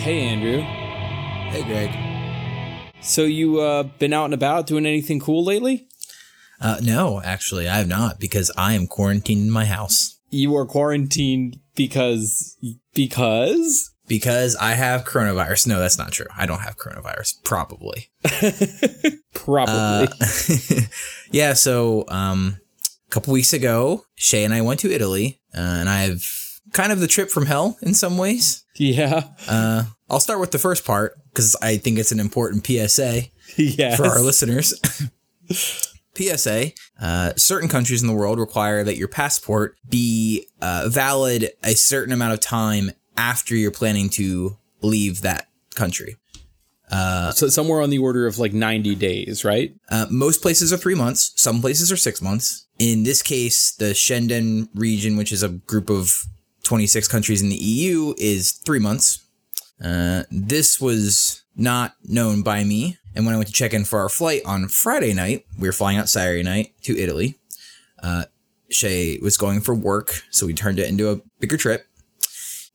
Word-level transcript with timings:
Hey, 0.00 0.22
Andrew. 0.22 0.62
Hey, 1.50 1.62
Greg. 1.62 1.90
So 3.02 3.24
you 3.24 3.60
uh, 3.60 3.82
been 3.82 4.14
out 4.14 4.24
and 4.24 4.32
about 4.32 4.66
doing 4.66 4.86
anything 4.86 5.20
cool 5.20 5.44
lately? 5.44 5.88
Uh, 6.58 6.78
no, 6.82 7.20
actually, 7.20 7.68
I 7.68 7.76
have 7.76 7.86
not 7.86 8.18
because 8.18 8.50
I 8.56 8.72
am 8.72 8.86
quarantined 8.86 9.42
in 9.42 9.50
my 9.50 9.66
house. 9.66 10.18
You 10.30 10.56
are 10.56 10.64
quarantined 10.64 11.60
because 11.74 12.56
because 12.94 13.92
Because 14.08 14.56
I 14.56 14.70
have 14.70 15.04
coronavirus. 15.04 15.66
No, 15.66 15.78
that's 15.78 15.98
not 15.98 16.12
true. 16.12 16.28
I 16.34 16.46
don't 16.46 16.60
have 16.60 16.78
coronavirus. 16.78 17.44
Probably. 17.44 18.08
probably. 19.34 19.74
Uh, 19.74 20.80
yeah. 21.30 21.52
So, 21.52 22.06
um, 22.08 22.58
a 23.06 23.10
couple 23.10 23.34
weeks 23.34 23.52
ago, 23.52 24.06
Shay 24.14 24.44
and 24.44 24.54
I 24.54 24.62
went 24.62 24.80
to 24.80 24.90
Italy, 24.90 25.42
uh, 25.54 25.60
and 25.60 25.90
I 25.90 26.04
have 26.04 26.24
kind 26.72 26.92
of 26.92 27.00
the 27.00 27.06
trip 27.06 27.30
from 27.30 27.46
hell 27.46 27.78
in 27.82 27.94
some 27.94 28.16
ways. 28.18 28.64
yeah. 28.76 29.24
Uh, 29.48 29.84
I'll 30.08 30.20
start 30.20 30.40
with 30.40 30.50
the 30.50 30.58
first 30.58 30.84
part 30.84 31.14
because 31.30 31.56
I 31.62 31.76
think 31.76 31.98
it's 31.98 32.12
an 32.12 32.20
important 32.20 32.66
PSA. 32.66 33.22
yes. 33.56 33.96
for 33.96 34.06
our 34.06 34.20
listeners. 34.20 34.74
PSA: 36.14 36.72
uh, 37.00 37.32
Certain 37.36 37.68
countries 37.68 38.02
in 38.02 38.08
the 38.08 38.14
world 38.14 38.38
require 38.38 38.82
that 38.84 38.96
your 38.96 39.08
passport 39.08 39.76
be 39.88 40.46
uh, 40.60 40.88
valid 40.88 41.50
a 41.62 41.74
certain 41.74 42.12
amount 42.12 42.32
of 42.34 42.40
time 42.40 42.90
after 43.16 43.54
you're 43.54 43.70
planning 43.70 44.08
to 44.10 44.56
leave 44.82 45.22
that 45.22 45.48
country. 45.74 46.16
so 46.90 47.48
somewhere 47.48 47.80
on 47.80 47.90
the 47.90 47.98
order 47.98 48.26
of 48.26 48.38
like 48.38 48.52
90 48.52 48.94
days, 48.96 49.44
right? 49.44 49.74
Uh, 49.88 50.06
most 50.10 50.42
places 50.42 50.72
are 50.72 50.76
three 50.76 50.94
months. 50.94 51.32
Some 51.36 51.60
places 51.60 51.92
are 51.92 51.96
six 51.96 52.20
months. 52.20 52.66
In 52.78 53.04
this 53.04 53.22
case, 53.22 53.72
the 53.72 53.92
Schengen 53.92 54.68
region, 54.74 55.16
which 55.16 55.32
is 55.32 55.42
a 55.42 55.48
group 55.48 55.90
of 55.90 56.24
26 56.70 57.08
countries 57.08 57.42
in 57.42 57.48
the 57.48 57.56
EU, 57.56 58.14
is 58.16 58.52
three 58.52 58.78
months. 58.78 59.26
Uh, 59.84 60.22
this 60.30 60.80
was 60.80 61.42
not 61.56 61.96
known 62.04 62.42
by 62.42 62.62
me. 62.62 62.96
And 63.16 63.26
when 63.26 63.34
I 63.34 63.38
went 63.38 63.48
to 63.48 63.52
check 63.52 63.74
in 63.74 63.84
for 63.84 63.98
our 63.98 64.08
flight 64.08 64.42
on 64.46 64.68
Friday 64.68 65.12
night, 65.12 65.46
we 65.58 65.66
were 65.66 65.72
flying 65.72 65.98
out 65.98 66.08
Saturday 66.08 66.44
night 66.44 66.72
to 66.82 66.96
Italy. 66.96 67.40
Uh, 68.00 68.26
Shay 68.70 69.18
was 69.20 69.36
going 69.36 69.62
for 69.62 69.74
work, 69.74 70.22
so 70.30 70.46
we 70.46 70.54
turned 70.54 70.78
it 70.78 70.88
into 70.88 71.10
a 71.10 71.20
bigger 71.40 71.56
trip. 71.56 71.88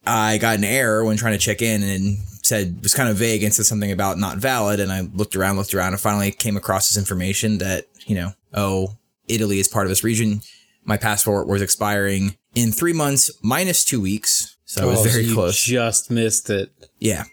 I 0.06 0.40
got 0.40 0.58
an 0.58 0.66
error 0.66 1.06
when 1.06 1.16
trying 1.16 1.32
to 1.32 1.40
check 1.40 1.62
in 1.62 1.82
and 1.82 2.18
said 2.44 2.84
was 2.84 2.94
kind 2.94 3.08
of 3.08 3.16
vague 3.16 3.44
and 3.44 3.54
said 3.54 3.66
something 3.66 3.94
about 3.94 4.18
not 4.18 4.40
valid. 4.40 4.82
And 4.82 4.92
I 4.92 5.08
looked 5.14 5.38
around, 5.38 5.56
looked 5.56 5.74
around, 5.74 5.94
and 5.94 6.02
finally 6.02 6.32
came 6.32 6.58
across 6.58 6.90
this 6.90 6.98
information 6.98 7.60
that 7.60 7.86
you 8.06 8.16
know, 8.16 8.34
oh, 8.54 8.98
Italy 9.30 9.60
is 9.60 9.70
part 9.70 9.86
of 9.86 9.90
this 9.90 10.04
region. 10.04 10.42
My 10.84 10.98
passport 10.98 11.48
was 11.48 11.62
expiring 11.62 12.36
in 12.56 12.72
three 12.72 12.94
months 12.94 13.30
minus 13.44 13.84
two 13.86 14.02
weeks, 14.02 14.58
so 14.66 14.82
I 14.84 14.86
was 14.86 15.00
Oh, 15.00 15.04
so 15.04 15.10
very 15.10 15.24
you 15.26 15.34
close. 15.34 15.58
Just 15.58 16.10
missed 16.10 16.50
it. 16.50 16.72
Yeah. 17.00 17.26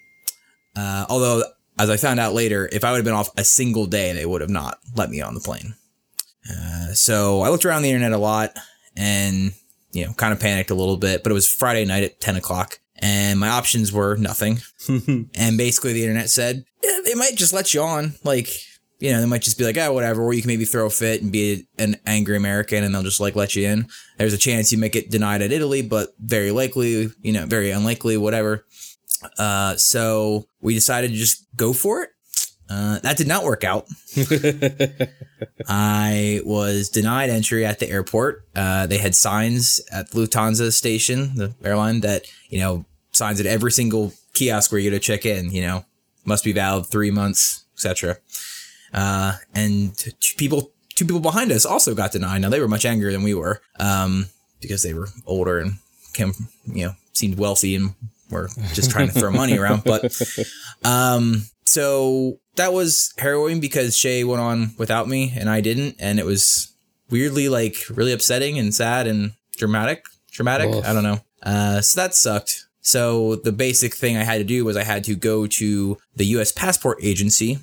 Uh, 0.76 1.06
although, 1.08 1.44
as 1.78 1.88
I 1.90 1.96
found 1.96 2.20
out 2.20 2.34
later, 2.34 2.68
if 2.72 2.84
I 2.84 2.90
would 2.90 2.98
have 2.98 3.04
been 3.04 3.14
off 3.14 3.30
a 3.36 3.44
single 3.44 3.86
day, 3.86 4.12
they 4.12 4.26
would 4.26 4.40
have 4.40 4.50
not 4.50 4.78
let 4.96 5.10
me 5.10 5.20
on 5.20 5.34
the 5.34 5.40
plane. 5.40 5.74
Uh, 6.50 6.92
so 6.92 7.40
I 7.40 7.48
looked 7.48 7.64
around 7.64 7.82
the 7.82 7.90
internet 7.90 8.12
a 8.12 8.18
lot 8.18 8.56
and, 8.96 9.52
you 9.92 10.04
know, 10.06 10.12
kind 10.14 10.32
of 10.32 10.40
panicked 10.40 10.70
a 10.70 10.74
little 10.74 10.96
bit, 10.96 11.22
but 11.22 11.30
it 11.30 11.34
was 11.34 11.48
Friday 11.48 11.84
night 11.84 12.02
at 12.02 12.20
10 12.20 12.36
o'clock 12.36 12.80
and 12.96 13.38
my 13.38 13.48
options 13.48 13.92
were 13.92 14.16
nothing. 14.16 14.58
and 14.88 15.56
basically 15.58 15.92
the 15.92 16.02
internet 16.02 16.30
said, 16.30 16.64
yeah, 16.82 16.98
they 17.04 17.14
might 17.14 17.36
just 17.36 17.52
let 17.52 17.74
you 17.74 17.82
on. 17.82 18.14
Like, 18.24 18.48
you 19.02 19.10
know, 19.10 19.20
they 19.20 19.26
might 19.26 19.42
just 19.42 19.58
be 19.58 19.64
like, 19.64 19.76
oh, 19.76 19.92
whatever. 19.92 20.22
Or 20.22 20.32
you 20.32 20.42
can 20.42 20.48
maybe 20.48 20.64
throw 20.64 20.86
a 20.86 20.90
fit 20.90 21.22
and 21.22 21.32
be 21.32 21.66
an 21.76 21.96
angry 22.06 22.36
American 22.36 22.84
and 22.84 22.94
they'll 22.94 23.02
just 23.02 23.18
like 23.18 23.34
let 23.34 23.56
you 23.56 23.66
in. 23.66 23.88
There's 24.16 24.32
a 24.32 24.38
chance 24.38 24.70
you 24.70 24.78
might 24.78 24.92
get 24.92 25.10
denied 25.10 25.42
at 25.42 25.50
Italy, 25.50 25.82
but 25.82 26.14
very 26.20 26.52
likely, 26.52 27.10
you 27.20 27.32
know, 27.32 27.44
very 27.44 27.72
unlikely, 27.72 28.16
whatever. 28.16 28.64
Uh, 29.40 29.74
so 29.76 30.46
we 30.60 30.74
decided 30.74 31.10
to 31.10 31.16
just 31.16 31.44
go 31.56 31.72
for 31.72 32.04
it. 32.04 32.10
Uh, 32.70 33.00
that 33.00 33.16
did 33.16 33.26
not 33.26 33.42
work 33.42 33.64
out. 33.64 33.88
I 35.68 36.40
was 36.44 36.88
denied 36.88 37.28
entry 37.28 37.66
at 37.66 37.80
the 37.80 37.90
airport. 37.90 38.46
Uh, 38.54 38.86
they 38.86 38.98
had 38.98 39.16
signs 39.16 39.80
at 39.90 40.10
Lufthansa 40.12 40.72
station, 40.72 41.34
the 41.34 41.52
airline, 41.64 42.00
that, 42.00 42.26
you 42.50 42.60
know, 42.60 42.84
signs 43.10 43.40
at 43.40 43.46
every 43.46 43.72
single 43.72 44.12
kiosk 44.32 44.70
where 44.70 44.80
you 44.80 44.92
go 44.92 44.96
to 44.96 45.00
check 45.00 45.26
in, 45.26 45.50
you 45.50 45.62
know, 45.62 45.84
must 46.24 46.44
be 46.44 46.52
valid 46.52 46.86
three 46.86 47.10
months, 47.10 47.64
etc. 47.74 48.18
Uh, 48.92 49.36
and 49.54 49.96
t- 49.96 50.12
people, 50.36 50.72
two 50.94 51.04
people 51.04 51.20
behind 51.20 51.50
us 51.52 51.64
also 51.64 51.94
got 51.94 52.12
denied. 52.12 52.42
Now 52.42 52.48
they 52.48 52.60
were 52.60 52.68
much 52.68 52.84
angrier 52.84 53.12
than 53.12 53.22
we 53.22 53.34
were, 53.34 53.60
um, 53.78 54.26
because 54.60 54.82
they 54.82 54.94
were 54.94 55.08
older 55.26 55.58
and 55.58 55.74
came, 56.12 56.32
you 56.66 56.86
know, 56.86 56.92
seemed 57.14 57.38
wealthy 57.38 57.74
and 57.74 57.94
were 58.30 58.48
just 58.74 58.90
trying 58.90 59.08
to 59.08 59.12
throw 59.12 59.30
money 59.42 59.58
around. 59.58 59.84
But, 59.84 60.12
um, 60.84 61.44
so 61.64 62.38
that 62.56 62.72
was 62.72 63.14
harrowing 63.18 63.60
because 63.60 63.96
Shay 63.96 64.24
went 64.24 64.40
on 64.40 64.72
without 64.78 65.08
me 65.08 65.32
and 65.36 65.48
I 65.48 65.60
didn't. 65.60 65.96
And 65.98 66.18
it 66.18 66.26
was 66.26 66.72
weirdly 67.10 67.48
like 67.48 67.76
really 67.90 68.12
upsetting 68.12 68.58
and 68.58 68.74
sad 68.74 69.06
and 69.06 69.32
dramatic, 69.56 70.04
dramatic. 70.30 70.68
Oof. 70.68 70.84
I 70.84 70.92
don't 70.92 71.02
know. 71.02 71.20
Uh, 71.42 71.80
so 71.80 72.00
that 72.00 72.14
sucked. 72.14 72.66
So 72.80 73.36
the 73.36 73.52
basic 73.52 73.94
thing 73.94 74.16
I 74.16 74.24
had 74.24 74.38
to 74.38 74.44
do 74.44 74.64
was 74.64 74.76
I 74.76 74.82
had 74.82 75.04
to 75.04 75.14
go 75.14 75.46
to 75.46 75.98
the 76.16 76.24
U.S. 76.26 76.50
passport 76.50 76.98
agency 77.00 77.58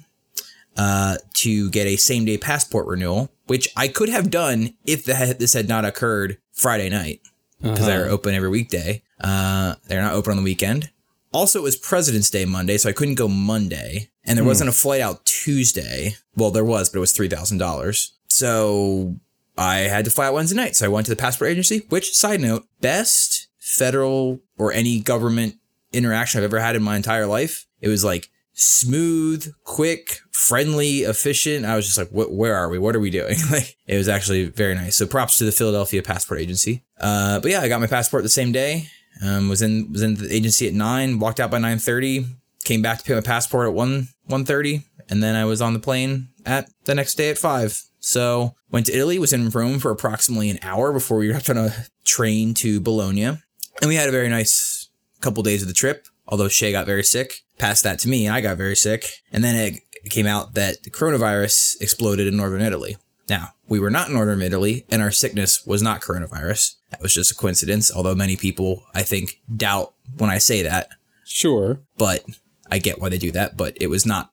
uh, 0.80 1.18
to 1.34 1.70
get 1.72 1.88
a 1.88 1.98
same 1.98 2.24
day 2.24 2.38
passport 2.38 2.88
renewal, 2.88 3.30
which 3.48 3.68
I 3.76 3.90
could 3.90 4.08
have 4.08 4.32
done 4.32 4.76
if 4.86 5.04
the, 5.04 5.36
this 5.38 5.52
had 5.52 5.68
not 5.68 5.84
occurred 5.84 6.38
Friday 6.54 6.88
night 6.88 7.20
because 7.62 7.86
they're 7.86 8.08
open 8.08 8.34
every 8.34 8.48
weekday. 8.48 9.04
Uh, 9.20 9.76
they're 9.88 10.02
not 10.02 10.14
open 10.14 10.32
on 10.32 10.38
the 10.38 10.44
weekend. 10.44 10.90
Also, 11.34 11.60
it 11.60 11.64
was 11.64 11.76
President's 11.76 12.30
Day 12.30 12.46
Monday, 12.46 12.78
so 12.78 12.88
I 12.88 12.94
couldn't 12.94 13.16
go 13.16 13.28
Monday, 13.28 14.10
and 14.24 14.38
there 14.38 14.46
wasn't 14.46 14.70
a 14.70 14.74
flight 14.74 15.02
out 15.02 15.26
Tuesday. 15.26 16.16
Well, 16.38 16.50
there 16.50 16.64
was, 16.64 16.90
but 16.90 16.98
it 16.98 17.02
was 17.02 17.12
three 17.12 17.28
thousand 17.28 17.58
dollars. 17.58 18.14
So 18.30 19.18
I 19.58 19.80
had 19.80 20.06
to 20.06 20.12
fly 20.12 20.28
out 20.28 20.34
Wednesday 20.34 20.56
night. 20.56 20.78
So 20.78 20.86
I 20.86 20.90
went 20.90 21.08
to 21.08 21.12
the 21.12 21.22
passport 21.22 21.52
agency. 21.52 21.80
Which, 21.90 22.16
side 22.16 22.40
note, 22.40 22.66
best 22.80 23.48
federal 23.58 24.40
or 24.58 24.72
any 24.72 25.02
government 25.02 25.56
interaction 25.92 26.40
I've 26.40 26.46
ever 26.46 26.62
had 26.62 26.78
in 26.78 26.84
my 26.84 26.96
entire 26.96 27.28
life. 27.28 27.66
It 27.82 27.90
was 27.90 28.06
like 28.06 28.30
smooth, 28.60 29.54
quick, 29.64 30.20
friendly, 30.32 31.00
efficient. 31.00 31.66
I 31.66 31.76
was 31.76 31.86
just 31.86 31.98
like, 31.98 32.10
"What? 32.10 32.32
Where 32.32 32.56
are 32.56 32.70
we? 32.70 32.78
What 32.78 32.96
are 32.96 33.00
we 33.00 33.10
doing?" 33.10 33.38
like, 33.52 33.78
it 33.88 33.98
was 33.98 34.10
actually 34.10 34.46
very 34.46 34.76
nice. 34.76 34.98
So 34.98 35.08
props 35.08 35.38
to 35.38 35.46
the 35.46 35.52
Philadelphia 35.52 36.04
Passport 36.04 36.40
Agency. 36.40 36.84
Uh, 37.00 37.40
but 37.40 37.52
yeah, 37.52 37.62
I 37.62 37.70
got 37.70 37.82
my 37.82 37.88
passport 37.88 38.24
the 38.24 38.30
same 38.30 38.52
day. 38.52 38.88
Um, 39.22 39.50
was 39.50 39.62
in 39.62 39.92
was 39.92 40.02
in 40.02 40.16
the 40.16 40.34
agency 40.34 40.68
at 40.68 40.74
nine. 40.74 41.20
Walked 41.20 41.40
out 41.40 41.52
by 41.52 41.60
nine 41.60 41.80
thirty. 41.80 42.26
Came 42.64 42.82
back 42.82 43.00
to 43.00 43.04
pay 43.04 43.14
my 43.14 43.22
passport 43.22 43.68
at 43.68 43.74
one 43.74 44.10
one 44.26 44.46
thirty, 44.46 44.84
and 45.10 45.24
then 45.24 45.36
I 45.36 45.46
was 45.46 45.62
on 45.62 45.74
the 45.74 45.80
plane 45.80 46.30
at 46.46 46.70
the 46.86 46.96
next 46.96 47.16
day 47.16 47.30
at 47.30 47.38
five. 47.38 47.82
So 48.00 48.56
went 48.72 48.86
to 48.88 48.94
Italy. 48.94 49.20
Was 49.20 49.34
in 49.34 49.50
Rome 49.50 49.80
for 49.80 49.92
approximately 49.92 50.50
an 50.50 50.60
hour 50.62 50.94
before 50.94 51.18
we 51.18 51.30
were 51.30 51.42
on 51.50 51.58
a 51.58 51.74
train 52.06 52.54
to 52.56 52.80
Bologna, 52.80 53.24
and 53.24 53.40
we 53.88 53.96
had 53.96 54.10
a 54.10 54.14
very 54.14 54.30
nice 54.30 54.90
couple 55.22 55.44
days 55.44 55.62
of 55.62 55.68
the 55.68 55.74
trip. 55.74 56.06
Although 56.30 56.48
Shay 56.48 56.72
got 56.72 56.86
very 56.86 57.04
sick, 57.04 57.42
passed 57.58 57.84
that 57.84 58.00
to 58.00 58.08
me, 58.10 58.26
and 58.28 58.36
I 58.36 58.40
got 58.42 58.56
very 58.58 58.76
sick. 58.76 59.06
And 59.32 59.44
then 59.44 59.56
it 59.56 60.10
came 60.12 60.28
out 60.28 60.54
that 60.54 60.84
the 60.84 60.92
coronavirus 60.92 61.82
exploded 61.82 62.28
in 62.28 62.38
northern 62.38 62.62
Italy. 62.62 62.98
Now, 63.28 63.50
we 63.68 63.80
were 63.80 63.90
not 63.92 64.08
in 64.08 64.14
northern 64.14 64.42
Italy, 64.42 64.86
and 64.90 65.02
our 65.02 65.12
sickness 65.12 65.66
was 65.66 65.82
not 65.82 66.02
coronavirus. 66.02 66.76
That 66.92 67.02
was 67.02 67.14
just 67.14 67.32
a 67.32 67.36
coincidence, 67.36 67.92
although 67.94 68.16
many 68.16 68.36
people, 68.36 68.84
I 68.94 69.04
think, 69.04 69.42
doubt 69.56 69.94
when 70.18 70.30
I 70.30 70.38
say 70.38 70.62
that, 70.64 70.90
Sure. 71.26 71.82
but 71.98 72.24
I 72.72 72.80
get 72.80 73.00
why 73.00 73.10
they 73.10 73.18
do 73.18 73.32
that. 73.32 73.58
But 73.58 73.78
it 73.82 73.88
was 73.88 74.06
not. 74.06 74.32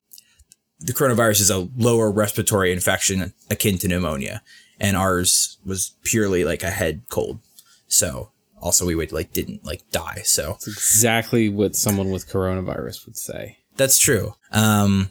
The 0.80 0.92
coronavirus 0.92 1.40
is 1.40 1.50
a 1.50 1.68
lower 1.76 2.10
respiratory 2.10 2.72
infection 2.72 3.32
akin 3.50 3.78
to 3.78 3.88
pneumonia, 3.88 4.42
and 4.78 4.96
ours 4.96 5.58
was 5.64 5.94
purely 6.02 6.44
like 6.44 6.62
a 6.62 6.70
head 6.70 7.02
cold. 7.10 7.40
So, 7.88 8.30
also, 8.60 8.86
we 8.86 8.94
would 8.94 9.12
like 9.12 9.32
didn't 9.32 9.64
like 9.64 9.82
die. 9.90 10.22
So, 10.24 10.54
It's 10.54 10.68
exactly 10.68 11.48
what 11.48 11.76
someone 11.76 12.10
with 12.10 12.28
coronavirus 12.28 13.06
would 13.06 13.16
say. 13.16 13.58
That's 13.76 13.98
true. 13.98 14.34
Um, 14.52 15.10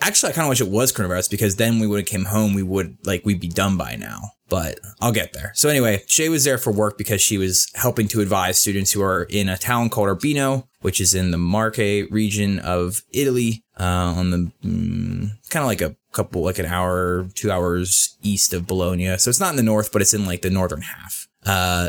actually, 0.00 0.32
I 0.32 0.34
kind 0.34 0.46
of 0.46 0.50
wish 0.50 0.60
it 0.60 0.68
was 0.68 0.92
coronavirus 0.92 1.30
because 1.30 1.56
then 1.56 1.78
we 1.78 1.86
would 1.86 2.00
have 2.00 2.06
came 2.06 2.26
home. 2.26 2.54
We 2.54 2.62
would 2.62 2.98
like 3.04 3.24
we'd 3.24 3.40
be 3.40 3.48
done 3.48 3.76
by 3.76 3.96
now. 3.96 4.30
But 4.48 4.78
I'll 5.00 5.10
get 5.12 5.32
there. 5.32 5.52
So 5.54 5.70
anyway, 5.70 6.02
Shay 6.06 6.28
was 6.28 6.44
there 6.44 6.58
for 6.58 6.70
work 6.70 6.98
because 6.98 7.22
she 7.22 7.38
was 7.38 7.70
helping 7.74 8.08
to 8.08 8.20
advise 8.20 8.58
students 8.58 8.92
who 8.92 9.02
are 9.02 9.22
in 9.24 9.48
a 9.48 9.56
town 9.56 9.88
called 9.88 10.08
Urbino, 10.08 10.68
which 10.82 11.00
is 11.00 11.14
in 11.14 11.30
the 11.30 11.38
Marche 11.38 12.06
region 12.10 12.58
of 12.58 13.02
Italy, 13.10 13.64
uh, 13.80 13.82
on 14.16 14.30
the 14.30 14.52
mm, 14.62 15.30
kind 15.48 15.62
of 15.62 15.66
like 15.66 15.80
a 15.80 15.96
couple, 16.12 16.42
like 16.42 16.58
an 16.58 16.66
hour, 16.66 17.26
two 17.34 17.50
hours 17.50 18.18
east 18.22 18.52
of 18.52 18.66
Bologna. 18.66 19.16
So 19.16 19.30
it's 19.30 19.40
not 19.40 19.50
in 19.50 19.56
the 19.56 19.62
north, 19.62 19.90
but 19.90 20.02
it's 20.02 20.14
in 20.14 20.26
like 20.26 20.42
the 20.42 20.50
northern 20.50 20.82
half. 20.82 21.26
Uh, 21.46 21.88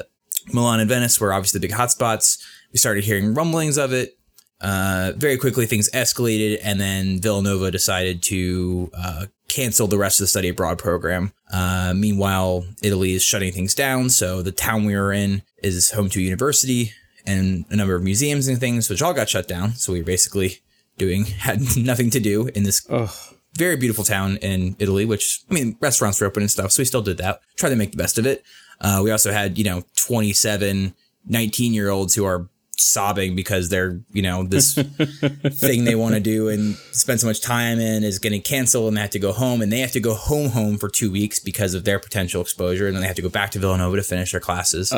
Milan 0.53 0.80
and 0.80 0.89
Venice 0.89 1.19
were 1.19 1.33
obviously 1.33 1.59
the 1.59 1.68
big 1.68 1.75
hotspots. 1.75 2.44
We 2.71 2.80
started 2.80 3.03
hearing 3.03 3.33
rumblings 3.33 3.77
of 3.77 3.94
it. 3.94 4.18
Uh, 4.62 5.12
very 5.18 5.38
quickly, 5.38 5.65
things 5.65 5.89
escalated, 5.92 6.59
and 6.63 6.80
then 6.80 7.19
Villanova 7.19 7.69
decided 7.71 8.24
to 8.24 8.89
uh, 8.97 9.25
cancel 9.47 9.86
the 9.88 9.97
rest 9.97 10.19
of 10.19 10.24
the 10.24 10.27
study 10.27 10.50
abroad 10.50 10.77
program. 10.80 11.33
Uh, 11.51 11.94
meanwhile, 11.95 12.65
Italy 12.81 13.13
is 13.13 13.21
shutting 13.21 13.51
things 13.51 13.75
down. 13.75 14.09
So 14.09 14.42
the 14.42 14.51
town 14.51 14.86
we 14.86 14.95
were 14.95 15.12
in 15.12 15.44
is 15.62 15.92
home 15.92 16.09
to 16.09 16.19
a 16.19 16.24
university, 16.24 16.94
and 17.25 17.65
a 17.69 17.75
number 17.75 17.95
of 17.95 18.03
museums 18.03 18.47
and 18.47 18.59
things, 18.59 18.89
which 18.89 19.01
all 19.01 19.13
got 19.13 19.30
shut 19.30 19.47
down. 19.47 19.74
So 19.74 19.94
we 19.94 20.00
were 20.00 20.06
basically 20.06 20.59
doing 20.97 21.25
had 21.47 21.62
nothing 21.77 22.09
to 22.12 22.19
do 22.19 22.47
in 22.47 22.63
this 22.63 22.86
Ugh. 22.89 23.09
very 23.56 23.75
beautiful 23.75 24.03
town 24.03 24.38
in 24.38 24.75
Italy, 24.80 25.06
which 25.06 25.42
I 25.50 25.53
mean, 25.53 25.77
restaurants 25.80 26.21
were 26.21 26.27
open 26.27 26.44
and 26.44 26.51
stuff, 26.51 26.71
so 26.71 26.81
we 26.81 26.86
still 26.86 27.01
did 27.01 27.18
that. 27.18 27.42
Try 27.57 27.69
to 27.69 27.75
make 27.75 27.92
the 27.92 27.97
best 27.97 28.18
of 28.18 28.25
it. 28.25 28.44
Uh, 28.81 29.01
we 29.04 29.12
also 29.12 29.31
had, 29.31 29.57
you 29.57 29.63
know, 29.63 29.83
27, 29.95 30.94
19 31.27 31.74
year 31.74 31.89
olds 31.89 32.16
who 32.16 32.25
are 32.25 32.50
sobbing 32.77 33.36
because 33.36 33.69
they're, 33.69 34.01
you 34.12 34.22
know, 34.22 34.44
this 34.44 34.75
thing 35.50 35.86
they 35.86 35.95
want 35.95 36.13
to 36.13 36.19
do 36.19 36.50
and 36.50 36.75
spend 36.92 37.19
so 37.19 37.27
much 37.27 37.42
time 37.42 37.80
in 37.80 38.04
is 38.04 38.19
getting 38.19 38.42
canceled 38.42 38.88
and 38.89 38.98
they 38.98 39.01
have 39.01 39.10
to 39.10 39.19
go 39.19 39.31
home 39.31 39.62
and 39.62 39.72
they 39.72 39.80
have 39.80 39.92
to 39.94 40.00
go 40.00 40.13
home 40.13 40.50
home 40.50 40.77
for 40.77 40.89
two 40.89 41.12
weeks 41.12 41.39
because 41.39 41.74
of 41.74 41.83
their 41.86 42.00
potential 42.00 42.42
exposure. 42.42 42.88
And 42.88 42.95
then 42.95 43.01
they 43.01 43.07
have 43.07 43.16
to 43.16 43.22
go 43.22 43.30
back 43.30 43.51
to 43.51 43.60
Villanova 43.60 43.95
to 43.98 44.04
finish 44.04 44.31
their 44.31 44.42
classes. 44.42 44.92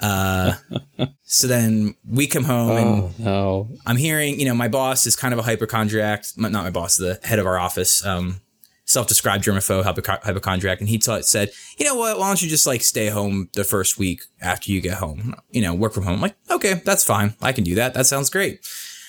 Uh, 0.00 0.54
so 1.22 1.46
then 1.46 1.94
we 2.08 2.26
come 2.26 2.44
home 2.44 2.76
and 2.76 2.88
Oh 2.88 3.12
no. 3.18 3.68
I'm 3.86 3.96
hearing, 3.96 4.40
you 4.40 4.46
know, 4.46 4.54
my 4.54 4.68
boss 4.68 5.06
is 5.06 5.14
kind 5.14 5.32
of 5.32 5.38
a 5.38 5.42
hypochondriac, 5.42 6.24
not 6.36 6.52
my 6.52 6.70
boss, 6.70 6.96
the 6.96 7.20
head 7.22 7.38
of 7.38 7.46
our 7.46 7.58
office, 7.58 8.04
um, 8.04 8.40
self-described 8.94 9.44
germaphobe, 9.44 9.84
hypoch- 9.84 10.22
hypochondriac, 10.22 10.80
and 10.80 10.88
he 10.88 10.98
t- 10.98 11.22
said, 11.22 11.50
you 11.78 11.84
know 11.84 11.94
what, 11.94 12.18
why 12.18 12.28
don't 12.28 12.42
you 12.42 12.48
just 12.48 12.66
like 12.66 12.82
stay 12.82 13.08
home 13.08 13.50
the 13.54 13.64
first 13.64 13.98
week 13.98 14.22
after 14.40 14.72
you 14.72 14.80
get 14.80 14.94
home, 14.94 15.34
you 15.50 15.60
know, 15.60 15.74
work 15.74 15.92
from 15.92 16.04
home. 16.04 16.14
I'm 16.14 16.20
like, 16.22 16.36
okay, 16.50 16.80
that's 16.84 17.04
fine, 17.04 17.34
I 17.42 17.52
can 17.52 17.64
do 17.64 17.74
that. 17.74 17.92
That 17.94 18.06
sounds 18.06 18.30
great. 18.30 18.66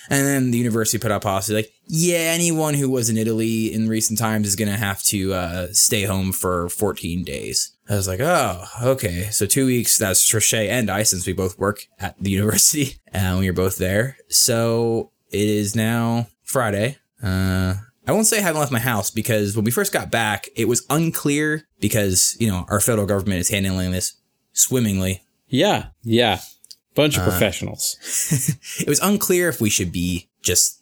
And 0.09 0.25
then 0.27 0.51
the 0.51 0.57
university 0.57 0.99
put 0.99 1.11
out 1.11 1.23
policy 1.23 1.53
like, 1.53 1.71
yeah, 1.87 2.17
anyone 2.17 2.73
who 2.73 2.89
was 2.89 3.09
in 3.09 3.17
Italy 3.17 3.73
in 3.73 3.87
recent 3.87 4.19
times 4.19 4.47
is 4.47 4.55
gonna 4.55 4.77
have 4.77 5.01
to 5.03 5.33
uh, 5.33 5.67
stay 5.71 6.03
home 6.03 6.31
for 6.31 6.69
14 6.69 7.23
days. 7.23 7.75
I 7.89 7.95
was 7.95 8.07
like, 8.07 8.19
oh, 8.19 8.65
okay. 8.81 9.29
So 9.31 9.45
two 9.45 9.65
weeks. 9.65 9.97
That's 9.97 10.27
Trichet 10.27 10.69
and 10.69 10.89
I, 10.89 11.03
since 11.03 11.25
we 11.25 11.33
both 11.33 11.57
work 11.59 11.85
at 11.99 12.15
the 12.19 12.29
university 12.39 12.97
and 13.11 13.39
we 13.39 13.47
are 13.47 13.53
both 13.53 13.77
there. 13.77 14.17
So 14.29 15.11
it 15.31 15.47
is 15.47 15.75
now 15.75 16.27
Friday. 16.43 16.97
Uh, 17.21 17.75
I 18.07 18.11
won't 18.11 18.27
say 18.27 18.37
I 18.37 18.41
haven't 18.41 18.59
left 18.59 18.71
my 18.71 18.79
house 18.79 19.09
because 19.09 19.55
when 19.55 19.65
we 19.65 19.71
first 19.71 19.91
got 19.91 20.11
back, 20.11 20.47
it 20.55 20.67
was 20.67 20.85
unclear 20.89 21.67
because, 21.79 22.37
you 22.39 22.47
know, 22.47 22.65
our 22.69 22.79
federal 22.79 23.07
government 23.07 23.39
is 23.39 23.49
handling 23.49 23.91
this 23.91 24.13
swimmingly. 24.53 25.23
Yeah. 25.47 25.87
Yeah. 26.03 26.39
Bunch 26.93 27.17
of 27.17 27.23
professionals. 27.23 27.97
It 28.79 28.87
was 28.87 28.99
unclear 28.99 29.49
if 29.49 29.59
we 29.59 29.69
should 29.69 29.91
be 29.91 30.29
just 30.41 30.81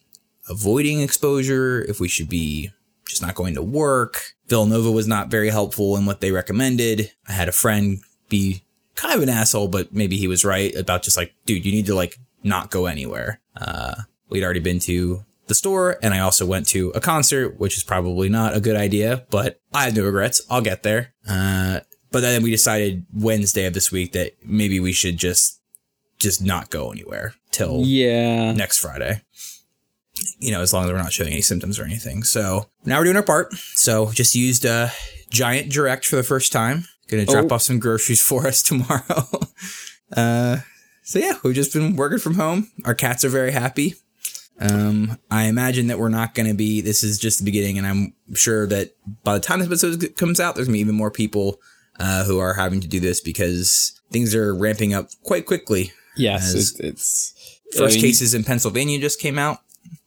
avoiding 0.50 1.02
exposure, 1.02 1.81
if 1.81 2.00
we 2.00 2.08
should 2.08 2.30
be 2.30 2.72
just 3.08 3.22
not 3.22 3.36
going 3.36 3.56
to 3.56 3.62
work. 3.62 4.34
Villanova 4.48 4.92
was 4.92 5.08
not 5.08 5.30
very 5.30 5.50
helpful 5.50 5.96
in 5.96 6.06
what 6.06 6.22
they 6.22 6.31
recommended. 6.31 7.12
I 7.28 7.31
had 7.31 7.50
a 7.50 7.54
friend 7.54 8.00
be 8.30 8.64
kind 8.96 9.16
of 9.16 9.24
an 9.24 9.30
asshole, 9.30 9.69
but 9.69 9.94
maybe 9.94 10.18
he 10.18 10.28
was 10.28 10.44
right 10.46 10.76
about 10.76 11.04
just 11.04 11.18
like, 11.18 11.34
dude, 11.46 11.66
you 11.66 11.72
need 11.72 11.86
to 11.86 11.96
like 11.96 12.18
not 12.44 12.69
go 12.69 12.86
anywhere. 12.86 13.40
Uh, 13.56 13.96
we'd 14.30 14.44
already 14.44 14.60
been 14.60 14.80
to 14.80 15.24
the 15.48 15.56
store 15.56 15.98
and 16.01 16.13
I 16.13 16.19
also 16.19 16.45
went 16.45 16.68
to 16.69 16.90
a 16.92 17.00
concert, 17.01 17.60
which 17.60 17.78
is 17.78 17.84
probably 17.84 18.30
not 18.30 18.56
a 18.56 18.60
good 18.62 18.75
idea, 18.75 19.25
but 19.30 19.60
I 19.74 19.84
have 19.86 19.95
no 19.95 20.04
regrets. 20.06 20.42
I'll 20.50 20.62
get 20.62 20.84
there. 20.84 21.13
Uh, 21.28 21.81
but 22.12 22.22
then 22.22 22.44
we 22.44 22.51
decided 22.51 23.06
Wednesday 23.13 23.66
of 23.66 23.74
this 23.74 23.92
week 23.92 24.12
that 24.13 24.34
maybe 24.45 24.80
we 24.80 24.94
should 24.94 25.18
just, 25.18 25.60
just 26.19 26.42
not 26.42 26.69
go 26.69 26.92
anywhere 26.92 27.34
till 27.51 27.81
Yeah. 27.84 28.54
next 28.54 28.78
Friday. 28.80 29.22
You 30.40 30.51
know, 30.51 30.62
as 30.62 30.72
long 30.74 30.86
as 30.86 30.92
we're 30.92 30.98
not 30.98 31.12
showing 31.12 31.31
any 31.34 31.42
symptoms 31.42 31.80
or 31.80 31.84
anything. 31.84 32.24
So 32.24 32.69
now 32.86 33.00
we're 33.00 33.06
doing 33.06 33.18
our 33.18 33.24
part. 33.24 33.54
So 33.56 34.12
just 34.12 34.36
used 34.36 34.63
a 34.63 34.92
giant 35.31 35.72
direct 35.72 36.06
for 36.06 36.16
the 36.16 36.24
first 36.24 36.51
time. 36.51 36.86
Gonna 37.07 37.25
drop 37.25 37.51
Oh. 37.51 37.56
off 37.56 37.63
some 37.63 37.80
groceries 37.80 38.22
for 38.30 38.48
us 38.48 38.62
tomorrow. 38.62 39.28
uh, 40.16 40.57
so 41.04 41.19
yeah, 41.19 41.34
we've 41.44 41.56
just 41.56 41.74
been 41.74 41.95
working 41.95 42.19
from 42.19 42.36
home. 42.36 42.72
Our 42.86 42.94
cats 42.95 43.25
are 43.25 43.30
very 43.30 43.51
happy. 43.51 43.95
Um, 44.60 45.18
I 45.32 45.46
imagine 45.46 45.88
that 45.88 46.00
we're 46.00 46.10
not 46.10 46.36
going 46.36 46.48
to 46.48 46.54
be. 46.54 46.82
This 46.82 47.04
is 47.04 47.18
just 47.18 47.40
the 47.40 47.46
beginning, 47.46 47.78
and 47.78 47.88
I'm 47.88 48.14
sure 48.36 48.68
that 48.68 48.96
by 49.24 49.34
the 49.34 49.40
time 49.40 49.60
this 49.60 49.68
episode 49.84 50.16
comes 50.18 50.40
out, 50.40 50.56
there's 50.56 50.68
going 50.68 50.74
to 50.74 50.78
be 50.78 50.82
even 50.82 50.96
more 50.96 51.12
people 51.12 51.60
uh, 52.00 52.24
who 52.24 52.40
are 52.40 52.54
having 52.54 52.82
to 52.82 52.88
do 52.88 53.00
this 53.00 53.20
because 53.20 54.00
things 54.12 54.36
are 54.36 54.56
ramping 54.56 54.94
up 54.94 55.10
quite 55.24 55.46
quickly. 55.46 55.92
Yes. 56.16 56.54
It's, 56.54 56.80
it's 56.80 57.60
First 57.76 57.94
I 57.94 57.96
mean, 57.96 58.06
cases 58.06 58.34
in 58.34 58.44
Pennsylvania 58.44 59.00
just 59.00 59.20
came 59.20 59.40
out. 59.40 59.60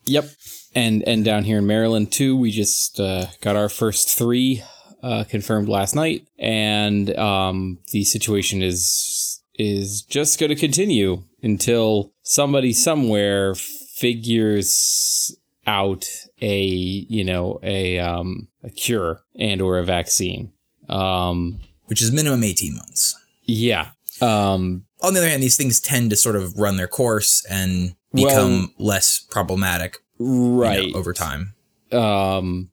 Yep. 0.05 0.29
And 0.73 1.03
and 1.07 1.25
down 1.25 1.43
here 1.43 1.57
in 1.57 1.67
Maryland 1.67 2.11
too, 2.11 2.37
we 2.37 2.51
just 2.51 2.99
uh, 2.99 3.27
got 3.41 3.55
our 3.55 3.69
first 3.69 4.17
three 4.17 4.63
uh, 5.03 5.23
confirmed 5.25 5.67
last 5.67 5.95
night, 5.95 6.27
and 6.37 7.15
um, 7.17 7.79
the 7.91 8.03
situation 8.03 8.61
is 8.61 9.41
is 9.55 10.03
just 10.03 10.39
going 10.39 10.49
to 10.49 10.55
continue 10.55 11.23
until 11.41 12.13
somebody 12.21 12.73
somewhere 12.73 13.55
figures 13.97 15.35
out 15.65 16.07
a 16.41 16.63
you 16.65 17.23
know 17.23 17.59
a 17.63 17.99
um, 17.99 18.47
a 18.63 18.69
cure 18.69 19.21
and 19.37 19.61
or 19.61 19.77
a 19.79 19.83
vaccine. 19.83 20.51
Um, 20.89 21.59
which 21.87 22.01
is 22.01 22.11
minimum 22.13 22.43
18 22.43 22.75
months. 22.75 23.15
yeah. 23.43 23.89
Um, 24.21 24.85
On 25.03 25.13
the 25.13 25.19
other 25.19 25.27
hand, 25.29 25.43
these 25.43 25.57
things 25.57 25.79
tend 25.81 26.09
to 26.11 26.15
sort 26.15 26.35
of 26.37 26.57
run 26.57 26.77
their 26.77 26.87
course 26.87 27.45
and 27.49 27.95
Well- 28.13 28.25
become 28.29 28.73
less 28.77 29.19
problematic 29.29 29.97
you 30.19 30.25
know, 30.25 30.59
right. 30.61 30.93
over 30.95 31.13
time. 31.13 31.53
um, 31.91 32.71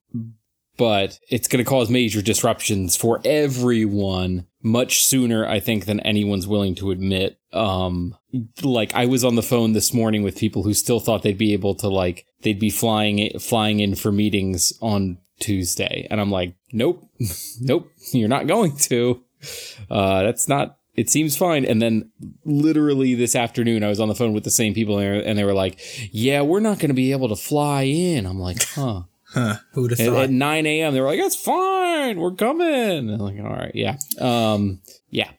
but 0.77 1.19
it's 1.29 1.47
going 1.49 1.65
to 1.65 1.69
cause 1.69 1.91
major 1.91 2.23
disruptions 2.23 2.97
for 2.97 3.21
everyone 3.25 4.47
much 4.65 5.05
sooner, 5.05 5.47
I 5.47 5.61
think, 5.61 5.85
than 5.85 6.01
anyone's 6.01 6.47
willing 6.49 6.75
to 6.77 6.91
admit. 6.91 7.39
Um, 7.53 8.17
like 8.63 8.93
I 8.95 9.07
was 9.07 9.23
on 9.23 9.37
the 9.37 9.43
phone 9.43 9.75
this 9.75 9.95
morning 9.95 10.25
with 10.25 10.37
people 10.39 10.65
who 10.65 10.75
still 10.75 10.99
thought 10.99 11.23
they'd 11.23 11.39
be 11.39 11.53
able 11.53 11.77
to 11.77 11.89
like 11.89 12.27
they'd 12.43 12.59
be 12.59 12.71
flying 12.71 13.39
flying 13.39 13.79
in 13.79 13.95
for 13.95 14.11
meetings 14.11 14.73
on 14.81 15.19
Tuesday, 15.39 16.09
and 16.11 16.21
I'm 16.21 16.31
like, 16.31 16.55
nope, 16.73 17.09
nope, 17.61 17.89
you're 18.13 18.29
not 18.29 18.47
going 18.49 18.77
to. 18.79 19.23
Uh, 19.91 20.23
that's 20.23 20.49
not. 20.49 20.79
It 20.97 21.11
seems 21.11 21.37
fine. 21.37 21.65
And 21.65 21.83
then 21.83 22.13
literally 22.45 23.17
this 23.17 23.35
afternoon, 23.35 23.83
I 23.83 23.89
was 23.89 23.99
on 23.99 24.07
the 24.09 24.15
phone 24.15 24.33
with 24.33 24.45
the 24.45 24.51
same 24.51 24.75
people 24.75 24.99
and 24.99 25.37
they 25.37 25.43
were- 25.45 25.53
like, 25.53 25.81
yeah, 26.13 26.41
we're 26.43 26.61
not 26.61 26.79
going 26.79 26.91
to 26.91 26.95
be 26.95 27.11
able 27.11 27.29
to 27.31 27.37
fly 27.37 27.83
in. 27.83 28.27
I'm 28.27 28.39
like, 28.39 28.63
huh. 28.63 29.03
Huh, 29.35 29.57
who 29.73 29.83
would 29.83 29.91
have 29.91 30.01
At, 30.01 30.07
thought? 30.07 30.25
at 30.25 30.31
9 30.31 30.67
a.m., 30.67 30.95
they 30.95 31.01
were 31.01 31.09
like, 31.09 31.19
it's 31.19 31.35
fine. 31.37 32.19
We're 32.21 32.31
coming. 32.33 33.11
I'm 33.11 33.19
like, 33.19 33.39
all 33.41 33.51
right. 33.51 33.73
Yeah. 33.75 33.97
Um, 34.21 34.81
yeah. 35.11 35.31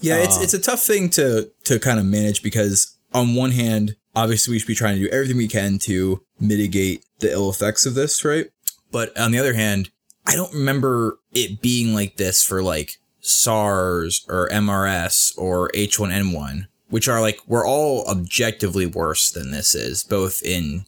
yeah, 0.00 0.16
it's 0.16 0.38
uh, 0.38 0.42
it's 0.42 0.54
a 0.54 0.58
tough 0.58 0.82
thing 0.82 1.10
to 1.10 1.50
to 1.64 1.78
kind 1.78 1.98
of 1.98 2.06
manage 2.06 2.42
because 2.42 2.96
on 3.12 3.34
one 3.34 3.50
hand, 3.52 3.96
obviously 4.16 4.52
we 4.52 4.58
should 4.58 4.68
be 4.68 4.74
trying 4.74 4.96
to 4.96 5.02
do 5.02 5.08
everything 5.10 5.36
we 5.36 5.48
can 5.48 5.78
to 5.80 6.22
mitigate 6.40 7.04
the 7.20 7.30
ill 7.30 7.50
effects 7.50 7.84
of 7.86 7.94
this, 7.94 8.24
right? 8.24 8.46
But 8.90 9.16
on 9.18 9.30
the 9.32 9.38
other 9.38 9.54
hand, 9.54 9.90
I 10.26 10.34
don't 10.34 10.52
remember 10.54 11.18
it 11.32 11.60
being 11.60 11.94
like 11.94 12.16
this 12.16 12.42
for 12.42 12.62
like 12.62 12.98
SARS 13.20 14.24
or 14.28 14.48
MERS 14.50 15.34
or 15.36 15.70
H1N1, 15.74 16.66
which 16.88 17.08
are 17.08 17.20
like 17.20 17.40
we're 17.46 17.66
all 17.66 18.06
objectively 18.08 18.86
worse 18.86 19.30
than 19.30 19.50
this 19.50 19.74
is, 19.74 20.04
both 20.04 20.42
in 20.42 20.84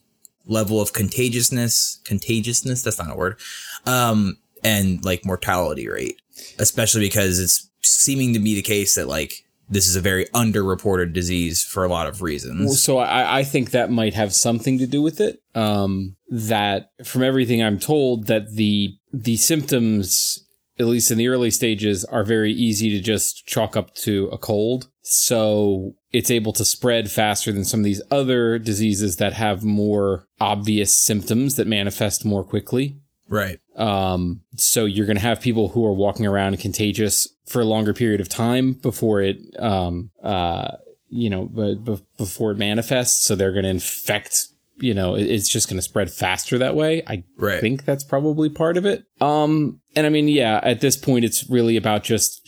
level 0.50 0.80
of 0.80 0.92
contagiousness, 0.92 2.00
contagiousness, 2.04 2.82
that's 2.82 2.98
not 2.98 3.10
a 3.10 3.16
word. 3.16 3.38
Um 3.86 4.36
and 4.62 5.02
like 5.04 5.24
mortality 5.24 5.88
rate, 5.88 6.20
especially 6.58 7.02
because 7.02 7.38
it's 7.38 7.70
seeming 7.82 8.34
to 8.34 8.38
be 8.38 8.54
the 8.54 8.62
case 8.62 8.94
that 8.94 9.08
like 9.08 9.44
this 9.70 9.86
is 9.86 9.94
a 9.94 10.00
very 10.00 10.26
underreported 10.26 11.12
disease 11.12 11.62
for 11.62 11.84
a 11.84 11.88
lot 11.88 12.08
of 12.08 12.22
reasons. 12.22 12.82
So 12.82 12.98
I, 12.98 13.38
I 13.38 13.44
think 13.44 13.70
that 13.70 13.90
might 13.90 14.14
have 14.14 14.34
something 14.34 14.78
to 14.78 14.86
do 14.86 15.00
with 15.00 15.20
it. 15.20 15.40
Um, 15.54 16.16
that 16.28 16.90
from 17.04 17.22
everything 17.22 17.62
I'm 17.62 17.78
told, 17.78 18.26
that 18.26 18.52
the 18.52 18.96
the 19.12 19.36
symptoms, 19.36 20.44
at 20.78 20.86
least 20.86 21.10
in 21.10 21.18
the 21.18 21.28
early 21.28 21.52
stages, 21.52 22.04
are 22.04 22.24
very 22.24 22.52
easy 22.52 22.90
to 22.90 23.00
just 23.00 23.46
chalk 23.46 23.76
up 23.76 23.94
to 23.96 24.28
a 24.32 24.38
cold. 24.38 24.88
So 25.02 25.94
it's 26.12 26.30
able 26.30 26.52
to 26.54 26.64
spread 26.64 27.10
faster 27.10 27.52
than 27.52 27.64
some 27.64 27.80
of 27.80 27.84
these 27.84 28.02
other 28.10 28.58
diseases 28.58 29.16
that 29.16 29.32
have 29.34 29.62
more 29.64 30.26
obvious 30.40 30.98
symptoms 30.98 31.54
that 31.56 31.66
manifest 31.66 32.24
more 32.24 32.42
quickly. 32.44 32.96
Right. 33.28 33.60
Um, 33.76 34.40
so 34.56 34.84
you're 34.86 35.06
going 35.06 35.16
to 35.16 35.22
have 35.22 35.40
people 35.40 35.68
who 35.68 35.86
are 35.86 35.92
walking 35.92 36.26
around 36.26 36.58
contagious 36.58 37.28
for 37.46 37.62
a 37.62 37.64
longer 37.64 37.94
period 37.94 38.20
of 38.20 38.28
time 38.28 38.72
before 38.72 39.22
it, 39.22 39.38
um, 39.58 40.10
uh, 40.22 40.72
you 41.08 41.30
know, 41.30 41.46
b- 41.46 41.76
b- 41.82 42.04
before 42.18 42.50
it 42.50 42.58
manifests. 42.58 43.24
So 43.24 43.36
they're 43.36 43.52
going 43.52 43.62
to 43.64 43.70
infect, 43.70 44.46
you 44.80 44.94
know, 44.94 45.14
it- 45.14 45.28
it's 45.30 45.48
just 45.48 45.68
going 45.68 45.78
to 45.78 45.82
spread 45.82 46.10
faster 46.10 46.58
that 46.58 46.74
way. 46.74 47.02
I 47.06 47.22
Right. 47.36 47.60
think 47.60 47.84
that's 47.84 48.02
probably 48.04 48.48
part 48.48 48.76
of 48.76 48.84
it. 48.84 49.04
Um, 49.20 49.80
and 49.94 50.06
I 50.06 50.10
mean, 50.10 50.26
yeah, 50.28 50.58
at 50.64 50.80
this 50.80 50.96
point, 50.96 51.24
it's 51.24 51.48
really 51.48 51.76
about 51.76 52.02
just 52.02 52.40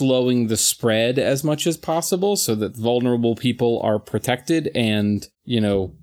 slowing 0.00 0.46
the 0.46 0.56
spread 0.56 1.18
as 1.18 1.44
much 1.44 1.66
as 1.66 1.76
possible 1.76 2.34
so 2.34 2.54
that 2.54 2.74
vulnerable 2.74 3.34
people 3.34 3.78
are 3.82 3.98
protected 3.98 4.70
and, 4.74 5.28
you 5.44 5.60
know, 5.60 5.94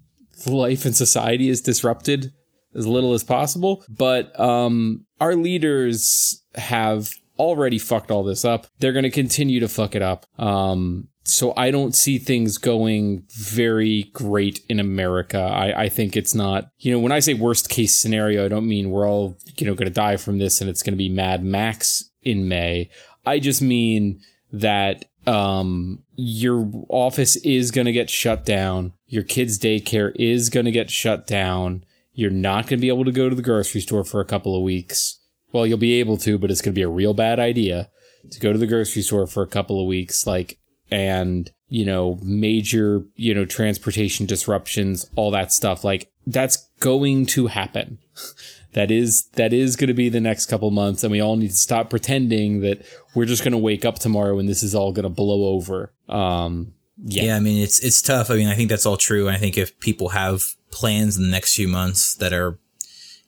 life 0.46 0.86
and 0.86 0.96
society 0.96 1.50
is 1.50 1.62
disrupted 1.62 2.32
as 2.76 2.86
little 2.86 3.16
as 3.16 3.24
possible. 3.24 3.84
But 3.90 4.40
um, 4.40 5.08
our 5.20 5.34
leaders 5.34 6.44
have 6.54 7.10
already 7.40 7.80
fucked 7.80 8.12
all 8.12 8.24
this 8.24 8.46
up. 8.46 8.68
They're 8.78 8.94
going 8.94 9.02
to 9.02 9.10
continue 9.10 9.60
to 9.62 9.68
fuck 9.68 9.96
it 9.96 10.04
up. 10.04 10.28
Um, 10.40 11.08
so 11.24 11.54
I 11.58 11.72
don't 11.72 11.96
see 11.96 12.20
things 12.20 12.60
going 12.60 13.24
very 13.32 14.12
great 14.14 14.62
in 14.70 14.80
America. 14.80 15.40
I, 15.40 15.86
I 15.86 15.90
think 15.90 16.16
it's 16.16 16.36
not, 16.36 16.70
you 16.78 16.92
know, 16.92 17.00
when 17.00 17.12
I 17.12 17.20
say 17.20 17.34
worst 17.34 17.68
case 17.68 17.98
scenario, 17.98 18.46
I 18.46 18.48
don't 18.48 18.68
mean 18.68 18.92
we're 18.92 19.10
all, 19.10 19.40
you 19.58 19.66
know, 19.66 19.74
going 19.74 19.90
to 19.90 19.94
die 19.94 20.18
from 20.18 20.38
this 20.38 20.62
and 20.62 20.70
it's 20.70 20.84
going 20.84 20.94
to 20.94 20.98
be 20.98 21.10
Mad 21.10 21.44
Max 21.44 22.12
in 22.22 22.48
May. 22.48 22.92
I 23.28 23.40
just 23.40 23.62
mean 23.62 24.22
that 24.54 25.06
um, 25.28 26.04
your 26.16 26.72
office 26.88 27.36
is 27.38 27.72
going 27.72 27.86
to 27.86 27.92
get 27.92 28.10
shut 28.10 28.46
down. 28.46 28.94
Your 29.08 29.24
kid's 29.24 29.60
daycare 29.60 30.14
is 30.16 30.50
going 30.50 30.66
to 30.66 30.72
get 30.72 30.90
shut 30.90 31.28
down. 31.28 31.84
You're 32.14 32.32
not 32.32 32.68
going 32.68 32.80
to 32.80 32.82
be 32.82 32.88
able 32.88 33.06
to 33.06 33.12
go 33.12 33.30
to 33.30 33.36
the 33.36 33.42
grocery 33.42 33.82
store 33.82 34.06
for 34.06 34.22
a 34.22 34.26
couple 34.26 34.56
of 34.56 34.64
weeks. 34.64 35.20
Well, 35.52 35.68
you'll 35.68 35.78
be 35.78 36.00
able 36.00 36.18
to, 36.20 36.38
but 36.38 36.50
it's 36.50 36.62
going 36.62 36.74
to 36.74 36.80
be 36.80 36.84
a 36.84 36.90
real 36.90 37.14
bad 37.14 37.40
idea 37.40 37.90
to 38.32 38.40
go 38.40 38.54
to 38.54 38.60
the 38.60 38.68
grocery 38.68 39.02
store 39.02 39.28
for 39.28 39.44
a 39.44 39.48
couple 39.48 39.80
of 39.80 39.88
weeks. 39.88 40.26
Like, 40.26 40.58
and, 40.90 41.52
you 41.68 41.86
know, 41.86 42.20
major, 42.24 43.04
you 43.16 43.34
know, 43.34 43.46
transportation 43.46 44.26
disruptions, 44.26 45.10
all 45.16 45.32
that 45.32 45.52
stuff. 45.52 45.84
Like, 45.84 46.10
that's 46.26 46.70
going 46.80 47.26
to 47.28 47.48
happen. 47.48 48.00
that 48.78 48.92
is 48.92 49.24
that 49.34 49.54
is 49.54 49.76
going 49.76 49.88
to 49.88 49.96
be 49.96 50.08
the 50.08 50.20
next 50.20 50.46
couple 50.46 50.70
months 50.70 51.04
and 51.04 51.12
we 51.12 51.20
all 51.20 51.36
need 51.36 51.48
to 51.48 51.56
stop 51.56 51.90
pretending 51.90 52.62
that 52.62 52.86
we're 53.16 53.26
just 53.26 53.44
going 53.44 53.52
to 53.52 53.58
wake 53.58 53.84
up 53.84 53.98
tomorrow 53.98 54.38
and 54.38 54.48
this 54.48 54.62
is 54.62 54.76
all 54.76 54.92
going 54.92 55.02
to 55.02 55.10
blow 55.10 55.56
over. 55.56 55.92
Um 56.08 56.74
yeah. 57.00 57.24
yeah 57.24 57.36
i 57.36 57.40
mean 57.40 57.62
it's 57.62 57.80
it's 57.80 58.02
tough. 58.04 58.30
I 58.30 58.36
mean 58.36 58.48
i 58.48 58.54
think 58.56 58.70
that's 58.70 58.86
all 58.86 58.98
true 58.98 59.28
and 59.28 59.36
i 59.36 59.40
think 59.40 59.58
if 59.58 59.80
people 59.80 60.10
have 60.10 60.44
plans 60.72 61.18
in 61.18 61.24
the 61.24 61.30
next 61.30 61.56
few 61.56 61.68
months 61.68 62.16
that 62.16 62.34
are 62.34 62.60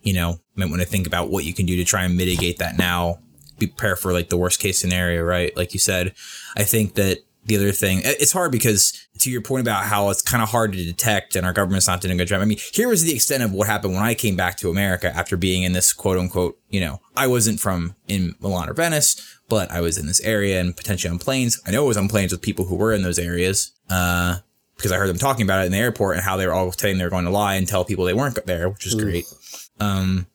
you 0.02 0.14
know 0.14 0.40
might 0.56 0.70
want 0.70 0.82
to 0.82 0.88
think 0.88 1.08
about 1.08 1.32
what 1.32 1.46
you 1.46 1.54
can 1.54 1.66
do 1.66 1.76
to 1.76 1.84
try 1.84 2.04
and 2.04 2.16
mitigate 2.16 2.60
that 2.60 2.78
now 2.78 3.18
prepare 3.58 3.96
for 3.96 4.14
like 4.14 4.30
the 4.30 4.38
worst 4.38 4.60
case 4.60 4.80
scenario 4.80 5.24
right? 5.24 5.56
Like 5.58 5.74
you 5.74 5.80
said 5.80 6.14
i 6.58 6.64
think 6.64 6.94
that 6.94 7.20
the 7.50 7.58
other 7.58 7.72
thing 7.72 8.02
it's 8.04 8.32
hard 8.32 8.52
because 8.52 9.08
to 9.18 9.30
your 9.30 9.42
point 9.42 9.62
about 9.62 9.84
how 9.84 10.10
it's 10.10 10.22
kind 10.22 10.42
of 10.42 10.50
hard 10.50 10.72
to 10.72 10.78
detect 10.86 11.36
and 11.36 11.46
our 11.46 11.52
government's 11.52 11.88
not 11.88 12.00
doing 12.00 12.14
a 12.14 12.18
good 12.18 12.28
job. 12.28 12.42
I 12.42 12.46
mean, 12.46 12.60
here 12.74 12.88
was 12.88 13.04
the 13.04 13.14
extent 13.14 13.44
of 13.44 13.52
what 13.52 13.68
happened 13.68 13.94
when 13.94 14.04
I 14.04 14.14
came 14.14 14.36
back 14.36 14.56
to 14.58 14.70
America 14.70 15.14
after 15.14 15.36
being 15.36 15.64
in 15.64 15.74
this 15.74 15.92
quote 15.92 16.18
unquote, 16.18 16.58
you 16.70 16.80
know, 16.80 17.02
I 17.18 17.28
wasn't 17.28 17.60
from 17.60 17.96
in 18.08 18.36
Milan 18.40 18.70
or 18.70 18.74
Venice, 18.74 19.38
but 19.50 19.70
I 19.72 19.82
was 19.82 19.98
in 19.98 20.08
this 20.08 20.22
area 20.22 20.62
and 20.62 20.78
potentially 20.78 21.12
on 21.12 21.20
planes. 21.20 21.60
I 21.66 21.72
know 21.72 21.84
I 21.84 21.88
was 21.88 21.98
on 21.98 22.08
planes 22.08 22.32
with 22.32 22.42
people 22.42 22.66
who 22.66 22.76
were 22.76 22.94
in 22.94 23.02
those 23.02 23.20
areas, 23.20 23.72
uh, 23.90 24.38
because 24.78 24.94
I 24.94 24.98
heard 24.98 25.10
them 25.10 25.18
talking 25.18 25.46
about 25.46 25.64
it 25.64 25.66
in 25.66 25.74
the 25.74 25.78
airport 25.78 26.16
and 26.16 26.24
how 26.24 26.38
they 26.38 26.48
were 26.48 26.54
all 26.54 26.72
saying 26.72 26.98
they 26.98 27.04
were 27.04 27.10
going 27.10 27.26
to 27.26 27.32
lie 27.32 27.56
and 27.56 27.68
tell 27.68 27.84
people 27.84 28.06
they 28.06 28.14
weren't 28.14 28.40
there, 28.46 28.70
which 28.70 28.88
is 28.88 28.96
great. 28.96 29.26
Um, 29.82 30.28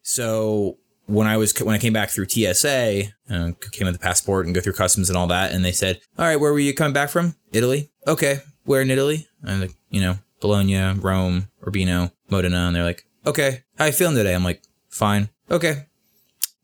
so 0.00 0.78
when 1.10 1.26
I 1.26 1.36
was 1.36 1.58
when 1.60 1.74
I 1.74 1.78
came 1.78 1.92
back 1.92 2.10
through 2.10 2.28
TSA, 2.28 3.02
uh, 3.30 3.50
came 3.72 3.86
with 3.86 3.94
the 3.94 3.98
passport 4.00 4.46
and 4.46 4.54
go 4.54 4.60
through 4.60 4.74
customs 4.74 5.10
and 5.10 5.16
all 5.16 5.26
that, 5.26 5.52
and 5.52 5.64
they 5.64 5.72
said, 5.72 6.00
"All 6.18 6.24
right, 6.24 6.36
where 6.36 6.52
were 6.52 6.58
you 6.58 6.72
coming 6.72 6.92
back 6.92 7.10
from? 7.10 7.34
Italy? 7.52 7.90
Okay, 8.06 8.40
where 8.64 8.80
in 8.80 8.90
Italy?" 8.90 9.26
And 9.42 9.60
like, 9.60 9.74
you 9.90 10.00
know, 10.00 10.18
Bologna, 10.40 10.98
Rome, 11.00 11.48
Urbino, 11.66 12.12
Modena, 12.30 12.66
and 12.66 12.76
they're 12.76 12.84
like, 12.84 13.04
"Okay, 13.26 13.62
how 13.76 13.86
you 13.86 13.92
feeling 13.92 14.16
today?" 14.16 14.34
I'm 14.34 14.44
like, 14.44 14.62
"Fine." 14.88 15.30
Okay, 15.50 15.86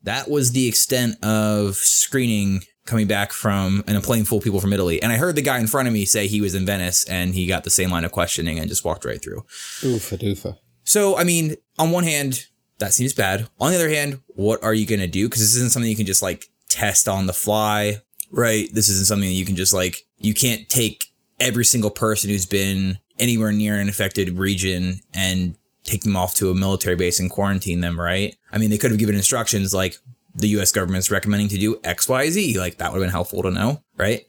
that 0.03 0.29
was 0.29 0.53
the 0.53 0.67
extent 0.67 1.23
of 1.23 1.75
screening 1.75 2.63
coming 2.85 3.07
back 3.07 3.33
from 3.33 3.83
and 3.85 3.97
a 3.97 4.01
plane 4.01 4.23
full 4.23 4.37
of 4.37 4.43
people 4.45 4.61
from 4.61 4.71
Italy. 4.71 5.01
And 5.03 5.11
I 5.11 5.17
heard 5.17 5.35
the 5.35 5.41
guy 5.41 5.59
in 5.59 5.67
front 5.67 5.89
of 5.89 5.93
me 5.93 6.05
say 6.05 6.27
he 6.27 6.39
was 6.39 6.55
in 6.55 6.65
Venice 6.65 7.03
and 7.03 7.35
he 7.35 7.45
got 7.45 7.65
the 7.65 7.69
same 7.69 7.89
line 7.91 8.05
of 8.05 8.13
questioning 8.13 8.57
and 8.57 8.69
just 8.69 8.85
walked 8.85 9.03
right 9.03 9.21
through. 9.21 9.41
Oofa 9.81 10.17
doofa. 10.17 10.57
So, 10.85 11.17
I 11.17 11.25
mean, 11.25 11.57
on 11.77 11.91
one 11.91 12.05
hand, 12.05 12.45
that 12.79 12.93
seems 12.93 13.13
bad. 13.13 13.47
On 13.59 13.71
the 13.71 13.77
other 13.77 13.89
hand, 13.89 14.19
what 14.27 14.63
are 14.63 14.73
you 14.73 14.85
going 14.85 14.99
to 14.99 15.07
do? 15.07 15.27
Because 15.27 15.41
this 15.41 15.55
isn't 15.55 15.71
something 15.71 15.89
you 15.89 15.97
can 15.97 16.05
just 16.05 16.21
like 16.21 16.45
test 16.69 17.07
on 17.07 17.25
the 17.25 17.33
fly, 17.33 18.01
right? 18.31 18.69
This 18.73 18.89
isn't 18.89 19.07
something 19.07 19.27
that 19.27 19.35
you 19.35 19.45
can 19.45 19.55
just 19.55 19.73
like, 19.73 20.05
you 20.19 20.33
can't 20.33 20.67
take 20.69 21.05
every 21.39 21.65
single 21.65 21.89
person 21.89 22.29
who's 22.29 22.45
been 22.45 22.99
anywhere 23.19 23.51
near 23.51 23.79
an 23.79 23.89
affected 23.89 24.37
region 24.37 25.01
and 25.13 25.55
take 25.83 26.03
them 26.03 26.15
off 26.15 26.35
to 26.35 26.51
a 26.51 26.55
military 26.55 26.95
base 26.95 27.19
and 27.19 27.29
quarantine 27.29 27.81
them, 27.81 27.99
right? 27.99 28.35
I 28.51 28.57
mean, 28.57 28.69
they 28.69 28.77
could 28.77 28.91
have 28.91 28.99
given 28.99 29.15
instructions 29.15 29.73
like 29.73 29.95
the 30.35 30.49
US 30.49 30.71
government's 30.71 31.09
recommending 31.09 31.47
to 31.49 31.57
do 31.57 31.79
X, 31.83 32.07
Y, 32.07 32.29
Z. 32.29 32.59
Like 32.59 32.77
that 32.77 32.91
would 32.91 32.99
have 32.99 33.07
been 33.07 33.11
helpful 33.11 33.41
to 33.43 33.51
know, 33.51 33.81
right? 33.95 34.25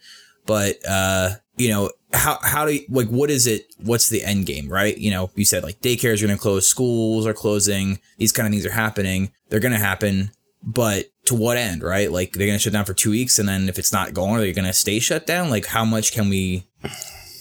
But, 0.46 0.78
uh, 0.88 1.30
you 1.56 1.68
know, 1.68 1.90
how 2.12 2.38
how 2.42 2.64
do 2.64 2.74
you, 2.74 2.84
like 2.88 3.08
what 3.08 3.30
is 3.30 3.46
it 3.46 3.66
what's 3.78 4.08
the 4.08 4.24
end 4.24 4.46
game 4.46 4.68
right? 4.68 4.96
You 4.96 5.10
know 5.10 5.30
you 5.34 5.44
said 5.44 5.62
like 5.62 5.80
daycares 5.80 6.22
are 6.22 6.26
going 6.26 6.36
to 6.36 6.42
close 6.42 6.68
schools 6.68 7.26
are 7.26 7.34
closing 7.34 8.00
these 8.16 8.32
kind 8.32 8.46
of 8.46 8.52
things 8.52 8.64
are 8.64 8.70
happening 8.70 9.30
they're 9.48 9.60
going 9.60 9.72
to 9.72 9.78
happen 9.78 10.30
but 10.62 11.06
to 11.26 11.34
what 11.34 11.56
end 11.56 11.82
right? 11.82 12.10
Like 12.10 12.32
they're 12.32 12.46
going 12.46 12.58
to 12.58 12.62
shut 12.62 12.72
down 12.72 12.86
for 12.86 12.94
two 12.94 13.10
weeks 13.10 13.38
and 13.38 13.48
then 13.48 13.68
if 13.68 13.78
it's 13.78 13.92
not 13.92 14.14
going 14.14 14.36
are 14.36 14.40
they 14.40 14.52
going 14.52 14.64
to 14.64 14.72
stay 14.72 14.98
shut 14.98 15.26
down? 15.26 15.50
Like 15.50 15.66
how 15.66 15.84
much 15.84 16.12
can 16.12 16.28
we 16.28 16.64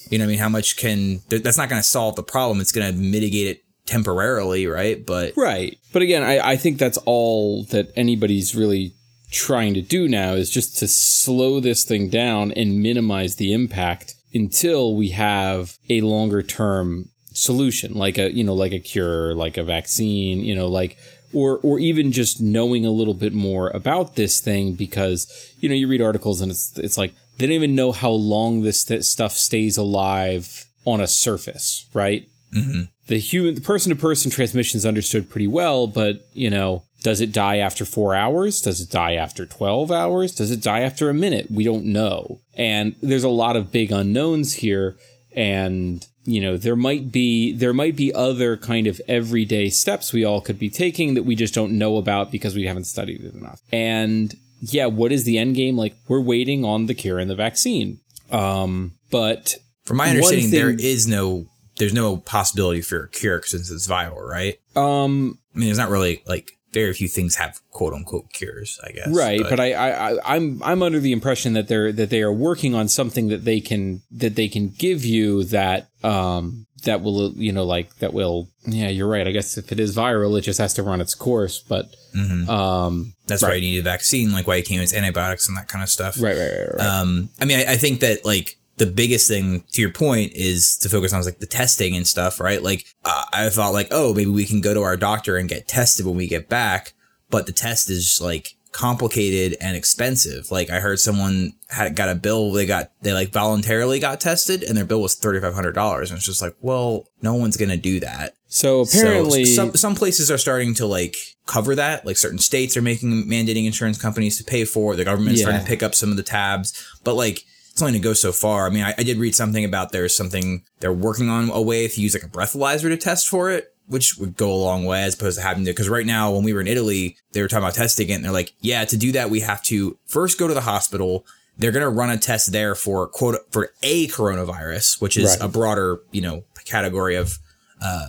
you 0.09 0.17
know 0.17 0.25
i 0.25 0.27
mean? 0.27 0.39
How 0.39 0.50
much 0.50 0.77
can 0.77 1.21
that's 1.29 1.57
not 1.57 1.69
going 1.69 1.81
to 1.81 1.88
solve 1.88 2.15
the 2.15 2.24
problem 2.24 2.59
it's 2.59 2.71
going 2.71 2.91
to 2.91 2.97
mitigate 2.97 3.47
it 3.47 3.63
temporarily 3.86 4.67
right? 4.67 5.05
But 5.05 5.33
right. 5.38 5.77
But 5.93 6.01
again 6.01 6.24
I, 6.24 6.39
I 6.39 6.57
think 6.57 6.77
that's 6.77 6.97
all 7.05 7.63
that 7.65 7.93
anybody's 7.95 8.53
really 8.53 8.93
trying 9.31 9.74
to 9.74 9.81
do 9.81 10.07
now 10.07 10.33
is 10.33 10.50
just 10.50 10.77
to 10.79 10.88
slow 10.88 11.59
this 11.59 11.83
thing 11.83 12.09
down 12.09 12.51
and 12.51 12.81
minimize 12.81 13.36
the 13.36 13.53
impact 13.53 14.15
until 14.38 14.96
we 14.96 15.10
have 15.10 15.77
a 15.89 16.01
longer 16.01 16.41
term 16.41 17.10
solution 17.34 17.94
like 17.94 18.17
a 18.17 18.34
you 18.34 18.44
know 18.44 18.53
like 18.53 18.72
a 18.72 18.79
cure 18.79 19.36
like 19.36 19.58
a 19.58 19.63
vaccine 19.63 20.39
you 20.39 20.56
know 20.56 20.67
like 20.67 20.98
or 21.34 21.60
or 21.62 21.77
even 21.77 22.12
just 22.12 22.41
knowing 22.41 22.86
a 22.86 22.91
little 22.91 23.13
bit 23.13 23.34
more 23.34 23.70
about 23.70 24.15
this 24.15 24.39
thing 24.39 24.74
because 24.74 25.27
you 25.60 25.70
know 25.70 25.75
you 25.75 25.88
read 25.88 26.01
articles 26.01 26.41
and 26.41 26.51
it's 26.51 26.75
it's 26.77 26.98
like 26.98 27.13
they 27.38 27.46
don't 27.46 27.53
even 27.53 27.75
know 27.75 27.91
how 27.91 28.10
long 28.10 28.62
this 28.62 28.84
th- 28.84 29.03
stuff 29.03 29.34
stays 29.34 29.77
alive 29.77 30.65
on 30.86 31.00
a 31.00 31.08
surface 31.08 31.88
right 31.94 32.27
mm-hmm. 32.56 32.84
the 33.08 33.20
human 33.20 33.53
the 33.53 33.62
person 33.62 33.91
to 33.91 33.96
person 33.96 34.32
transmission 34.32 34.77
is 34.77 34.86
understood 34.86 35.29
pretty 35.29 35.48
well 35.48 35.86
but 35.86 36.25
you 36.34 36.50
know 36.50 36.84
does 37.04 37.22
it 37.22 37.32
die 37.32 37.58
after 37.58 37.86
four 37.86 38.16
hours? 38.16 38.62
Does 38.62 38.82
it 38.82 38.89
die 38.89 39.13
after 39.13 39.46
12 39.46 39.92
hours? 39.92 40.34
Does 40.34 40.51
it 40.51 40.62
die 40.62 40.82
after 40.82 41.10
a 41.10 41.13
minute? 41.13 41.48
We 41.51 41.63
don't 41.63 41.86
know. 41.86 42.39
And 42.56 42.96
there's 43.01 43.24
a 43.24 43.30
lot 43.30 43.56
of 43.56 43.72
big 43.72 43.92
unknowns 43.92 44.56
here. 44.56 44.98
And, 45.36 46.06
you 46.25 46.42
know, 46.42 46.58
there 46.58 46.75
might 46.75 47.12
be, 47.12 47.54
there 47.54 47.74
might 47.74 47.96
be 47.96 48.13
other 48.13 48.58
kind 48.58 48.88
of 48.88 49.00
everyday 49.08 49.70
steps 49.70 50.12
we 50.12 50.25
all 50.25 50.42
could 50.42 50.58
be 50.58 50.70
taking 50.70 51.13
that 51.13 51.24
we 51.24 51.36
just 51.36 51.54
don't 51.54 51.77
know 51.77 51.98
about 51.98 52.32
because 52.32 52.56
we 52.56 52.66
haven't 52.66 52.86
studied 52.86 53.24
it 53.24 53.36
enough. 53.36 53.62
And 53.72 54.36
yeah, 54.62 54.88
what 54.88 55.12
is 55.12 55.24
the 55.24 55.38
end 55.38 55.56
game? 55.56 55.77
Like 55.77 55.96
we're 56.08 56.20
waiting 56.20 56.66
on 56.66 56.88
the 56.88 56.96
cure 56.96 57.20
and 57.20 57.30
the 57.30 57.36
vaccine. 57.36 58.00
Um, 58.32 58.94
but 59.12 59.56
from 59.86 59.98
my 59.98 60.10
understanding, 60.10 60.50
thing, 60.50 60.60
there 60.60 60.72
is 60.72 61.08
no, 61.08 61.46
there's 61.77 61.94
no 61.94 62.18
possibility 62.18 62.82
for 62.82 63.04
a 63.04 63.10
cure 63.10 63.44
since 63.44 63.70
it's 63.70 63.88
viral, 63.88 64.27
right? 64.27 64.60
Um, 64.75 65.38
I 65.56 65.60
mean, 65.60 65.68
there's 65.68 65.77
not 65.77 65.89
really 65.89 66.24
like 66.25 66.56
very 66.74 66.93
few 66.93 67.07
things 67.07 67.36
have 67.36 67.59
quote 67.71 67.93
unquote 67.93 68.31
cures, 68.33 68.79
I 68.83 68.91
guess. 68.91 69.09
Right, 69.09 69.41
but, 69.41 69.51
but 69.51 69.59
I, 69.59 69.74
I, 69.74 70.36
I'm 70.36 70.62
I'm 70.63 70.83
under 70.83 71.00
the 71.00 71.12
impression 71.12 71.53
that 71.53 71.67
they're 71.67 71.91
that 71.91 72.09
they 72.09 72.21
are 72.21 72.33
working 72.33 72.75
on 72.75 72.88
something 72.88 73.29
that 73.29 73.45
they 73.45 73.59
can 73.59 74.01
that 74.12 74.36
they 74.36 74.47
can 74.47 74.69
give 74.69 75.05
you 75.05 75.43
that 75.45 75.89
um 76.03 76.67
that 76.83 77.01
will 77.01 77.33
you 77.33 77.51
know 77.51 77.63
like 77.63 77.95
that 77.97 78.13
will 78.13 78.50
yeah 78.65 78.89
you're 78.89 79.07
right 79.07 79.27
I 79.27 79.31
guess 79.31 79.57
if 79.57 79.71
it 79.71 79.79
is 79.79 79.95
viral 79.95 80.38
it 80.38 80.41
just 80.41 80.59
has 80.59 80.74
to 80.75 80.83
run 80.83 81.01
its 81.01 81.15
course 81.15 81.59
but 81.59 81.88
mm-hmm. 82.15 82.50
um 82.50 83.13
that's 83.25 83.41
right. 83.41 83.50
why 83.50 83.55
you 83.55 83.62
need 83.62 83.79
a 83.79 83.83
vaccine 83.83 84.31
like 84.31 84.45
why 84.45 84.57
you 84.57 84.63
came 84.63 84.79
with 84.79 84.93
antibiotics 84.93 85.47
and 85.47 85.57
that 85.57 85.67
kind 85.67 85.83
of 85.83 85.89
stuff 85.89 86.21
right 86.21 86.38
right 86.38 86.51
right, 86.51 86.75
right. 86.75 86.86
um 86.86 87.29
I 87.41 87.45
mean 87.45 87.59
I, 87.59 87.74
I 87.74 87.77
think 87.77 88.01
that 88.01 88.25
like 88.25 88.57
the 88.77 88.86
biggest 88.86 89.27
thing 89.27 89.63
to 89.74 89.81
your 89.81 89.91
point 89.91 90.34
is 90.34 90.77
to 90.77 90.89
focus 90.89 91.12
on 91.12 91.24
like 91.24 91.39
the 91.39 91.46
testing 91.46 91.96
and 91.96 92.07
stuff, 92.07 92.39
right? 92.39 92.62
Like 92.62 92.86
uh, 93.03 93.25
I 93.34 93.50
thought 93.50 93.74
like, 93.74 93.88
oh, 93.91 94.13
maybe 94.13 94.29
we 94.29 94.46
can 94.46 94.62
go 94.62 94.74
to 94.74 94.84
our 94.84 94.98
doctor 94.98 95.38
and 95.38 95.50
get 95.50 95.67
tested 95.67 96.05
when 96.05 96.15
we 96.15 96.27
get 96.27 96.48
back, 96.48 96.93
but 97.29 97.48
the 97.48 97.51
test 97.51 97.89
is 97.89 98.19
like 98.22 98.55
complicated 98.72 99.57
and 99.60 99.75
expensive. 99.75 100.51
Like 100.51 100.69
I 100.69 100.79
heard 100.79 101.00
someone 101.00 101.53
had 101.69 101.96
got 101.96 102.10
a 102.10 102.15
bill, 102.15 102.51
they 102.51 102.67
got 102.67 102.91
they 103.01 103.13
like 103.13 103.31
voluntarily 103.31 104.00
got 104.00 104.22
tested 104.22 104.62
and 104.62 104.77
their 104.77 104.86
bill 104.86 105.01
was 105.01 105.15
thirty 105.15 105.39
five 105.39 105.55
hundred 105.55 105.74
dollars, 105.74 106.12
and 106.12 106.17
it's 106.17 106.27
just 106.27 106.43
like, 106.43 106.55
well, 106.62 107.07
no 107.24 107.34
one's 107.34 107.57
gonna 107.57 107.77
do 107.77 108.00
that. 108.01 108.36
So 108.46 108.81
apparently, 108.81 109.46
so 109.46 109.55
some 109.55 109.75
some 109.75 109.96
places 109.96 110.29
are 110.29 110.38
starting 110.38 110.75
to 110.75 110.86
like 110.86 111.17
cover 111.48 111.74
that. 111.74 112.05
Like 112.05 112.17
certain 112.17 112.38
states 112.38 112.77
are 112.77 112.84
making 112.84 113.25
mandating 113.25 113.65
insurance 113.65 114.00
companies 114.00 114.38
to 114.38 114.43
pay 114.43 114.65
for. 114.65 114.93
It. 114.93 114.98
The 114.98 115.05
government's 115.05 115.39
yeah. 115.39 115.46
starting 115.48 115.65
to 115.65 115.67
pick 115.67 115.81
up 115.81 115.96
some 115.96 116.12
of 116.12 116.17
the 116.17 116.24
tabs, 116.24 116.88
but 117.03 117.15
like 117.15 117.43
it's 117.77 117.84
only 117.84 117.91
going 117.91 118.01
to 118.01 118.10
go 118.10 118.13
so 118.13 118.31
far. 118.31 118.65
I 118.65 118.72
mean, 118.72 118.84
I, 118.84 118.96
I, 118.98 119.03
did 119.03 119.19
read 119.19 119.36
something 119.36 119.63
about 119.63 119.91
there's 119.91 120.17
something 120.17 120.63
they're 120.79 120.91
working 120.91 121.29
on 121.29 121.51
a 121.51 121.62
way 121.62 121.88
to 121.88 122.01
use 122.01 122.15
like 122.15 122.24
a 122.24 122.27
breathalyzer 122.27 122.89
to 122.89 122.98
test 122.98 123.29
for 123.29 123.51
it, 123.51 123.72
which 123.86 124.17
would 124.17 124.36
go 124.36 124.51
a 124.51 124.57
long 124.57 124.86
way 124.86 125.03
as 125.03 125.13
opposed 125.13 125.38
to 125.38 125.43
having 125.43 125.63
to. 125.63 125.69
Because 125.69 125.88
right 125.88 126.07
now, 126.07 126.31
when 126.31 126.43
we 126.43 126.53
were 126.53 126.62
in 126.62 126.65
Italy, 126.65 127.17
they 127.34 127.41
were 127.43 127.48
talking 127.48 127.63
about 127.63 127.75
testing 127.75 128.10
it, 128.10 128.13
and 128.13 128.25
they're 128.25 128.31
like, 128.31 128.53
yeah, 128.62 128.84
to 128.86 128.98
do 128.98 129.12
that, 129.12 129.29
we 129.29 129.41
have 129.41 129.62
to 129.65 129.96
first 130.07 130.39
go 130.39 130.48
to 130.48 130.55
the 130.55 130.62
hospital. 130.62 131.24
They're 131.55 131.72
going 131.72 131.84
to 131.84 131.89
run 131.89 132.10
a 132.10 132.17
test 132.17 132.51
there 132.51 132.74
for 132.74 133.05
quote 133.10 133.36
for 133.51 133.69
a 133.84 134.07
coronavirus, 134.07 135.00
which 135.00 135.15
is 135.15 135.38
right. 135.39 135.48
a 135.48 135.48
broader, 135.48 136.00
you 136.12 136.22
know, 136.22 136.46
category 136.65 137.13
of 137.13 137.38
uh, 137.79 138.07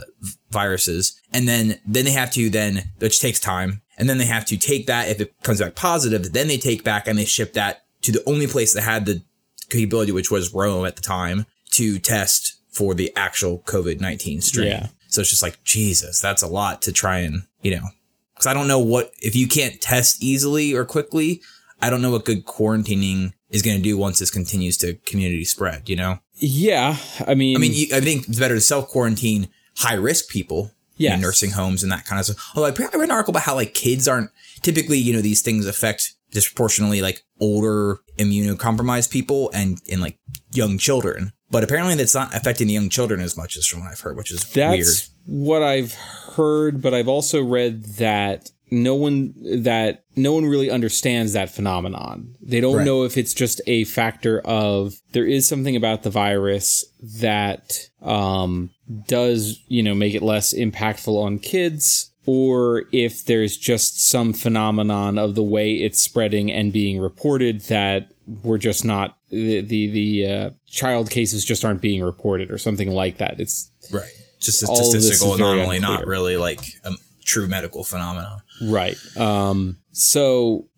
viruses, 0.50 1.20
and 1.30 1.46
then 1.46 1.78
then 1.87 2.06
they 2.06 2.12
have 2.12 2.30
to 2.32 2.48
then 2.48 2.90
which 3.00 3.20
takes 3.20 3.38
time, 3.38 3.82
and 3.98 4.08
then 4.08 4.16
they 4.16 4.25
have 4.25 4.46
to 4.46 4.56
take 4.56 4.87
that 4.87 5.10
if 5.10 5.20
it 5.20 5.34
comes 5.42 5.60
back 5.60 5.75
positive, 5.75 6.32
then 6.32 6.48
they 6.48 6.56
take 6.56 6.84
back 6.84 7.06
and 7.06 7.18
they 7.18 7.26
ship 7.26 7.52
that 7.52 7.82
to 8.00 8.12
the 8.12 8.22
only 8.26 8.46
place 8.46 8.72
that 8.75 8.82
had 8.82 9.04
the 9.04 9.22
capability, 9.70 10.12
which 10.12 10.30
was 10.30 10.54
Rome 10.54 10.87
at 10.87 10.96
the 10.96 11.02
time, 11.02 11.46
to 11.72 11.98
test 11.98 12.56
for 12.70 12.94
the 12.94 13.12
actual 13.16 13.60
COVID 13.60 14.00
19 14.00 14.40
strain. 14.40 14.68
Yeah. 14.68 14.87
So 15.08 15.20
it's 15.20 15.30
just 15.30 15.42
like, 15.42 15.62
Jesus, 15.64 16.20
that's 16.20 16.42
a 16.42 16.46
lot 16.46 16.82
to 16.82 16.92
try 16.92 17.18
and, 17.18 17.44
you 17.62 17.72
know, 17.72 17.88
because 18.34 18.46
I 18.46 18.54
don't 18.54 18.68
know 18.68 18.78
what, 18.78 19.12
if 19.20 19.34
you 19.34 19.48
can't 19.48 19.80
test 19.80 20.22
easily 20.22 20.75
or 20.75 20.84
quickly, 20.84 21.40
I 21.80 21.90
don't 21.90 22.02
know 22.02 22.10
what 22.10 22.25
good 22.25 22.44
quarantining 22.44 23.32
is 23.50 23.62
going 23.62 23.76
to 23.76 23.82
do 23.82 23.96
once 23.96 24.18
this 24.18 24.30
continues 24.30 24.76
to 24.78 24.94
community 25.06 25.44
spread, 25.44 25.88
you 25.88 25.96
know? 25.96 26.18
Yeah, 26.34 26.96
I 27.26 27.34
mean, 27.34 27.56
I 27.56 27.60
mean, 27.60 27.72
you, 27.75 27.87
I 27.94 28.00
think 28.00 28.28
it's 28.28 28.38
better 28.38 28.54
to 28.54 28.60
self 28.60 28.88
quarantine 28.88 29.48
high 29.76 29.94
risk 29.94 30.28
people 30.28 30.72
in 30.98 31.20
nursing 31.20 31.50
homes 31.52 31.82
and 31.82 31.90
that 31.90 32.04
kind 32.04 32.18
of 32.18 32.26
stuff. 32.26 32.52
Although 32.54 32.68
I 32.68 32.88
I 32.92 32.96
read 32.96 33.08
an 33.08 33.10
article 33.10 33.32
about 33.32 33.44
how 33.44 33.54
like 33.54 33.75
kids 33.75 34.06
aren't 34.06 34.30
typically, 34.62 34.98
you 34.98 35.12
know, 35.12 35.20
these 35.20 35.42
things 35.42 35.66
affect 35.66 36.14
disproportionately 36.30 37.00
like 37.02 37.23
older 37.40 37.99
immunocompromised 38.18 39.11
people 39.11 39.50
and 39.54 39.80
in 39.87 40.00
like 40.00 40.18
young 40.52 40.78
children. 40.78 41.32
But 41.50 41.64
apparently 41.64 41.94
that's 41.94 42.14
not 42.14 42.35
affecting 42.35 42.66
the 42.66 42.75
young 42.75 42.90
children 42.90 43.20
as 43.20 43.37
much 43.37 43.56
as 43.56 43.66
from 43.66 43.80
what 43.80 43.90
I've 43.92 44.00
heard, 44.00 44.16
which 44.16 44.30
is 44.30 44.44
that's 44.52 45.11
weird. 45.26 45.42
what 45.49 45.62
I've 45.62 45.94
heard, 45.94 46.82
but 46.82 46.92
I've 46.92 47.08
also 47.08 47.42
read 47.42 47.85
that 47.97 48.50
no 48.70 48.94
one 48.94 49.32
that 49.62 50.04
no 50.14 50.35
one 50.35 50.44
really 50.44 50.70
understands 50.70 51.32
that 51.32 51.49
phenomenon. 51.49 52.35
They 52.42 52.61
don't 52.61 52.76
Right. 52.76 52.85
know 52.85 53.04
if 53.04 53.16
it's 53.16 53.32
just 53.32 53.62
a 53.66 53.85
factor 53.85 54.40
of 54.40 54.92
there 55.12 55.26
is 55.26 55.47
something 55.47 55.75
about 55.75 56.02
the 56.02 56.11
virus 56.11 56.85
that 57.20 57.73
um, 58.02 58.68
does 59.06 59.58
you 59.68 59.82
know 59.82 59.94
make 59.94 60.12
it 60.14 60.23
less 60.23 60.52
impactful 60.52 61.16
on 61.16 61.38
kids, 61.38 62.07
or 62.30 62.85
if 62.92 63.25
there's 63.25 63.56
just 63.56 64.06
some 64.06 64.35
phenomenon 64.35 65.16
of 65.16 65.35
the 65.35 65.42
way 65.42 65.73
it's 65.76 65.99
spreading 65.99 66.52
and 66.52 66.75
being 66.75 67.00
reported 67.00 67.62
that 67.62 68.12
we're 68.42 68.58
just 68.58 68.85
not 68.85 69.16
the 69.30 69.62
the, 69.62 69.87
the 69.90 70.26
uh, 70.26 70.50
child 70.66 71.08
cases 71.08 71.42
just 71.42 71.64
aren't 71.64 71.80
being 71.80 72.02
reported 72.02 72.50
or 72.50 72.58
something 72.58 72.90
like 72.90 73.16
that. 73.16 73.40
It's 73.40 73.70
Right. 73.90 74.11
Just 74.40 74.62
a 74.62 74.66
All 74.66 74.76
of 74.76 74.92
this 74.92 75.04
statistical 75.04 75.37
anomaly, 75.37 75.78
not 75.78 76.06
really 76.06 76.37
like 76.37 76.61
a 76.85 76.92
true 77.25 77.47
medical 77.47 77.82
phenomenon. 77.82 78.42
Right. 78.61 78.99
Um, 79.16 79.78
so 79.92 80.68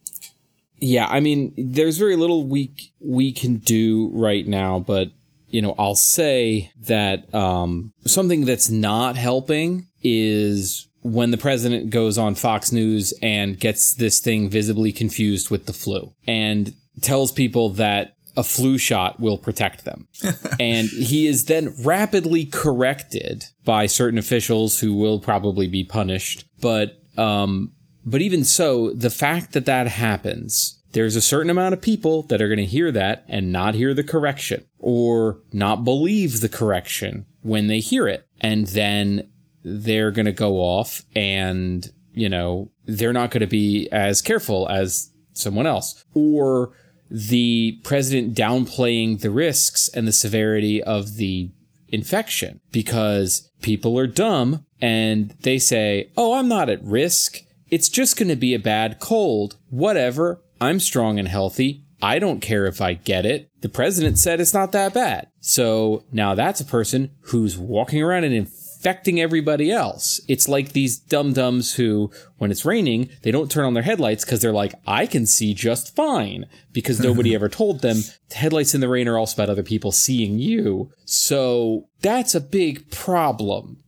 yeah, 0.78 1.08
I 1.08 1.18
mean, 1.18 1.52
there's 1.58 1.98
very 1.98 2.14
little 2.14 2.46
we 2.46 2.72
we 3.00 3.32
can 3.32 3.56
do 3.56 4.08
right 4.12 4.46
now, 4.46 4.78
but 4.78 5.08
you 5.48 5.62
know, 5.62 5.74
I'll 5.80 5.96
say 5.96 6.70
that 6.82 7.34
um, 7.34 7.92
something 8.06 8.44
that's 8.44 8.70
not 8.70 9.16
helping 9.16 9.88
is 10.00 10.86
when 11.02 11.30
the 11.30 11.38
president 11.38 11.90
goes 11.90 12.18
on 12.18 12.34
Fox 12.34 12.72
News 12.72 13.14
and 13.22 13.58
gets 13.58 13.94
this 13.94 14.20
thing 14.20 14.50
visibly 14.50 14.92
confused 14.92 15.50
with 15.50 15.66
the 15.66 15.72
flu 15.72 16.12
and 16.26 16.74
tells 17.00 17.32
people 17.32 17.70
that 17.70 18.14
a 18.36 18.42
flu 18.42 18.78
shot 18.78 19.18
will 19.18 19.38
protect 19.38 19.84
them. 19.84 20.08
and 20.60 20.88
he 20.88 21.26
is 21.26 21.46
then 21.46 21.74
rapidly 21.82 22.44
corrected 22.44 23.44
by 23.64 23.86
certain 23.86 24.18
officials 24.18 24.80
who 24.80 24.94
will 24.94 25.18
probably 25.18 25.66
be 25.66 25.84
punished. 25.84 26.44
But, 26.60 26.98
um, 27.16 27.72
but 28.04 28.20
even 28.20 28.44
so, 28.44 28.92
the 28.92 29.10
fact 29.10 29.52
that 29.52 29.66
that 29.66 29.88
happens, 29.88 30.80
there's 30.92 31.16
a 31.16 31.20
certain 31.20 31.50
amount 31.50 31.74
of 31.74 31.80
people 31.80 32.22
that 32.24 32.40
are 32.40 32.48
going 32.48 32.58
to 32.58 32.64
hear 32.64 32.90
that 32.92 33.24
and 33.28 33.52
not 33.52 33.74
hear 33.74 33.94
the 33.94 34.04
correction 34.04 34.64
or 34.78 35.40
not 35.52 35.84
believe 35.84 36.40
the 36.40 36.48
correction 36.48 37.26
when 37.42 37.66
they 37.66 37.80
hear 37.80 38.08
it. 38.08 38.26
And 38.40 38.66
then 38.68 39.28
they're 39.64 40.10
going 40.10 40.26
to 40.26 40.32
go 40.32 40.56
off 40.56 41.02
and, 41.14 41.90
you 42.12 42.28
know, 42.28 42.70
they're 42.86 43.12
not 43.12 43.30
going 43.30 43.40
to 43.40 43.46
be 43.46 43.88
as 43.92 44.22
careful 44.22 44.68
as 44.68 45.10
someone 45.32 45.66
else. 45.66 46.04
Or 46.14 46.72
the 47.10 47.80
president 47.82 48.34
downplaying 48.34 49.20
the 49.20 49.30
risks 49.30 49.88
and 49.88 50.06
the 50.06 50.12
severity 50.12 50.82
of 50.82 51.16
the 51.16 51.50
infection 51.88 52.60
because 52.70 53.50
people 53.62 53.98
are 53.98 54.06
dumb 54.06 54.64
and 54.80 55.34
they 55.42 55.58
say, 55.58 56.10
Oh, 56.16 56.34
I'm 56.34 56.48
not 56.48 56.68
at 56.70 56.82
risk. 56.84 57.38
It's 57.68 57.88
just 57.88 58.16
going 58.16 58.28
to 58.28 58.36
be 58.36 58.54
a 58.54 58.58
bad 58.58 59.00
cold. 59.00 59.56
Whatever. 59.68 60.42
I'm 60.60 60.80
strong 60.80 61.18
and 61.18 61.28
healthy. 61.28 61.84
I 62.02 62.18
don't 62.18 62.40
care 62.40 62.66
if 62.66 62.80
I 62.80 62.94
get 62.94 63.26
it. 63.26 63.50
The 63.60 63.68
president 63.68 64.18
said 64.18 64.40
it's 64.40 64.54
not 64.54 64.72
that 64.72 64.94
bad. 64.94 65.28
So 65.40 66.04
now 66.12 66.34
that's 66.34 66.60
a 66.60 66.64
person 66.64 67.10
who's 67.24 67.58
walking 67.58 68.02
around 68.02 68.24
and 68.24 68.34
infecting 68.80 69.20
everybody 69.20 69.70
else. 69.70 70.22
It's 70.26 70.48
like 70.48 70.72
these 70.72 70.98
dum 70.98 71.34
dums 71.34 71.74
who, 71.74 72.10
when 72.38 72.50
it's 72.50 72.64
raining, 72.64 73.10
they 73.22 73.30
don't 73.30 73.50
turn 73.50 73.66
on 73.66 73.74
their 73.74 73.82
headlights 73.82 74.24
because 74.24 74.40
they're 74.40 74.54
like, 74.54 74.72
I 74.86 75.04
can 75.04 75.26
see 75.26 75.52
just 75.52 75.94
fine 75.94 76.46
because 76.72 76.98
nobody 77.02 77.34
ever 77.34 77.50
told 77.50 77.82
them 77.82 77.98
the 78.30 78.36
headlights 78.36 78.74
in 78.74 78.80
the 78.80 78.88
rain 78.88 79.06
are 79.06 79.18
also 79.18 79.34
about 79.34 79.50
other 79.50 79.62
people 79.62 79.92
seeing 79.92 80.38
you. 80.38 80.90
So 81.04 81.88
that's 82.00 82.34
a 82.34 82.40
big 82.40 82.90
problem. 82.90 83.82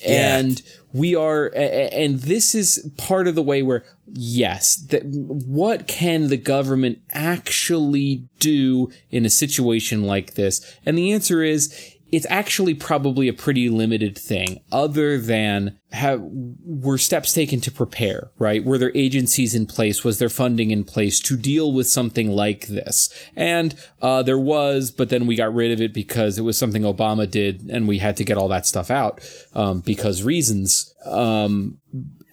Yeah. 0.00 0.38
And 0.38 0.62
we 0.92 1.16
are, 1.16 1.46
and 1.56 2.20
this 2.20 2.54
is 2.54 2.92
part 2.96 3.26
of 3.26 3.34
the 3.34 3.42
way 3.42 3.62
where, 3.62 3.84
yes, 4.06 4.76
that 4.90 5.02
what 5.04 5.88
can 5.88 6.28
the 6.28 6.36
government 6.36 7.00
actually 7.12 8.28
do 8.38 8.88
in 9.10 9.24
a 9.24 9.30
situation 9.30 10.04
like 10.04 10.34
this? 10.34 10.76
And 10.86 10.96
the 10.96 11.12
answer 11.12 11.42
is, 11.42 11.91
it's 12.12 12.26
actually 12.28 12.74
probably 12.74 13.26
a 13.26 13.32
pretty 13.32 13.70
limited 13.70 14.16
thing 14.16 14.60
other 14.70 15.18
than 15.18 15.78
have 15.90 16.22
were 16.22 16.98
steps 16.98 17.32
taken 17.32 17.60
to 17.60 17.70
prepare 17.70 18.30
right? 18.38 18.64
Were 18.64 18.78
there 18.78 18.92
agencies 18.94 19.54
in 19.54 19.66
place? 19.66 20.04
Was 20.04 20.18
there 20.18 20.28
funding 20.28 20.70
in 20.70 20.84
place 20.84 21.20
to 21.20 21.36
deal 21.36 21.72
with 21.72 21.86
something 21.86 22.30
like 22.30 22.66
this? 22.66 23.08
And 23.34 23.74
uh, 24.00 24.22
there 24.22 24.38
was 24.38 24.90
but 24.90 25.08
then 25.08 25.26
we 25.26 25.36
got 25.36 25.54
rid 25.54 25.72
of 25.72 25.80
it 25.80 25.94
because 25.94 26.38
it 26.38 26.42
was 26.42 26.58
something 26.58 26.82
obama 26.82 27.30
did 27.30 27.62
and 27.70 27.88
we 27.88 27.98
had 27.98 28.16
to 28.18 28.24
get 28.24 28.36
all 28.36 28.48
that 28.48 28.66
stuff 28.66 28.90
out 28.90 29.20
um, 29.54 29.80
because 29.80 30.22
reasons. 30.22 30.92
Um, 31.06 31.78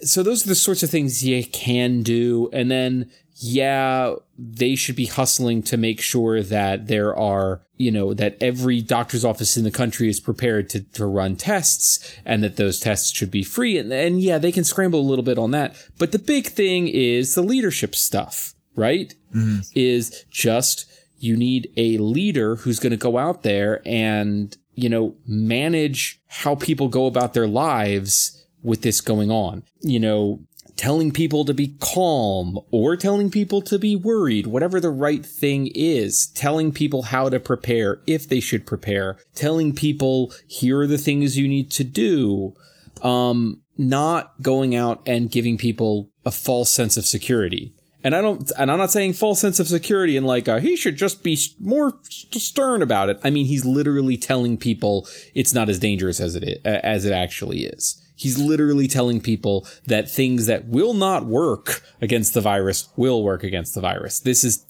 so 0.01 0.23
those 0.23 0.45
are 0.45 0.49
the 0.49 0.55
sorts 0.55 0.83
of 0.83 0.89
things 0.89 1.23
you 1.23 1.43
can 1.45 2.01
do. 2.01 2.49
And 2.53 2.71
then 2.71 3.11
yeah 3.41 4.13
they 4.37 4.75
should 4.75 4.95
be 4.95 5.05
hustling 5.05 5.63
to 5.63 5.77
make 5.77 6.01
sure 6.01 6.43
that 6.43 6.87
there 6.87 7.15
are 7.15 7.61
you 7.77 7.89
know 7.89 8.13
that 8.13 8.37
every 8.41 8.81
doctor's 8.81 9.23
office 9.23 9.55
in 9.55 9.63
the 9.63 9.71
country 9.71 10.09
is 10.09 10.19
prepared 10.19 10.69
to, 10.69 10.81
to 10.81 11.05
run 11.05 11.35
tests 11.35 12.15
and 12.25 12.43
that 12.43 12.57
those 12.57 12.79
tests 12.79 13.11
should 13.11 13.31
be 13.31 13.43
free. 13.43 13.77
And, 13.77 13.91
and 13.93 14.21
yeah 14.21 14.37
they 14.37 14.51
can 14.51 14.63
scramble 14.63 14.99
a 14.99 15.09
little 15.09 15.23
bit 15.23 15.37
on 15.37 15.51
that. 15.51 15.75
But 15.97 16.11
the 16.11 16.19
big 16.19 16.47
thing 16.47 16.87
is 16.87 17.35
the 17.35 17.41
leadership 17.41 17.95
stuff 17.95 18.53
right? 18.79 19.13
Mm-hmm. 19.35 19.59
Is 19.75 20.25
just 20.31 20.89
you 21.19 21.35
need 21.35 21.71
a 21.77 21.97
leader 21.97 22.55
who's 22.55 22.79
going 22.79 22.91
to 22.91 22.97
go 22.97 23.17
out 23.17 23.43
there 23.43 23.81
and 23.85 24.55
you 24.73 24.89
know 24.89 25.15
manage 25.27 26.21
how 26.27 26.55
people 26.55 26.87
go 26.87 27.05
about 27.05 27.33
their 27.33 27.47
lives 27.47 28.45
with 28.63 28.81
this 28.81 29.01
going 29.01 29.29
on. 29.29 29.63
You 29.81 29.99
know 29.99 30.39
telling 30.79 31.11
people 31.11 31.43
to 31.43 31.53
be 31.53 31.75
calm 31.81 32.57
or 32.71 32.95
telling 32.95 33.29
people 33.29 33.61
to 33.61 33.77
be 33.77 33.97
worried, 33.97 34.47
whatever 34.47 34.79
the 34.79 34.89
right 34.89 35.25
thing 35.25 35.67
is, 35.75 36.27
telling 36.27 36.71
people 36.71 37.01
how 37.01 37.27
to 37.27 37.37
prepare 37.37 37.99
if 38.07 38.29
they 38.29 38.39
should 38.39 38.65
prepare, 38.65 39.17
telling 39.35 39.75
people 39.75 40.33
here 40.47 40.79
are 40.79 40.87
the 40.87 40.97
things 40.97 41.37
you 41.37 41.49
need 41.49 41.69
to 41.69 41.83
do, 41.83 42.55
um, 43.01 43.59
not 43.77 44.41
going 44.41 44.73
out 44.73 45.01
and 45.05 45.29
giving 45.29 45.57
people 45.57 46.09
a 46.25 46.31
false 46.31 46.71
sense 46.71 46.95
of 46.95 47.05
security. 47.05 47.73
And 48.01 48.15
I 48.15 48.21
don't, 48.21 48.49
and 48.57 48.71
I'm 48.71 48.77
not 48.77 48.91
saying 48.91 49.13
false 49.13 49.41
sense 49.41 49.59
of 49.59 49.67
security 49.67 50.15
and 50.15 50.25
like, 50.25 50.47
uh, 50.47 50.61
he 50.61 50.77
should 50.77 50.95
just 50.95 51.23
be 51.23 51.37
more 51.59 51.99
stern 52.31 52.81
about 52.81 53.09
it. 53.09 53.19
I 53.21 53.31
mean, 53.31 53.47
he's 53.47 53.65
literally 53.65 54.15
telling 54.15 54.55
people 54.55 55.09
it's 55.35 55.53
not 55.53 55.67
as 55.67 55.77
dangerous 55.77 56.21
as 56.21 56.37
it 56.37 56.43
is, 56.45 56.63
as 56.63 57.03
it 57.03 57.11
actually 57.11 57.65
is. 57.65 58.01
He's 58.19 58.37
literally 58.37 58.87
telling 58.87 59.21
people 59.21 59.65
that 59.87 60.09
things 60.11 60.45
that 60.47 60.65
will 60.67 60.93
not 60.93 61.25
work 61.25 61.81
against 62.01 62.33
the 62.33 62.41
virus 62.41 62.89
will 62.97 63.23
work 63.23 63.43
against 63.43 63.75
the 63.75 63.81
virus. 63.81 64.19
This 64.19 64.43
is 64.43 64.65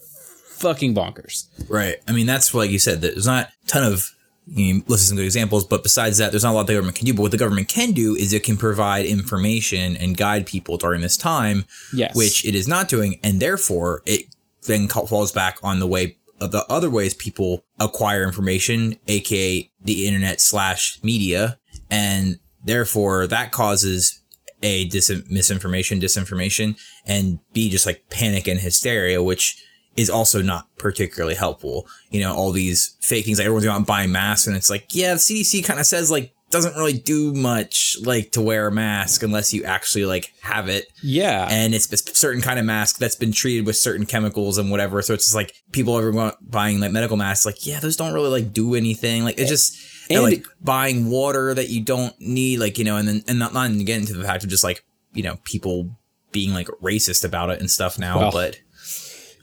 fucking 0.59 0.93
bonkers. 0.93 1.47
Right. 1.67 1.95
I 2.07 2.11
mean, 2.11 2.27
that's 2.27 2.53
like 2.53 2.69
you 2.69 2.77
said, 2.79 3.01
that 3.01 3.13
there's 3.15 3.25
not 3.25 3.47
a 3.47 3.67
ton 3.67 3.83
of 3.83 4.11
you 4.45 4.75
know, 4.75 4.81
good 4.87 5.19
examples, 5.19 5.65
but 5.65 5.83
besides 5.83 6.17
that, 6.19 6.31
there's 6.31 6.43
not 6.43 6.51
a 6.51 6.53
lot 6.53 6.67
the 6.67 6.73
government 6.73 6.97
can 6.97 7.05
do. 7.05 7.13
But 7.13 7.23
what 7.23 7.31
the 7.31 7.37
government 7.37 7.67
can 7.67 7.91
do 7.91 8.15
is 8.15 8.33
it 8.33 8.43
can 8.43 8.57
provide 8.57 9.05
information 9.05 9.95
and 9.97 10.15
guide 10.17 10.45
people 10.45 10.77
during 10.77 11.01
this 11.01 11.17
time, 11.17 11.65
Yes. 11.93 12.15
which 12.15 12.45
it 12.45 12.55
is 12.55 12.67
not 12.67 12.87
doing, 12.87 13.19
and 13.23 13.39
therefore 13.39 14.01
it 14.05 14.25
then 14.67 14.87
falls 14.87 15.31
back 15.31 15.57
on 15.63 15.79
the 15.79 15.87
way 15.87 16.17
of 16.41 16.51
the 16.51 16.65
other 16.69 16.89
ways 16.89 17.13
people 17.13 17.63
acquire 17.79 18.23
information, 18.23 18.95
aka 19.07 19.69
the 19.81 20.07
internet 20.07 20.39
slash 20.41 20.99
media, 21.03 21.57
and 21.89 22.39
therefore 22.69 23.27
that 23.27 23.51
causes 23.51 24.21
a 24.61 24.85
dis- 24.89 25.11
misinformation, 25.29 25.99
disinformation, 25.99 26.77
and 27.05 27.39
b 27.53 27.69
just 27.69 27.85
like 27.85 28.03
panic 28.09 28.47
and 28.47 28.59
hysteria, 28.59 29.21
which 29.23 29.63
is 29.95 30.09
also 30.09 30.41
not 30.41 30.67
particularly 30.77 31.35
helpful. 31.35 31.87
You 32.11 32.19
know, 32.21 32.33
all 32.33 32.51
these 32.51 32.95
fake 33.01 33.25
things 33.25 33.39
like 33.39 33.45
everyone's 33.45 33.65
going 33.65 33.73
out 33.73 33.77
and 33.77 33.85
buying 33.87 34.11
masks, 34.11 34.47
and 34.47 34.55
it's 34.55 34.69
like, 34.69 34.87
yeah, 34.93 35.13
the 35.13 35.19
CDC 35.19 35.63
kind 35.65 35.79
of 35.79 35.85
says 35.85 36.11
like 36.11 36.33
doesn't 36.51 36.75
really 36.75 36.93
do 36.97 37.31
much 37.33 37.95
like 38.03 38.31
to 38.31 38.41
wear 38.41 38.67
a 38.67 38.71
mask 38.71 39.21
unless 39.21 39.53
you 39.53 39.63
actually 39.65 40.03
like 40.05 40.33
have 40.41 40.67
it 40.67 40.87
Yeah. 41.03 41.47
and 41.47 41.75
it's 41.75 41.93
a 41.93 41.97
certain 42.15 42.41
kind 42.41 42.57
of 42.57 42.65
mask 42.65 42.97
that's 42.97 43.15
been 43.15 43.31
treated 43.31 43.67
with 43.67 43.75
certain 43.77 44.07
chemicals 44.07 44.57
and 44.57 44.71
whatever 44.71 45.03
so 45.03 45.13
it's 45.13 45.25
just 45.25 45.35
like 45.35 45.53
people 45.71 45.95
are 45.95 46.33
buying 46.41 46.79
like 46.79 46.91
medical 46.91 47.17
masks 47.17 47.45
like 47.45 47.67
yeah 47.67 47.79
those 47.79 47.95
don't 47.95 48.15
really 48.15 48.31
like 48.31 48.51
do 48.51 48.73
anything 48.73 49.23
like 49.23 49.37
it's 49.37 49.47
just 49.47 49.77
and 50.09 50.17
And- 50.19 50.23
like 50.23 50.45
buying 50.61 51.09
water 51.09 51.53
that 51.53 51.69
you 51.69 51.81
don't 51.81 52.19
need 52.19 52.59
like 52.59 52.77
you 52.77 52.83
know 52.83 52.97
and 52.97 53.07
then 53.07 53.23
and 53.27 53.39
not, 53.39 53.53
not 53.53 53.69
even 53.69 53.83
get 53.85 53.99
into 53.99 54.13
the 54.13 54.23
fact 54.23 54.43
of 54.43 54.49
just 54.49 54.63
like 54.63 54.83
you 55.13 55.23
know 55.23 55.37
people 55.43 55.97
being 56.31 56.53
like 56.53 56.67
racist 56.81 57.23
about 57.25 57.49
it 57.49 57.59
and 57.59 57.69
stuff 57.71 57.97
now 57.97 58.19
Well, 58.19 58.31
but 58.31 58.59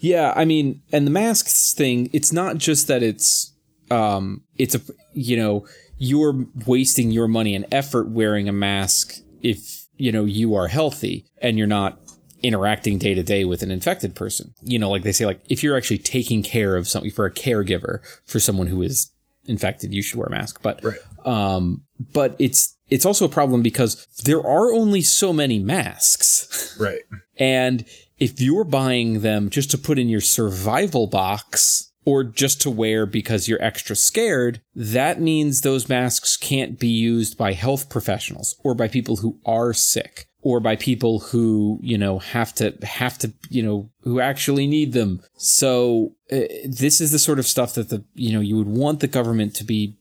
Yeah, 0.00 0.33
I 0.37 0.44
mean, 0.44 0.83
and 0.92 1.07
the 1.07 1.11
masks 1.11 1.72
thing, 1.72 2.11
it's 2.12 2.33
not 2.33 2.59
just 2.59 2.87
that 2.88 3.02
it's 3.02 3.52
um 3.90 4.42
it's 4.59 4.74
a 4.74 4.81
you 5.14 5.37
know, 5.37 5.66
you're 5.98 6.44
wasting 6.66 7.11
your 7.11 7.26
money 7.26 7.55
and 7.55 7.64
effort 7.72 8.09
wearing 8.11 8.48
a 8.48 8.52
mask 8.52 9.16
if, 9.42 9.87
you 9.96 10.12
know, 10.12 10.24
you 10.26 10.55
are 10.55 10.68
healthy 10.68 11.24
and 11.40 11.57
you're 11.57 11.66
not 11.66 11.98
interacting 12.42 12.98
day 12.98 13.14
to 13.14 13.22
day 13.22 13.44
with 13.46 13.62
an 13.62 13.70
infected 13.70 14.14
person. 14.14 14.52
You 14.62 14.79
know, 14.79 14.90
like 14.90 15.02
they 15.02 15.12
say 15.12 15.24
like 15.26 15.40
if 15.48 15.62
you're 15.62 15.76
actually 15.76 15.98
taking 15.98 16.42
care 16.42 16.76
of 16.76 16.87
something 16.87 17.11
for 17.11 17.24
a 17.24 17.31
caregiver 17.33 18.00
for 18.26 18.38
someone 18.38 18.66
who 18.66 18.83
is 18.83 19.11
infected, 19.48 19.92
you 19.94 20.02
should 20.02 20.18
wear 20.18 20.26
a 20.26 20.30
mask. 20.30 20.61
But 20.62 20.82
Right. 20.85 20.98
um 21.24 21.82
but 22.12 22.37
it's 22.38 22.76
it's 22.88 23.04
also 23.06 23.24
a 23.24 23.28
problem 23.28 23.62
because 23.62 24.06
there 24.24 24.40
are 24.46 24.72
only 24.72 25.02
so 25.02 25.32
many 25.32 25.59
masks. 25.59 26.76
right 26.78 27.00
And 27.38 27.85
if 28.18 28.40
you're 28.40 28.64
buying 28.64 29.20
them 29.20 29.50
just 29.50 29.70
to 29.72 29.78
put 29.78 29.98
in 29.98 30.09
your 30.09 30.20
survival 30.22 31.06
box 31.06 31.92
or 32.06 32.22
just 32.24 32.61
to 32.62 32.70
wear 32.70 33.04
because 33.04 33.46
you're 33.48 33.62
extra 33.62 33.94
scared, 33.96 34.61
that 34.74 35.20
means 35.20 35.61
those 35.61 35.88
masks 35.88 36.37
can't 36.37 36.78
be 36.78 36.88
used 36.88 37.37
by 37.37 37.52
health 37.52 37.90
professionals 37.90 38.54
or 38.64 38.74
by 38.74 38.88
people 38.88 39.16
who 39.16 39.38
are 39.44 39.72
sick 39.74 40.28
or 40.46 40.61
by 40.61 40.76
people 40.76 41.18
who, 41.18 41.80
you 41.82 41.98
know, 41.98 42.20
have 42.20 42.54
to 42.54 42.72
have 42.85 43.18
to, 43.18 43.32
you 43.50 43.64
know, 43.64 43.90
who 44.02 44.20
actually 44.20 44.64
need 44.64 44.92
them. 44.92 45.20
So 45.37 46.12
uh, 46.30 46.46
this 46.64 47.00
is 47.00 47.11
the 47.11 47.18
sort 47.18 47.40
of 47.40 47.46
stuff 47.48 47.74
that 47.74 47.88
the, 47.88 48.04
you 48.14 48.32
know, 48.32 48.38
you 48.38 48.56
would 48.56 48.68
want 48.68 49.00
the 49.00 49.09
government 49.09 49.56
to 49.56 49.64
be 49.64 49.96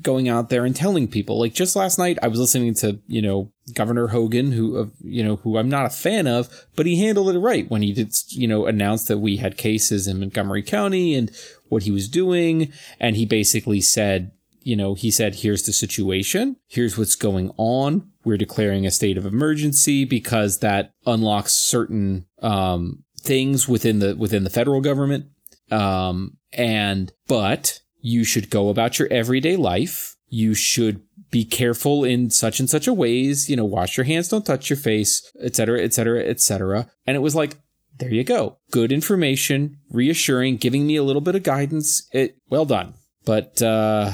going 0.00 0.30
out 0.30 0.48
there 0.48 0.64
and 0.64 0.74
telling 0.74 1.08
people. 1.08 1.38
Like 1.38 1.52
just 1.52 1.76
last 1.76 1.98
night, 1.98 2.18
I 2.22 2.28
was 2.28 2.40
listening 2.40 2.72
to 2.76 3.00
you 3.06 3.20
know 3.20 3.52
Governor 3.74 4.06
Hogan, 4.06 4.52
who 4.52 4.80
uh, 4.80 4.86
you 5.02 5.22
know 5.22 5.36
who 5.36 5.58
I'm 5.58 5.68
not 5.68 5.84
a 5.84 5.90
fan 5.90 6.26
of, 6.26 6.48
but 6.74 6.86
he 6.86 7.04
handled 7.04 7.28
it 7.28 7.38
right 7.38 7.70
when 7.70 7.82
he 7.82 7.92
did 7.92 8.14
you 8.28 8.48
know 8.48 8.64
announce 8.64 9.04
that 9.08 9.18
we 9.18 9.36
had 9.36 9.58
cases 9.58 10.08
in 10.08 10.20
Montgomery 10.20 10.62
County 10.62 11.14
and 11.14 11.30
what 11.68 11.82
he 11.82 11.90
was 11.90 12.08
doing, 12.08 12.72
and 12.98 13.14
he 13.14 13.26
basically 13.26 13.82
said. 13.82 14.32
You 14.64 14.76
know, 14.76 14.94
he 14.94 15.10
said, 15.10 15.34
here's 15.34 15.64
the 15.64 15.72
situation. 15.72 16.54
Here's 16.68 16.96
what's 16.96 17.16
going 17.16 17.50
on. 17.56 18.11
We're 18.24 18.36
declaring 18.36 18.86
a 18.86 18.90
state 18.90 19.18
of 19.18 19.26
emergency 19.26 20.04
because 20.04 20.58
that 20.58 20.92
unlocks 21.06 21.52
certain 21.52 22.26
um, 22.40 23.04
things 23.20 23.68
within 23.68 23.98
the 23.98 24.14
within 24.16 24.44
the 24.44 24.50
federal 24.50 24.80
government. 24.80 25.26
Um, 25.70 26.36
and 26.52 27.12
but 27.26 27.80
you 28.00 28.24
should 28.24 28.50
go 28.50 28.68
about 28.68 28.98
your 28.98 29.08
everyday 29.10 29.56
life. 29.56 30.16
You 30.28 30.54
should 30.54 31.02
be 31.30 31.44
careful 31.44 32.04
in 32.04 32.30
such 32.30 32.60
and 32.60 32.68
such 32.68 32.86
a 32.86 32.92
ways, 32.92 33.48
you 33.48 33.56
know, 33.56 33.64
wash 33.64 33.96
your 33.96 34.04
hands, 34.04 34.28
don't 34.28 34.44
touch 34.44 34.68
your 34.68 34.76
face, 34.76 35.30
et 35.40 35.56
cetera, 35.56 35.80
et 35.80 35.94
cetera, 35.94 36.22
et 36.22 36.40
cetera. 36.40 36.90
And 37.06 37.16
it 37.16 37.20
was 37.20 37.34
like, 37.34 37.56
there 37.98 38.12
you 38.12 38.24
go. 38.24 38.58
Good 38.70 38.92
information, 38.92 39.78
reassuring, 39.90 40.56
giving 40.56 40.86
me 40.86 40.96
a 40.96 41.02
little 41.02 41.20
bit 41.20 41.34
of 41.34 41.42
guidance. 41.42 42.06
It 42.12 42.36
well 42.48 42.64
done. 42.64 42.94
But 43.24 43.62
uh 43.62 44.12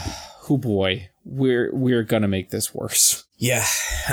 oh 0.49 0.59
boy, 0.59 1.09
we're 1.25 1.71
we're 1.75 2.05
gonna 2.05 2.29
make 2.29 2.51
this 2.51 2.75
worse. 2.75 3.25
Yeah. 3.38 3.64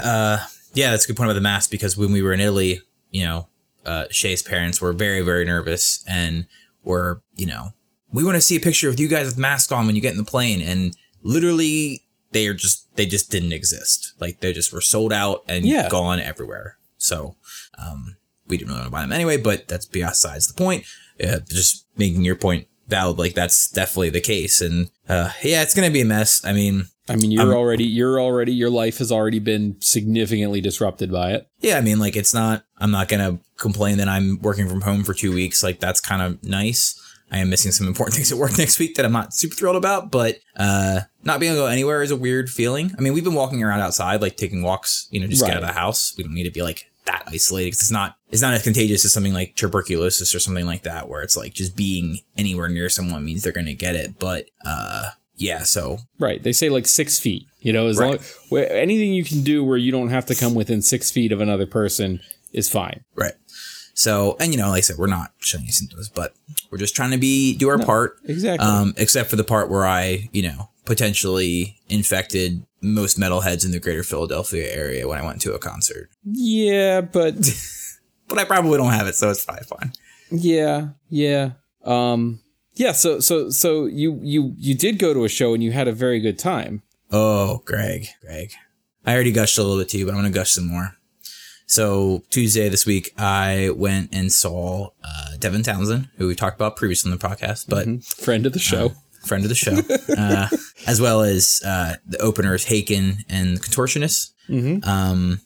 Uh, 0.01 0.37
yeah, 0.73 0.91
that's 0.91 1.05
a 1.05 1.07
good 1.07 1.17
point 1.17 1.29
about 1.29 1.35
the 1.35 1.41
mask 1.41 1.71
because 1.71 1.97
when 1.97 2.11
we 2.11 2.21
were 2.21 2.33
in 2.33 2.39
Italy, 2.39 2.81
you 3.11 3.23
know, 3.25 3.47
uh, 3.85 4.05
Shay's 4.09 4.41
parents 4.43 4.81
were 4.81 4.93
very, 4.93 5.21
very 5.21 5.45
nervous 5.45 6.03
and 6.07 6.47
were, 6.83 7.21
you 7.35 7.45
know, 7.45 7.69
we 8.11 8.23
want 8.23 8.35
to 8.35 8.41
see 8.41 8.55
a 8.55 8.59
picture 8.59 8.89
of 8.89 8.99
you 8.99 9.07
guys 9.07 9.25
with 9.25 9.37
masks 9.37 9.71
on 9.71 9.85
when 9.87 9.95
you 9.95 10.01
get 10.01 10.11
in 10.11 10.17
the 10.17 10.23
plane. 10.23 10.61
And 10.61 10.95
literally, 11.23 12.03
they 12.31 12.47
are 12.47 12.53
just, 12.53 12.93
they 12.95 13.05
just 13.05 13.31
didn't 13.31 13.51
exist. 13.53 14.13
Like 14.19 14.39
they 14.41 14.53
just 14.53 14.71
were 14.73 14.81
sold 14.81 15.11
out 15.13 15.43
and 15.47 15.65
Yeah. 15.65 15.89
gone 15.89 16.19
everywhere. 16.19 16.77
So, 16.97 17.35
um, 17.77 18.17
we 18.47 18.57
didn't 18.57 18.69
really 18.69 18.81
want 18.81 18.87
to 18.87 18.91
buy 18.91 19.01
them 19.01 19.11
anyway, 19.13 19.37
but 19.37 19.67
that's 19.67 19.85
besides 19.85 20.47
the 20.47 20.53
point. 20.53 20.85
Uh, 21.23 21.39
just 21.49 21.85
making 21.97 22.23
your 22.23 22.35
point 22.35 22.67
valid, 22.87 23.17
like 23.17 23.33
that's 23.33 23.69
definitely 23.71 24.09
the 24.11 24.21
case. 24.21 24.61
And, 24.61 24.91
uh, 25.09 25.31
yeah, 25.43 25.61
it's 25.63 25.73
going 25.73 25.87
to 25.87 25.93
be 25.93 26.01
a 26.01 26.05
mess. 26.05 26.43
I 26.45 26.53
mean, 26.53 26.85
I 27.07 27.15
mean, 27.15 27.31
you're 27.31 27.43
Um, 27.43 27.53
already 27.53 27.83
you're 27.85 28.19
already 28.19 28.51
your 28.53 28.69
life 28.69 28.97
has 28.97 29.11
already 29.11 29.39
been 29.39 29.75
significantly 29.79 30.61
disrupted 30.61 31.11
by 31.11 31.33
it. 31.33 31.47
Yeah, 31.59 31.77
I 31.77 31.81
mean, 31.81 31.99
like 31.99 32.15
it's 32.15 32.33
not. 32.33 32.65
I'm 32.79 32.91
not 32.91 33.07
gonna 33.07 33.39
complain 33.57 33.97
that 33.97 34.07
I'm 34.09 34.39
working 34.41 34.67
from 34.67 34.81
home 34.81 35.03
for 35.03 35.13
two 35.13 35.31
weeks. 35.33 35.61
Like 35.63 35.79
that's 35.79 36.01
kind 36.01 36.21
of 36.21 36.43
nice. 36.43 36.99
I 37.31 37.39
am 37.39 37.49
missing 37.49 37.71
some 37.71 37.87
important 37.87 38.15
things 38.17 38.31
at 38.31 38.37
work 38.37 38.57
next 38.57 38.79
week 38.79 38.95
that 38.95 39.05
I'm 39.05 39.11
not 39.11 39.33
super 39.33 39.55
thrilled 39.55 39.75
about, 39.75 40.11
but 40.11 40.39
uh, 40.55 41.01
not 41.23 41.39
being 41.39 41.51
able 41.53 41.63
to 41.63 41.67
go 41.67 41.71
anywhere 41.71 42.01
is 42.03 42.11
a 42.11 42.15
weird 42.15 42.49
feeling. 42.49 42.91
I 42.97 43.01
mean, 43.01 43.13
we've 43.13 43.23
been 43.23 43.33
walking 43.33 43.63
around 43.63 43.81
outside, 43.81 44.21
like 44.21 44.37
taking 44.37 44.61
walks. 44.63 45.07
You 45.11 45.19
know, 45.19 45.27
just 45.27 45.41
get 45.43 45.51
out 45.57 45.61
of 45.63 45.67
the 45.67 45.73
house. 45.73 46.13
We 46.17 46.23
don't 46.23 46.33
need 46.33 46.43
to 46.43 46.51
be 46.51 46.61
like 46.61 46.89
that 47.05 47.23
isolated 47.27 47.71
'cause 47.71 47.81
it's 47.81 47.91
not. 47.91 48.15
It's 48.31 48.41
not 48.41 48.53
as 48.55 48.63
contagious 48.63 49.05
as 49.05 49.13
something 49.13 49.33
like 49.33 49.55
tuberculosis 49.55 50.33
or 50.33 50.39
something 50.39 50.65
like 50.65 50.83
that, 50.83 51.07
where 51.07 51.21
it's 51.21 51.37
like 51.37 51.53
just 51.53 51.75
being 51.75 52.19
anywhere 52.37 52.67
near 52.67 52.89
someone 52.89 53.23
means 53.23 53.43
they're 53.43 53.51
gonna 53.53 53.73
get 53.75 53.95
it. 53.95 54.17
But 54.19 54.47
uh, 54.65 55.09
yeah, 55.37 55.63
so 55.63 55.99
Right. 56.19 56.41
They 56.41 56.53
say 56.53 56.69
like 56.69 56.87
six 56.87 57.19
feet. 57.19 57.47
You 57.59 57.73
know, 57.73 57.87
as 57.87 57.97
Right. 57.97 58.21
long 58.51 58.63
anything 58.65 59.13
you 59.13 59.23
can 59.23 59.41
do 59.41 59.63
where 59.63 59.77
you 59.77 59.91
don't 59.91 60.09
have 60.09 60.25
to 60.27 60.35
come 60.35 60.53
within 60.55 60.81
six 60.81 61.09
feet 61.11 61.31
of 61.31 61.41
another 61.41 61.65
person 61.65 62.21
is 62.53 62.69
fine. 62.69 63.03
Right. 63.15 63.33
So, 63.95 64.35
and 64.39 64.51
you 64.51 64.59
know, 64.59 64.69
like 64.69 64.79
I 64.79 64.81
said, 64.81 64.97
we're 64.97 65.07
not 65.07 65.31
showing 65.39 65.65
you 65.65 65.71
symptoms, 65.71 66.09
but 66.09 66.33
we're 66.69 66.77
just 66.77 66.95
trying 66.95 67.11
to 67.11 67.17
be 67.17 67.55
do 67.55 67.69
our 67.69 67.79
part. 67.79 68.17
Exactly. 68.25 68.67
Um, 68.67 68.93
except 68.97 69.29
for 69.29 69.35
the 69.37 69.43
part 69.43 69.69
where 69.69 69.85
I, 69.85 70.29
you 70.33 70.43
know, 70.43 70.69
potentially 70.85 71.77
infected 71.89 72.65
most 72.81 73.17
metalheads 73.19 73.65
in 73.65 73.71
the 73.71 73.79
greater 73.79 74.03
Philadelphia 74.03 74.71
area 74.71 75.07
when 75.07 75.17
I 75.17 75.25
went 75.25 75.41
to 75.41 75.53
a 75.53 75.59
concert. 75.59 76.09
yeah, 76.23 77.01
but 77.01 77.35
But 78.27 78.37
I 78.39 78.43
probably 78.43 78.77
don't 78.77 78.91
have 78.91 79.07
it, 79.07 79.15
so 79.15 79.29
it's 79.29 79.45
probably 79.45 79.63
fine. 79.65 79.93
yeah, 80.31 80.89
yeah. 81.09 81.51
Um 81.83 82.41
yeah, 82.75 82.91
so 82.91 83.19
so 83.19 83.49
so 83.49 83.85
you 83.85 84.19
you 84.23 84.53
you 84.57 84.75
did 84.75 84.99
go 84.99 85.13
to 85.13 85.23
a 85.25 85.29
show 85.29 85.53
and 85.53 85.63
you 85.63 85.71
had 85.71 85.87
a 85.87 85.91
very 85.91 86.19
good 86.19 86.37
time. 86.39 86.81
Oh, 87.11 87.61
Greg, 87.65 88.07
Greg. 88.21 88.51
I 89.05 89.13
already 89.13 89.31
gushed 89.31 89.57
a 89.57 89.63
little 89.63 89.77
bit 89.77 89.89
too, 89.89 90.05
but 90.05 90.11
I'm 90.11 90.17
gonna 90.17 90.29
gush 90.31 90.51
some 90.51 90.67
more. 90.67 90.95
So 91.67 92.23
Tuesday 92.29 92.69
this 92.69 92.85
week, 92.85 93.11
I 93.17 93.71
went 93.75 94.13
and 94.13 94.31
saw 94.31 94.89
uh, 95.03 95.37
Devin 95.39 95.63
Townsend, 95.63 96.09
who 96.17 96.27
we 96.27 96.35
talked 96.35 96.55
about 96.57 96.75
previously 96.75 97.11
on 97.11 97.17
the 97.17 97.27
podcast, 97.27 97.65
but 97.67 98.03
Friend 98.03 98.45
of 98.45 98.53
the 98.53 98.59
show. 98.59 98.91
friend 99.25 99.43
of 99.43 99.49
the 99.49 99.55
show, 99.55 99.77
uh, 100.17 100.47
as 100.85 101.01
well 101.01 101.21
as 101.21 101.61
uh, 101.65 101.95
the 102.05 102.19
openers 102.19 102.65
Haken 102.65 103.23
and 103.29 103.57
the 103.57 103.61
Contortionist. 103.61 104.31
Mhm. 104.47 104.85
Um, 104.85 105.41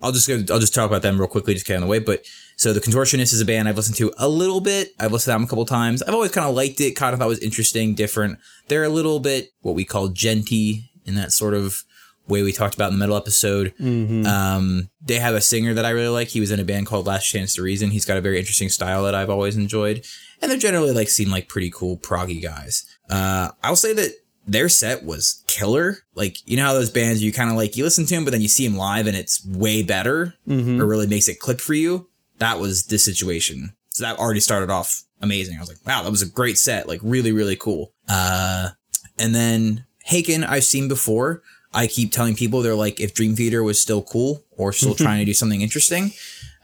I'll 0.00 0.12
just 0.12 0.28
go. 0.28 0.36
I'll 0.52 0.60
just 0.60 0.74
talk 0.74 0.88
about 0.88 1.02
them 1.02 1.18
real 1.18 1.28
quickly, 1.28 1.52
just 1.54 1.66
get 1.66 1.74
on 1.74 1.82
the 1.82 1.86
way. 1.86 1.98
But 1.98 2.24
so 2.58 2.72
the 2.74 2.80
Contortionist 2.80 3.32
is 3.32 3.40
a 3.40 3.44
band 3.46 3.68
I've 3.68 3.76
listened 3.76 3.96
to 3.96 4.12
a 4.18 4.28
little 4.28 4.60
bit. 4.60 4.90
I've 5.00 5.12
listened 5.12 5.32
to 5.32 5.34
them 5.36 5.44
a 5.44 5.48
couple 5.48 5.64
times. 5.64 6.02
I've 6.02 6.12
always 6.14 6.30
kind 6.32 6.46
of 6.46 6.54
liked 6.54 6.80
it. 6.82 6.92
Kind 6.96 7.14
of 7.14 7.18
thought 7.20 7.26
it 7.26 7.28
was 7.28 7.38
interesting, 7.38 7.94
different. 7.94 8.38
They're 8.68 8.84
a 8.84 8.88
little 8.90 9.20
bit 9.20 9.52
what 9.62 9.74
we 9.74 9.84
call 9.86 10.08
djenty 10.10 10.90
in 11.06 11.14
that 11.14 11.32
sort 11.32 11.54
of 11.54 11.82
way 12.26 12.42
we 12.42 12.52
talked 12.52 12.74
about 12.74 12.92
in 12.92 12.98
the 12.98 13.02
middle 13.02 13.16
episode. 13.16 13.72
Um, 13.80 14.90
they 15.00 15.18
have 15.18 15.34
a 15.34 15.40
singer 15.40 15.72
that 15.74 15.84
I 15.84 15.90
really 15.90 16.08
like. 16.08 16.28
He 16.28 16.40
was 16.40 16.50
in 16.50 16.60
a 16.60 16.64
band 16.64 16.86
called 16.86 17.06
Last 17.06 17.26
Chance 17.26 17.54
to 17.54 17.62
Reason. 17.62 17.90
He's 17.90 18.04
got 18.04 18.16
a 18.16 18.20
very 18.20 18.38
interesting 18.38 18.68
style 18.68 19.04
that 19.04 19.14
I've 19.14 19.30
always 19.30 19.56
enjoyed. 19.56 20.04
And 20.42 20.50
they're 20.50 20.58
generally 20.58 20.92
like 20.92 21.08
seem 21.08 21.30
like 21.30 21.48
pretty 21.48 21.70
cool 21.70 21.96
proggy 21.96 22.42
guys. 22.42 22.86
Uh, 23.08 23.50
I'll 23.62 23.76
say 23.76 23.92
that 23.94 24.12
their 24.46 24.68
set 24.68 25.04
was 25.04 25.42
killer. 25.46 25.98
Like, 26.14 26.36
you 26.48 26.56
know 26.56 26.64
how 26.64 26.72
those 26.74 26.90
bands 26.90 27.22
you 27.22 27.32
kind 27.32 27.50
of 27.50 27.56
like, 27.56 27.76
you 27.76 27.84
listen 27.84 28.06
to 28.06 28.14
them, 28.14 28.24
but 28.24 28.30
then 28.30 28.40
you 28.42 28.48
see 28.48 28.66
them 28.66 28.76
live 28.76 29.06
and 29.06 29.16
it's 29.16 29.44
way 29.46 29.82
better 29.82 30.34
Mhm. 30.48 30.80
or 30.80 30.86
really 30.86 31.06
makes 31.06 31.28
it 31.28 31.38
click 31.40 31.60
for 31.60 31.74
you. 31.74 32.07
That 32.38 32.58
was 32.58 32.84
the 32.84 32.98
situation. 32.98 33.72
So 33.90 34.04
that 34.04 34.18
already 34.18 34.40
started 34.40 34.70
off 34.70 35.02
amazing. 35.20 35.56
I 35.56 35.60
was 35.60 35.68
like, 35.68 35.84
wow, 35.86 36.02
that 36.02 36.10
was 36.10 36.22
a 36.22 36.28
great 36.28 36.58
set. 36.58 36.88
Like 36.88 37.00
really, 37.02 37.32
really 37.32 37.56
cool. 37.56 37.92
Uh, 38.08 38.70
and 39.18 39.34
then 39.34 39.84
Haken, 40.08 40.46
I've 40.48 40.64
seen 40.64 40.88
before. 40.88 41.42
I 41.74 41.86
keep 41.86 42.12
telling 42.12 42.34
people 42.34 42.62
they're 42.62 42.74
like, 42.74 42.98
if 43.00 43.12
Dream 43.14 43.36
Theater 43.36 43.62
was 43.62 43.80
still 43.80 44.02
cool 44.02 44.44
or 44.52 44.72
still 44.72 44.94
trying 44.96 45.18
to 45.18 45.24
do 45.24 45.34
something 45.34 45.60
interesting. 45.60 46.12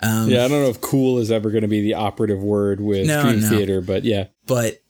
Um, 0.02 0.28
Yeah, 0.28 0.44
I 0.44 0.48
don't 0.48 0.62
know 0.62 0.70
if 0.70 0.80
cool 0.80 1.18
is 1.18 1.30
ever 1.30 1.50
going 1.50 1.62
to 1.62 1.68
be 1.68 1.82
the 1.82 1.94
operative 1.94 2.42
word 2.42 2.80
with 2.80 3.06
No, 3.06 3.22
Dream 3.22 3.40
no. 3.40 3.48
Theater, 3.48 3.80
but 3.80 4.04
yeah. 4.04 4.26
but 4.46 4.80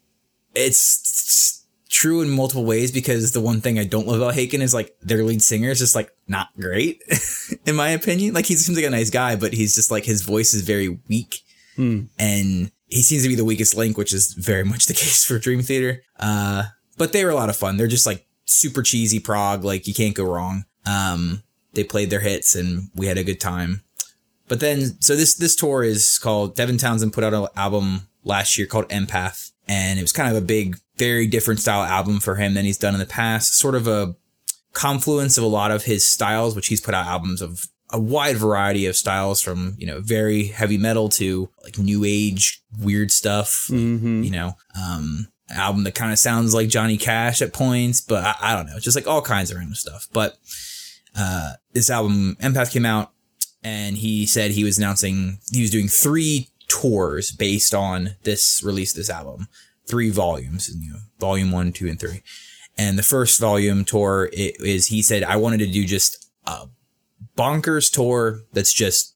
it's 0.54 1.53
true 1.94 2.22
in 2.22 2.28
multiple 2.28 2.64
ways 2.64 2.90
because 2.90 3.30
the 3.30 3.40
one 3.40 3.60
thing 3.60 3.78
I 3.78 3.84
don't 3.84 4.06
love 4.06 4.20
about 4.20 4.34
Haken 4.34 4.60
is 4.60 4.74
like 4.74 4.96
their 5.00 5.22
lead 5.22 5.40
singer 5.40 5.70
is 5.70 5.78
just 5.78 5.94
like 5.94 6.10
not 6.26 6.48
great, 6.58 7.00
in 7.66 7.76
my 7.76 7.90
opinion. 7.90 8.34
Like 8.34 8.46
he 8.46 8.56
seems 8.56 8.76
like 8.76 8.86
a 8.86 8.90
nice 8.90 9.10
guy, 9.10 9.36
but 9.36 9.52
he's 9.52 9.76
just 9.76 9.92
like 9.92 10.04
his 10.04 10.22
voice 10.22 10.54
is 10.54 10.62
very 10.62 10.98
weak. 11.08 11.40
Hmm. 11.76 12.02
and 12.20 12.70
he 12.86 13.02
seems 13.02 13.24
to 13.24 13.28
be 13.28 13.34
the 13.34 13.44
weakest 13.44 13.76
link, 13.76 13.98
which 13.98 14.12
is 14.12 14.32
very 14.34 14.62
much 14.62 14.86
the 14.86 14.94
case 15.02 15.24
for 15.24 15.38
Dream 15.40 15.60
Theater. 15.60 16.02
Uh, 16.20 16.64
but 16.96 17.12
they 17.12 17.24
were 17.24 17.30
a 17.30 17.34
lot 17.34 17.48
of 17.48 17.56
fun. 17.56 17.76
They're 17.76 17.88
just 17.88 18.06
like 18.06 18.26
super 18.44 18.82
cheesy 18.82 19.18
prog, 19.18 19.64
like 19.64 19.88
you 19.88 19.94
can't 19.94 20.14
go 20.14 20.24
wrong. 20.24 20.64
Um, 20.86 21.42
they 21.72 21.82
played 21.82 22.10
their 22.10 22.20
hits 22.20 22.54
and 22.54 22.90
we 22.94 23.06
had 23.06 23.18
a 23.18 23.24
good 23.24 23.40
time. 23.40 23.82
But 24.46 24.60
then, 24.60 25.00
so 25.00 25.16
this 25.16 25.34
this 25.34 25.56
tour 25.56 25.82
is 25.82 26.18
called 26.18 26.54
Devin 26.54 26.78
Townsend 26.78 27.12
put 27.12 27.24
out 27.24 27.34
an 27.34 27.48
album 27.56 28.08
last 28.22 28.56
year 28.58 28.66
called 28.66 28.88
Empath, 28.88 29.50
and 29.66 29.98
it 29.98 30.02
was 30.02 30.12
kind 30.12 30.30
of 30.30 30.40
a 30.40 30.46
big, 30.46 30.78
very 30.96 31.26
different 31.26 31.60
style 31.60 31.82
album 31.82 32.20
for 32.20 32.36
him 32.36 32.54
than 32.54 32.64
he's 32.64 32.78
done 32.78 32.94
in 32.94 33.00
the 33.00 33.06
past. 33.06 33.54
Sort 33.54 33.74
of 33.74 33.88
a 33.88 34.16
confluence 34.72 35.38
of 35.38 35.44
a 35.44 35.48
lot 35.48 35.70
of 35.70 35.84
his 35.84 36.04
styles, 36.04 36.54
which 36.54 36.68
he's 36.68 36.80
put 36.80 36.94
out 36.94 37.06
albums 37.06 37.40
of 37.40 37.66
a 37.90 38.00
wide 38.00 38.36
variety 38.36 38.86
of 38.86 38.96
styles 38.96 39.40
from 39.40 39.76
you 39.78 39.86
know 39.86 40.00
very 40.00 40.46
heavy 40.46 40.78
metal 40.78 41.08
to 41.08 41.48
like 41.62 41.78
new 41.78 42.04
age 42.04 42.62
weird 42.78 43.10
stuff. 43.10 43.68
Mm-hmm. 43.70 44.22
You 44.22 44.30
know, 44.30 44.52
um, 44.80 45.28
album 45.50 45.84
that 45.84 45.94
kind 45.94 46.12
of 46.12 46.18
sounds 46.18 46.54
like 46.54 46.68
Johnny 46.68 46.96
Cash 46.96 47.42
at 47.42 47.52
points, 47.52 48.00
but 48.00 48.24
I, 48.24 48.34
I 48.40 48.56
don't 48.56 48.66
know, 48.66 48.78
just 48.78 48.96
like 48.96 49.06
all 49.06 49.22
kinds 49.22 49.50
of 49.50 49.56
random 49.56 49.74
stuff. 49.74 50.08
But 50.12 50.36
uh, 51.16 51.54
this 51.72 51.90
album 51.90 52.36
Empath 52.40 52.72
came 52.72 52.86
out 52.86 53.12
and 53.62 53.96
he 53.96 54.26
said 54.26 54.50
he 54.50 54.64
was 54.64 54.78
announcing 54.78 55.38
he 55.50 55.62
was 55.62 55.70
doing 55.70 55.88
three 55.88 56.48
tours 56.68 57.30
based 57.30 57.74
on 57.74 58.16
this 58.22 58.62
release 58.62 58.92
of 58.92 58.96
this 58.96 59.10
album 59.10 59.48
three 59.86 60.10
volumes 60.10 60.70
you 60.74 60.92
know 60.92 60.98
volume 61.18 61.50
one 61.50 61.72
two 61.72 61.88
and 61.88 62.00
three. 62.00 62.22
And 62.76 62.98
the 62.98 63.04
first 63.04 63.38
volume 63.40 63.84
tour 63.84 64.30
it 64.32 64.56
is 64.60 64.88
he 64.88 65.02
said 65.02 65.22
i 65.22 65.36
wanted 65.36 65.58
to 65.58 65.66
do 65.66 65.84
just 65.84 66.28
a 66.46 66.66
bonkers 67.36 67.92
tour 67.92 68.42
that's 68.52 68.72
just 68.72 69.14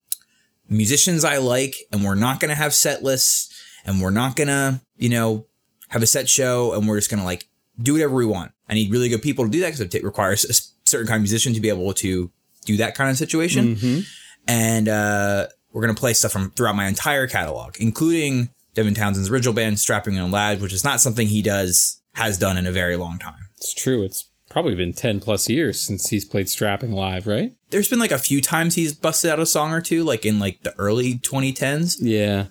musicians 0.69 1.25
i 1.25 1.39
like 1.39 1.75
and 1.91 2.05
we're 2.05 2.15
not 2.15 2.41
going 2.41 2.51
to 2.51 2.55
have 2.55 2.75
set 2.75 3.03
lists 3.03 3.53
and 3.85 4.01
we're 4.01 4.11
not 4.11 4.37
going 4.37 4.49
to 4.49 4.81
you 4.97 5.09
know 5.09 5.47
have 5.89 6.03
a 6.03 6.07
set 6.07 6.29
show 6.29 6.73
and 6.73 6.87
we're 6.87 6.99
just 6.99 7.11
going 7.11 7.21
to 7.21 7.27
like 7.27 7.49
do 7.81 7.95
whatever 7.95 8.15
we 8.15 8.27
want. 8.27 8.53
I 8.69 8.75
need 8.75 8.91
really 8.91 9.09
good 9.09 9.23
people 9.23 9.45
to 9.45 9.51
do 9.51 9.61
that 9.61 9.73
because 9.73 9.95
it 9.95 10.05
requires 10.05 10.45
a 10.45 10.55
certain 10.89 11.07
kind 11.07 11.17
of 11.17 11.23
musician 11.23 11.55
to 11.55 11.61
be 11.61 11.69
able 11.69 11.93
to 11.95 12.31
do 12.65 12.77
that 12.79 12.95
kind 12.95 13.11
of 13.11 13.17
situation. 13.17 13.77
Mm-hmm. 13.77 14.01
and 14.47 14.89
uh, 14.89 15.47
we're 15.73 15.83
gonna 15.83 15.95
play 15.95 16.13
stuff 16.13 16.33
from 16.33 16.51
throughout 16.51 16.77
my 16.77 16.87
entire 16.87 17.27
catalog, 17.27 17.77
including 17.79 18.51
Devin 18.75 18.95
Townsend's 18.95 19.31
original 19.31 19.55
band, 19.55 19.79
Strapping 19.81 20.15
Young 20.15 20.31
Lad, 20.31 20.61
which 20.61 20.73
is 20.73 20.85
not 20.85 21.01
something 21.01 21.27
he 21.29 21.43
does 21.43 22.01
has 22.15 22.39
done 22.39 22.57
in 22.57 22.67
a 22.67 22.73
very 22.73 22.97
long 22.97 23.19
time. 23.19 23.49
It's 23.57 23.75
true. 23.75 24.03
It's 24.03 24.29
probably 24.51 24.75
been 24.75 24.93
10 24.93 25.21
plus 25.21 25.49
years 25.49 25.81
since 25.81 26.09
he's 26.09 26.25
played 26.25 26.49
Strapping 26.49 26.93
live, 26.93 27.27
right? 27.27 27.53
There's 27.71 27.89
been 27.89 27.99
like 27.99 28.13
a 28.13 28.19
few 28.19 28.41
times 28.41 28.75
he's 28.77 28.95
busted 28.95 29.31
out 29.31 29.39
a 29.41 29.47
song 29.47 29.73
or 29.73 29.81
two, 29.81 30.05
like 30.05 30.25
in 30.25 30.39
like 30.39 30.63
the 30.63 30.75
early 30.79 31.15
2010s, 31.19 31.97
Yeah. 32.01 32.47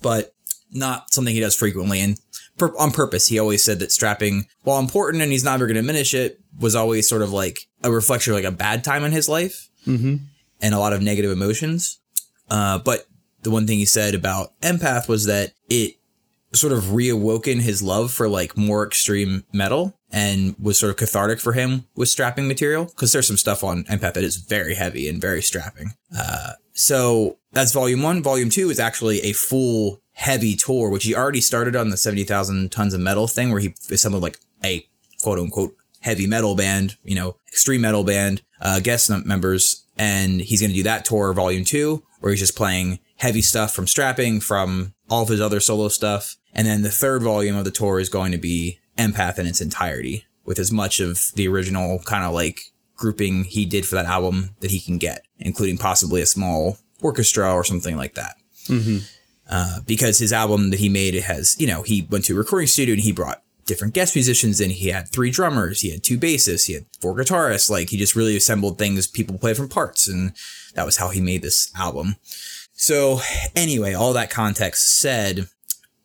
but 0.00 0.34
not 0.70 1.12
something 1.12 1.34
he 1.34 1.40
does 1.40 1.54
frequently. 1.56 2.00
And 2.00 2.18
per- 2.58 2.76
on 2.78 2.90
purpose, 2.90 3.28
he 3.28 3.38
always 3.38 3.62
said 3.62 3.78
that 3.80 3.92
strapping, 3.92 4.46
while 4.62 4.78
important 4.78 5.22
and 5.22 5.32
he's 5.32 5.44
never 5.44 5.66
going 5.66 5.74
to 5.76 5.80
diminish 5.82 6.14
it, 6.14 6.40
was 6.58 6.74
always 6.74 7.08
sort 7.08 7.22
of 7.22 7.32
like 7.32 7.60
a 7.82 7.90
reflection 7.90 8.32
of 8.32 8.36
like 8.36 8.44
a 8.44 8.50
bad 8.56 8.84
time 8.84 9.04
in 9.04 9.12
his 9.12 9.28
life. 9.28 9.68
Mm-hmm. 9.86 10.16
and 10.60 10.74
a 10.74 10.78
lot 10.78 10.92
of 10.92 11.02
negative 11.02 11.32
emotions. 11.32 11.98
Uh, 12.48 12.78
but 12.78 13.04
the 13.42 13.50
one 13.50 13.66
thing 13.66 13.78
he 13.78 13.84
said 13.84 14.14
about 14.14 14.58
Empath 14.60 15.08
was 15.08 15.26
that 15.26 15.52
it 15.68 15.96
sort 16.52 16.72
of 16.72 16.84
reawoken 16.84 17.60
his 17.60 17.82
love 17.82 18.12
for 18.12 18.28
like 18.28 18.56
more 18.56 18.86
extreme 18.86 19.44
metal 19.52 19.98
and 20.10 20.54
was 20.60 20.78
sort 20.78 20.90
of 20.90 20.96
cathartic 20.96 21.40
for 21.40 21.54
him 21.54 21.86
with 21.96 22.08
strapping 22.08 22.46
material 22.46 22.84
because 22.84 23.12
there's 23.12 23.26
some 23.26 23.38
stuff 23.38 23.64
on 23.64 23.84
Empath 23.84 24.14
that 24.14 24.24
is 24.24 24.36
very 24.36 24.74
heavy 24.74 25.08
and 25.08 25.20
very 25.20 25.40
strapping. 25.40 25.92
Uh, 26.16 26.52
so 26.72 27.38
that's 27.52 27.72
volume 27.72 28.02
one. 28.02 28.22
Volume 28.22 28.50
two 28.50 28.70
is 28.70 28.78
actually 28.78 29.20
a 29.20 29.32
full 29.32 30.00
heavy 30.12 30.54
tour, 30.54 30.90
which 30.90 31.04
he 31.04 31.14
already 31.14 31.40
started 31.40 31.74
on 31.74 31.88
the 31.88 31.96
70,000 31.96 32.70
tons 32.70 32.92
of 32.92 33.00
metal 33.00 33.26
thing 33.26 33.50
where 33.50 33.60
he 33.60 33.74
assembled 33.90 34.22
like 34.22 34.38
a 34.62 34.86
quote 35.22 35.38
unquote 35.38 35.74
heavy 36.00 36.26
metal 36.26 36.54
band, 36.54 36.96
you 37.02 37.14
know, 37.14 37.36
extreme 37.48 37.80
metal 37.80 38.04
band, 38.04 38.42
uh, 38.60 38.80
guest 38.80 39.10
members. 39.24 39.86
And 39.96 40.40
he's 40.40 40.60
going 40.60 40.70
to 40.70 40.76
do 40.76 40.82
that 40.82 41.04
tour, 41.04 41.32
volume 41.32 41.64
two, 41.64 42.02
where 42.20 42.32
he's 42.32 42.40
just 42.40 42.56
playing 42.56 42.98
heavy 43.22 43.40
stuff 43.40 43.72
from 43.72 43.86
strapping, 43.86 44.40
from 44.40 44.94
all 45.08 45.22
of 45.22 45.28
his 45.28 45.40
other 45.40 45.60
solo 45.60 45.86
stuff. 45.86 46.36
And 46.52 46.66
then 46.66 46.82
the 46.82 46.90
third 46.90 47.22
volume 47.22 47.56
of 47.56 47.64
the 47.64 47.70
tour 47.70 48.00
is 48.00 48.08
going 48.08 48.32
to 48.32 48.38
be 48.38 48.80
Empath 48.98 49.38
in 49.38 49.46
its 49.46 49.60
entirety 49.60 50.24
with 50.44 50.58
as 50.58 50.72
much 50.72 50.98
of 50.98 51.30
the 51.36 51.46
original 51.46 52.00
kind 52.00 52.24
of 52.24 52.34
like 52.34 52.60
grouping 52.96 53.44
he 53.44 53.64
did 53.64 53.86
for 53.86 53.94
that 53.94 54.06
album 54.06 54.56
that 54.58 54.72
he 54.72 54.80
can 54.80 54.98
get, 54.98 55.24
including 55.38 55.78
possibly 55.78 56.20
a 56.20 56.26
small 56.26 56.78
orchestra 57.00 57.54
or 57.54 57.62
something 57.62 57.96
like 57.96 58.14
that. 58.14 58.34
Uh, 59.48 59.78
because 59.86 60.18
his 60.18 60.32
album 60.32 60.70
that 60.70 60.80
he 60.80 60.88
made, 60.88 61.14
it 61.14 61.22
has, 61.22 61.54
you 61.60 61.66
know, 61.66 61.82
he 61.82 62.06
went 62.10 62.24
to 62.24 62.34
a 62.34 62.38
recording 62.38 62.66
studio 62.66 62.94
and 62.94 63.02
he 63.02 63.12
brought 63.12 63.42
different 63.66 63.94
guest 63.94 64.16
musicians 64.16 64.60
in. 64.60 64.70
He 64.70 64.88
had 64.88 65.08
three 65.08 65.30
drummers, 65.30 65.80
he 65.82 65.92
had 65.92 66.02
two 66.02 66.18
bassists, 66.18 66.66
he 66.66 66.74
had 66.74 66.86
four 67.00 67.14
guitarists. 67.14 67.70
Like 67.70 67.90
he 67.90 67.96
just 67.96 68.16
really 68.16 68.36
assembled 68.36 68.78
things 68.78 69.06
people 69.06 69.38
play 69.38 69.54
from 69.54 69.68
parts. 69.68 70.08
And 70.08 70.32
that 70.74 70.86
was 70.86 70.96
how 70.96 71.10
he 71.10 71.20
made 71.20 71.42
this 71.42 71.70
album. 71.76 72.16
So 72.72 73.20
anyway, 73.54 73.94
all 73.94 74.12
that 74.14 74.30
context 74.30 74.98
said, 74.98 75.46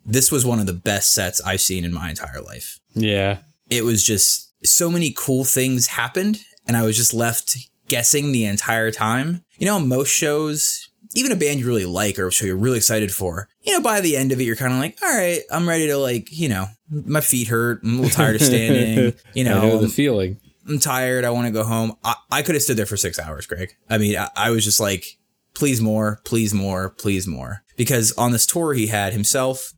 this 0.05 0.31
was 0.31 0.45
one 0.45 0.59
of 0.59 0.65
the 0.65 0.73
best 0.73 1.11
sets 1.11 1.41
I've 1.41 1.61
seen 1.61 1.83
in 1.83 1.93
my 1.93 2.09
entire 2.09 2.41
life. 2.41 2.79
Yeah. 2.93 3.39
It 3.69 3.83
was 3.83 4.03
just 4.03 4.53
so 4.65 4.89
many 4.89 5.13
cool 5.15 5.43
things 5.43 5.87
happened 5.87 6.39
and 6.67 6.77
I 6.77 6.83
was 6.83 6.95
just 6.97 7.13
left 7.13 7.57
guessing 7.87 8.31
the 8.31 8.45
entire 8.45 8.91
time. 8.91 9.43
You 9.57 9.65
know, 9.65 9.79
most 9.79 10.09
shows, 10.09 10.89
even 11.15 11.31
a 11.31 11.35
band 11.35 11.59
you 11.59 11.67
really 11.67 11.85
like 11.85 12.19
or 12.19 12.27
a 12.27 12.31
show 12.31 12.45
you're 12.45 12.55
really 12.57 12.77
excited 12.77 13.11
for, 13.11 13.49
you 13.63 13.73
know, 13.73 13.81
by 13.81 14.01
the 14.01 14.15
end 14.15 14.31
of 14.31 14.39
it, 14.39 14.43
you're 14.43 14.55
kind 14.55 14.73
of 14.73 14.79
like, 14.79 14.97
all 15.01 15.09
right, 15.09 15.41
I'm 15.51 15.67
ready 15.67 15.87
to 15.87 15.97
like, 15.97 16.29
you 16.31 16.49
know, 16.49 16.67
my 16.89 17.21
feet 17.21 17.47
hurt. 17.47 17.81
I'm 17.83 17.93
a 17.93 18.01
little 18.01 18.09
tired 18.11 18.35
of 18.35 18.41
standing. 18.41 19.13
You 19.33 19.43
know 19.43 19.61
know, 19.61 19.77
the 19.79 19.89
feeling. 19.89 20.39
I'm 20.67 20.79
tired. 20.79 21.23
I 21.23 21.29
want 21.29 21.47
to 21.47 21.51
go 21.51 21.63
home. 21.63 21.95
I, 22.03 22.15
I 22.31 22.41
could 22.41 22.55
have 22.55 22.61
stood 22.61 22.77
there 22.77 22.85
for 22.85 22.97
six 22.97 23.19
hours, 23.19 23.45
Greg. 23.45 23.75
I 23.89 23.97
mean, 23.97 24.17
I, 24.17 24.29
I 24.35 24.49
was 24.51 24.63
just 24.63 24.79
like, 24.79 25.17
please 25.57 25.81
more, 25.81 26.21
please 26.23 26.53
more, 26.53 26.89
please 26.89 27.27
more. 27.27 27.63
Because 27.75 28.11
on 28.13 28.31
this 28.31 28.45
tour 28.45 28.73
he 28.73 28.87
had 28.87 29.13
himself, 29.13 29.73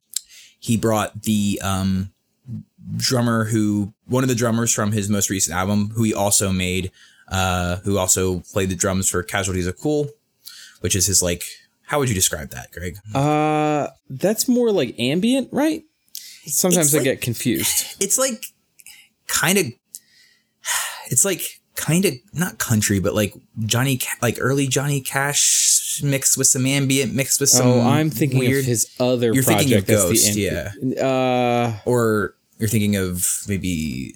he 0.59 0.75
brought 0.77 1.23
the 1.23 1.59
um, 1.63 2.11
drummer 2.97 3.45
who, 3.45 3.93
one 4.05 4.23
of 4.23 4.29
the 4.29 4.35
drummers 4.35 4.73
from 4.73 4.91
his 4.91 5.09
most 5.09 5.29
recent 5.29 5.55
album, 5.55 5.89
who 5.95 6.03
he 6.03 6.13
also 6.13 6.51
made, 6.51 6.91
uh, 7.29 7.77
who 7.77 7.97
also 7.97 8.39
played 8.51 8.69
the 8.69 8.75
drums 8.75 9.09
for 9.09 9.23
Casualties 9.23 9.67
of 9.67 9.77
Cool, 9.77 10.09
which 10.81 10.95
is 10.95 11.05
his 11.07 11.21
like, 11.21 11.43
how 11.83 11.99
would 11.99 12.09
you 12.09 12.15
describe 12.15 12.49
that, 12.51 12.71
Greg? 12.71 12.97
Uh, 13.15 13.87
that's 14.09 14.47
more 14.47 14.71
like 14.71 14.95
ambient, 14.99 15.49
right? 15.51 15.83
Sometimes 16.45 16.87
It's 16.87 16.93
I 16.95 16.97
like- 16.99 17.03
get 17.05 17.21
confused. 17.21 17.95
It's 18.01 18.17
like 18.17 18.43
kind 19.27 19.57
of, 19.57 19.65
it's 21.09 21.23
like 21.25 21.41
kind 21.79 22.05
of 22.05 22.13
not 22.33 22.57
country, 22.59 22.99
but 22.99 23.15
like 23.15 23.33
Johnny, 23.65 23.99
like 24.21 24.37
early 24.39 24.67
Johnny 24.67 25.01
Cash 25.01 26.01
mixed 26.03 26.37
with 26.37 26.47
some 26.47 26.65
ambient, 26.65 27.13
mixed 27.15 27.39
with 27.39 27.49
some. 27.49 27.67
oh, 27.67 27.81
I'm 27.81 28.09
thinking 28.09 28.39
weird, 28.39 28.59
of 28.59 28.65
his 28.65 28.93
other 28.99 29.33
You're 29.33 29.43
thinking 29.43 29.73
of 29.77 29.87
Ghost, 29.87 30.27
ambient- 30.29 30.99
Uh, 30.99 31.73
or 31.85 32.35
you're 32.57 32.69
thinking 32.69 32.95
of 32.97 33.25
maybe 33.47 34.11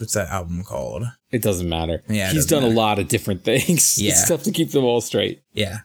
what's 0.00 0.14
that 0.14 0.28
album 0.30 0.62
called? 0.64 1.04
it 1.30 1.42
doesn't 1.42 1.68
matter. 1.68 2.02
Yeah, 2.08 2.30
he's 2.32 2.46
done 2.46 2.62
a 2.62 2.68
lot 2.68 2.98
of 2.98 3.08
different 3.08 3.44
things. 3.44 3.98
Yeah. 4.00 4.12
it's 4.12 4.28
tough 4.28 4.44
to 4.44 4.52
keep 4.52 4.70
them 4.70 4.84
all 4.84 5.00
straight. 5.00 5.42
Yeah. 5.52 5.78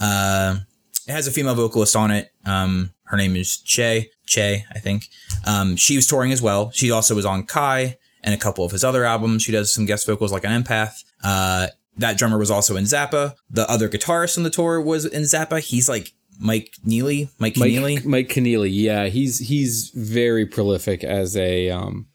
Uh, 0.00 0.60
it 1.06 1.12
has 1.12 1.26
a 1.26 1.30
female 1.30 1.54
vocalist 1.54 1.94
on 1.96 2.10
it. 2.10 2.30
Um, 2.44 2.92
her 3.04 3.16
name 3.16 3.36
is 3.36 3.58
Che. 3.58 4.10
Che, 4.26 4.64
I 4.74 4.78
think. 4.78 5.08
Um, 5.46 5.76
she 5.76 5.96
was 5.96 6.06
touring 6.06 6.32
as 6.32 6.40
well. 6.42 6.70
She 6.72 6.90
also 6.90 7.14
was 7.14 7.24
on 7.26 7.42
Ki 7.46 7.96
and 8.26 8.34
a 8.34 8.38
couple 8.38 8.64
of 8.64 8.72
his 8.72 8.84
other 8.84 9.04
albums. 9.04 9.42
She 9.42 9.52
does 9.52 9.72
some 9.72 9.86
guest 9.86 10.06
vocals 10.06 10.32
like 10.32 10.44
an 10.44 10.62
empath. 10.62 11.04
Uh, 11.24 11.68
that 11.96 12.18
drummer 12.18 12.36
was 12.36 12.50
also 12.50 12.76
in 12.76 12.84
Zappa. 12.84 13.34
The 13.48 13.70
other 13.70 13.88
guitarist 13.88 14.36
on 14.36 14.44
the 14.44 14.50
tour 14.50 14.80
was 14.80 15.06
in 15.06 15.22
Zappa. 15.22 15.60
He's 15.60 15.88
like 15.88 16.12
Mike 16.38 16.74
Neely. 16.84 17.30
Mike, 17.38 17.56
Mike, 17.56 17.70
Neely. 17.70 18.00
Mike 18.04 18.28
Keneally, 18.28 18.70
yeah, 18.72 19.06
he's 19.06 19.38
he's 19.38 19.90
very 19.94 20.44
prolific 20.44 21.04
as 21.04 21.36
a 21.36 21.70
um, 21.70 22.08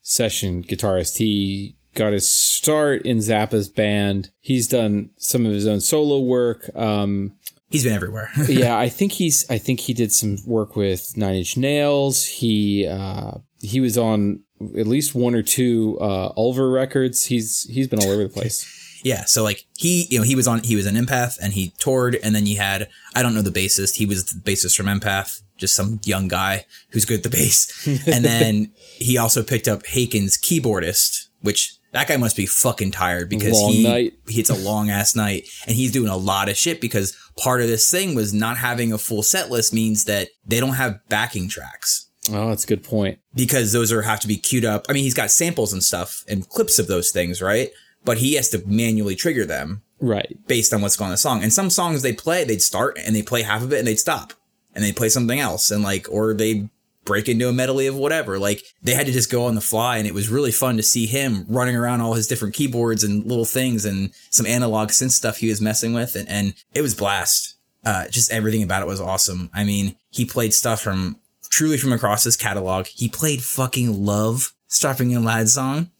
session 0.00 0.64
guitarist. 0.64 1.18
He 1.18 1.76
got 1.94 2.14
his 2.14 2.28
start 2.28 3.02
in 3.02 3.18
Zappa's 3.18 3.68
band. 3.68 4.30
He's 4.40 4.66
done 4.66 5.10
some 5.18 5.46
of 5.46 5.52
his 5.52 5.66
own 5.66 5.80
solo 5.80 6.18
work. 6.20 6.68
Um, 6.74 7.34
He's 7.70 7.84
been 7.84 7.94
everywhere. 7.94 8.30
yeah, 8.48 8.76
I 8.76 8.90
think 8.90 9.12
he's. 9.12 9.48
I 9.50 9.56
think 9.56 9.80
he 9.80 9.94
did 9.94 10.12
some 10.12 10.36
work 10.46 10.76
with 10.76 11.16
Nine 11.16 11.36
Inch 11.36 11.56
Nails. 11.56 12.26
He 12.26 12.86
uh, 12.86 13.38
he 13.60 13.80
was 13.80 13.96
on 13.96 14.40
at 14.78 14.86
least 14.86 15.14
one 15.14 15.34
or 15.34 15.42
two 15.42 15.98
uh, 16.00 16.32
Ulver 16.36 16.70
records. 16.70 17.26
He's 17.26 17.64
he's 17.64 17.88
been 17.88 18.00
all 18.00 18.10
over 18.10 18.22
the 18.22 18.28
place. 18.28 18.78
Yeah, 19.02 19.24
so 19.24 19.42
like 19.42 19.66
he, 19.76 20.06
you 20.10 20.18
know, 20.18 20.24
he 20.24 20.36
was 20.36 20.46
on, 20.46 20.60
he 20.60 20.76
was 20.76 20.86
an 20.86 20.94
empath 20.94 21.38
and 21.42 21.52
he 21.52 21.74
toured, 21.78 22.16
and 22.22 22.34
then 22.34 22.46
you 22.46 22.58
had, 22.58 22.88
I 23.14 23.22
don't 23.22 23.34
know 23.34 23.42
the 23.42 23.50
bassist, 23.50 23.96
he 23.96 24.06
was 24.06 24.26
the 24.26 24.40
bassist 24.40 24.76
from 24.76 24.86
Empath, 24.86 25.42
just 25.56 25.74
some 25.74 26.00
young 26.04 26.28
guy 26.28 26.66
who's 26.90 27.04
good 27.04 27.18
at 27.18 27.22
the 27.24 27.28
bass, 27.28 27.86
and 28.06 28.24
then 28.24 28.72
he 28.76 29.18
also 29.18 29.42
picked 29.42 29.66
up 29.66 29.84
Haken's 29.86 30.38
keyboardist, 30.38 31.26
which 31.40 31.76
that 31.92 32.08
guy 32.08 32.16
must 32.16 32.36
be 32.36 32.46
fucking 32.46 32.92
tired 32.92 33.28
because 33.28 33.52
Long 33.52 33.72
he, 33.72 33.82
night. 33.82 34.12
it's 34.28 34.50
a 34.50 34.54
long 34.54 34.88
ass 34.88 35.16
night, 35.16 35.48
and 35.66 35.74
he's 35.76 35.92
doing 35.92 36.08
a 36.08 36.16
lot 36.16 36.48
of 36.48 36.56
shit 36.56 36.80
because 36.80 37.16
part 37.36 37.60
of 37.60 37.66
this 37.66 37.90
thing 37.90 38.14
was 38.14 38.32
not 38.32 38.58
having 38.58 38.92
a 38.92 38.98
full 38.98 39.22
set 39.22 39.50
list 39.50 39.74
means 39.74 40.04
that 40.04 40.28
they 40.46 40.60
don't 40.60 40.74
have 40.74 41.00
backing 41.08 41.48
tracks 41.48 42.08
Oh, 42.30 42.48
that's 42.48 42.64
a 42.64 42.66
good 42.68 42.84
point. 42.84 43.18
because 43.34 43.72
those 43.72 43.90
are 43.92 44.02
have 44.02 44.20
to 44.20 44.28
be 44.28 44.36
queued 44.36 44.64
up. 44.64 44.86
I 44.88 44.92
mean, 44.92 45.02
he's 45.04 45.14
got 45.14 45.30
samples 45.30 45.72
and 45.72 45.82
stuff 45.82 46.24
and 46.28 46.48
clips 46.48 46.78
of 46.78 46.86
those 46.86 47.10
things, 47.10 47.42
right? 47.42 47.70
But 48.04 48.18
he 48.18 48.34
has 48.34 48.48
to 48.50 48.62
manually 48.66 49.14
trigger 49.16 49.44
them 49.44 49.82
Right. 50.00 50.36
based 50.46 50.72
on 50.74 50.82
what's 50.82 50.96
going 50.96 51.06
on 51.08 51.12
the 51.12 51.16
song. 51.18 51.42
And 51.42 51.52
some 51.52 51.70
songs 51.70 52.02
they 52.02 52.12
play, 52.12 52.44
they'd 52.44 52.62
start 52.62 52.98
and 53.04 53.14
they 53.16 53.22
play 53.22 53.42
half 53.42 53.62
of 53.62 53.72
it 53.72 53.78
and 53.78 53.86
they'd 53.86 53.98
stop 53.98 54.32
and 54.74 54.84
they 54.84 54.92
play 54.92 55.08
something 55.08 55.38
else 55.40 55.70
and 55.70 55.82
like, 55.82 56.06
or 56.10 56.34
they 56.34 56.68
break 57.04 57.28
into 57.28 57.48
a 57.48 57.52
medley 57.52 57.86
of 57.88 57.96
whatever. 57.96 58.38
Like 58.38 58.62
they 58.82 58.94
had 58.94 59.06
to 59.06 59.12
just 59.12 59.30
go 59.30 59.46
on 59.46 59.54
the 59.56 59.60
fly 59.60 59.98
and 59.98 60.06
it 60.06 60.14
was 60.14 60.28
really 60.28 60.52
fun 60.52 60.76
to 60.76 60.82
see 60.84 61.06
him 61.06 61.44
running 61.48 61.74
around 61.76 62.00
all 62.00 62.14
his 62.14 62.26
different 62.28 62.54
keyboards 62.54 63.02
and 63.04 63.24
little 63.24 63.44
things 63.44 63.84
and 63.84 64.10
some 64.30 64.46
analog 64.46 64.88
synth 64.90 65.10
stuff 65.10 65.38
he 65.38 65.48
was 65.48 65.60
messing 65.60 65.92
with. 65.94 66.14
And, 66.14 66.28
and 66.28 66.54
it 66.74 66.82
was 66.82 66.94
blast. 66.94 67.56
Uh, 67.84 68.06
just 68.08 68.30
everything 68.30 68.62
about 68.62 68.82
it 68.82 68.86
was 68.86 69.00
awesome. 69.00 69.50
I 69.52 69.64
mean, 69.64 69.96
he 70.10 70.24
played 70.24 70.54
stuff 70.54 70.80
from 70.80 71.16
truly 71.52 71.76
from 71.76 71.92
across 71.92 72.24
his 72.24 72.36
catalog. 72.36 72.86
He 72.86 73.08
played 73.08 73.42
fucking 73.42 74.04
love 74.04 74.54
Strapping 74.68 75.10
Young 75.10 75.24
Lad 75.24 75.50
song. 75.50 75.90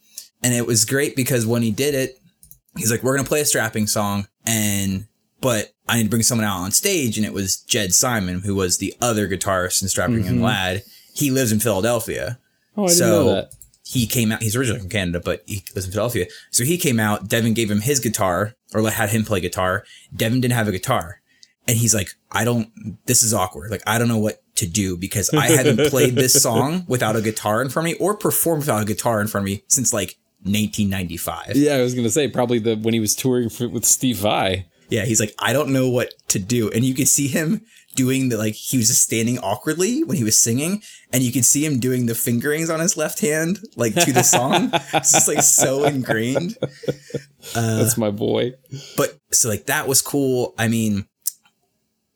And 0.43 0.55
it 0.55 0.67
was 0.67 0.87
great 0.87 1.15
because 1.15 1.47
when 1.47 1.62
he 1.62 1.71
did 1.71 1.95
it, 1.95 2.19
he's 2.77 2.91
like, 2.91 3.03
we're 3.03 3.15
going 3.15 3.25
to 3.25 3.29
play 3.29 3.43
a 3.43 3.45
strapping 3.45 3.87
song 3.87 4.27
and, 4.47 5.07
but 5.43 5.75
I 5.87 5.99
need 5.99 6.05
to 6.05 6.09
bring 6.09 6.23
someone 6.23 6.47
out 6.47 6.61
on 6.61 6.73
stage. 6.73 7.19
And 7.19 7.27
it 7.27 7.35
was 7.35 7.59
Jed 7.59 7.93
Simon, 7.93 8.41
who 8.41 8.55
was 8.55 8.79
the 8.79 8.95
other 9.01 9.29
guitarist 9.29 9.83
in 9.83 9.88
Strapping 9.88 10.25
Young 10.25 10.37
mm-hmm. 10.37 10.45
lad. 10.45 10.83
He 11.15 11.31
lives 11.31 11.53
in 11.53 11.61
Philadelphia. 11.61 12.38
Oh, 12.77 12.85
I 12.85 12.87
didn't 12.87 12.99
So- 12.99 13.07
know 13.07 13.35
that. 13.35 13.55
He 13.85 14.07
came 14.07 14.31
out, 14.31 14.41
he's 14.41 14.55
originally 14.55 14.79
from 14.79 14.88
Canada, 14.88 15.21
but 15.23 15.43
he 15.45 15.65
lives 15.75 15.87
in 15.87 15.93
Philadelphia. 15.93 16.27
So 16.53 16.62
he 16.65 16.79
came 16.79 17.01
out, 17.01 17.29
Devin 17.29 17.53
gave 17.53 17.69
him 17.69 17.81
his 17.81 17.99
guitar 17.99 18.55
or 18.73 18.81
let- 18.81 18.95
had 18.95 19.11
him 19.11 19.25
play 19.25 19.41
guitar. 19.41 19.85
Devin 20.17 20.41
didn't 20.41 20.55
have 20.55 20.69
a 20.69 20.73
guitar. 20.73 21.21
And 21.67 21.77
he's 21.77 21.95
like, 21.95 22.09
I 22.31 22.45
don't, 22.45 22.71
this 23.07 23.23
is 23.23 23.35
awkward. 23.35 23.71
Like, 23.71 23.83
I 23.87 23.99
don't 23.99 24.09
know 24.09 24.19
what 24.19 24.41
to 24.57 24.67
do 24.67 24.97
because 24.97 25.31
I 25.33 25.49
haven't 25.49 25.87
played 25.91 26.15
this 26.15 26.43
song 26.43 26.85
without 26.87 27.17
a 27.17 27.23
guitar 27.23 27.62
in 27.62 27.69
front 27.69 27.88
of 27.88 27.93
me 27.93 27.99
or 28.05 28.17
performed 28.17 28.62
without 28.62 28.83
a 28.83 28.85
guitar 28.85 29.21
in 29.21 29.27
front 29.27 29.43
of 29.43 29.47
me 29.47 29.65
since 29.69 29.93
like 29.93 30.17
1995. 30.45 31.57
Yeah, 31.57 31.75
I 31.75 31.83
was 31.83 31.95
gonna 31.95 32.11
say 32.11 32.29
probably 32.29 32.59
the 32.59 32.77
when 32.77 32.95
he 32.95 33.01
was 33.01 33.15
touring 33.15 33.49
for, 33.49 33.69
with 33.69 33.85
Steve 33.85 34.19
Vai. 34.19 34.67
Yeah, 34.88 35.07
he's 35.07 35.21
like, 35.21 35.35
I 35.38 35.55
don't 35.55 35.73
know 35.73 35.88
what 35.88 36.12
to 36.29 36.38
do. 36.38 36.71
And 36.71 36.85
you 36.85 36.93
could 36.93 37.09
see 37.09 37.27
him 37.27 37.62
doing 37.95 38.29
the 38.29 38.37
like 38.37 38.55
he 38.55 38.77
was 38.77 38.88
just 38.88 39.03
standing 39.03 39.38
awkwardly 39.38 40.03
when 40.05 40.17
he 40.17 40.25
was 40.25 40.38
singing, 40.38 40.83
and 41.12 41.23
you 41.23 41.33
could 41.33 41.45
see 41.45 41.65
him 41.65 41.79
doing 41.81 42.07
the 42.07 42.15
fingerings 42.15 42.69
on 42.69 42.81
his 42.81 42.97
left 42.97 43.21
hand, 43.21 43.59
like 43.77 43.95
to 43.95 44.12
the 44.12 44.23
song. 44.23 44.71
it's 44.93 45.12
just 45.12 45.29
like 45.29 45.43
so 45.43 45.85
ingrained. 45.85 46.57
That's 47.55 47.97
my 47.97 48.11
boy. 48.11 48.53
But 48.97 49.19
so 49.31 49.49
like 49.49 49.67
that 49.67 49.88
was 49.88 50.03
cool. 50.03 50.55
I 50.59 50.69
mean, 50.69 51.07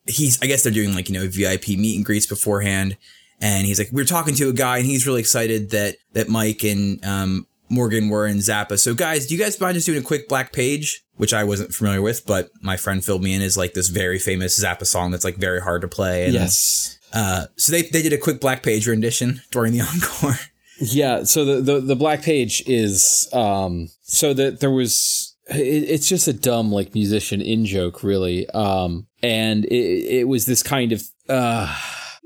he's 0.07 0.43
I 0.43 0.47
guess 0.47 0.63
they're 0.63 0.73
doing 0.73 0.95
like, 0.95 1.09
you 1.09 1.15
know, 1.19 1.27
VIP 1.29 1.69
meet 1.69 1.97
and 1.97 2.05
greets 2.05 2.27
beforehand. 2.27 2.97
And 3.41 3.67
he's 3.67 3.79
like, 3.79 3.91
we 3.93 4.01
are 4.01 4.07
talking 4.07 4.35
to 4.37 4.49
a 4.49 4.53
guy 4.53 4.79
and 4.79 4.87
he's 4.87 5.07
really 5.07 5.21
excited 5.21 5.71
that 5.71 5.97
that 6.13 6.29
Mike 6.29 6.65
and 6.65 7.05
um 7.05 7.47
Morgan 7.69 8.09
were 8.09 8.27
in 8.27 8.39
Zappa. 8.39 8.79
So 8.79 8.95
guys, 8.95 9.27
do 9.27 9.35
you 9.35 9.41
guys 9.41 9.61
mind 9.61 9.75
just 9.75 9.87
doing 9.87 9.99
a 9.99 10.03
quick 10.03 10.29
black 10.29 10.53
page? 10.53 11.03
Which 11.17 11.33
I 11.35 11.45
wasn't 11.45 11.73
familiar 11.73 12.03
with, 12.03 12.27
but 12.27 12.51
my 12.61 12.77
friend 12.77 13.05
filled 13.05 13.23
me 13.23 13.35
in 13.35 13.41
is 13.43 13.57
like 13.57 13.73
this 13.75 13.89
very 13.89 14.19
famous 14.19 14.63
Zappa 14.63 14.87
song 14.87 15.11
that's 15.11 15.25
like 15.25 15.37
very 15.37 15.61
hard 15.61 15.81
to 15.83 15.89
play. 15.89 16.27
And, 16.27 16.35
Yes. 16.35 16.99
Uh, 17.13 17.47
so 17.57 17.73
they, 17.73 17.83
they 17.83 18.03
did 18.03 18.13
a 18.13 18.19
quick 18.19 18.41
black 18.41 18.63
page 18.63 18.87
rendition 18.87 19.41
during 19.51 19.73
the 19.73 19.81
encore. 20.21 20.39
Yeah. 20.79 21.23
So 21.25 21.45
the, 21.45 21.61
the, 21.63 21.81
the 21.81 21.97
black 21.97 22.23
page 22.23 22.63
is, 22.67 23.29
um, 23.33 23.89
so 24.03 24.35
that 24.35 24.61
there 24.61 24.71
was, 24.71 25.35
it's 25.49 26.09
just 26.09 26.29
a 26.29 26.33
dumb 26.33 26.73
like 26.73 26.95
musician 26.95 27.41
in 27.41 27.65
joke 27.67 28.03
really. 28.03 28.49
Um, 28.51 29.07
and 29.23 29.65
it, 29.67 30.21
it 30.21 30.29
was 30.29 30.47
this 30.47 30.63
kind 30.63 30.93
of, 30.93 31.03
uh, 31.29 31.75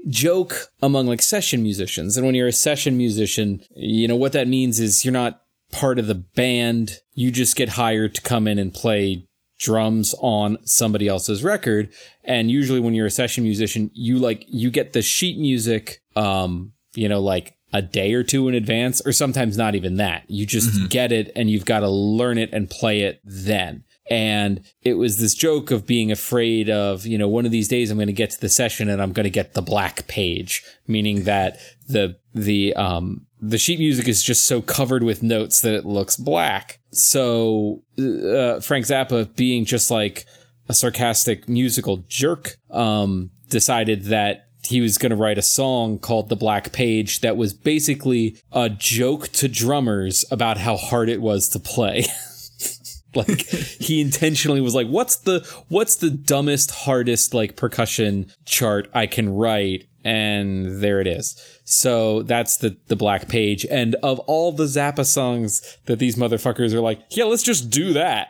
joke 0.09 0.69
among 0.83 1.07
like 1.07 1.23
session 1.23 1.63
musicians. 1.63 2.17
And 2.17 2.25
when 2.25 2.35
you're 2.35 2.49
a 2.49 2.53
session 2.53 2.97
musician, 2.97 3.63
you 3.77 4.09
know, 4.09 4.17
what 4.17 4.33
that 4.33 4.49
means 4.49 4.81
is 4.81 5.05
you're 5.05 5.13
not 5.13 5.43
part 5.73 5.99
of 5.99 6.07
the 6.07 6.15
band. 6.15 6.99
You 7.13 7.31
just 7.31 7.57
get 7.57 7.71
hired 7.71 8.15
to 8.15 8.23
come 8.23 8.49
in 8.49 8.59
and 8.59 8.73
play 8.73 9.27
drums 9.59 10.15
on 10.21 10.57
somebody 10.65 11.07
else's 11.07 11.45
record. 11.45 11.93
And 12.25 12.51
usually 12.51 12.81
when 12.81 12.95
you're 12.95 13.07
a 13.07 13.11
session 13.11 13.45
musician, 13.45 13.91
you 13.93 14.19
like, 14.19 14.45
you 14.49 14.71
get 14.71 14.95
the 14.95 15.03
sheet 15.03 15.39
music, 15.39 16.01
um, 16.17 16.73
you 16.95 17.09
know, 17.09 17.21
like 17.21 17.57
a 17.73 17.83
day 17.83 18.13
or 18.15 18.23
two 18.23 18.49
in 18.49 18.55
advance, 18.55 19.01
or 19.07 19.13
sometimes 19.13 19.57
not 19.57 19.75
even 19.75 19.97
that. 19.97 20.25
You 20.29 20.47
just 20.47 20.89
get 20.91 21.13
it 21.13 21.31
and 21.37 21.51
you've 21.51 21.65
got 21.65 21.81
to 21.81 21.89
learn 21.89 22.39
it 22.39 22.51
and 22.53 22.69
play 22.69 23.03
it 23.03 23.21
then. 23.25 23.85
And 24.11 24.63
it 24.83 24.95
was 24.95 25.19
this 25.19 25.35
joke 25.35 25.71
of 25.71 25.87
being 25.87 26.11
afraid 26.11 26.69
of, 26.69 27.07
you 27.07 27.17
know, 27.17 27.29
one 27.29 27.47
of 27.47 27.53
these 27.53 27.69
days 27.69 27.91
I'm 27.91 27.97
going 27.97 28.09
to 28.09 28.13
get 28.13 28.31
to 28.31 28.41
the 28.41 28.49
session 28.49 28.89
and 28.89 29.01
I'm 29.01 29.13
going 29.13 29.25
to 29.25 29.31
get 29.31 29.55
the 29.55 29.63
black 29.63 30.09
page, 30.09 30.65
meaning 30.89 31.25
that 31.25 31.59
the, 31.87 32.17
the, 32.35 32.75
um, 32.75 33.27
the 33.41 33.57
sheet 33.57 33.79
music 33.79 34.09
is 34.09 34.23
just 34.23 34.47
so 34.47 34.61
covered 34.61 35.05
with 35.05 35.23
notes 35.23 35.61
that 35.61 35.75
it 35.75 35.87
looks 35.87 36.17
black. 36.17 36.81
So, 36.91 37.85
uh, 37.99 38.59
Frank 38.61 38.87
Zappa 38.87 39.35
being 39.37 39.65
just 39.65 39.93
like 39.93 40.27
a 40.69 40.75
sarcastic 40.75 41.49
musical 41.49 41.99
jerk, 42.09 42.57
um, 42.71 43.31
decided 43.49 44.05
that 44.05 44.50
he 44.65 44.81
was 44.81 44.99
going 44.99 45.11
to 45.11 45.17
write 45.17 45.39
a 45.39 45.43
song 45.43 45.99
called 45.99 46.29
The 46.29 46.37
Black 46.37 46.73
Page 46.73 47.21
that 47.21 47.37
was 47.37 47.53
basically 47.53 48.37
a 48.53 48.69
joke 48.69 49.29
to 49.29 49.49
drummers 49.49 50.25
about 50.31 50.59
how 50.59 50.77
hard 50.77 51.09
it 51.09 51.21
was 51.21 51.49
to 51.51 51.59
play. 51.59 52.05
like 53.15 53.41
he 53.49 54.01
intentionally 54.01 54.61
was 54.61 54.75
like 54.75 54.87
what's 54.87 55.17
the 55.17 55.41
what's 55.69 55.97
the 55.97 56.11
dumbest 56.11 56.71
hardest 56.71 57.35
like 57.35 57.57
percussion 57.57 58.27
chart 58.45 58.89
I 58.95 59.07
can 59.07 59.35
write 59.35 59.89
and 60.05 60.81
there 60.83 61.01
it 61.01 61.07
is. 61.07 61.41
So 61.65 62.23
that's 62.23 62.57
the 62.59 62.77
the 62.89 62.97
black 62.97 63.29
page 63.29 63.65
and 63.71 63.95
of 64.03 64.19
all 64.21 64.53
the 64.53 64.65
Zappa 64.65 65.05
songs 65.05 65.79
that 65.87 65.99
these 65.99 66.17
motherfuckers 66.17 66.73
are 66.73 66.81
like, 66.81 67.01
yeah, 67.11 67.25
let's 67.25 67.43
just 67.43 67.71
do 67.71 67.93
that. 67.95 68.29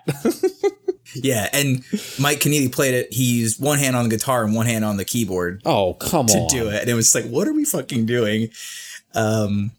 yeah. 1.15 1.49
And 1.53 1.85
Mike 2.19 2.41
Keneally 2.41 2.73
played 2.73 2.95
it. 2.95 3.13
He 3.13 3.39
used 3.39 3.63
one 3.63 3.79
hand 3.79 3.97
on 3.97 4.09
the 4.09 4.17
guitar 4.17 4.45
and 4.45 4.55
one 4.55 4.67
hand 4.67 4.85
on 4.85 4.97
the 4.97 5.05
keyboard. 5.05 5.63
oh, 5.65 5.95
come 5.95 6.27
to 6.27 6.39
on. 6.39 6.49
To 6.49 6.55
do 6.55 6.69
it. 6.69 6.83
And 6.83 6.91
it 6.91 6.95
was 6.95 7.15
like, 7.15 7.27
what 7.27 7.49
are 7.49 7.53
we 7.55 7.65
fucking 7.65 8.07
doing? 8.07 8.49
Um, 9.15 9.73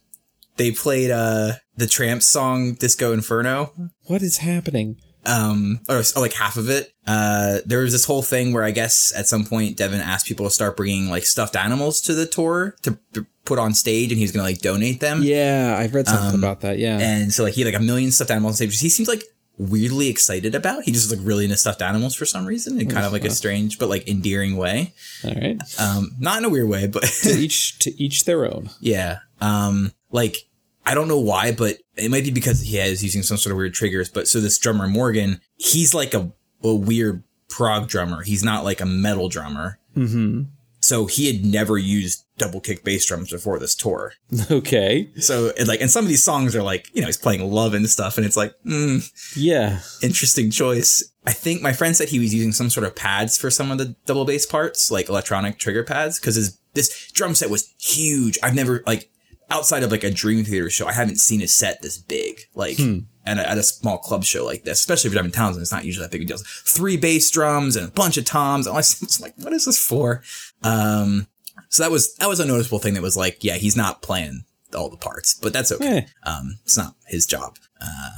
they 0.57 0.71
played 0.71 1.11
uh 1.11 1.53
the 1.77 1.85
Trammps 1.85 2.23
song 2.23 2.73
Disco 2.73 3.13
Inferno. 3.13 3.73
What 4.05 4.21
is 4.21 4.37
happening? 4.37 4.97
Um, 5.25 5.81
or, 5.87 5.97
or 5.99 6.03
like 6.21 6.33
half 6.33 6.57
of 6.57 6.69
it. 6.69 6.93
Uh, 7.05 7.59
there 7.65 7.79
was 7.79 7.91
this 7.91 8.05
whole 8.05 8.21
thing 8.23 8.53
where 8.53 8.63
I 8.63 8.71
guess 8.71 9.13
at 9.15 9.27
some 9.27 9.45
point 9.45 9.77
Devin 9.77 9.99
asked 10.01 10.25
people 10.25 10.45
to 10.45 10.51
start 10.51 10.75
bringing 10.77 11.09
like 11.09 11.25
stuffed 11.25 11.55
animals 11.55 12.01
to 12.01 12.13
the 12.13 12.25
tour 12.25 12.75
to, 12.83 12.97
put 13.43 13.57
on 13.57 13.73
stage, 13.73 14.11
and 14.11 14.19
he 14.19 14.23
was 14.23 14.31
gonna 14.31 14.43
like 14.43 14.59
donate 14.59 14.99
them. 14.99 15.21
Yeah, 15.23 15.75
I've 15.77 15.95
read 15.95 16.07
something 16.07 16.35
Um, 16.35 16.43
about 16.43 16.61
that. 16.61 16.77
Yeah. 16.77 16.99
And 16.99 17.33
so 17.33 17.43
like 17.43 17.53
he 17.55 17.61
had 17.61 17.73
like 17.73 17.81
a 17.81 17.83
million 17.83 18.11
stuffed 18.11 18.29
animals 18.31 18.53
on 18.53 18.55
stage. 18.57 18.79
He 18.79 18.87
seems 18.89 19.09
like 19.09 19.23
weirdly 19.57 20.07
excited 20.09 20.53
about. 20.55 20.83
He 20.83 20.91
just 20.91 21.09
like 21.11 21.19
really 21.23 21.43
into 21.45 21.57
stuffed 21.57 21.81
animals 21.81 22.13
for 22.15 22.25
some 22.25 22.45
reason 22.45 22.79
in 22.79 22.87
kind 22.87 23.05
of 23.05 23.11
like 23.11 23.25
a 23.25 23.31
strange 23.31 23.79
but 23.79 23.89
like 23.89 24.07
endearing 24.07 24.57
way. 24.57 24.93
All 25.25 25.33
right. 25.33 25.59
Um, 25.79 26.11
not 26.19 26.37
in 26.37 26.45
a 26.45 26.49
weird 26.49 26.69
way, 26.69 26.85
but 26.87 27.03
to 27.03 27.29
each 27.31 27.79
to 27.79 28.01
each 28.01 28.25
their 28.25 28.45
own. 28.45 28.69
Yeah. 28.79 29.19
Um, 29.39 29.91
like, 30.11 30.37
I 30.85 30.95
don't 30.95 31.07
know 31.07 31.19
why, 31.19 31.51
but 31.51 31.77
it 31.95 32.09
might 32.09 32.23
be 32.23 32.31
because 32.31 32.61
he 32.61 32.77
is 32.77 33.03
using 33.03 33.23
some 33.23 33.37
sort 33.37 33.51
of 33.51 33.57
weird 33.57 33.73
triggers. 33.73 34.09
But 34.09 34.27
so 34.27 34.39
this 34.39 34.57
drummer, 34.57 34.87
Morgan, 34.87 35.39
he's 35.57 35.93
like 35.93 36.13
a, 36.13 36.31
a 36.63 36.73
weird 36.73 37.23
prog 37.49 37.87
drummer. 37.87 38.23
He's 38.23 38.43
not 38.43 38.63
like 38.63 38.81
a 38.81 38.85
metal 38.85 39.29
drummer. 39.29 39.77
Mm-hmm. 39.95 40.43
So 40.83 41.05
he 41.05 41.27
had 41.31 41.45
never 41.45 41.77
used 41.77 42.25
double 42.39 42.59
kick 42.59 42.83
bass 42.83 43.05
drums 43.05 43.29
before 43.29 43.59
this 43.59 43.75
tour. 43.75 44.13
Okay. 44.49 45.09
So 45.19 45.51
it, 45.57 45.67
like, 45.67 45.79
and 45.81 45.91
some 45.91 46.03
of 46.03 46.09
these 46.09 46.23
songs 46.23 46.55
are 46.55 46.63
like, 46.63 46.87
you 46.95 47.01
know, 47.01 47.07
he's 47.07 47.17
playing 47.17 47.47
love 47.51 47.75
and 47.75 47.87
stuff. 47.87 48.17
And 48.17 48.25
it's 48.25 48.35
like, 48.37 48.53
mm, 48.65 49.07
Yeah. 49.37 49.81
interesting 50.01 50.49
choice. 50.49 51.03
I 51.27 51.33
think 51.33 51.61
my 51.61 51.71
friend 51.73 51.95
said 51.95 52.09
he 52.09 52.17
was 52.17 52.33
using 52.33 52.51
some 52.51 52.71
sort 52.71 52.87
of 52.87 52.95
pads 52.95 53.37
for 53.37 53.51
some 53.51 53.69
of 53.69 53.77
the 53.77 53.95
double 54.07 54.25
bass 54.25 54.47
parts, 54.47 54.89
like 54.89 55.07
electronic 55.07 55.59
trigger 55.59 55.83
pads, 55.83 56.19
because 56.19 56.33
his 56.33 56.57
this 56.73 57.11
drum 57.11 57.35
set 57.35 57.51
was 57.51 57.71
huge. 57.79 58.39
I've 58.41 58.55
never 58.55 58.81
like 58.87 59.11
outside 59.51 59.83
of 59.83 59.91
like 59.91 60.03
a 60.03 60.09
Dream 60.09 60.43
Theater 60.43 60.69
show, 60.69 60.87
I 60.87 60.93
haven't 60.93 61.17
seen 61.17 61.41
a 61.41 61.47
set 61.47 61.81
this 61.81 61.97
big, 61.97 62.39
like 62.55 62.79
at, 63.25 63.37
a, 63.37 63.49
at 63.49 63.57
a 63.57 63.63
small 63.63 63.97
club 63.97 64.23
show 64.23 64.45
like 64.45 64.63
this. 64.63 64.79
Especially 64.79 65.09
if 65.09 65.13
you're 65.13 65.23
in 65.23 65.31
Townsend, 65.31 65.61
it's 65.61 65.71
not 65.71 65.85
usually 65.85 66.05
that 66.05 66.11
big 66.11 66.21
of 66.21 66.27
deals. 66.27 66.43
Three 66.65 66.97
bass 66.97 67.29
drums 67.29 67.75
and 67.75 67.87
a 67.87 67.91
bunch 67.91 68.17
of 68.17 68.25
toms. 68.25 68.67
I 68.67 68.73
was 68.73 69.19
like, 69.21 69.33
what 69.37 69.53
is 69.53 69.65
this 69.65 69.77
for? 69.77 70.23
Um, 70.63 71.27
so 71.69 71.83
that 71.83 71.91
was 71.91 72.15
that 72.15 72.29
was 72.29 72.39
a 72.39 72.45
noticeable 72.45 72.79
thing 72.79 72.93
that 72.95 73.03
was 73.03 73.17
like, 73.17 73.43
yeah, 73.43 73.55
he's 73.55 73.77
not 73.77 74.01
playing 74.01 74.45
all 74.73 74.89
the 74.89 74.97
parts, 74.97 75.33
but 75.33 75.53
that's 75.53 75.71
okay. 75.71 75.97
Eh. 75.97 76.29
Um, 76.29 76.59
it's 76.63 76.77
not 76.77 76.95
his 77.07 77.25
job. 77.25 77.57
Uh, 77.81 78.11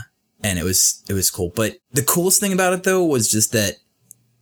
and 0.43 0.59
it 0.59 0.63
was 0.63 1.03
it 1.09 1.13
was 1.13 1.29
cool. 1.29 1.51
But 1.55 1.77
the 1.91 2.03
coolest 2.03 2.39
thing 2.39 2.53
about 2.53 2.73
it 2.73 2.83
though 2.83 3.03
was 3.03 3.29
just 3.29 3.51
that 3.53 3.77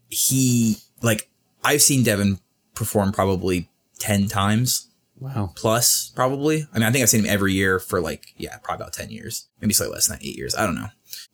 he 0.09 0.77
like 1.01 1.29
I've 1.63 1.81
seen 1.81 2.03
Devin 2.03 2.39
perform 2.75 3.11
probably 3.11 3.69
ten 3.97 4.27
times 4.27 4.90
Wow. 5.21 5.53
plus, 5.55 6.11
probably. 6.15 6.67
I 6.73 6.79
mean, 6.79 6.87
I 6.87 6.91
think 6.91 7.03
I've 7.03 7.09
seen 7.09 7.21
him 7.21 7.29
every 7.31 7.53
year 7.53 7.77
for 7.79 8.01
like 8.01 8.33
yeah, 8.37 8.57
probably 8.57 8.83
about 8.83 8.93
ten 8.93 9.11
years, 9.11 9.47
maybe 9.61 9.73
slightly 9.73 9.93
less 9.93 10.07
than 10.07 10.17
that, 10.17 10.25
eight 10.25 10.35
years. 10.35 10.55
I 10.55 10.65
don't 10.65 10.75
know. 10.75 10.87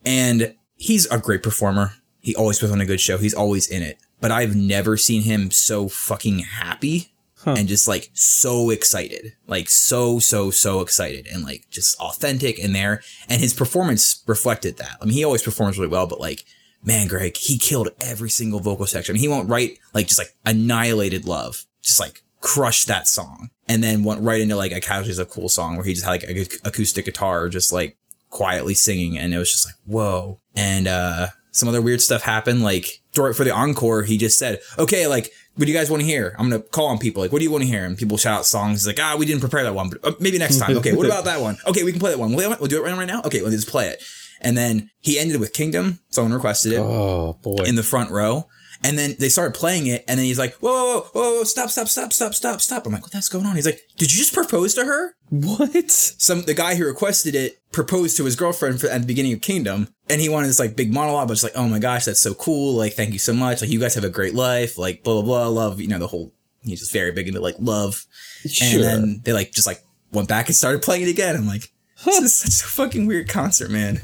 And 0.04 0.54
he's 0.76 1.06
a 1.06 1.18
great 1.18 1.42
performer. 1.42 1.92
He 2.20 2.36
always 2.36 2.58
puts 2.58 2.70
on 2.70 2.82
a 2.82 2.86
good 2.86 3.00
show. 3.00 3.16
He's 3.16 3.34
always 3.34 3.66
in 3.66 3.82
it. 3.82 3.98
But 4.20 4.30
I've 4.30 4.54
never 4.54 4.96
seen 4.96 5.22
him 5.22 5.50
so 5.50 5.88
fucking 5.88 6.40
happy 6.40 7.12
and 7.46 7.66
just 7.68 7.88
like 7.88 8.10
so 8.12 8.68
excited, 8.68 9.32
like 9.46 9.70
so 9.70 10.18
so 10.18 10.50
so 10.50 10.80
excited 10.80 11.26
and 11.32 11.42
like 11.42 11.64
just 11.70 11.98
authentic 11.98 12.58
in 12.58 12.74
there. 12.74 13.00
And 13.28 13.40
his 13.40 13.54
performance 13.54 14.22
reflected 14.26 14.76
that. 14.78 14.98
I 15.00 15.06
mean, 15.06 15.14
he 15.14 15.24
always 15.24 15.42
performs 15.42 15.78
really 15.78 15.90
well, 15.90 16.06
but 16.06 16.20
like. 16.20 16.44
Man, 16.80 17.08
Greg, 17.08 17.36
he 17.36 17.58
killed 17.58 17.88
every 18.00 18.30
single 18.30 18.60
vocal 18.60 18.86
section. 18.86 19.12
I 19.12 19.14
mean, 19.14 19.20
he 19.22 19.26
won't 19.26 19.48
write 19.48 19.80
like 19.94 20.06
just 20.06 20.20
like 20.20 20.36
annihilated 20.46 21.26
love, 21.26 21.66
just 21.82 21.98
like 21.98 22.22
crushed 22.40 22.86
that 22.86 23.08
song 23.08 23.50
and 23.68 23.82
then 23.82 24.04
went 24.04 24.20
right 24.22 24.40
into 24.40 24.56
like 24.56 24.72
a 24.72 24.80
casualties 24.80 25.18
of 25.18 25.28
cool 25.30 25.48
song 25.48 25.76
where 25.76 25.84
he 25.84 25.92
just 25.94 26.04
had 26.04 26.10
like 26.12 26.24
a 26.24 26.46
acoustic 26.68 27.04
guitar 27.04 27.48
just 27.48 27.72
like 27.72 27.96
quietly 28.30 28.74
singing 28.74 29.18
and 29.18 29.32
it 29.34 29.38
was 29.38 29.50
just 29.50 29.66
like 29.66 29.74
whoa. 29.86 30.38
And 30.54 30.86
uh 30.88 31.28
some 31.50 31.68
other 31.68 31.80
weird 31.82 32.00
stuff 32.00 32.22
happened 32.22 32.62
like 32.62 33.00
for 33.12 33.32
the 33.32 33.52
encore 33.52 34.02
he 34.04 34.16
just 34.16 34.38
said 34.38 34.60
okay 34.78 35.06
like 35.08 35.30
what 35.56 35.64
do 35.66 35.72
you 35.72 35.76
guys 35.76 35.90
want 35.90 36.00
to 36.02 36.06
hear? 36.06 36.36
I'm 36.38 36.48
gonna 36.48 36.62
call 36.62 36.86
on 36.86 36.98
people. 36.98 37.20
Like 37.22 37.32
what 37.32 37.38
do 37.38 37.44
you 37.44 37.50
want 37.50 37.62
to 37.62 37.68
hear? 37.68 37.84
And 37.84 37.98
people 37.98 38.16
shout 38.16 38.38
out 38.38 38.46
songs 38.46 38.80
He's 38.80 38.86
like 38.86 39.00
ah 39.00 39.16
we 39.18 39.26
didn't 39.26 39.40
prepare 39.40 39.64
that 39.64 39.74
one 39.74 39.88
but 39.90 40.04
uh, 40.04 40.12
maybe 40.20 40.38
next 40.38 40.58
time. 40.58 40.76
Okay 40.76 40.92
what 40.92 41.06
about 41.06 41.24
that 41.24 41.40
one? 41.40 41.56
Okay 41.66 41.82
we 41.84 41.90
can 41.90 42.00
play 42.00 42.10
that 42.12 42.18
one. 42.18 42.34
We'll, 42.34 42.50
we'll 42.60 42.68
do 42.68 42.78
it 42.78 42.86
right, 42.88 42.96
right 42.96 43.06
now? 43.08 43.22
Okay 43.24 43.40
let's 43.42 43.54
just 43.56 43.68
play 43.68 43.88
it. 43.88 44.02
And 44.40 44.56
then 44.56 44.90
he 45.00 45.18
ended 45.18 45.40
with 45.40 45.52
kingdom 45.52 45.98
someone 46.10 46.32
requested 46.32 46.72
it 46.74 46.78
Oh 46.78 47.32
boy. 47.42 47.64
in 47.66 47.74
the 47.74 47.82
front 47.82 48.10
row. 48.10 48.46
And 48.84 48.96
then 48.96 49.16
they 49.18 49.28
started 49.28 49.58
playing 49.58 49.88
it, 49.88 50.04
and 50.06 50.18
then 50.18 50.24
he's 50.24 50.38
like, 50.38 50.54
whoa, 50.56 50.70
whoa, 50.70 51.00
whoa, 51.12 51.34
whoa, 51.38 51.44
stop, 51.44 51.68
stop, 51.68 51.88
stop, 51.88 52.12
stop, 52.12 52.32
stop, 52.32 52.60
stop. 52.60 52.86
I'm 52.86 52.92
like, 52.92 53.02
what 53.02 53.10
that's 53.10 53.28
going 53.28 53.44
on? 53.44 53.56
He's 53.56 53.66
like, 53.66 53.80
did 53.96 54.12
you 54.12 54.18
just 54.18 54.32
propose 54.32 54.72
to 54.74 54.84
her? 54.84 55.14
what? 55.30 55.90
Some 55.90 56.42
the 56.42 56.54
guy 56.54 56.76
who 56.76 56.86
requested 56.86 57.34
it 57.34 57.58
proposed 57.72 58.16
to 58.18 58.24
his 58.24 58.36
girlfriend 58.36 58.80
for, 58.80 58.86
at 58.88 59.00
the 59.00 59.06
beginning 59.06 59.32
of 59.32 59.40
Kingdom, 59.40 59.88
and 60.08 60.20
he 60.20 60.28
wanted 60.28 60.46
this 60.46 60.60
like 60.60 60.76
big 60.76 60.92
monologue, 60.92 61.26
but 61.26 61.32
it's 61.32 61.42
like, 61.42 61.56
oh 61.56 61.68
my 61.68 61.80
gosh, 61.80 62.04
that's 62.04 62.20
so 62.20 62.34
cool. 62.34 62.74
Like, 62.74 62.92
thank 62.94 63.12
you 63.12 63.18
so 63.18 63.32
much. 63.34 63.60
Like, 63.60 63.70
you 63.70 63.80
guys 63.80 63.94
have 63.96 64.04
a 64.04 64.08
great 64.10 64.34
life. 64.34 64.78
Like, 64.78 65.02
blah 65.02 65.14
blah 65.14 65.22
blah. 65.22 65.48
Love, 65.48 65.80
you 65.80 65.88
know, 65.88 65.98
the 65.98 66.06
whole. 66.06 66.32
He's 66.62 66.80
just 66.80 66.92
very 66.92 67.10
big 67.12 67.26
into 67.28 67.40
like 67.40 67.56
love. 67.58 68.04
Sure. 68.46 68.78
And 68.78 68.84
then 68.84 69.20
they 69.24 69.32
like 69.32 69.50
just 69.52 69.66
like 69.66 69.82
went 70.12 70.28
back 70.28 70.46
and 70.46 70.54
started 70.56 70.82
playing 70.82 71.02
it 71.02 71.10
again. 71.10 71.34
I'm 71.36 71.46
like, 71.48 71.72
this 72.04 72.18
is 72.20 72.34
such 72.34 72.64
a 72.64 72.70
fucking 72.70 73.06
weird 73.06 73.28
concert, 73.28 73.70
man. 73.70 74.00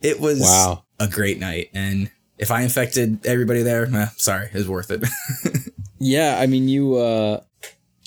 It 0.00 0.20
was 0.20 0.40
Wow. 0.40 0.84
a 1.00 1.08
great 1.08 1.40
night, 1.40 1.70
and 1.74 2.10
if 2.38 2.50
I 2.50 2.62
infected 2.62 3.26
everybody 3.26 3.62
there, 3.62 3.86
eh, 3.86 4.08
sorry, 4.16 4.46
it 4.46 4.54
was 4.54 4.68
worth 4.68 4.90
it. 4.90 5.04
Yeah, 6.00 6.38
I 6.38 6.46
mean 6.46 6.68
you 6.68 6.94
uh 6.96 7.40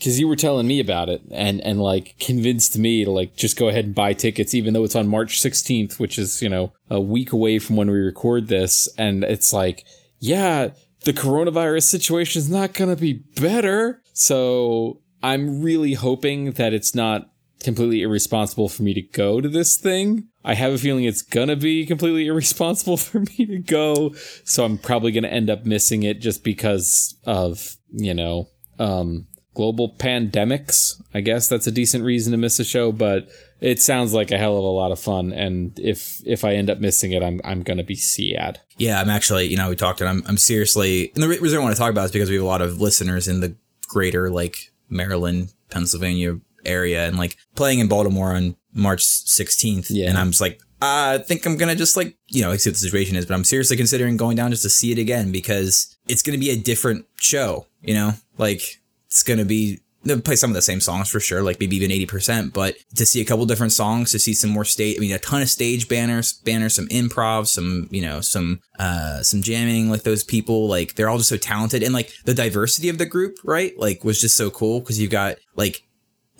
cuz 0.01 0.17
you 0.17 0.27
were 0.27 0.37
telling 0.37 0.65
me 0.65 0.79
about 0.79 1.09
it 1.09 1.21
and 1.29 1.59
and 1.61 1.81
like 1.81 2.15
convinced 2.19 2.77
me 2.77 3.03
to 3.03 3.11
like 3.11 3.35
just 3.35 3.57
go 3.57 3.67
ahead 3.67 3.85
and 3.85 3.93
buy 3.93 4.13
tickets 4.13 4.53
even 4.53 4.73
though 4.73 4.85
it's 4.85 4.95
on 4.95 5.07
March 5.09 5.41
16th, 5.41 5.99
which 5.99 6.17
is, 6.17 6.41
you 6.41 6.47
know, 6.49 6.71
a 6.89 7.01
week 7.01 7.33
away 7.33 7.59
from 7.59 7.75
when 7.75 7.91
we 7.91 7.99
record 7.99 8.47
this 8.47 8.87
and 8.97 9.23
it's 9.25 9.51
like, 9.51 9.83
yeah, 10.19 10.69
the 11.03 11.13
coronavirus 11.13 11.83
situation 11.83 12.39
is 12.39 12.49
not 12.49 12.73
going 12.73 12.89
to 12.95 13.01
be 13.01 13.13
better. 13.41 14.01
So, 14.13 15.01
I'm 15.23 15.61
really 15.61 15.93
hoping 15.93 16.51
that 16.53 16.73
it's 16.73 16.95
not 16.95 17.30
completely 17.61 18.01
irresponsible 18.01 18.69
for 18.69 18.83
me 18.83 18.93
to 18.93 19.01
go 19.01 19.41
to 19.41 19.49
this 19.49 19.77
thing. 19.77 20.27
I 20.43 20.55
have 20.55 20.73
a 20.73 20.77
feeling 20.77 21.03
it's 21.03 21.21
gonna 21.21 21.55
be 21.55 21.85
completely 21.85 22.27
irresponsible 22.27 22.97
for 22.97 23.19
me 23.19 23.45
to 23.45 23.59
go, 23.59 24.13
so 24.43 24.65
I'm 24.65 24.77
probably 24.77 25.11
gonna 25.11 25.27
end 25.27 25.49
up 25.49 25.65
missing 25.65 26.03
it 26.03 26.19
just 26.21 26.43
because 26.43 27.15
of, 27.25 27.77
you 27.91 28.13
know, 28.13 28.49
um, 28.79 29.27
global 29.53 29.95
pandemics. 29.97 31.01
I 31.13 31.21
guess 31.21 31.47
that's 31.47 31.67
a 31.67 31.71
decent 31.71 32.03
reason 32.03 32.31
to 32.31 32.37
miss 32.37 32.59
a 32.59 32.63
show, 32.63 32.91
but 32.91 33.29
it 33.59 33.81
sounds 33.81 34.13
like 34.13 34.31
a 34.31 34.37
hell 34.37 34.57
of 34.57 34.63
a 34.63 34.67
lot 34.67 34.91
of 34.91 34.99
fun. 34.99 35.33
And 35.33 35.77
if 35.79 36.21
if 36.25 36.43
I 36.43 36.53
end 36.53 36.69
up 36.69 36.79
missing 36.79 37.11
it, 37.11 37.21
I'm 37.21 37.41
I'm 37.43 37.63
gonna 37.63 37.83
be 37.83 37.95
sad. 37.95 38.59
yeah, 38.77 38.99
I'm 38.99 39.09
actually, 39.09 39.47
you 39.47 39.57
know, 39.57 39.69
we 39.69 39.75
talked, 39.75 40.01
and 40.01 40.09
I'm, 40.09 40.23
I'm 40.25 40.37
seriously, 40.37 41.11
and 41.13 41.23
the 41.23 41.27
reason 41.27 41.59
I 41.59 41.61
want 41.61 41.75
to 41.75 41.79
talk 41.79 41.91
about 41.91 42.05
is 42.05 42.11
because 42.11 42.29
we 42.29 42.35
have 42.35 42.43
a 42.43 42.47
lot 42.47 42.61
of 42.61 42.81
listeners 42.81 43.27
in 43.27 43.41
the 43.41 43.55
greater 43.87 44.29
like 44.29 44.71
Maryland, 44.89 45.53
Pennsylvania 45.69 46.39
area, 46.65 47.07
and 47.07 47.17
like 47.17 47.37
playing 47.55 47.79
in 47.79 47.87
Baltimore 47.87 48.35
on 48.35 48.55
March 48.73 49.03
16th. 49.03 49.87
Yeah. 49.89 50.09
And 50.09 50.17
I'm 50.17 50.29
just 50.29 50.41
like, 50.41 50.59
I 50.81 51.19
think 51.19 51.45
I'm 51.45 51.57
gonna 51.57 51.75
just 51.75 51.95
like, 51.95 52.17
you 52.27 52.41
know, 52.41 52.55
see 52.57 52.69
what 52.69 52.75
the 52.75 52.79
situation 52.79 53.15
is, 53.15 53.25
but 53.25 53.35
I'm 53.35 53.43
seriously 53.43 53.77
considering 53.77 54.17
going 54.17 54.35
down 54.35 54.51
just 54.51 54.63
to 54.63 54.69
see 54.69 54.91
it 54.91 54.97
again 54.97 55.31
because 55.31 55.95
it's 56.07 56.23
gonna 56.23 56.39
be 56.39 56.49
a 56.49 56.57
different 56.57 57.05
show, 57.17 57.67
you 57.81 57.93
know, 57.93 58.13
like 58.37 58.61
it's 59.05 59.23
gonna 59.23 59.45
be. 59.45 59.79
They'll 60.03 60.19
play 60.19 60.35
some 60.35 60.49
of 60.49 60.55
the 60.55 60.63
same 60.63 60.81
songs 60.81 61.09
for 61.09 61.19
sure, 61.19 61.43
like 61.43 61.59
maybe 61.59 61.75
even 61.75 61.91
80%, 61.91 62.53
but 62.53 62.73
to 62.95 63.05
see 63.05 63.21
a 63.21 63.23
couple 63.23 63.45
different 63.45 63.71
songs, 63.71 64.09
to 64.09 64.17
see 64.17 64.33
some 64.33 64.49
more 64.49 64.65
stage, 64.65 64.97
I 64.97 64.99
mean, 64.99 65.11
a 65.11 65.19
ton 65.19 65.43
of 65.43 65.49
stage 65.51 65.87
banners, 65.87 66.33
banners, 66.33 66.73
some 66.73 66.87
improv, 66.87 67.45
some, 67.45 67.87
you 67.91 68.01
know, 68.01 68.19
some, 68.19 68.61
uh, 68.79 69.21
some 69.21 69.43
jamming, 69.43 69.91
like 69.91 70.01
those 70.01 70.23
people, 70.23 70.67
like 70.67 70.95
they're 70.95 71.07
all 71.07 71.19
just 71.19 71.29
so 71.29 71.37
talented. 71.37 71.83
And 71.83 71.93
like 71.93 72.11
the 72.25 72.33
diversity 72.33 72.89
of 72.89 72.97
the 72.97 73.05
group, 73.05 73.37
right? 73.43 73.77
Like 73.77 74.03
was 74.03 74.19
just 74.19 74.35
so 74.35 74.49
cool 74.49 74.79
because 74.79 74.99
you've 74.99 75.11
got 75.11 75.37
like, 75.55 75.83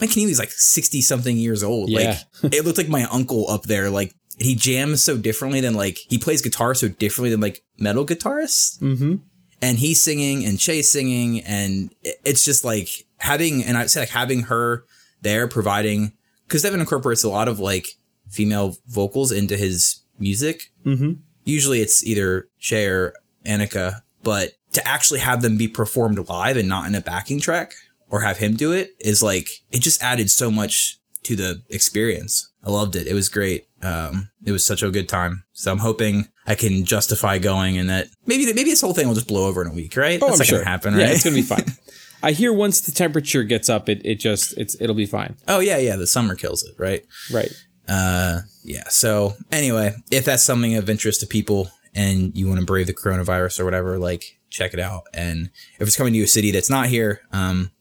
Mike 0.02 0.10
Keneally's 0.12 0.40
like 0.40 0.52
60 0.52 1.00
something 1.02 1.38
years 1.38 1.64
old. 1.64 1.90
Yeah. 1.90 2.18
Like 2.44 2.54
it 2.54 2.66
looked 2.66 2.78
like 2.80 2.90
my 2.90 3.04
uncle 3.06 3.50
up 3.50 3.64
there. 3.64 3.90
Like 3.90 4.14
he 4.40 4.56
jams 4.56 5.04
so 5.04 5.16
differently 5.18 5.62
than 5.62 5.76
like, 5.76 5.98
he 6.10 6.18
plays 6.18 6.42
guitar 6.42 6.74
so 6.74 6.88
differently 6.88 7.30
than 7.30 7.40
like 7.40 7.64
metal 7.78 8.06
guitarists 8.06 8.80
Mm-hmm. 8.80 9.16
and 9.62 9.78
he's 9.78 10.02
singing 10.02 10.44
and 10.46 10.58
Ché's 10.58 10.90
singing 10.92 11.42
and 11.42 11.94
it's 12.04 12.44
just 12.44 12.64
like 12.66 12.90
having 13.18 13.64
and 13.64 13.78
I 13.78 13.86
said 13.86 14.00
like 14.02 14.10
having 14.10 14.44
her 14.44 14.86
there 15.22 15.48
providing 15.48 16.14
because 16.48 16.64
Devin 16.64 16.80
incorporates 16.80 17.24
a 17.24 17.30
lot 17.30 17.48
of 17.48 17.60
like 17.60 17.88
female 18.30 18.76
vocals 18.88 19.32
into 19.32 19.56
his 19.56 20.02
music. 20.18 20.72
Mm-hmm. 20.86 21.14
Usually 21.44 21.80
it's 21.82 22.04
either 22.04 22.48
Ché 22.60 22.90
or 22.90 23.14
Anneke, 23.46 24.02
but 24.24 24.54
to 24.74 24.88
actually 24.88 25.20
have 25.20 25.42
them 25.44 25.58
be 25.58 25.68
performed 25.68 26.28
live 26.30 26.58
and 26.58 26.68
not 26.68 26.88
in 26.88 26.96
a 26.96 27.02
backing 27.02 27.40
track 27.40 27.74
or 28.12 28.22
have 28.22 28.38
him 28.38 28.56
do 28.56 28.72
it 28.74 28.92
is 29.00 29.24
like 29.24 29.50
it 29.72 29.80
just 29.82 30.04
added 30.04 30.30
so 30.30 30.52
much 30.52 31.00
to 31.24 31.36
the 31.36 31.62
experience. 31.70 32.52
I 32.64 32.70
loved 32.70 32.96
it. 32.96 33.08
It 33.08 33.14
was 33.16 33.30
great. 33.30 33.66
Um, 33.82 34.30
it 34.46 34.52
was 34.52 34.64
such 34.64 34.84
a 34.84 34.92
good 34.92 35.10
time. 35.10 35.44
So 35.54 35.72
I'm 35.72 35.80
hoping 35.80 36.28
I 36.46 36.54
can 36.56 36.86
justify 36.86 37.40
going 37.40 37.78
and 37.78 37.90
that 37.90 38.08
maybe 38.28 38.46
maybe 38.54 38.70
this 38.70 38.82
whole 38.82 38.94
thing 38.94 39.08
will 39.08 39.16
just 39.16 39.28
blow 39.28 39.48
over 39.48 39.62
in 39.64 39.68
a 39.68 39.74
week, 39.74 39.98
right? 39.98 40.20
Oh, 40.22 40.28
That's 40.28 40.34
I'm 40.34 40.38
not 40.40 40.48
sure. 40.48 40.58
gonna 40.60 40.70
happen, 40.70 41.00
Yeah, 41.00 41.08
it's 41.12 41.24
gonna 41.24 41.36
be 41.36 41.42
fine. 41.42 41.66
I 42.24 42.34
hear 42.34 42.54
once 42.54 42.82
the 42.82 42.92
temperature 42.92 43.44
gets 43.44 43.68
up, 43.70 43.90
it, 43.90 44.02
it 44.06 44.20
just 44.20 44.56
it's 44.58 44.80
it'll 44.80 44.96
be 44.96 45.08
fine. 45.08 45.38
oh 45.48 45.60
yeah, 45.60 45.78
yeah. 45.78 45.96
The 45.96 46.06
summer 46.06 46.36
kills 46.36 46.64
it, 46.64 46.76
right? 46.78 47.04
Right. 47.34 47.52
Uh, 47.88 48.42
yeah. 48.64 48.88
So 48.90 49.34
anyway, 49.52 49.96
if 50.12 50.26
that's 50.26 50.44
something 50.44 50.76
of 50.76 50.88
interest 50.90 51.22
to 51.22 51.28
people 51.28 51.72
and 51.96 52.36
you 52.38 52.48
want 52.48 52.60
to 52.60 52.66
brave 52.66 52.88
the 52.88 52.94
coronavirus 52.94 53.60
or 53.60 53.66
whatever, 53.66 53.98
like 53.98 54.24
check 54.52 54.74
it 54.74 54.80
out. 54.80 55.04
And 55.14 55.50
if 55.80 55.88
it's 55.88 55.98
coming 55.98 56.14
to 56.14 56.22
a 56.22 56.28
city 56.28 56.52
that's 56.52 56.70
not 56.70 56.88
here, 56.88 57.22
um, 57.32 57.72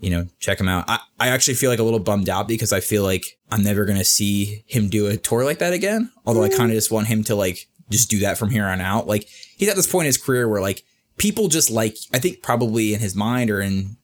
you 0.00 0.10
know, 0.10 0.26
check 0.38 0.60
him 0.60 0.68
out. 0.68 0.84
I, 0.88 1.00
I 1.18 1.28
actually 1.28 1.54
feel 1.54 1.70
like 1.70 1.78
a 1.78 1.84
little 1.84 1.98
bummed 1.98 2.28
out 2.28 2.48
because 2.48 2.72
I 2.72 2.80
feel 2.80 3.02
like 3.02 3.24
I'm 3.50 3.62
never 3.62 3.84
gonna 3.84 4.04
see 4.04 4.64
him 4.66 4.88
do 4.88 5.06
a 5.06 5.16
tour 5.16 5.44
like 5.44 5.58
that 5.58 5.72
again. 5.72 6.10
Although 6.26 6.44
I 6.44 6.48
mm. 6.48 6.56
kind 6.56 6.70
of 6.70 6.76
just 6.76 6.90
want 6.90 7.06
him 7.06 7.24
to 7.24 7.34
like 7.34 7.68
just 7.90 8.10
do 8.10 8.20
that 8.20 8.38
from 8.38 8.50
here 8.50 8.66
on 8.66 8.80
out. 8.80 9.06
Like 9.06 9.28
he's 9.56 9.68
at 9.68 9.76
this 9.76 9.90
point 9.90 10.04
in 10.04 10.08
his 10.08 10.18
career 10.18 10.48
where 10.48 10.60
like 10.60 10.84
people 11.16 11.48
just 11.48 11.70
like 11.70 11.96
I 12.12 12.18
think 12.18 12.42
probably 12.42 12.94
in 12.94 13.00
his 13.00 13.14
mind 13.14 13.50
or 13.50 13.60
in 13.60 13.96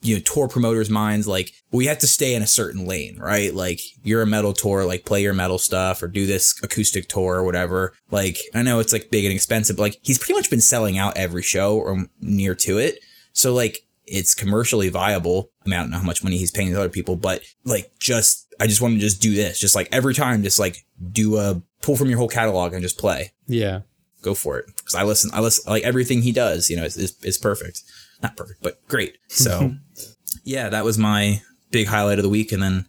you 0.00 0.16
know 0.16 0.22
tour 0.22 0.48
promoters' 0.48 0.90
minds 0.90 1.28
like 1.28 1.52
we 1.70 1.86
have 1.86 1.98
to 2.00 2.06
stay 2.06 2.34
in 2.34 2.42
a 2.42 2.46
certain 2.46 2.86
lane, 2.86 3.18
right? 3.18 3.54
Like 3.54 3.80
you're 4.02 4.22
a 4.22 4.26
metal 4.26 4.52
tour, 4.52 4.84
like 4.84 5.04
play 5.04 5.22
your 5.22 5.34
metal 5.34 5.58
stuff 5.58 6.02
or 6.02 6.08
do 6.08 6.26
this 6.26 6.60
acoustic 6.62 7.08
tour 7.08 7.36
or 7.36 7.44
whatever. 7.44 7.94
Like 8.10 8.38
I 8.54 8.62
know 8.62 8.80
it's 8.80 8.92
like 8.92 9.10
big 9.10 9.24
and 9.24 9.32
expensive, 9.32 9.76
but 9.76 9.82
like 9.82 9.98
he's 10.02 10.18
pretty 10.18 10.34
much 10.34 10.50
been 10.50 10.60
selling 10.60 10.98
out 10.98 11.16
every 11.16 11.42
show 11.42 11.76
or 11.76 12.06
near 12.20 12.54
to 12.56 12.78
it. 12.78 12.98
So 13.32 13.54
like 13.54 13.86
it's 14.06 14.34
commercially 14.34 14.88
viable. 14.88 15.50
I 15.64 15.68
mean, 15.68 15.78
I 15.78 15.82
don't 15.82 15.90
know 15.90 15.98
how 15.98 16.04
much 16.04 16.24
money 16.24 16.36
he's 16.36 16.50
paying 16.50 16.72
to 16.72 16.78
other 16.78 16.88
people, 16.88 17.16
but 17.16 17.42
like 17.64 17.92
just 17.98 18.52
I 18.60 18.66
just 18.66 18.80
want 18.80 18.94
to 18.94 19.00
just 19.00 19.20
do 19.20 19.34
this. 19.34 19.58
Just 19.58 19.74
like 19.74 19.88
every 19.92 20.14
time, 20.14 20.42
just 20.42 20.58
like 20.58 20.84
do 21.10 21.36
a 21.38 21.62
pull 21.80 21.96
from 21.96 22.08
your 22.08 22.18
whole 22.18 22.28
catalog 22.28 22.72
and 22.72 22.82
just 22.82 22.98
play. 22.98 23.32
Yeah. 23.46 23.80
Go 24.22 24.34
for 24.34 24.58
it. 24.58 24.66
Because 24.76 24.94
I 24.94 25.02
listen, 25.02 25.30
I 25.32 25.40
listen 25.40 25.70
like 25.70 25.82
everything 25.82 26.22
he 26.22 26.32
does, 26.32 26.70
you 26.70 26.76
know, 26.76 26.84
is, 26.84 26.96
is, 26.96 27.16
is 27.24 27.38
perfect. 27.38 27.82
Not 28.22 28.36
perfect, 28.36 28.62
but 28.62 28.86
great. 28.88 29.18
So 29.28 29.74
yeah, 30.44 30.68
that 30.68 30.84
was 30.84 30.96
my 30.98 31.42
big 31.70 31.88
highlight 31.88 32.18
of 32.18 32.22
the 32.22 32.28
week. 32.28 32.52
And 32.52 32.62
then 32.62 32.86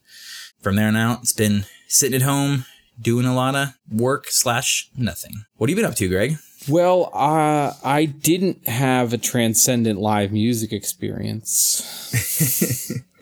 from 0.61 0.75
there 0.75 0.87
on 0.87 0.95
out, 0.95 1.21
it's 1.21 1.33
been 1.33 1.65
sitting 1.87 2.15
at 2.15 2.21
home, 2.21 2.65
doing 3.01 3.25
a 3.25 3.33
lot 3.33 3.55
of 3.55 3.69
work 3.91 4.27
slash 4.29 4.89
nothing. 4.95 5.45
What 5.57 5.69
have 5.69 5.77
you 5.77 5.83
been 5.83 5.89
up 5.89 5.97
to, 5.97 6.07
Greg? 6.07 6.37
Well, 6.67 7.09
uh, 7.13 7.73
I 7.83 8.05
didn't 8.05 8.67
have 8.67 9.13
a 9.13 9.17
transcendent 9.17 9.99
live 9.99 10.31
music 10.31 10.71
experience 10.71 11.81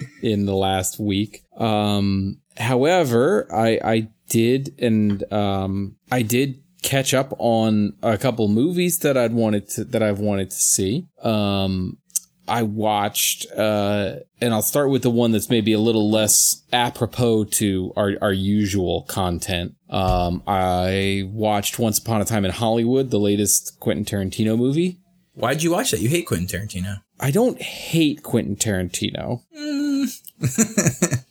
in 0.21 0.45
the 0.45 0.55
last 0.55 0.99
week. 0.99 1.43
Um, 1.57 2.41
however, 2.57 3.47
I 3.53 3.79
I 3.83 4.07
did 4.29 4.75
and 4.79 5.31
um, 5.33 5.95
I 6.11 6.21
did 6.21 6.61
catch 6.81 7.13
up 7.13 7.33
on 7.37 7.93
a 8.01 8.17
couple 8.17 8.47
movies 8.47 8.99
that 8.99 9.17
I'd 9.17 9.33
wanted 9.33 9.69
to 9.69 9.83
that 9.85 10.01
I've 10.01 10.19
wanted 10.19 10.49
to 10.51 10.57
see. 10.57 11.07
Um, 11.21 11.97
I 12.51 12.63
watched, 12.63 13.49
uh, 13.53 14.15
and 14.41 14.53
I'll 14.53 14.61
start 14.61 14.89
with 14.89 15.03
the 15.03 15.09
one 15.09 15.31
that's 15.31 15.49
maybe 15.49 15.71
a 15.71 15.79
little 15.79 16.11
less 16.11 16.63
apropos 16.73 17.45
to 17.45 17.93
our, 17.95 18.15
our 18.21 18.33
usual 18.33 19.03
content. 19.03 19.75
Um, 19.89 20.43
I 20.45 21.29
watched 21.31 21.79
Once 21.79 21.97
Upon 21.97 22.19
a 22.19 22.25
Time 22.25 22.43
in 22.43 22.51
Hollywood, 22.51 23.09
the 23.09 23.19
latest 23.19 23.79
Quentin 23.79 24.03
Tarantino 24.03 24.57
movie. 24.57 24.99
Why'd 25.33 25.63
you 25.63 25.71
watch 25.71 25.91
that? 25.91 26.01
You 26.01 26.09
hate 26.09 26.27
Quentin 26.27 26.45
Tarantino. 26.45 27.01
I 27.21 27.31
don't 27.31 27.61
hate 27.61 28.21
Quentin 28.21 28.57
Tarantino. 28.57 29.43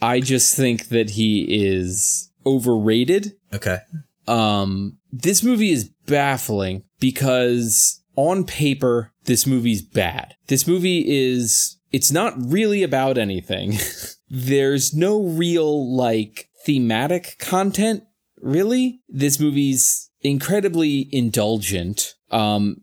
I 0.00 0.20
just 0.20 0.56
think 0.56 0.88
that 0.88 1.10
he 1.10 1.66
is 1.66 2.30
overrated. 2.46 3.34
Okay. 3.52 3.80
Um, 4.26 4.96
this 5.12 5.42
movie 5.42 5.70
is 5.70 5.90
baffling 6.06 6.84
because 6.98 8.00
on 8.16 8.44
paper, 8.44 9.12
this 9.30 9.46
movie's 9.46 9.80
bad. 9.80 10.34
This 10.48 10.66
movie 10.66 11.04
is, 11.06 11.78
it's 11.92 12.10
not 12.10 12.34
really 12.36 12.82
about 12.82 13.16
anything. 13.16 13.74
There's 14.28 14.92
no 14.92 15.22
real, 15.22 15.96
like, 15.96 16.48
thematic 16.66 17.36
content, 17.38 18.02
really. 18.42 19.02
This 19.08 19.38
movie's 19.38 20.10
incredibly 20.20 21.08
indulgent. 21.12 22.16
Um, 22.32 22.78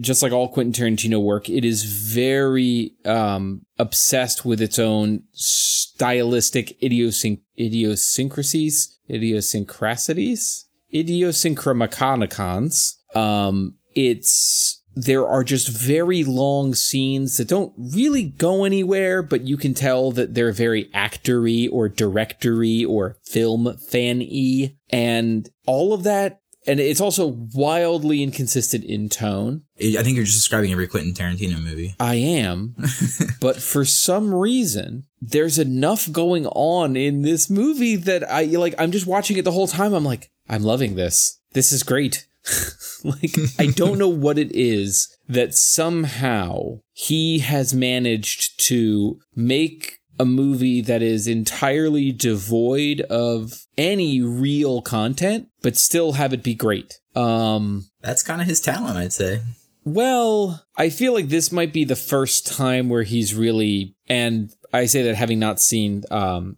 just 0.00 0.24
like 0.24 0.32
all 0.32 0.48
Quentin 0.48 0.72
Tarantino 0.72 1.22
work, 1.22 1.48
it 1.48 1.64
is 1.64 1.84
very 1.84 2.96
um, 3.04 3.64
obsessed 3.78 4.44
with 4.44 4.60
its 4.60 4.80
own 4.80 5.22
stylistic 5.30 6.80
idiosync- 6.80 7.42
idiosyncrasies, 7.56 8.98
idiosyncrasies, 9.08 10.64
idiosynchramaconicons. 10.92 12.94
Um, 13.14 13.76
it's 13.94 14.81
there 14.94 15.26
are 15.26 15.44
just 15.44 15.68
very 15.68 16.24
long 16.24 16.74
scenes 16.74 17.36
that 17.36 17.48
don't 17.48 17.72
really 17.76 18.24
go 18.24 18.64
anywhere, 18.64 19.22
but 19.22 19.42
you 19.42 19.56
can 19.56 19.74
tell 19.74 20.10
that 20.12 20.34
they're 20.34 20.52
very 20.52 20.86
actory 20.94 21.68
or 21.70 21.88
directory 21.88 22.84
or 22.84 23.16
film 23.24 23.76
fan-y. 23.76 24.74
And 24.90 25.48
all 25.66 25.92
of 25.92 26.02
that 26.04 26.42
and 26.66 26.78
it's 26.78 27.00
also 27.00 27.26
wildly 27.54 28.22
inconsistent 28.22 28.84
in 28.84 29.08
tone. 29.08 29.62
I 29.80 30.02
think 30.02 30.16
you're 30.16 30.24
just 30.24 30.38
describing 30.38 30.70
every 30.70 30.86
Quentin 30.86 31.12
Tarantino 31.12 31.60
movie. 31.62 31.96
I 31.98 32.14
am, 32.14 32.76
but 33.40 33.56
for 33.56 33.84
some 33.84 34.32
reason, 34.32 35.04
there's 35.20 35.58
enough 35.58 36.10
going 36.12 36.46
on 36.46 36.96
in 36.96 37.22
this 37.22 37.50
movie 37.50 37.96
that 37.96 38.28
I 38.30 38.44
like. 38.44 38.74
I'm 38.78 38.92
just 38.92 39.06
watching 39.06 39.36
it 39.36 39.44
the 39.44 39.52
whole 39.52 39.66
time. 39.66 39.92
I'm 39.92 40.04
like, 40.04 40.30
I'm 40.48 40.62
loving 40.62 40.94
this. 40.94 41.40
This 41.52 41.72
is 41.72 41.82
great. 41.82 42.26
like, 43.04 43.36
I 43.58 43.66
don't 43.66 43.98
know 43.98 44.08
what 44.08 44.38
it 44.38 44.50
is 44.52 45.16
that 45.28 45.54
somehow 45.54 46.80
he 46.92 47.40
has 47.40 47.72
managed 47.74 48.60
to 48.66 49.20
make 49.34 49.98
a 50.18 50.24
movie 50.24 50.80
that 50.82 51.02
is 51.02 51.26
entirely 51.26 52.12
devoid 52.12 53.00
of 53.02 53.66
any 53.78 54.20
real 54.20 54.82
content, 54.82 55.48
but 55.62 55.76
still 55.76 56.12
have 56.12 56.32
it 56.32 56.42
be 56.42 56.54
great. 56.54 57.00
Um, 57.14 57.88
That's 58.02 58.22
kind 58.22 58.40
of 58.40 58.46
his 58.46 58.60
talent, 58.60 58.96
I'd 58.96 59.12
say. 59.12 59.40
Well, 59.84 60.64
I 60.76 60.90
feel 60.90 61.12
like 61.12 61.28
this 61.28 61.50
might 61.50 61.72
be 61.72 61.84
the 61.84 61.96
first 61.96 62.46
time 62.46 62.88
where 62.88 63.02
he's 63.02 63.34
really, 63.34 63.96
and 64.08 64.52
I 64.72 64.86
say 64.86 65.02
that 65.02 65.16
having 65.16 65.40
not 65.40 65.60
seen 65.60 66.04
um, 66.10 66.56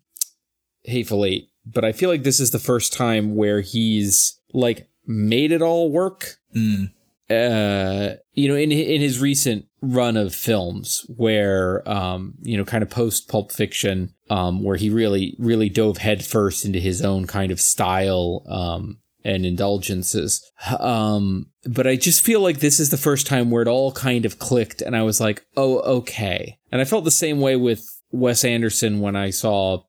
Hateful 0.82 1.24
Eight, 1.24 1.49
but 1.64 1.85
I 1.85 1.93
feel 1.93 2.11
like 2.11 2.22
this 2.22 2.41
is 2.41 2.51
the 2.51 2.59
first 2.59 2.93
time 2.93 3.35
where 3.35 3.62
he's 3.62 4.39
like 4.53 4.89
made 5.07 5.52
it 5.52 5.62
all 5.62 5.90
work. 5.90 6.36
Mm. 6.55 6.90
Uh, 7.30 8.16
you 8.34 8.48
know, 8.48 8.55
in 8.55 8.70
in 8.70 9.00
his 9.00 9.18
recent 9.18 9.66
run 9.80 10.16
of 10.16 10.34
films, 10.34 11.07
where 11.16 11.88
um, 11.88 12.34
you 12.42 12.57
know, 12.57 12.64
kind 12.64 12.82
of 12.82 12.90
post 12.90 13.28
Pulp 13.28 13.50
Fiction, 13.50 14.14
um, 14.28 14.62
where 14.62 14.76
he 14.76 14.90
really 14.90 15.34
really 15.38 15.68
dove 15.70 15.98
headfirst 15.98 16.64
into 16.64 16.78
his 16.78 17.02
own 17.02 17.26
kind 17.26 17.50
of 17.50 17.61
style, 17.61 18.44
um, 18.48 18.98
and 19.24 19.46
indulgences. 19.46 20.50
Um, 20.78 21.46
but 21.64 21.86
I 21.86 21.96
just 21.96 22.20
feel 22.20 22.40
like 22.40 22.61
this 22.61 22.78
is 22.78 22.90
the 22.90 22.98
first 22.98 23.26
time 23.26 23.50
where 23.50 23.62
it 23.62 23.68
all 23.68 23.90
kind 23.92 24.26
of 24.26 24.38
clicked, 24.38 24.82
and 24.82 24.94
I 24.94 25.02
was 25.02 25.20
like, 25.20 25.46
oh, 25.57 25.78
okay. 25.78 26.59
And 26.70 26.80
I 26.80 26.84
felt 26.84 27.05
the 27.05 27.11
same 27.11 27.40
way 27.40 27.57
with 27.57 27.86
Wes 28.11 28.44
Anderson 28.44 29.00
when 29.00 29.16
I 29.16 29.30
saw 29.30 29.84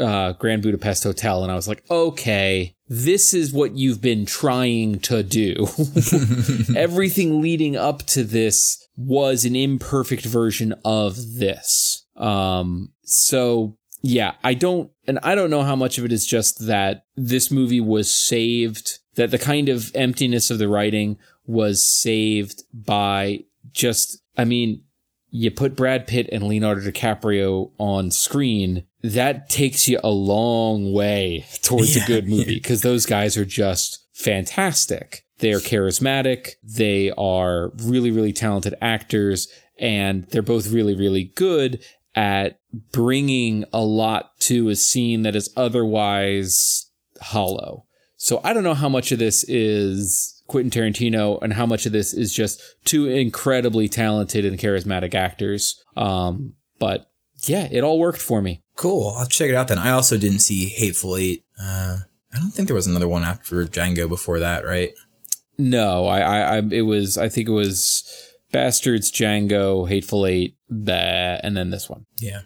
uh, 0.00 0.32
Grand 0.32 0.62
Budapest 0.62 1.04
Hotel, 1.04 1.42
and 1.42 1.52
I 1.52 1.54
was 1.54 1.68
like, 1.68 1.84
okay, 1.90 2.74
this 2.88 3.34
is 3.34 3.52
what 3.52 3.76
you've 3.76 4.00
been 4.00 4.24
trying 4.24 4.98
to 5.00 5.22
do. 5.22 5.66
Everything 6.76 7.40
leading 7.40 7.76
up 7.76 8.02
to 8.06 8.24
this 8.24 8.88
was 8.96 9.44
an 9.44 9.54
imperfect 9.54 10.24
version 10.24 10.74
of 10.84 11.16
this. 11.38 12.06
Um, 12.16 12.92
so 13.04 13.76
yeah, 14.02 14.34
I 14.42 14.54
don't, 14.54 14.90
and 15.06 15.18
I 15.22 15.34
don't 15.34 15.50
know 15.50 15.62
how 15.62 15.76
much 15.76 15.98
of 15.98 16.04
it 16.04 16.12
is 16.12 16.26
just 16.26 16.66
that 16.66 17.04
this 17.16 17.50
movie 17.50 17.80
was 17.80 18.10
saved, 18.10 18.98
that 19.16 19.30
the 19.30 19.38
kind 19.38 19.68
of 19.68 19.90
emptiness 19.94 20.50
of 20.50 20.58
the 20.58 20.68
writing 20.68 21.18
was 21.46 21.86
saved 21.86 22.62
by 22.72 23.44
just, 23.72 24.22
I 24.36 24.44
mean, 24.44 24.82
you 25.30 25.50
put 25.50 25.76
Brad 25.76 26.06
Pitt 26.06 26.28
and 26.32 26.44
Leonardo 26.44 26.80
DiCaprio 26.80 27.70
on 27.78 28.10
screen, 28.10 28.84
that 29.02 29.48
takes 29.48 29.88
you 29.88 30.00
a 30.02 30.10
long 30.10 30.92
way 30.92 31.46
towards 31.62 31.96
yeah, 31.96 32.04
a 32.04 32.06
good 32.06 32.28
movie 32.28 32.54
because 32.54 32.84
yeah. 32.84 32.90
those 32.90 33.06
guys 33.06 33.36
are 33.36 33.44
just 33.44 34.06
fantastic. 34.12 35.24
They're 35.38 35.58
charismatic. 35.60 36.52
They 36.62 37.10
are 37.12 37.70
really, 37.76 38.10
really 38.10 38.32
talented 38.32 38.74
actors 38.80 39.48
and 39.78 40.26
they're 40.30 40.42
both 40.42 40.68
really, 40.68 40.96
really 40.96 41.24
good 41.36 41.84
at 42.14 42.58
bringing 42.90 43.64
a 43.72 43.80
lot 43.80 44.38
to 44.40 44.68
a 44.68 44.76
scene 44.76 45.22
that 45.22 45.36
is 45.36 45.52
otherwise 45.56 46.90
hollow. 47.20 47.84
So 48.16 48.40
I 48.42 48.52
don't 48.52 48.64
know 48.64 48.74
how 48.74 48.88
much 48.88 49.12
of 49.12 49.20
this 49.20 49.44
is 49.44 50.37
Quentin 50.48 50.70
Tarantino 50.70 51.40
and 51.42 51.52
how 51.52 51.66
much 51.66 51.86
of 51.86 51.92
this 51.92 52.12
is 52.12 52.32
just 52.34 52.60
two 52.84 53.06
incredibly 53.06 53.88
talented 53.88 54.44
and 54.44 54.58
charismatic 54.58 55.14
actors. 55.14 55.82
Um, 55.96 56.54
but 56.78 57.10
yeah, 57.44 57.68
it 57.70 57.84
all 57.84 57.98
worked 57.98 58.20
for 58.20 58.42
me. 58.42 58.62
Cool. 58.74 59.14
I'll 59.16 59.26
check 59.26 59.50
it 59.50 59.54
out 59.54 59.68
then. 59.68 59.78
I 59.78 59.90
also 59.90 60.16
didn't 60.18 60.40
see 60.40 60.66
Hateful 60.66 61.16
Eight. 61.16 61.44
Uh, 61.60 61.98
I 62.34 62.38
don't 62.38 62.50
think 62.50 62.68
there 62.68 62.74
was 62.74 62.86
another 62.86 63.08
one 63.08 63.24
after 63.24 63.64
Django 63.64 64.08
before 64.08 64.40
that, 64.40 64.64
right? 64.64 64.92
No, 65.56 66.06
I, 66.06 66.20
I, 66.20 66.56
I 66.56 66.62
it 66.70 66.82
was. 66.82 67.18
I 67.18 67.28
think 67.28 67.48
it 67.48 67.52
was 67.52 68.04
Bastards, 68.52 69.12
Django, 69.12 69.88
Hateful 69.88 70.26
Eight, 70.26 70.56
that, 70.68 71.40
and 71.44 71.56
then 71.56 71.70
this 71.70 71.88
one. 71.88 72.06
Yeah. 72.18 72.42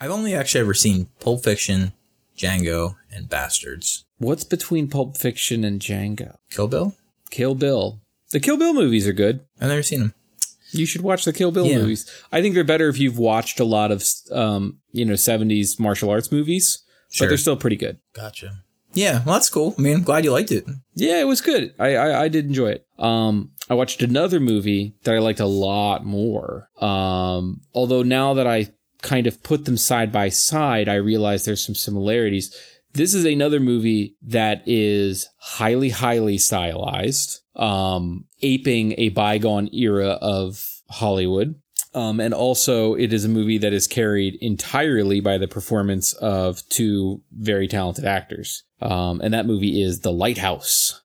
I've 0.00 0.10
only 0.10 0.34
actually 0.34 0.60
ever 0.60 0.74
seen 0.74 1.08
Pulp 1.20 1.42
Fiction, 1.42 1.92
Django, 2.36 2.96
and 3.10 3.28
Bastards. 3.28 4.04
What's 4.18 4.44
between 4.44 4.88
Pulp 4.88 5.16
Fiction 5.16 5.64
and 5.64 5.80
Django? 5.80 6.36
Kill 6.50 6.68
Bill? 6.68 6.94
Kill 7.30 7.54
Bill. 7.54 8.00
The 8.30 8.40
Kill 8.40 8.56
Bill 8.56 8.74
movies 8.74 9.06
are 9.06 9.12
good. 9.12 9.40
I've 9.60 9.68
never 9.68 9.82
seen 9.82 10.00
them. 10.00 10.14
You 10.72 10.86
should 10.86 11.02
watch 11.02 11.24
the 11.24 11.32
Kill 11.32 11.52
Bill 11.52 11.66
yeah. 11.66 11.78
movies. 11.78 12.10
I 12.32 12.42
think 12.42 12.54
they're 12.54 12.64
better 12.64 12.88
if 12.88 12.98
you've 12.98 13.18
watched 13.18 13.60
a 13.60 13.64
lot 13.64 13.92
of, 13.92 14.04
um, 14.32 14.78
you 14.90 15.04
know, 15.04 15.14
70s 15.14 15.78
martial 15.78 16.10
arts 16.10 16.32
movies, 16.32 16.82
sure. 17.10 17.26
but 17.26 17.30
they're 17.30 17.38
still 17.38 17.56
pretty 17.56 17.76
good. 17.76 17.98
Gotcha. 18.12 18.64
Yeah, 18.92 19.22
well, 19.24 19.34
that's 19.34 19.50
cool. 19.50 19.74
I 19.76 19.82
mean, 19.82 19.96
I'm 19.96 20.02
glad 20.02 20.24
you 20.24 20.32
liked 20.32 20.52
it. 20.52 20.64
Yeah, 20.94 21.20
it 21.20 21.26
was 21.26 21.40
good. 21.40 21.74
I, 21.78 21.96
I, 21.96 22.22
I 22.22 22.28
did 22.28 22.46
enjoy 22.46 22.70
it. 22.70 22.86
Um, 22.98 23.50
I 23.68 23.74
watched 23.74 24.02
another 24.02 24.40
movie 24.40 24.94
that 25.02 25.14
I 25.14 25.18
liked 25.18 25.40
a 25.40 25.46
lot 25.46 26.04
more. 26.04 26.68
Um, 26.80 27.62
although 27.72 28.02
now 28.02 28.34
that 28.34 28.46
I 28.46 28.68
kind 29.02 29.26
of 29.26 29.42
put 29.42 29.64
them 29.64 29.76
side 29.76 30.12
by 30.12 30.28
side, 30.28 30.88
I 30.88 30.94
realize 30.94 31.44
there's 31.44 31.64
some 31.64 31.74
similarities. 31.74 32.54
This 32.94 33.12
is 33.12 33.24
another 33.24 33.58
movie 33.58 34.16
that 34.22 34.62
is 34.66 35.28
highly, 35.38 35.90
highly 35.90 36.38
stylized, 36.38 37.40
um, 37.56 38.26
aping 38.40 38.94
a 38.98 39.08
bygone 39.08 39.68
era 39.74 40.10
of 40.22 40.64
Hollywood. 40.90 41.56
Um, 41.92 42.20
and 42.20 42.32
also, 42.32 42.94
it 42.94 43.12
is 43.12 43.24
a 43.24 43.28
movie 43.28 43.58
that 43.58 43.72
is 43.72 43.88
carried 43.88 44.36
entirely 44.40 45.20
by 45.20 45.38
the 45.38 45.48
performance 45.48 46.12
of 46.14 46.68
two 46.68 47.22
very 47.32 47.66
talented 47.66 48.04
actors. 48.04 48.62
Um, 48.80 49.20
and 49.20 49.34
that 49.34 49.46
movie 49.46 49.82
is 49.82 50.00
The 50.00 50.12
Lighthouse. 50.12 51.02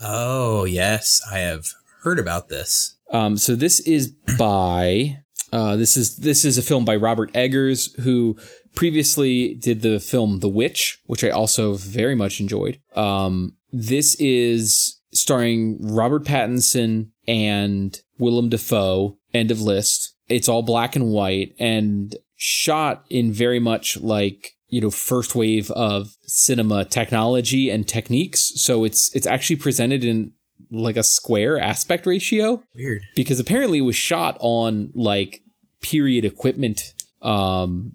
Oh, 0.00 0.64
yes. 0.64 1.20
I 1.30 1.38
have 1.38 1.66
heard 2.02 2.18
about 2.20 2.48
this. 2.48 2.96
Um, 3.10 3.36
so 3.36 3.56
this 3.56 3.80
is 3.80 4.08
by 4.38 5.18
uh, 5.52 5.76
this 5.76 5.96
is 5.96 6.16
this 6.16 6.44
is 6.44 6.56
a 6.56 6.62
film 6.62 6.84
by 6.84 6.96
Robert 6.96 7.30
Eggers, 7.34 7.94
who 8.00 8.38
previously 8.74 9.54
did 9.54 9.82
the 9.82 10.00
film 10.00 10.40
The 10.40 10.48
Witch, 10.48 10.98
which 11.06 11.24
I 11.24 11.30
also 11.30 11.74
very 11.74 12.14
much 12.14 12.40
enjoyed. 12.40 12.80
Um, 12.94 13.56
this 13.72 14.14
is 14.16 15.00
starring 15.12 15.78
Robert 15.80 16.24
Pattinson 16.24 17.10
and 17.26 18.00
Willem 18.18 18.48
Dafoe. 18.48 19.18
End 19.34 19.50
of 19.50 19.60
list. 19.60 20.14
It's 20.28 20.48
all 20.48 20.62
black 20.62 20.96
and 20.96 21.08
white 21.08 21.54
and 21.58 22.14
shot 22.36 23.04
in 23.08 23.32
very 23.32 23.60
much 23.60 23.96
like 23.98 24.52
you 24.68 24.80
know 24.80 24.90
first 24.90 25.34
wave 25.34 25.70
of 25.72 26.16
cinema 26.22 26.84
technology 26.84 27.70
and 27.70 27.86
techniques. 27.86 28.52
So 28.56 28.84
it's 28.84 29.14
it's 29.14 29.26
actually 29.26 29.56
presented 29.56 30.04
in 30.04 30.32
like 30.70 30.96
a 30.96 31.02
square 31.02 31.58
aspect 31.58 32.06
ratio. 32.06 32.62
Weird. 32.74 33.02
Because 33.14 33.38
apparently 33.38 33.78
it 33.78 33.82
was 33.82 33.96
shot 33.96 34.36
on 34.40 34.90
like 34.94 35.42
period 35.82 36.24
equipment. 36.24 36.94
Um, 37.20 37.92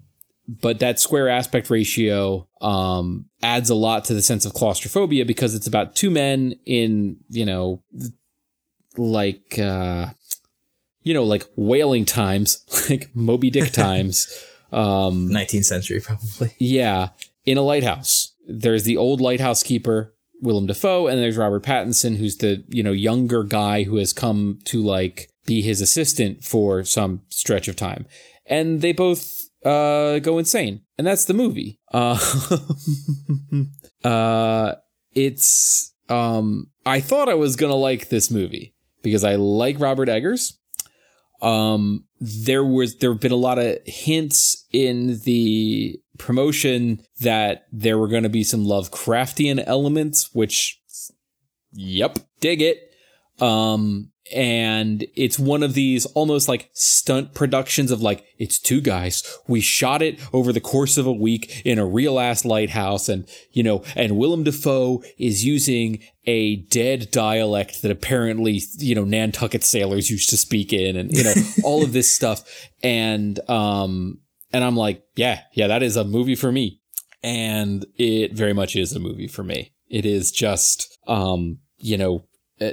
but 0.48 0.78
that 0.78 0.98
square 0.98 1.28
aspect 1.28 1.68
ratio 1.68 2.48
um, 2.62 3.26
adds 3.42 3.68
a 3.68 3.74
lot 3.74 4.06
to 4.06 4.14
the 4.14 4.22
sense 4.22 4.46
of 4.46 4.54
claustrophobia 4.54 5.26
because 5.26 5.54
it's 5.54 5.66
about 5.66 5.94
two 5.94 6.10
men 6.10 6.54
in, 6.64 7.18
you 7.28 7.44
know, 7.44 7.82
like, 8.96 9.58
uh, 9.58 10.06
you 11.02 11.12
know, 11.12 11.24
like 11.24 11.46
whaling 11.54 12.06
times, 12.06 12.64
like 12.90 13.14
Moby 13.14 13.50
Dick 13.50 13.72
times. 13.72 14.44
Um, 14.70 15.30
19th 15.30 15.64
century, 15.64 15.98
probably. 15.98 16.54
yeah, 16.58 17.08
in 17.46 17.56
a 17.56 17.62
lighthouse. 17.62 18.34
There's 18.46 18.84
the 18.84 18.98
old 18.98 19.18
lighthouse 19.18 19.62
keeper, 19.62 20.14
Willem 20.42 20.66
Dafoe, 20.66 21.06
and 21.06 21.18
there's 21.18 21.38
Robert 21.38 21.62
Pattinson, 21.62 22.18
who's 22.18 22.36
the 22.36 22.62
you 22.68 22.82
know 22.82 22.92
younger 22.92 23.44
guy 23.44 23.84
who 23.84 23.96
has 23.96 24.12
come 24.12 24.58
to 24.64 24.82
like 24.82 25.30
be 25.46 25.62
his 25.62 25.80
assistant 25.80 26.44
for 26.44 26.84
some 26.84 27.22
stretch 27.30 27.66
of 27.66 27.76
time, 27.76 28.04
and 28.44 28.82
they 28.82 28.92
both 28.92 29.47
uh, 29.68 30.18
go 30.20 30.38
insane, 30.38 30.82
and 30.96 31.06
that's 31.06 31.26
the 31.26 31.34
movie. 31.34 31.78
Uh, 31.92 32.18
uh, 34.04 34.74
it's 35.12 35.92
um, 36.08 36.68
I 36.86 37.00
thought 37.00 37.28
I 37.28 37.34
was 37.34 37.56
gonna 37.56 37.74
like 37.74 38.08
this 38.08 38.30
movie 38.30 38.74
because 39.02 39.24
I 39.24 39.34
like 39.34 39.78
Robert 39.78 40.08
Eggers. 40.08 40.58
Um, 41.42 42.04
there 42.20 42.64
was 42.64 42.96
there 42.96 43.12
have 43.12 43.20
been 43.20 43.32
a 43.32 43.36
lot 43.36 43.58
of 43.58 43.78
hints 43.84 44.66
in 44.72 45.20
the 45.20 46.00
promotion 46.18 47.00
that 47.20 47.66
there 47.70 47.98
were 47.98 48.08
going 48.08 48.24
to 48.24 48.28
be 48.28 48.42
some 48.42 48.64
Lovecraftian 48.64 49.62
elements, 49.66 50.34
which, 50.34 50.80
yep, 51.72 52.18
dig 52.40 52.60
it. 52.60 52.92
Um, 53.40 54.10
and 54.34 55.06
it's 55.14 55.38
one 55.38 55.62
of 55.62 55.74
these 55.74 56.06
almost 56.06 56.48
like 56.48 56.70
stunt 56.72 57.34
productions 57.34 57.90
of 57.90 58.00
like 58.00 58.24
it's 58.38 58.58
two 58.58 58.80
guys. 58.80 59.38
We 59.46 59.60
shot 59.60 60.02
it 60.02 60.20
over 60.32 60.52
the 60.52 60.60
course 60.60 60.96
of 60.98 61.06
a 61.06 61.12
week 61.12 61.62
in 61.64 61.78
a 61.78 61.86
real 61.86 62.18
ass 62.18 62.44
lighthouse. 62.44 63.08
And 63.08 63.28
you 63.52 63.62
know 63.62 63.82
and 63.94 64.16
Willem 64.16 64.44
Dafoe 64.44 65.02
is 65.18 65.44
using 65.44 66.00
a 66.26 66.56
dead 66.56 67.10
dialect 67.10 67.82
that 67.82 67.90
apparently 67.90 68.62
you 68.78 68.94
know 68.94 69.04
Nantucket 69.04 69.64
sailors 69.64 70.10
used 70.10 70.30
to 70.30 70.36
speak 70.36 70.72
in 70.72 70.96
and 70.96 71.16
you 71.16 71.24
know 71.24 71.34
all 71.64 71.82
of 71.82 71.92
this 71.92 72.10
stuff. 72.10 72.68
And 72.82 73.38
um 73.50 74.18
and 74.52 74.64
I'm 74.64 74.76
like 74.76 75.02
yeah 75.16 75.42
yeah 75.52 75.68
that 75.68 75.82
is 75.82 75.96
a 75.96 76.04
movie 76.04 76.36
for 76.36 76.52
me. 76.52 76.80
And 77.22 77.84
it 77.96 78.32
very 78.32 78.52
much 78.52 78.76
is 78.76 78.92
a 78.92 79.00
movie 79.00 79.28
for 79.28 79.42
me. 79.42 79.72
It 79.88 80.06
is 80.06 80.30
just 80.30 80.98
um 81.06 81.58
you 81.78 81.96
know 81.96 82.24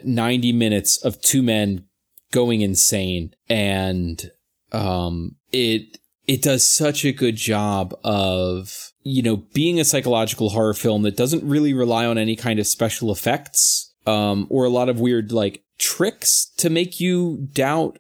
90 0.04 0.52
minutes 0.54 0.98
of 1.04 1.22
two 1.22 1.42
men 1.42 1.86
going 2.32 2.62
insane. 2.62 3.34
And 3.50 4.32
um 4.72 5.36
it 5.52 5.98
it 6.28 6.42
does 6.42 6.68
such 6.68 7.06
a 7.06 7.12
good 7.12 7.36
job 7.36 7.94
of 8.04 8.92
you 9.04 9.22
know 9.22 9.38
being 9.38 9.80
a 9.80 9.86
psychological 9.86 10.50
horror 10.50 10.74
film 10.74 11.04
that 11.04 11.18
doesn't 11.18 11.48
really 11.48 11.74
rely 11.74 12.06
on 12.06 12.18
any 12.18 12.36
kind 12.36 12.60
of 12.60 12.68
special 12.68 13.12
effects 13.12 13.94
um 14.06 14.48
or 14.50 14.66
a 14.66 14.70
lot 14.70 14.90
of 14.90 15.00
weird 15.00 15.32
like 15.32 15.64
tricks 15.78 16.52
to 16.58 16.70
make 16.70 17.00
you 17.00 17.48
doubt 17.52 17.98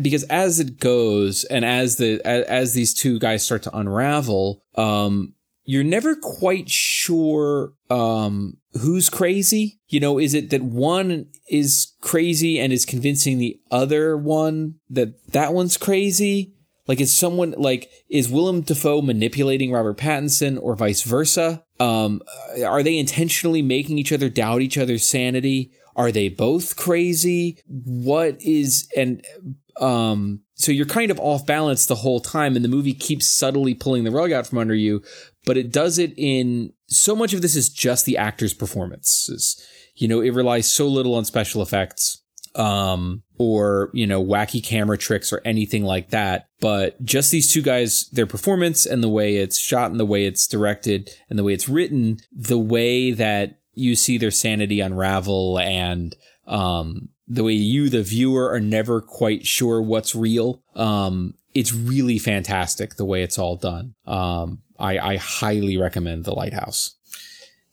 because 0.00 0.22
as 0.24 0.60
it 0.60 0.78
goes 0.78 1.44
and 1.44 1.64
as 1.64 1.96
the 1.96 2.20
as 2.24 2.74
these 2.74 2.94
two 2.94 3.18
guys 3.18 3.44
start 3.44 3.62
to 3.62 3.76
unravel 3.76 4.62
um 4.76 5.34
you're 5.68 5.84
never 5.84 6.16
quite 6.16 6.70
sure 6.70 7.74
um, 7.90 8.56
who's 8.80 9.10
crazy. 9.10 9.78
You 9.88 10.00
know, 10.00 10.18
is 10.18 10.32
it 10.32 10.48
that 10.48 10.62
one 10.62 11.26
is 11.50 11.92
crazy 12.00 12.58
and 12.58 12.72
is 12.72 12.86
convincing 12.86 13.36
the 13.36 13.60
other 13.70 14.16
one 14.16 14.76
that 14.88 15.32
that 15.32 15.52
one's 15.52 15.76
crazy? 15.76 16.54
Like, 16.86 17.02
is 17.02 17.14
someone 17.14 17.50
like 17.58 17.90
is 18.08 18.30
Willem 18.30 18.62
Dafoe 18.62 19.02
manipulating 19.02 19.70
Robert 19.70 19.98
Pattinson 19.98 20.58
or 20.58 20.74
vice 20.74 21.02
versa? 21.02 21.62
Um, 21.78 22.22
are 22.64 22.82
they 22.82 22.98
intentionally 22.98 23.60
making 23.60 23.98
each 23.98 24.10
other 24.10 24.30
doubt 24.30 24.62
each 24.62 24.78
other's 24.78 25.06
sanity? 25.06 25.70
Are 25.96 26.10
they 26.10 26.30
both 26.30 26.76
crazy? 26.76 27.58
What 27.66 28.40
is 28.40 28.88
and 28.96 29.22
um 29.80 30.40
so 30.54 30.72
you're 30.72 30.86
kind 30.86 31.10
of 31.10 31.20
off 31.20 31.46
balance 31.46 31.86
the 31.86 31.94
whole 31.94 32.20
time 32.20 32.56
and 32.56 32.64
the 32.64 32.68
movie 32.68 32.94
keeps 32.94 33.26
subtly 33.26 33.74
pulling 33.74 34.02
the 34.02 34.10
rug 34.10 34.32
out 34.32 34.46
from 34.46 34.58
under 34.58 34.74
you 34.74 35.02
but 35.48 35.56
it 35.56 35.72
does 35.72 35.98
it 35.98 36.12
in 36.18 36.74
so 36.88 37.16
much 37.16 37.32
of 37.32 37.40
this 37.40 37.56
is 37.56 37.70
just 37.70 38.04
the 38.04 38.18
actor's 38.18 38.52
performances. 38.52 39.58
You 39.96 40.06
know, 40.06 40.20
it 40.20 40.34
relies 40.34 40.70
so 40.70 40.86
little 40.86 41.14
on 41.14 41.24
special 41.24 41.62
effects 41.62 42.22
um, 42.54 43.22
or, 43.38 43.88
you 43.94 44.06
know, 44.06 44.22
wacky 44.22 44.62
camera 44.62 44.98
tricks 44.98 45.32
or 45.32 45.40
anything 45.46 45.84
like 45.84 46.10
that. 46.10 46.48
But 46.60 47.02
just 47.02 47.30
these 47.30 47.50
two 47.50 47.62
guys, 47.62 48.10
their 48.12 48.26
performance 48.26 48.84
and 48.84 49.02
the 49.02 49.08
way 49.08 49.36
it's 49.36 49.58
shot 49.58 49.90
and 49.90 49.98
the 49.98 50.04
way 50.04 50.26
it's 50.26 50.46
directed 50.46 51.08
and 51.30 51.38
the 51.38 51.44
way 51.44 51.54
it's 51.54 51.66
written, 51.66 52.18
the 52.30 52.58
way 52.58 53.12
that 53.12 53.58
you 53.72 53.96
see 53.96 54.18
their 54.18 54.30
sanity 54.30 54.80
unravel 54.80 55.58
and, 55.58 56.14
um, 56.46 57.08
the 57.26 57.44
way 57.44 57.54
you, 57.54 57.88
the 57.88 58.02
viewer, 58.02 58.50
are 58.50 58.60
never 58.60 59.00
quite 59.00 59.46
sure 59.46 59.80
what's 59.80 60.14
real. 60.14 60.62
Um, 60.74 61.36
it's 61.54 61.72
really 61.72 62.18
fantastic 62.18 62.96
the 62.96 63.06
way 63.06 63.22
it's 63.22 63.38
all 63.38 63.56
done. 63.56 63.94
Um, 64.06 64.60
I, 64.78 64.98
I 64.98 65.16
highly 65.16 65.76
recommend 65.76 66.24
The 66.24 66.34
Lighthouse. 66.34 66.94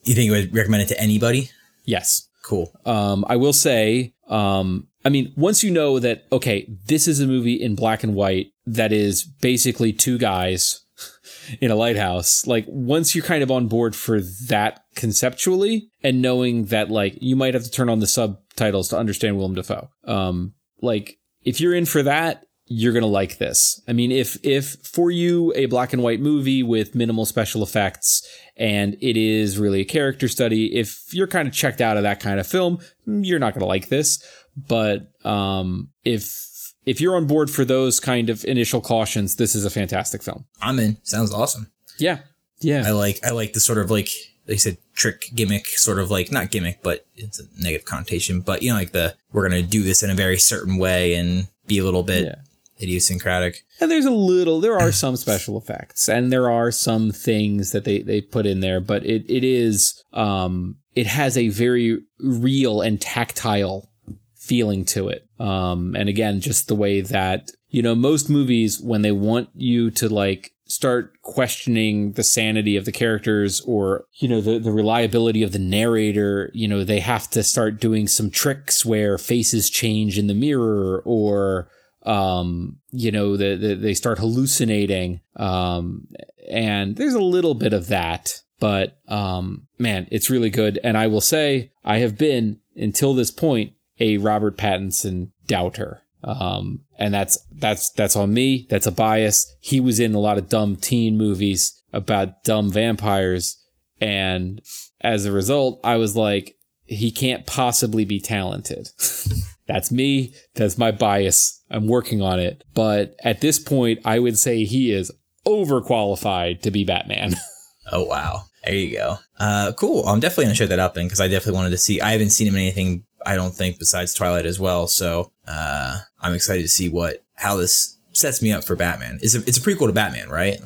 You 0.04 0.14
think 0.14 0.26
you 0.26 0.32
would 0.32 0.56
recommend 0.56 0.84
it 0.84 0.88
to 0.88 1.00
anybody? 1.00 1.50
Yes. 1.84 2.28
Cool. 2.44 2.72
Um, 2.86 3.26
I 3.28 3.38
will 3.38 3.54
say, 3.54 4.14
um, 4.28 4.88
I 5.04 5.10
mean, 5.10 5.34
once 5.36 5.64
you 5.64 5.72
know 5.72 6.00
that, 6.00 6.26
okay, 6.32 6.70
this 6.86 7.08
is 7.08 7.20
a 7.20 7.28
movie 7.28 7.56
in 7.56 7.76
black 7.76 8.04
and 8.04 8.14
white 8.14 8.52
that 8.68 8.92
is 8.92 9.24
basically 9.24 9.92
two 9.92 10.18
guys 10.20 10.82
in 11.62 11.72
a 11.72 11.76
lighthouse, 11.76 12.46
like 12.46 12.66
once 12.68 13.16
you're 13.16 13.26
kind 13.26 13.42
of 13.42 13.50
on 13.50 13.68
board 13.68 13.96
for 13.96 14.22
that 14.48 14.84
conceptually 14.96 15.90
and 16.04 16.22
knowing 16.22 16.66
that 16.66 16.92
like 16.92 17.18
you 17.20 17.36
might 17.36 17.56
have 17.56 17.64
to 17.64 17.72
turn 17.72 17.90
on 17.90 18.00
the 18.00 18.08
subtitles 18.08 18.90
to 18.90 18.98
understand 18.98 19.38
Willem 19.38 19.56
Dafoe. 19.56 19.90
Um, 20.04 20.54
like 20.82 21.18
if 21.44 21.60
you're 21.60 21.76
in 21.76 21.86
for 21.86 22.04
that, 22.04 22.46
you're 22.68 22.94
going 22.94 23.04
to 23.04 23.08
like 23.08 23.38
this. 23.38 23.80
I 23.88 23.94
mean, 23.94 24.12
if, 24.12 24.38
if 24.44 24.78
for 24.84 25.12
you 25.12 25.54
a 25.56 25.68
black 25.68 25.94
and 25.94 26.02
white 26.02 26.20
movie 26.20 26.64
with 26.64 26.96
minimal 26.96 27.26
special 27.26 27.62
effects 27.62 28.28
and 28.58 28.96
it 29.02 29.18
is 29.18 29.60
really 29.60 29.82
a 29.82 29.86
character 29.86 30.28
study, 30.28 30.76
if 30.76 31.14
you're 31.14 31.28
kind 31.28 31.48
of 31.48 31.54
checked 31.54 31.80
out 31.80 31.96
of 31.96 32.04
that 32.04 32.20
kind 32.20 32.40
of 32.40 32.48
film, 32.48 32.80
you're 33.06 33.38
not 33.38 33.54
going 33.54 33.62
to 33.62 33.68
like 33.68 33.90
this. 33.90 34.24
But, 34.58 35.12
um, 35.24 35.90
if, 36.04 36.74
if 36.88 37.00
you're 37.00 37.16
on 37.16 37.28
board 37.28 37.52
for 37.52 37.66
those 37.66 38.00
kind 38.00 38.32
of 38.32 38.44
initial 38.46 38.82
cautions, 38.82 39.36
this 39.36 39.54
is 39.54 39.64
a 39.64 39.70
fantastic 39.70 40.24
film. 40.24 40.46
I'm 40.60 40.80
in. 40.80 40.98
Sounds 41.04 41.32
awesome. 41.32 41.72
Yeah. 42.00 42.20
Yeah. 42.62 42.84
I 42.86 42.92
like, 42.92 43.20
I 43.24 43.30
like 43.30 43.54
the 43.54 43.60
sort 43.60 43.78
of 43.78 43.92
like, 43.92 44.10
they 44.48 44.58
said, 44.58 44.78
trick 44.96 45.30
gimmick, 45.36 45.68
sort 45.68 46.00
of 46.00 46.10
like, 46.10 46.32
not 46.32 46.50
gimmick, 46.50 46.82
but 46.82 47.06
it's 47.16 47.40
a 47.40 47.44
negative 47.60 47.86
connotation, 47.86 48.40
but 48.40 48.64
you 48.64 48.70
know, 48.70 48.76
like 48.76 48.92
the, 48.92 49.16
we're 49.32 49.48
going 49.48 49.62
to 49.62 49.68
do 49.68 49.84
this 49.84 50.02
in 50.02 50.10
a 50.10 50.16
very 50.16 50.40
certain 50.40 50.78
way 50.78 51.14
and 51.16 51.48
be 51.68 51.78
a 51.78 51.84
little 51.84 52.04
bit 52.04 52.26
yeah 52.26 52.36
idiosyncratic. 52.82 53.64
And 53.80 53.90
there's 53.90 54.06
a 54.06 54.12
little, 54.12 54.60
there 54.60 54.78
are 54.78 54.92
some 54.92 55.16
special 55.16 55.58
effects 55.58 56.10
and 56.10 56.32
there 56.32 56.50
are 56.50 56.72
some 56.72 57.12
things 57.12 57.72
that 57.72 57.84
they, 57.84 58.02
they 58.02 58.22
put 58.22 58.46
in 58.46 58.60
there, 58.60 58.80
but 58.80 59.06
it, 59.06 59.26
it 59.30 59.44
is, 59.44 60.04
um, 60.14 60.78
it 60.96 61.08
has 61.08 61.38
a 61.38 61.50
very 61.50 62.02
real 62.20 62.82
and 62.82 63.00
tactile 63.02 63.90
feeling 64.36 64.86
to 64.86 65.10
it. 65.10 65.28
Um, 65.40 65.96
and 65.96 66.08
again, 66.08 66.40
just 66.40 66.68
the 66.68 66.76
way 66.76 67.02
that, 67.02 67.52
you 67.70 67.82
know, 67.82 67.96
most 67.96 68.30
movies, 68.30 68.80
when 68.80 69.02
they 69.02 69.12
want 69.12 69.50
you 69.54 69.92
to 69.92 70.08
like 70.08 70.52
start 70.68 71.22
questioning 71.22 72.14
the 72.14 72.24
sanity 72.24 72.78
of 72.78 72.86
the 72.86 72.92
characters 72.92 73.62
or, 73.62 74.06
you 74.14 74.28
know, 74.28 74.42
the, 74.42 74.58
the 74.60 74.72
reliability 74.72 75.44
of 75.44 75.52
the 75.52 75.60
narrator, 75.60 76.52
you 76.54 76.68
know, 76.68 76.84
they 76.84 77.00
have 77.00 77.30
to 77.32 77.44
start 77.44 77.80
doing 77.80 78.08
some 78.08 78.32
tricks 78.32 78.86
where 78.86 79.18
faces 79.18 79.70
change 79.70 80.18
in 80.18 80.28
the 80.28 80.34
mirror 80.34 81.02
or, 81.06 81.68
um, 82.06 82.78
you 82.92 83.12
know, 83.12 83.36
the, 83.36 83.56
the, 83.56 83.76
they 83.76 83.94
start 83.94 84.20
hallucinating. 84.20 85.22
Um, 85.36 86.08
and 86.50 86.96
there's 86.96 87.16
a 87.16 87.20
little 87.20 87.56
bit 87.56 87.74
of 87.74 87.88
that, 87.88 88.42
but, 88.60 89.00
um, 89.08 89.68
man, 89.80 90.08
it's 90.12 90.30
really 90.30 90.50
good. 90.50 90.80
And 90.84 90.98
I 90.98 91.08
will 91.08 91.22
say 91.22 91.72
I 91.84 91.98
have 91.98 92.18
been 92.18 92.60
until 92.76 93.14
this 93.14 93.32
point 93.32 93.74
a 94.00 94.18
Robert 94.18 94.58
Pattinson 94.58 95.32
doubter. 95.48 96.04
Um, 96.24 96.82
and 96.98 97.14
that's, 97.14 97.38
that's, 97.52 97.92
that's 97.92 98.16
on 98.16 98.34
me. 98.34 98.68
That's 98.70 98.88
a 98.88 98.92
bias. 98.92 99.56
He 99.60 99.80
was 99.80 100.00
in 100.00 100.16
a 100.16 100.20
lot 100.20 100.38
of 100.38 100.50
dumb 100.50 100.76
teen 100.76 101.18
movies 101.18 101.82
about 101.94 102.44
dumb 102.44 102.72
vampires. 102.72 103.58
And 104.02 104.62
as 105.02 105.26
a 105.26 105.32
result, 105.32 105.80
I 105.84 105.98
was 105.98 106.16
like, 106.16 106.56
he 106.86 107.12
can't 107.12 107.46
possibly 107.46 108.06
be 108.06 108.20
talented. 108.20 108.90
That's 109.68 109.92
me. 109.92 110.34
That's 110.54 110.78
my 110.78 110.92
bias. 110.92 111.64
I'm 111.72 111.88
working 111.88 112.22
on 112.22 112.40
it. 112.40 112.64
But 112.74 113.16
at 113.24 113.42
this 113.42 113.58
point, 113.58 114.00
I 114.06 114.20
would 114.20 114.38
say 114.38 114.64
he 114.64 114.92
is 114.92 115.12
overqualified 115.46 116.62
to 116.62 116.72
be 116.72 116.84
Batman. 116.84 117.36
oh, 117.92 118.04
wow. 118.04 118.44
There 118.64 118.76
you 118.76 118.98
go. 118.98 119.18
Uh, 119.40 119.72
cool. 119.74 120.06
I'm 120.08 120.20
definitely 120.20 120.46
going 120.46 120.56
to 120.56 120.64
show 120.64 120.68
that 120.68 120.80
up 120.80 120.94
then 120.94 121.06
because 121.06 121.22
I 121.22 121.28
definitely 121.28 121.58
wanted 121.58 121.72
to 121.72 121.78
see. 121.78 122.02
I 122.02 122.12
haven't 122.12 122.30
seen 122.30 122.48
him 122.48 122.56
in 122.56 122.62
anything, 122.62 123.06
I 123.26 123.36
don't 123.36 123.54
think, 123.54 123.80
besides 123.80 124.14
Twilight 124.14 124.46
as 124.46 124.60
well. 124.60 124.88
So 124.88 125.32
uh, 125.48 126.00
I'm 126.20 126.34
excited 126.34 126.64
to 126.64 126.70
see 126.70 126.90
what 126.90 127.24
how 127.36 127.58
this 127.58 127.98
sets 128.14 128.42
me 128.42 128.52
up 128.52 128.64
for 128.64 128.76
Batman. 128.76 129.20
It's 129.22 129.36
a, 129.36 129.40
it's 129.40 129.58
a 129.58 129.62
prequel 129.62 129.88
to 129.88 129.94
Batman, 129.94 130.30
right? 130.30 130.58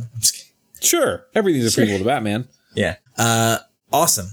Sure. 0.82 1.26
Everything's 1.36 1.78
a 1.78 1.82
prequel 1.82 1.99
to 1.99 2.05
Batman. 2.05 2.47
Yeah. 2.76 2.97
Uh, 3.17 3.57
awesome. 3.91 4.30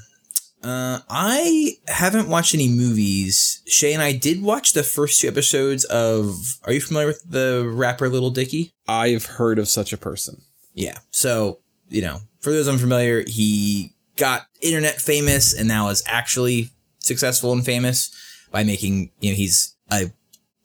Uh, 0.67 0.99
I 1.09 1.79
haven't 1.87 2.29
watched 2.29 2.53
any 2.53 2.69
movies. 2.69 3.63
Shay 3.69 3.93
and 3.93 4.03
I 4.03 4.13
did 4.13 4.43
watch 4.43 4.73
the 4.73 4.83
first 4.83 5.21
two 5.21 5.29
episodes 5.29 5.85
of. 5.85 6.59
Are 6.65 6.73
you 6.73 6.81
familiar 6.81 7.07
with 7.07 7.23
the 7.29 7.71
rapper 7.73 8.09
Lil 8.09 8.31
Dicky? 8.31 8.75
I've 8.89 9.27
heard 9.27 9.61
of 9.61 9.69
such 9.69 9.93
a 9.93 9.97
person. 9.97 10.43
Yeah. 10.75 10.99
So, 11.13 11.61
you 11.89 12.03
know, 12.03 12.19
for 12.41 12.51
those 12.51 12.67
unfamiliar, 12.67 13.23
he 13.27 13.93
got 14.17 14.47
internet 14.61 15.01
famous 15.01 15.55
and 15.55 15.69
now 15.69 15.89
is 15.89 16.03
actually 16.07 16.71
successful 16.99 17.53
and 17.53 17.65
famous 17.65 18.11
by 18.51 18.65
making, 18.65 19.13
you 19.21 19.31
know, 19.31 19.37
he's 19.37 19.77
a, 19.93 20.11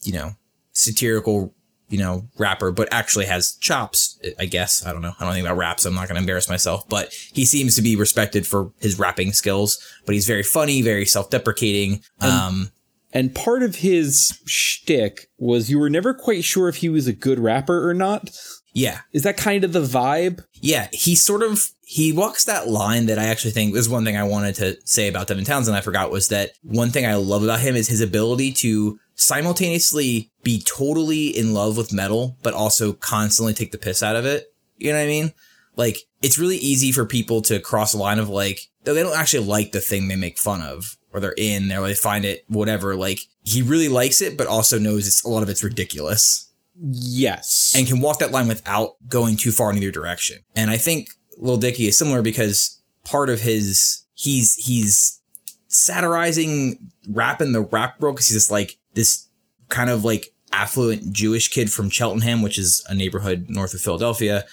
you 0.02 0.14
know, 0.14 0.32
satirical, 0.74 1.54
you 1.92 2.00
know, 2.00 2.28
rapper, 2.38 2.72
but 2.72 2.88
actually 2.92 3.26
has 3.26 3.54
chops, 3.58 4.20
I 4.40 4.46
guess. 4.46 4.84
I 4.86 4.94
don't 4.94 5.04
know. 5.04 5.14
I 5.20 5.26
don't 5.26 5.34
think 5.34 5.46
about 5.46 5.58
raps. 5.58 5.86
I'm 5.86 5.94
not 5.94 6.08
going 6.08 6.16
to 6.16 6.22
embarrass 6.22 6.50
myself, 6.50 6.88
but 6.90 7.14
he 7.34 7.46
seems 7.46 7.76
to 7.76 7.82
be 7.84 7.96
respected 7.96 8.48
for 8.48 8.72
his 8.80 8.98
rapping 8.98 9.34
skills, 9.34 9.78
but 10.06 10.16
he's 10.16 10.26
very 10.26 10.44
funny, 10.44 10.82
very 10.82 11.06
self-deprecating. 11.06 12.02
Um, 12.22 12.72
And 13.14 13.36
part 13.36 13.62
of 13.62 13.76
his 13.76 14.40
shtick 14.46 15.30
was 15.38 15.70
you 15.70 15.78
were 15.78 15.90
never 15.90 16.14
quite 16.14 16.46
sure 16.46 16.70
if 16.70 16.78
he 16.78 16.88
was 16.88 17.08
a 17.08 17.14
good 17.14 17.40
rapper 17.40 17.88
or 17.88 17.94
not. 17.94 18.30
Yeah. 18.74 19.00
Is 19.12 19.24
that 19.24 19.38
kind 19.38 19.64
of 19.64 19.74
the 19.74 19.82
vibe? 19.82 20.44
Yeah, 20.54 20.88
he 20.94 21.16
sort 21.16 21.44
of 21.44 21.72
he 21.86 22.14
walks 22.14 22.46
that 22.46 22.70
line 22.70 23.08
that 23.08 23.20
I 23.20 23.26
actually 23.26 23.52
think 23.52 23.76
is 23.76 23.90
one 23.90 24.06
thing 24.06 24.16
I 24.16 24.24
wanted 24.24 24.56
to 24.56 24.78
say 24.86 25.08
about 25.08 25.28
Devin 25.28 25.44
Townsend. 25.44 25.76
I 25.76 25.82
forgot 25.82 26.12
was 26.12 26.30
that 26.30 26.52
one 26.64 26.90
thing 26.90 27.06
I 27.06 27.16
love 27.16 27.44
about 27.44 27.60
him 27.60 27.76
is 27.76 27.90
his 27.90 28.02
ability 28.02 28.54
to 28.54 28.98
simultaneously 29.16 30.32
be 30.44 30.62
totally 30.62 31.28
in 31.28 31.54
love 31.54 31.76
with 31.78 31.94
metal, 31.94 32.38
but 32.44 32.54
also 32.54 32.94
constantly 32.94 33.54
take 33.54 33.72
the 33.72 33.78
piss 33.78 34.02
out 34.02 34.16
of 34.16 34.26
it. 34.26 34.54
You 34.78 34.92
know 34.92 35.00
what 35.00 35.04
I 35.04 35.08
mean? 35.08 35.34
Like 35.76 35.98
it's 36.22 36.40
really 36.40 36.58
easy 36.58 36.92
for 36.92 37.06
people 37.06 37.42
to 37.44 37.60
cross 37.60 37.94
a 37.94 37.98
line 37.98 38.20
of 38.20 38.30
like 38.30 38.70
they 38.84 38.94
don't 38.94 39.18
actually 39.18 39.46
like 39.46 39.74
the 39.74 39.82
thing 39.82 40.08
they 40.08 40.16
make 40.16 40.40
fun 40.40 40.62
of 40.62 40.98
or 41.14 41.20
they're 41.20 41.34
in 41.38 41.68
there, 41.68 41.82
or 41.82 41.88
they 41.88 41.94
find 41.94 42.24
it 42.24 42.46
whatever. 42.48 42.96
Like 42.96 43.20
he 43.44 43.62
really 43.62 43.90
likes 43.90 44.22
it, 44.22 44.38
but 44.38 44.48
also 44.48 44.80
knows 44.80 45.08
it's 45.08 45.26
a 45.26 45.30
lot 45.30 45.44
of 45.44 45.50
it's 45.50 45.64
ridiculous 45.64 46.51
Yes. 46.80 47.74
and 47.76 47.88
can 47.88 48.02
walk 48.02 48.20
that 48.20 48.32
line 48.32 48.48
without 48.48 48.96
going 49.08 49.38
too 49.38 49.52
far 49.52 49.72
in 49.72 49.78
either 49.78 49.92
direction. 49.92 50.40
And 50.56 50.70
I 50.70 50.78
think 50.78 51.10
Lil 51.38 51.58
Dicky 51.58 51.88
is 51.88 51.98
similar 51.98 52.22
because 52.22 52.82
part 53.04 53.30
of 53.30 53.42
his 53.42 54.06
he's 54.14 54.56
he's 54.56 55.20
satirizing 55.68 56.92
rap 57.10 57.42
in 57.42 57.54
the 57.54 57.62
rap 57.62 58.00
world 58.00 58.16
because 58.16 58.28
he's 58.28 58.38
just 58.38 58.52
like 58.52 58.78
this 58.94 59.28
kind 59.70 59.90
of 59.90 60.04
like 60.04 60.34
affluent 60.52 61.14
Jewish 61.14 61.50
kid 61.50 61.72
from 61.72 61.90
Cheltenham, 61.90 62.42
which 62.42 62.58
is 62.58 62.84
a 62.90 62.94
neighborhood 62.94 63.46
north 63.48 63.74
of 63.74 63.82
Philadelphia, 63.82 64.46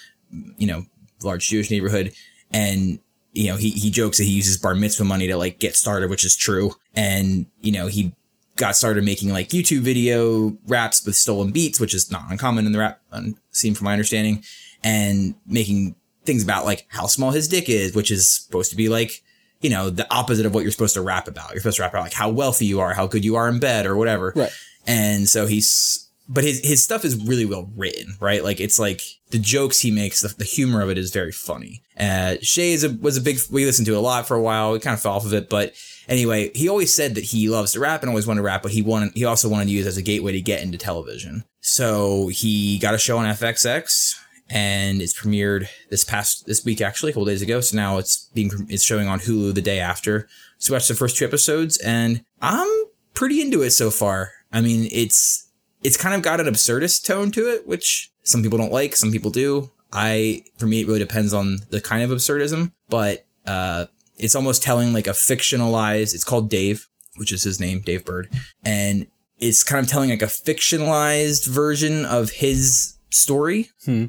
you 0.57 0.67
know, 0.67 0.85
large 1.23 1.47
Jewish 1.49 1.69
neighborhood. 1.69 2.13
And, 2.51 2.99
you 3.33 3.47
know, 3.47 3.57
he, 3.57 3.71
he 3.71 3.91
jokes 3.91 4.17
that 4.17 4.23
he 4.23 4.31
uses 4.31 4.57
bar 4.57 4.75
mitzvah 4.75 5.03
money 5.03 5.27
to 5.27 5.37
like 5.37 5.59
get 5.59 5.75
started, 5.75 6.09
which 6.09 6.25
is 6.25 6.35
true. 6.35 6.71
And, 6.95 7.45
you 7.61 7.71
know, 7.71 7.87
he 7.87 8.13
got 8.59 8.75
started 8.75 9.03
making 9.03 9.29
like 9.29 9.49
YouTube 9.49 9.79
video 9.79 10.55
raps 10.67 11.03
with 11.05 11.15
stolen 11.15 11.51
beats, 11.51 11.79
which 11.79 11.95
is 11.95 12.11
not 12.11 12.29
uncommon 12.29 12.67
in 12.67 12.73
the 12.73 12.79
rap 12.79 13.01
um, 13.11 13.35
scene 13.51 13.73
from 13.73 13.85
my 13.85 13.93
understanding, 13.93 14.43
and 14.83 15.33
making 15.47 15.95
things 16.25 16.43
about 16.43 16.65
like 16.65 16.85
how 16.89 17.07
small 17.07 17.31
his 17.31 17.47
dick 17.47 17.69
is, 17.69 17.95
which 17.95 18.11
is 18.11 18.29
supposed 18.29 18.69
to 18.69 18.75
be 18.75 18.89
like, 18.89 19.23
you 19.61 19.69
know, 19.69 19.89
the 19.89 20.05
opposite 20.13 20.45
of 20.45 20.53
what 20.53 20.61
you're 20.61 20.71
supposed 20.71 20.93
to 20.93 21.01
rap 21.01 21.27
about. 21.27 21.51
You're 21.51 21.61
supposed 21.61 21.77
to 21.77 21.83
rap 21.83 21.93
about 21.93 22.03
like 22.03 22.13
how 22.13 22.29
wealthy 22.29 22.65
you 22.65 22.79
are, 22.79 22.93
how 22.93 23.07
good 23.07 23.25
you 23.25 23.35
are 23.35 23.49
in 23.49 23.59
bed 23.59 23.85
or 23.85 23.95
whatever. 23.95 24.33
Right. 24.35 24.51
And 24.85 25.27
so 25.27 25.47
he's, 25.47 26.07
but 26.27 26.43
his, 26.43 26.59
his 26.63 26.83
stuff 26.83 27.03
is 27.03 27.15
really 27.25 27.45
well 27.45 27.69
written, 27.75 28.15
right? 28.19 28.43
Like 28.43 28.59
it's 28.59 28.77
like 28.77 29.01
the 29.31 29.39
jokes 29.39 29.79
he 29.79 29.91
makes, 29.91 30.21
the, 30.21 30.27
the 30.27 30.43
humor 30.43 30.81
of 30.81 30.89
it 30.89 30.97
is 30.97 31.11
very 31.11 31.31
funny. 31.31 31.81
Uh, 31.99 32.35
Shay 32.41 32.73
is 32.73 32.83
a, 32.83 32.89
was 32.89 33.17
a 33.17 33.21
big, 33.21 33.39
we 33.51 33.65
listened 33.65 33.87
to 33.87 33.93
it 33.93 33.97
a 33.97 34.01
lot 34.01 34.27
for 34.27 34.35
a 34.35 34.41
while. 34.41 34.73
We 34.73 34.79
kind 34.79 34.93
of 34.93 35.01
fell 35.01 35.13
off 35.13 35.25
of 35.25 35.33
it, 35.33 35.49
but 35.49 35.73
anyway, 36.09 36.51
he 36.53 36.67
always 36.67 36.93
said 36.93 37.15
that 37.15 37.23
he 37.23 37.47
loves 37.47 37.71
to 37.73 37.79
rap 37.79 38.01
and 38.01 38.09
always 38.09 38.27
wanted 38.27 38.39
to 38.39 38.45
rap, 38.45 38.63
but 38.63 38.71
he 38.71 38.81
wanted, 38.81 39.13
he 39.13 39.23
also 39.23 39.47
wanted 39.47 39.65
to 39.65 39.71
use 39.71 39.85
it 39.85 39.89
as 39.89 39.97
a 39.97 40.01
gateway 40.01 40.33
to 40.33 40.41
get 40.41 40.61
into 40.61 40.77
television. 40.77 41.45
So 41.61 42.27
he 42.27 42.77
got 42.79 42.93
a 42.93 42.97
show 42.97 43.17
on 43.17 43.25
FXX 43.25 44.19
and 44.49 45.01
it's 45.01 45.17
premiered 45.17 45.67
this 45.89 46.03
past, 46.03 46.47
this 46.47 46.65
week 46.65 46.81
actually, 46.81 47.11
a 47.11 47.13
couple 47.13 47.25
days 47.25 47.41
ago. 47.41 47.61
So 47.61 47.77
now 47.77 47.97
it's 47.99 48.29
being, 48.33 48.51
it's 48.67 48.83
showing 48.83 49.07
on 49.07 49.19
Hulu 49.19 49.53
the 49.53 49.61
day 49.61 49.79
after. 49.79 50.27
So 50.57 50.73
we 50.73 50.75
watched 50.75 50.89
the 50.89 50.95
first 50.95 51.15
two 51.15 51.25
episodes 51.25 51.77
and 51.77 52.25
I'm 52.41 52.67
pretty 53.13 53.41
into 53.41 53.61
it 53.61 53.71
so 53.71 53.91
far. 53.91 54.31
I 54.51 54.61
mean, 54.61 54.89
it's, 54.91 55.49
it's 55.83 55.95
kind 55.95 56.15
of 56.15 56.21
got 56.21 56.41
an 56.41 56.47
absurdist 56.47 57.05
tone 57.05 57.31
to 57.31 57.47
it, 57.47 57.67
which 57.67 58.11
some 58.23 58.43
people 58.43 58.57
don't 58.57 58.73
like, 58.73 58.95
some 58.95 59.11
people 59.11 59.31
do. 59.31 59.71
I, 59.93 60.43
for 60.57 60.65
me, 60.65 60.81
it 60.81 60.87
really 60.87 60.99
depends 60.99 61.33
on 61.33 61.59
the 61.69 61.81
kind 61.81 62.03
of 62.03 62.09
absurdism, 62.09 62.73
but, 62.89 63.25
uh, 63.45 63.85
it's 64.19 64.35
almost 64.35 64.61
telling 64.61 64.93
like 64.93 65.07
a 65.07 65.11
fictionalized, 65.11 66.13
it's 66.13 66.23
called 66.23 66.49
Dave, 66.49 66.87
which 67.15 67.31
is 67.31 67.43
his 67.43 67.59
name, 67.59 67.79
Dave 67.79 68.05
Burd. 68.05 68.29
And 68.63 69.07
it's 69.39 69.63
kind 69.63 69.83
of 69.83 69.89
telling 69.89 70.09
like 70.09 70.21
a 70.21 70.25
fictionalized 70.25 71.47
version 71.47 72.05
of 72.05 72.29
his 72.31 72.97
story. 73.09 73.69
Hmm. 73.85 74.05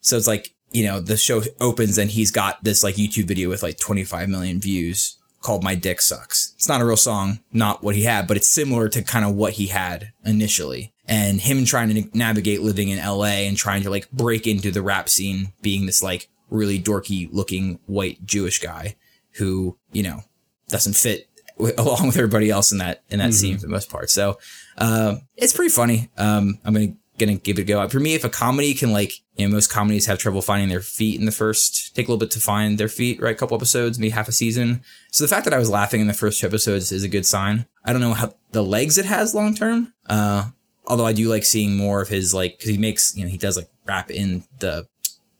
So 0.00 0.16
it's 0.16 0.26
like, 0.26 0.54
you 0.72 0.84
know, 0.84 1.00
the 1.00 1.16
show 1.16 1.42
opens 1.60 1.96
and 1.96 2.10
he's 2.10 2.30
got 2.30 2.62
this 2.62 2.82
like 2.82 2.96
YouTube 2.96 3.26
video 3.26 3.48
with 3.48 3.62
like 3.62 3.78
25 3.78 4.28
million 4.28 4.60
views 4.60 5.16
called 5.40 5.62
My 5.62 5.74
Dick 5.74 6.00
Sucks. 6.00 6.52
It's 6.56 6.68
not 6.68 6.80
a 6.80 6.84
real 6.84 6.96
song, 6.96 7.40
not 7.52 7.82
what 7.82 7.94
he 7.94 8.02
had, 8.02 8.26
but 8.26 8.36
it's 8.36 8.48
similar 8.48 8.88
to 8.88 9.02
kind 9.02 9.24
of 9.24 9.34
what 9.34 9.54
he 9.54 9.68
had 9.68 10.12
initially. 10.24 10.92
And 11.06 11.40
him 11.40 11.64
trying 11.64 11.94
to 11.94 12.16
navigate 12.16 12.60
living 12.60 12.90
in 12.90 12.98
LA 12.98 13.46
and 13.46 13.56
trying 13.56 13.82
to 13.84 13.90
like 13.90 14.10
break 14.10 14.46
into 14.46 14.70
the 14.70 14.82
rap 14.82 15.08
scene, 15.08 15.52
being 15.62 15.86
this 15.86 16.02
like 16.02 16.28
really 16.50 16.78
dorky 16.78 17.28
looking 17.32 17.78
white 17.86 18.26
Jewish 18.26 18.58
guy 18.58 18.96
who, 19.32 19.76
you 19.92 20.02
know, 20.02 20.22
doesn't 20.68 20.94
fit 20.94 21.28
w- 21.56 21.74
along 21.78 22.06
with 22.06 22.16
everybody 22.16 22.50
else 22.50 22.72
in 22.72 22.78
that, 22.78 23.02
in 23.10 23.18
that 23.18 23.34
scene 23.34 23.56
for 23.56 23.62
the 23.62 23.68
most 23.68 23.90
part. 23.90 24.10
So, 24.10 24.38
uh, 24.76 25.16
it's 25.36 25.52
pretty 25.52 25.70
funny. 25.70 26.10
Um, 26.16 26.58
I'm 26.64 26.74
going 26.74 26.92
to, 26.92 26.96
gonna 27.18 27.34
give 27.34 27.58
it 27.58 27.62
a 27.62 27.64
go. 27.64 27.86
For 27.88 28.00
me, 28.00 28.14
if 28.14 28.24
a 28.24 28.28
comedy 28.28 28.74
can 28.74 28.92
like, 28.92 29.12
you 29.36 29.46
know, 29.46 29.52
most 29.52 29.70
comedies 29.70 30.06
have 30.06 30.18
trouble 30.18 30.40
finding 30.40 30.68
their 30.68 30.80
feet 30.80 31.18
in 31.18 31.26
the 31.26 31.32
first, 31.32 31.94
take 31.94 32.06
a 32.06 32.10
little 32.10 32.18
bit 32.18 32.30
to 32.32 32.40
find 32.40 32.78
their 32.78 32.88
feet, 32.88 33.20
right? 33.20 33.34
A 33.34 33.38
couple 33.38 33.56
episodes, 33.56 33.98
maybe 33.98 34.10
half 34.10 34.28
a 34.28 34.32
season. 34.32 34.82
So 35.10 35.24
the 35.24 35.28
fact 35.28 35.44
that 35.44 35.54
I 35.54 35.58
was 35.58 35.68
laughing 35.68 36.00
in 36.00 36.06
the 36.06 36.14
first 36.14 36.40
two 36.40 36.46
episodes 36.46 36.92
is 36.92 37.02
a 37.02 37.08
good 37.08 37.26
sign. 37.26 37.66
I 37.84 37.92
don't 37.92 38.00
know 38.00 38.14
how 38.14 38.34
the 38.52 38.62
legs 38.62 38.98
it 38.98 39.04
has 39.04 39.34
long 39.34 39.54
term. 39.54 39.92
Uh, 40.06 40.50
although 40.86 41.06
I 41.06 41.12
do 41.12 41.28
like 41.28 41.44
seeing 41.44 41.76
more 41.76 42.00
of 42.00 42.08
his 42.08 42.32
like, 42.32 42.58
cause 42.60 42.68
he 42.68 42.78
makes, 42.78 43.16
you 43.16 43.24
know, 43.24 43.30
he 43.30 43.38
does 43.38 43.56
like 43.56 43.68
rap 43.84 44.10
in 44.10 44.44
the, 44.60 44.86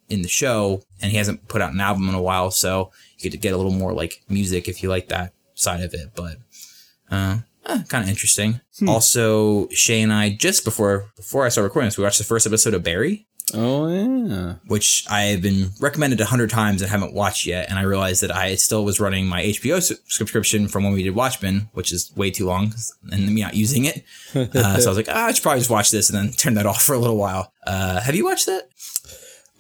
in 0.09 0.23
the 0.23 0.29
show 0.29 0.83
and 1.01 1.11
he 1.13 1.19
hasn't 1.19 1.49
put 1.49 1.61
out 1.61 1.73
an 1.73 1.81
album 1.81 2.09
in 2.09 2.15
a 2.15 2.23
while. 2.23 2.51
So 2.51 2.91
you 3.17 3.25
get 3.25 3.33
to 3.33 3.39
get 3.39 3.53
a 3.53 3.57
little 3.57 3.73
more 3.73 3.93
like 3.93 4.23
music 4.29 4.69
if 4.69 4.83
you 4.83 4.89
like 4.89 5.09
that 5.09 5.33
side 5.55 5.83
of 5.83 5.93
it, 5.95 6.11
but, 6.15 6.37
uh, 7.11 7.39
kind 7.89 8.05
of 8.05 8.09
interesting. 8.09 8.61
Also, 8.87 9.69
Shay 9.69 10.01
and 10.01 10.13
I 10.13 10.31
just 10.31 10.65
before 10.65 11.11
before 11.17 11.45
I 11.45 11.49
started 11.49 11.67
recording 11.69 11.89
this, 11.89 11.99
we 11.99 12.05
watched 12.05 12.19
the 12.19 12.25
first 12.25 12.47
episode 12.47 12.73
of 12.75 12.83
Barry, 12.83 13.27
oh 13.53 13.89
yeah. 13.89 14.55
which 14.67 15.05
I 15.11 15.23
have 15.23 15.43
been 15.43 15.71
recommended 15.81 16.21
a 16.21 16.27
hundred 16.27 16.51
times 16.51 16.81
and 16.81 16.91
haven't 16.91 17.13
watched 17.13 17.45
yet. 17.45 17.69
And 17.69 17.79
I 17.79 17.83
realized 17.83 18.23
that 18.23 18.35
I 18.35 18.55
still 18.55 18.85
was 18.85 19.01
running 19.01 19.27
my 19.27 19.43
HBO 19.43 19.83
su- 19.83 19.97
subscription 20.07 20.69
from 20.69 20.85
when 20.85 20.93
we 20.93 21.03
did 21.03 21.15
Watchmen, 21.15 21.69
which 21.73 21.93
is 21.93 22.13
way 22.17 22.31
too 22.31 22.47
long, 22.47 22.73
and 23.11 23.35
me 23.35 23.43
not 23.43 23.55
using 23.55 23.85
it. 23.85 24.05
Uh, 24.35 24.79
so 24.79 24.87
I 24.87 24.91
was 24.91 24.97
like, 24.97 25.09
ah, 25.09 25.27
I 25.27 25.33
should 25.33 25.43
probably 25.43 25.61
just 25.61 25.71
watch 25.71 25.91
this 25.91 26.11
and 26.11 26.17
then 26.17 26.33
turn 26.37 26.55
that 26.55 26.67
off 26.67 26.83
for 26.83 26.95
a 26.95 26.99
little 26.99 27.17
while. 27.17 27.53
Uh, 27.67 28.01
have 28.01 28.15
you 28.15 28.25
watched 28.25 28.47
that? 28.47 28.69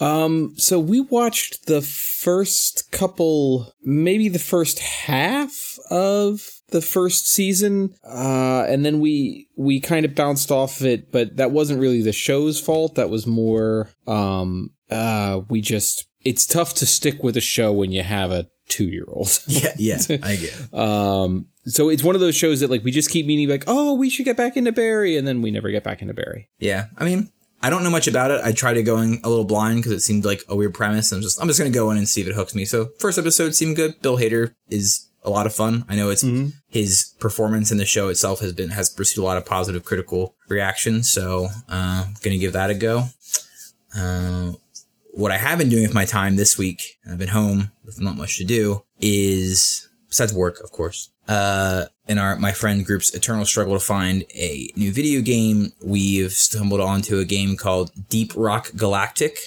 Um, 0.00 0.54
so 0.56 0.78
we 0.78 1.00
watched 1.00 1.66
the 1.66 1.82
first 1.82 2.90
couple, 2.92 3.72
maybe 3.82 4.28
the 4.28 4.38
first 4.38 4.78
half 4.78 5.78
of 5.90 6.42
the 6.70 6.82
first 6.82 7.28
season, 7.28 7.94
uh, 8.04 8.64
and 8.68 8.84
then 8.84 9.00
we 9.00 9.48
we 9.56 9.80
kind 9.80 10.04
of 10.04 10.14
bounced 10.14 10.50
off 10.50 10.80
of 10.80 10.86
it, 10.86 11.10
but 11.10 11.36
that 11.36 11.50
wasn't 11.50 11.80
really 11.80 12.02
the 12.02 12.12
show's 12.12 12.60
fault. 12.60 12.94
That 12.94 13.10
was 13.10 13.26
more, 13.26 13.88
um, 14.06 14.70
uh, 14.90 15.40
we 15.48 15.60
just 15.60 16.06
it's 16.24 16.46
tough 16.46 16.74
to 16.74 16.86
stick 16.86 17.22
with 17.22 17.36
a 17.36 17.40
show 17.40 17.72
when 17.72 17.90
you 17.90 18.02
have 18.02 18.30
a 18.30 18.48
two 18.68 18.84
year 18.84 19.04
old. 19.08 19.28
Yeah, 19.48 19.72
yeah, 19.78 19.98
I 20.22 20.36
get 20.36 20.54
it. 20.54 20.74
Um, 20.74 21.46
so 21.64 21.88
it's 21.88 22.04
one 22.04 22.14
of 22.14 22.20
those 22.20 22.36
shows 22.36 22.60
that 22.60 22.70
like 22.70 22.84
we 22.84 22.90
just 22.90 23.10
keep 23.10 23.26
meaning 23.26 23.48
like, 23.48 23.64
oh, 23.66 23.94
we 23.94 24.10
should 24.10 24.24
get 24.24 24.36
back 24.36 24.56
into 24.56 24.72
Barry, 24.72 25.16
and 25.16 25.26
then 25.26 25.42
we 25.42 25.50
never 25.50 25.70
get 25.70 25.84
back 25.84 26.02
into 26.02 26.14
Barry. 26.14 26.48
Yeah, 26.58 26.86
I 26.96 27.04
mean, 27.04 27.30
I 27.60 27.70
don't 27.70 27.82
know 27.82 27.90
much 27.90 28.06
about 28.06 28.30
it. 28.30 28.40
I 28.44 28.52
tried 28.52 28.74
to 28.74 28.82
go 28.82 28.98
in 28.98 29.20
a 29.24 29.28
little 29.28 29.44
blind 29.44 29.78
because 29.78 29.92
it 29.92 30.00
seemed 30.00 30.24
like 30.24 30.44
a 30.48 30.56
weird 30.56 30.74
premise. 30.74 31.10
I'm 31.12 31.22
just, 31.22 31.40
I'm 31.40 31.48
just 31.48 31.58
gonna 31.58 31.70
go 31.70 31.90
in 31.90 31.98
and 31.98 32.08
see 32.08 32.20
if 32.20 32.28
it 32.28 32.34
hooks 32.34 32.54
me. 32.54 32.64
So 32.64 32.90
first 32.98 33.18
episode 33.18 33.54
seemed 33.54 33.76
good. 33.76 34.00
Bill 34.00 34.16
Hader 34.16 34.54
is 34.68 35.08
a 35.24 35.30
lot 35.30 35.46
of 35.46 35.54
fun. 35.54 35.84
I 35.88 35.96
know 35.96 36.10
it's 36.10 36.24
his 36.68 37.14
performance 37.18 37.72
in 37.72 37.78
the 37.78 37.84
show 37.84 38.08
itself 38.08 38.40
has 38.40 38.52
been 38.52 38.70
has 38.70 38.94
received 38.96 39.18
a 39.18 39.24
lot 39.24 39.36
of 39.36 39.44
positive 39.44 39.84
critical 39.84 40.36
reaction. 40.48 41.02
So 41.02 41.48
uh, 41.68 42.06
gonna 42.22 42.38
give 42.38 42.52
that 42.52 42.70
a 42.70 42.74
go. 42.74 43.04
Uh, 43.96 44.52
what 45.12 45.32
I 45.32 45.38
have 45.38 45.58
been 45.58 45.68
doing 45.68 45.82
with 45.82 45.94
my 45.94 46.04
time 46.04 46.36
this 46.36 46.56
week, 46.56 46.98
I've 47.10 47.18
been 47.18 47.28
home 47.28 47.72
with 47.84 48.00
not 48.00 48.16
much 48.16 48.38
to 48.38 48.44
do, 48.44 48.84
is 49.00 49.87
besides 50.08 50.32
work, 50.32 50.60
of 50.60 50.72
course. 50.72 51.10
Uh, 51.26 51.84
in 52.06 52.18
our 52.18 52.36
my 52.36 52.52
friend 52.52 52.84
group's 52.84 53.14
eternal 53.14 53.44
struggle 53.44 53.74
to 53.74 53.84
find 53.84 54.24
a 54.34 54.70
new 54.76 54.92
video 54.92 55.20
game, 55.20 55.72
we've 55.82 56.32
stumbled 56.32 56.80
onto 56.80 57.18
a 57.18 57.24
game 57.24 57.56
called 57.56 57.90
Deep 58.08 58.32
Rock 58.34 58.70
Galactic. 58.76 59.38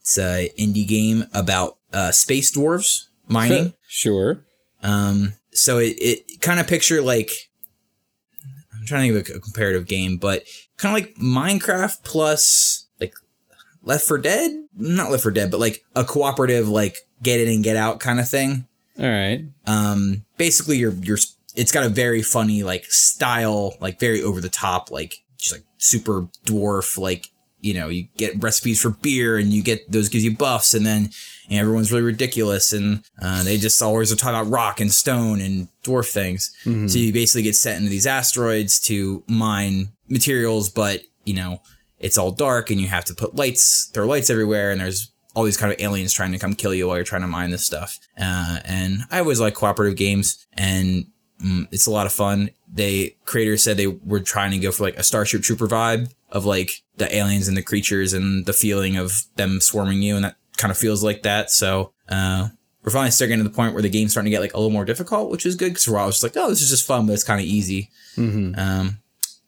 It's 0.00 0.18
a 0.18 0.50
indie 0.58 0.86
game 0.86 1.24
about 1.32 1.76
uh, 1.92 2.10
space 2.10 2.54
dwarves 2.56 3.06
mining. 3.28 3.74
Sure. 3.86 4.44
Um, 4.82 5.34
so 5.52 5.78
it, 5.78 5.96
it 5.98 6.40
kind 6.40 6.60
of 6.60 6.66
picture 6.66 7.02
like 7.02 7.30
I'm 8.74 8.86
trying 8.86 9.08
to 9.08 9.14
think 9.14 9.28
of 9.28 9.34
a, 9.34 9.38
a 9.38 9.40
comparative 9.40 9.86
game, 9.86 10.16
but 10.16 10.44
kind 10.76 10.96
of 10.96 11.02
like 11.02 11.16
Minecraft 11.16 12.02
plus 12.04 12.86
like 13.00 13.14
Left 13.82 14.06
for 14.06 14.18
Dead, 14.18 14.64
not 14.76 15.10
Left 15.10 15.22
for 15.22 15.30
Dead, 15.30 15.50
but 15.50 15.60
like 15.60 15.84
a 15.94 16.04
cooperative 16.04 16.68
like 16.68 16.96
get 17.22 17.40
in 17.40 17.48
and 17.48 17.64
get 17.64 17.76
out 17.76 18.00
kind 18.00 18.20
of 18.20 18.28
thing. 18.28 18.66
All 18.98 19.08
right. 19.08 19.44
Um, 19.66 20.24
basically, 20.36 20.78
you're 20.78 20.92
you're 20.92 21.18
it's 21.54 21.72
got 21.72 21.84
a 21.84 21.88
very 21.88 22.22
funny 22.22 22.62
like 22.62 22.84
style, 22.86 23.76
like 23.80 24.00
very 24.00 24.22
over 24.22 24.40
the 24.40 24.48
top, 24.48 24.90
like 24.90 25.22
just 25.38 25.52
like 25.52 25.64
super 25.78 26.22
dwarf, 26.44 26.98
like 26.98 27.30
you 27.60 27.74
know, 27.74 27.88
you 27.88 28.06
get 28.16 28.40
recipes 28.42 28.80
for 28.80 28.90
beer 28.90 29.36
and 29.36 29.52
you 29.52 29.62
get 29.62 29.90
those 29.90 30.08
gives 30.08 30.24
you 30.24 30.36
buffs, 30.36 30.74
and 30.74 30.86
then 30.86 31.10
and 31.50 31.58
everyone's 31.58 31.90
really 31.90 32.04
ridiculous, 32.04 32.72
and 32.72 33.02
uh, 33.22 33.42
they 33.42 33.56
just 33.56 33.80
always 33.82 34.12
are 34.12 34.16
talking 34.16 34.38
about 34.38 34.50
rock 34.50 34.80
and 34.80 34.92
stone 34.92 35.40
and 35.40 35.68
dwarf 35.84 36.10
things. 36.10 36.54
So 36.88 36.98
you 36.98 37.12
basically 37.12 37.42
get 37.42 37.56
sent 37.56 37.78
into 37.78 37.90
these 37.90 38.06
asteroids 38.06 38.78
to 38.80 39.22
mine 39.26 39.88
materials, 40.08 40.68
but 40.70 41.02
you 41.24 41.34
know, 41.34 41.60
it's 41.98 42.18
all 42.18 42.30
dark, 42.30 42.70
and 42.70 42.80
you 42.80 42.88
have 42.88 43.04
to 43.06 43.14
put 43.14 43.34
lights, 43.34 43.90
throw 43.92 44.06
lights 44.06 44.30
everywhere, 44.30 44.70
and 44.70 44.80
there's 44.80 45.10
all 45.38 45.44
these 45.44 45.56
kind 45.56 45.72
of 45.72 45.80
aliens 45.80 46.12
trying 46.12 46.32
to 46.32 46.38
come 46.38 46.52
kill 46.52 46.74
you 46.74 46.88
while 46.88 46.96
you're 46.96 47.04
trying 47.04 47.22
to 47.22 47.28
mine 47.28 47.50
this 47.50 47.64
stuff. 47.64 48.00
Uh, 48.20 48.58
and 48.64 49.04
I 49.08 49.20
always 49.20 49.38
like 49.38 49.54
cooperative 49.54 49.96
games, 49.96 50.44
and 50.54 51.06
mm, 51.40 51.68
it's 51.70 51.86
a 51.86 51.92
lot 51.92 52.06
of 52.06 52.12
fun. 52.12 52.50
They 52.66 53.14
creators 53.24 53.62
said 53.62 53.76
they 53.76 53.86
were 53.86 54.18
trying 54.18 54.50
to 54.50 54.58
go 54.58 54.72
for 54.72 54.82
like 54.82 54.96
a 54.96 55.04
Starship 55.04 55.42
Trooper 55.42 55.68
vibe 55.68 56.12
of 56.32 56.44
like 56.44 56.82
the 56.96 57.14
aliens 57.14 57.46
and 57.46 57.56
the 57.56 57.62
creatures 57.62 58.12
and 58.14 58.46
the 58.46 58.52
feeling 58.52 58.96
of 58.96 59.12
them 59.36 59.60
swarming 59.60 60.02
you, 60.02 60.16
and 60.16 60.24
that 60.24 60.34
kind 60.56 60.72
of 60.72 60.76
feels 60.76 61.04
like 61.04 61.22
that. 61.22 61.52
So 61.52 61.92
uh, 62.08 62.48
we're 62.82 62.90
finally 62.90 63.12
starting 63.12 63.38
to 63.38 63.44
the 63.44 63.50
point 63.50 63.74
where 63.74 63.82
the 63.82 63.88
game's 63.88 64.10
starting 64.10 64.32
to 64.32 64.34
get 64.34 64.40
like 64.40 64.54
a 64.54 64.56
little 64.56 64.72
more 64.72 64.84
difficult, 64.84 65.30
which 65.30 65.46
is 65.46 65.54
good 65.54 65.68
because 65.68 65.86
we're 65.86 65.98
always 65.98 66.20
like, 66.20 66.36
oh, 66.36 66.48
this 66.48 66.62
is 66.62 66.70
just 66.70 66.84
fun, 66.84 67.06
but 67.06 67.12
it's 67.12 67.22
kind 67.22 67.40
of 67.40 67.46
easy. 67.46 67.90
Mm-hmm. 68.16 68.58
Um, 68.58 68.98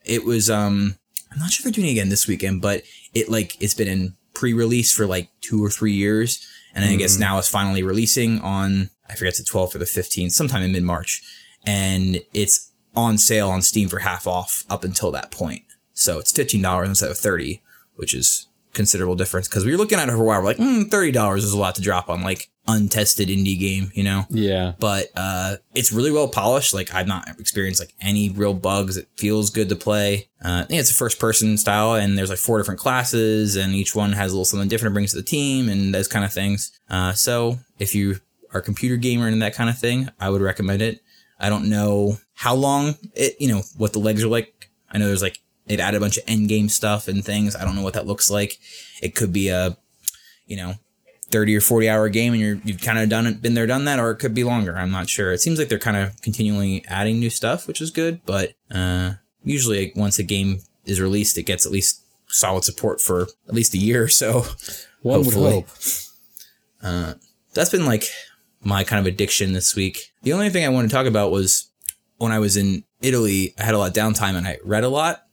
it 0.05 0.25
was 0.25 0.49
um, 0.49 0.95
I'm 1.33 1.41
not 1.41 1.51
sure 1.51 1.63
if 1.63 1.65
they're 1.65 1.83
doing 1.83 1.89
it 1.89 1.99
again 1.99 2.11
this 2.11 2.29
weekend, 2.29 2.63
but 2.63 2.85
it 3.13 3.29
like 3.29 3.61
it's 3.61 3.75
been 3.75 3.89
in 3.89 4.17
pre-release 4.35 4.93
for 4.93 5.07
like 5.07 5.31
two 5.41 5.65
or 5.65 5.71
three 5.71 5.93
years, 5.93 6.47
and 6.75 6.85
I 6.85 6.97
guess 6.97 7.17
mm. 7.17 7.21
now 7.21 7.39
it's 7.39 7.49
finally 7.49 7.83
releasing 7.83 8.41
on 8.41 8.91
I 9.09 9.15
forget 9.17 9.37
the 9.37 9.43
12th 9.43 9.75
or 9.75 9.79
the 9.79 9.85
15th, 9.85 10.31
sometime 10.31 10.63
in 10.63 10.73
mid 10.73 10.85
March, 10.85 11.23
and 11.67 12.21
it's 12.33 12.71
on 12.95 13.19
sale 13.19 13.51
on 13.51 13.63
Steam 13.63 13.89
for 13.89 14.01
half 14.01 14.27
off 14.27 14.65
up 14.71 14.85
until 14.85 15.11
that 15.13 15.31
point. 15.31 15.63
So 15.93 16.19
it's 16.19 16.33
fifteen 16.33 16.63
dollars 16.63 16.89
instead 16.89 17.11
of 17.11 17.19
thirty, 17.19 17.63
which 17.97 18.15
is 18.15 18.47
considerable 18.75 19.15
difference 19.17 19.49
because 19.49 19.65
we 19.65 19.73
were 19.73 19.79
looking 19.79 19.99
at 19.99 20.09
it 20.09 20.13
for 20.13 20.23
a 20.23 20.25
while. 20.25 20.41
We're 20.41 20.47
like, 20.47 20.57
mm, 20.59 20.91
thirty 20.91 21.13
dollars 21.13 21.45
is 21.45 21.53
a 21.53 21.59
lot 21.59 21.75
to 21.77 21.83
drop 21.83 22.09
on 22.09 22.23
like 22.23 22.49
untested 22.69 23.29
indie 23.29 23.59
game, 23.59 23.91
you 23.95 24.05
know 24.05 24.27
Yeah. 24.31 24.75
but 24.79 25.07
uh, 25.17 25.57
it's 25.75 25.91
really 25.93 26.13
well 26.13 26.29
polished. 26.29 26.73
Like 26.73 26.95
I've 26.95 27.09
not 27.09 27.29
experienced 27.41 27.81
like 27.81 27.93
any 28.01 28.31
real 28.31 28.55
bugs. 28.55 28.97
It 28.97 29.09
feels 29.17 29.51
good 29.51 29.69
to 29.71 29.77
play. 29.77 30.29
Uh, 30.45 30.65
think 30.67 30.79
it's 30.81 30.91
a 30.91 30.95
first 30.95 31.19
person 31.19 31.57
style, 31.57 31.95
and 31.95 32.17
there's 32.17 32.31
like 32.31 32.39
four 32.39 32.59
different 32.59 32.79
classes, 32.79 33.57
and 33.57 33.75
each 33.75 33.95
one 33.95 34.13
has 34.13 34.31
a 34.31 34.35
little 34.35 34.45
something 34.45 34.69
different 34.69 34.93
it 34.93 34.95
brings 34.95 35.11
to 35.13 35.17
the 35.17 35.23
team, 35.25 35.69
and 35.69 35.93
those 35.95 36.07
kind 36.09 36.25
of 36.25 36.33
things. 36.33 36.71
Uh, 36.89 37.13
so 37.13 37.59
if 37.79 37.95
you 37.95 38.21
are 38.55 38.61
a 38.61 38.63
computer 38.63 38.97
gamer 38.97 39.27
and 39.27 39.43
that 39.43 39.55
kind 39.55 39.71
of 39.71 39.79
thing, 39.79 40.09
I 40.21 40.31
would 40.31 40.41
recommend 40.43 40.81
it. 40.83 41.01
I 41.41 41.49
don't 41.49 41.69
know 41.71 42.19
how 42.35 42.55
long 42.55 42.95
it, 43.15 43.35
you 43.41 43.49
know, 43.49 43.63
what 43.79 43.93
the 43.93 43.99
legs 43.99 44.23
are 44.23 44.29
like. 44.29 44.71
I 44.91 44.99
know 44.99 45.07
there's 45.07 45.23
like 45.23 45.41
they've 45.71 45.81
added 45.81 45.99
a 45.99 46.01
bunch 46.01 46.19
of 46.19 46.25
end 46.27 46.49
game 46.49 46.69
stuff 46.69 47.07
and 47.09 47.25
things. 47.25 47.55
I 47.55 47.65
don't 47.65 47.77
know 47.77 47.83
what 47.83 47.95
that 47.95 48.07
looks 48.07 48.29
like. 48.31 48.59
It 49.01 49.15
could 49.15 49.33
be 49.33 49.49
a, 49.49 49.77
you 50.47 50.57
know, 50.57 50.75
30 51.31 51.57
or 51.57 51.61
40 51.61 51.89
hour 51.89 52.09
game 52.09 52.33
and 52.33 52.43
you're 52.43 52.59
you've 52.65 52.81
kind 52.83 52.99
of 52.99 53.09
done 53.09 53.25
it 53.25 53.41
been 53.41 53.55
there 53.55 53.67
done 53.67 53.85
that 53.85 54.01
or 54.01 54.11
it 54.11 54.17
could 54.17 54.35
be 54.35 54.43
longer 54.43 54.77
i'm 54.77 54.91
not 54.91 55.09
sure 55.09 55.31
it 55.33 55.39
seems 55.41 55.61
like 55.61 55.69
they're 55.69 55.79
kind 55.79 55.97
of 55.97 56.21
continually 56.23 56.85
adding 56.89 57.21
new 57.21 57.31
stuff 57.31 57.69
which 57.69 57.81
is 57.81 57.93
good 57.93 58.21
but 58.27 58.55
uh 58.73 59.13
usually 59.45 59.93
once 59.95 60.19
a 60.19 60.25
game 60.25 60.59
is 60.87 61.01
released 61.01 61.39
it 61.39 61.45
gets 61.45 61.65
at 61.65 61.71
least 61.71 62.03
solid 62.27 62.65
support 62.65 63.01
for 63.01 63.29
at 63.47 63.55
least 63.55 63.73
a 63.75 63.79
year 63.79 64.03
or 64.03 64.09
so 64.09 64.45
One 65.03 65.21
Hopefully. 65.23 65.55
would 65.55 65.65
hope. 66.83 67.17
that's 67.55 67.71
been 67.71 67.87
like 67.87 68.05
my 68.63 68.85
kind 68.85 69.01
of 69.01 69.07
addiction 69.07 69.53
this 69.53 69.75
week. 69.75 70.13
The 70.23 70.33
only 70.33 70.51
thing 70.51 70.65
I 70.65 70.69
want 70.69 70.91
to 70.91 70.95
talk 70.95 71.07
about 71.07 71.31
was 71.31 71.71
when 72.19 72.33
I 72.33 72.39
was 72.39 72.57
in 72.57 72.85
Italy, 73.01 73.55
I 73.59 73.65
had 73.65 73.75
a 73.75 73.79
lot 73.79 73.89
of 73.89 73.95
downtime 73.95 74.35
and 74.35 74.47
I 74.47 74.59
read 74.65 74.85
a 74.85 74.89
lot, 74.89 75.25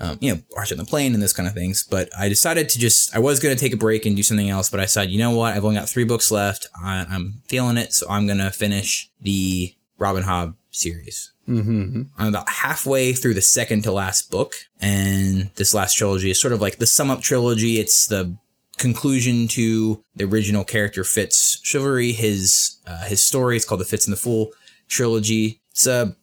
um, 0.00 0.18
you 0.20 0.34
know, 0.34 0.40
watching 0.56 0.78
the 0.78 0.84
plane 0.84 1.14
and 1.14 1.22
this 1.22 1.32
kind 1.32 1.48
of 1.48 1.54
things. 1.54 1.84
But 1.84 2.08
I 2.18 2.28
decided 2.28 2.68
to 2.70 2.78
just, 2.78 3.14
I 3.14 3.18
was 3.18 3.40
going 3.40 3.54
to 3.54 3.60
take 3.60 3.72
a 3.72 3.76
break 3.76 4.06
and 4.06 4.16
do 4.16 4.22
something 4.22 4.50
else, 4.50 4.70
but 4.70 4.80
I 4.80 4.86
said, 4.86 5.10
you 5.10 5.18
know 5.18 5.30
what? 5.30 5.54
I've 5.54 5.64
only 5.64 5.76
got 5.76 5.88
three 5.88 6.04
books 6.04 6.30
left. 6.30 6.66
I, 6.82 7.06
I'm 7.08 7.42
feeling 7.48 7.76
it. 7.76 7.92
So 7.92 8.06
I'm 8.08 8.26
going 8.26 8.38
to 8.38 8.50
finish 8.50 9.10
the 9.20 9.74
Robin 9.98 10.24
Hobb 10.24 10.56
series. 10.70 11.32
Mm-hmm. 11.48 12.02
I'm 12.18 12.28
about 12.28 12.48
halfway 12.48 13.12
through 13.12 13.34
the 13.34 13.42
second 13.42 13.82
to 13.82 13.92
last 13.92 14.30
book, 14.30 14.54
and 14.80 15.50
this 15.56 15.74
last 15.74 15.94
trilogy 15.94 16.30
is 16.30 16.40
sort 16.40 16.54
of 16.54 16.60
like 16.62 16.78
the 16.78 16.86
sum 16.86 17.10
up 17.10 17.20
trilogy. 17.20 17.78
It's 17.78 18.06
the 18.06 18.34
conclusion 18.78 19.46
to 19.48 20.02
the 20.16 20.24
original 20.24 20.64
character 20.64 21.02
FitzChivalry. 21.02 22.14
His 22.14 22.78
uh, 22.86 23.04
his 23.04 23.22
story. 23.22 23.56
It's 23.56 23.66
called 23.66 23.82
the 23.82 23.84
Fitz 23.84 24.06
and 24.06 24.12
the 24.12 24.20
Fool 24.20 24.52
trilogy. 24.88 25.60
It's 25.70 25.86
a 25.86 26.16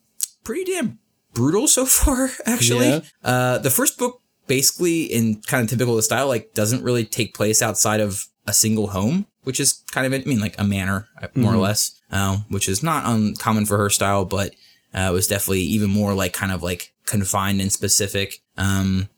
pretty 0.43 0.71
damn 0.71 0.97
brutal 1.33 1.67
so 1.67 1.85
far, 1.85 2.29
actually. 2.45 2.89
Yeah. 2.89 3.01
Uh, 3.23 3.57
the 3.57 3.69
first 3.69 3.97
book, 3.97 4.21
basically 4.47 5.03
in 5.03 5.41
kind 5.41 5.63
of 5.63 5.69
typical 5.69 5.93
of 5.93 5.97
the 5.97 6.03
style, 6.03 6.27
like 6.27 6.53
doesn't 6.53 6.83
really 6.83 7.05
take 7.05 7.33
place 7.33 7.61
outside 7.61 7.99
of 7.99 8.25
a 8.47 8.53
single 8.53 8.87
home, 8.87 9.27
which 9.43 9.59
is 9.59 9.83
kind 9.91 10.05
of 10.05 10.13
I 10.13 10.23
mean 10.25 10.39
like 10.39 10.59
a 10.59 10.63
manor, 10.63 11.07
uh, 11.21 11.27
more 11.35 11.53
or 11.53 11.57
less, 11.57 11.99
um, 12.11 12.45
which 12.49 12.67
is 12.67 12.83
not 12.83 13.05
uncommon 13.05 13.65
for 13.65 13.77
her 13.77 13.89
style, 13.89 14.25
but 14.25 14.53
uh, 14.93 15.07
it 15.09 15.13
was 15.13 15.27
definitely 15.27 15.61
even 15.61 15.89
more 15.89 16.13
like 16.13 16.33
kind 16.33 16.51
of 16.51 16.63
like 16.63 16.93
confined 17.05 17.61
and 17.61 17.71
specific. 17.71 18.41
Um, 18.57 19.09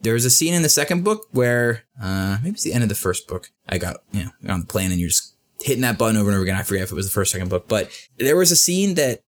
there 0.00 0.14
was 0.14 0.24
a 0.24 0.30
scene 0.30 0.54
in 0.54 0.62
the 0.62 0.68
second 0.68 1.04
book 1.04 1.26
where 1.32 1.84
uh, 2.00 2.38
maybe 2.42 2.54
it's 2.54 2.62
the 2.62 2.72
end 2.72 2.82
of 2.82 2.88
the 2.88 2.94
first 2.94 3.26
book. 3.26 3.50
I 3.68 3.78
got 3.78 3.96
you 4.12 4.24
know 4.24 4.52
on 4.52 4.60
the 4.60 4.66
plane 4.66 4.90
and 4.90 5.00
you're 5.00 5.08
just 5.08 5.34
hitting 5.60 5.82
that 5.82 5.98
button 5.98 6.16
over 6.16 6.28
and 6.28 6.36
over 6.36 6.42
again. 6.42 6.56
I 6.56 6.62
forget 6.62 6.84
if 6.84 6.92
it 6.92 6.94
was 6.94 7.06
the 7.06 7.12
first 7.12 7.32
second 7.32 7.48
book, 7.48 7.66
but 7.66 7.90
there 8.18 8.36
was 8.36 8.52
a 8.52 8.56
scene 8.56 8.94
that 8.94 9.20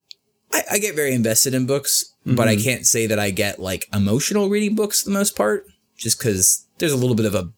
I, 0.52 0.62
I 0.72 0.78
get 0.78 0.94
very 0.94 1.14
invested 1.14 1.54
in 1.54 1.66
books, 1.66 2.14
but 2.24 2.48
I 2.48 2.54
mm-hmm. 2.54 2.64
can't 2.64 2.86
say 2.86 3.06
that 3.06 3.18
I 3.18 3.30
get 3.30 3.58
like 3.58 3.88
emotional 3.92 4.48
reading 4.48 4.74
books 4.74 5.02
for 5.02 5.10
the 5.10 5.14
most 5.14 5.36
part, 5.36 5.66
just 5.96 6.18
because 6.18 6.66
there's 6.78 6.92
a 6.92 6.96
little 6.96 7.16
bit 7.16 7.26
of 7.26 7.34
a 7.34 7.50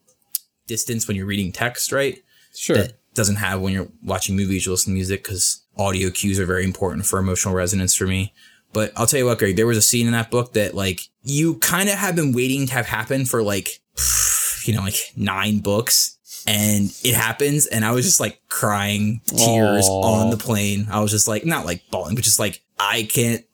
distance 0.66 1.07
when 1.07 1.16
you're 1.16 1.26
reading 1.26 1.53
text, 1.53 1.93
right? 1.93 2.22
Sure. 2.55 2.76
that 2.76 2.95
doesn't 3.14 3.36
have 3.36 3.61
when 3.61 3.72
you're 3.72 3.88
watching 4.03 4.36
movies 4.36 4.66
or 4.66 4.70
listening 4.70 4.95
to 4.95 4.99
music 4.99 5.24
because 5.24 5.62
audio 5.76 6.11
cues 6.11 6.38
are 6.38 6.47
very 6.47 6.64
important 6.64 7.07
for 7.07 7.18
emotional 7.18 7.55
resonance 7.55 7.95
for 7.95 8.07
me. 8.07 8.32
But 8.72 8.93
I'll 8.97 9.07
tell 9.07 9.18
you 9.18 9.26
what, 9.26 9.38
Greg, 9.38 9.57
there 9.57 9.66
was 9.66 9.76
a 9.76 9.82
scene 9.82 10.07
in 10.07 10.12
that 10.12 10.30
book 10.30 10.53
that 10.53 10.74
like 10.74 11.01
you 11.22 11.57
kind 11.57 11.88
of 11.88 11.97
have 11.97 12.14
been 12.14 12.32
waiting 12.32 12.66
to 12.66 12.72
have 12.74 12.86
happen 12.86 13.24
for 13.24 13.43
like, 13.43 13.80
you 14.64 14.74
know, 14.74 14.82
like 14.82 14.99
nine 15.16 15.59
books. 15.59 16.16
And 16.47 16.91
it 17.05 17.14
happens, 17.14 17.66
and 17.66 17.84
I 17.84 17.91
was 17.93 18.07
just 18.07 18.18
like 18.18 18.41
crying 18.49 19.20
tears 19.26 19.86
Aw. 19.86 20.03
on 20.03 20.30
the 20.30 20.38
plane. 20.38 20.88
I 20.91 21.01
was 21.01 21.11
just 21.11 21.28
like, 21.28 21.45
not 21.45 21.66
like 21.66 21.82
bawling, 21.91 22.14
but 22.14 22.24
just 22.24 22.38
like, 22.38 22.62
I 22.80 23.02
can't 23.02 23.44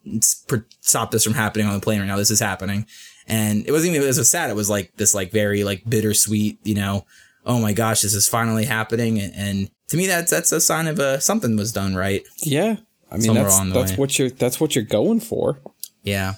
pr- 0.47 0.65
stop 0.79 1.11
this 1.11 1.23
from 1.23 1.33
happening 1.33 1.67
on 1.67 1.73
the 1.73 1.81
plane 1.81 1.99
right 1.99 2.07
now. 2.07 2.15
This 2.15 2.31
is 2.31 2.39
happening. 2.39 2.85
And 3.27 3.67
it 3.67 3.73
wasn't 3.73 3.93
even, 3.93 4.07
it 4.07 4.17
was 4.17 4.29
sad. 4.29 4.49
It 4.49 4.55
was 4.55 4.69
like 4.69 4.93
this, 4.95 5.13
like, 5.13 5.31
very, 5.31 5.65
like, 5.65 5.83
bittersweet, 5.87 6.59
you 6.63 6.75
know, 6.75 7.05
oh 7.45 7.59
my 7.59 7.73
gosh, 7.73 8.01
this 8.01 8.13
is 8.13 8.27
finally 8.27 8.63
happening. 8.63 9.19
And, 9.19 9.33
and 9.35 9.71
to 9.89 9.97
me, 9.97 10.07
that's 10.07 10.31
that's 10.31 10.51
a 10.51 10.61
sign 10.61 10.87
of 10.87 10.99
a, 10.99 11.19
something 11.19 11.57
was 11.57 11.73
done 11.73 11.95
right. 11.95 12.23
Yeah. 12.41 12.77
I 13.11 13.15
mean 13.15 13.23
Somewhere 13.23 13.43
that's 13.45 13.73
that's 13.73 13.91
way. 13.91 13.97
what 13.97 14.19
you're 14.19 14.29
that's 14.29 14.59
what 14.59 14.75
you're 14.75 14.83
going 14.83 15.21
for. 15.21 15.59
Yeah. 16.03 16.33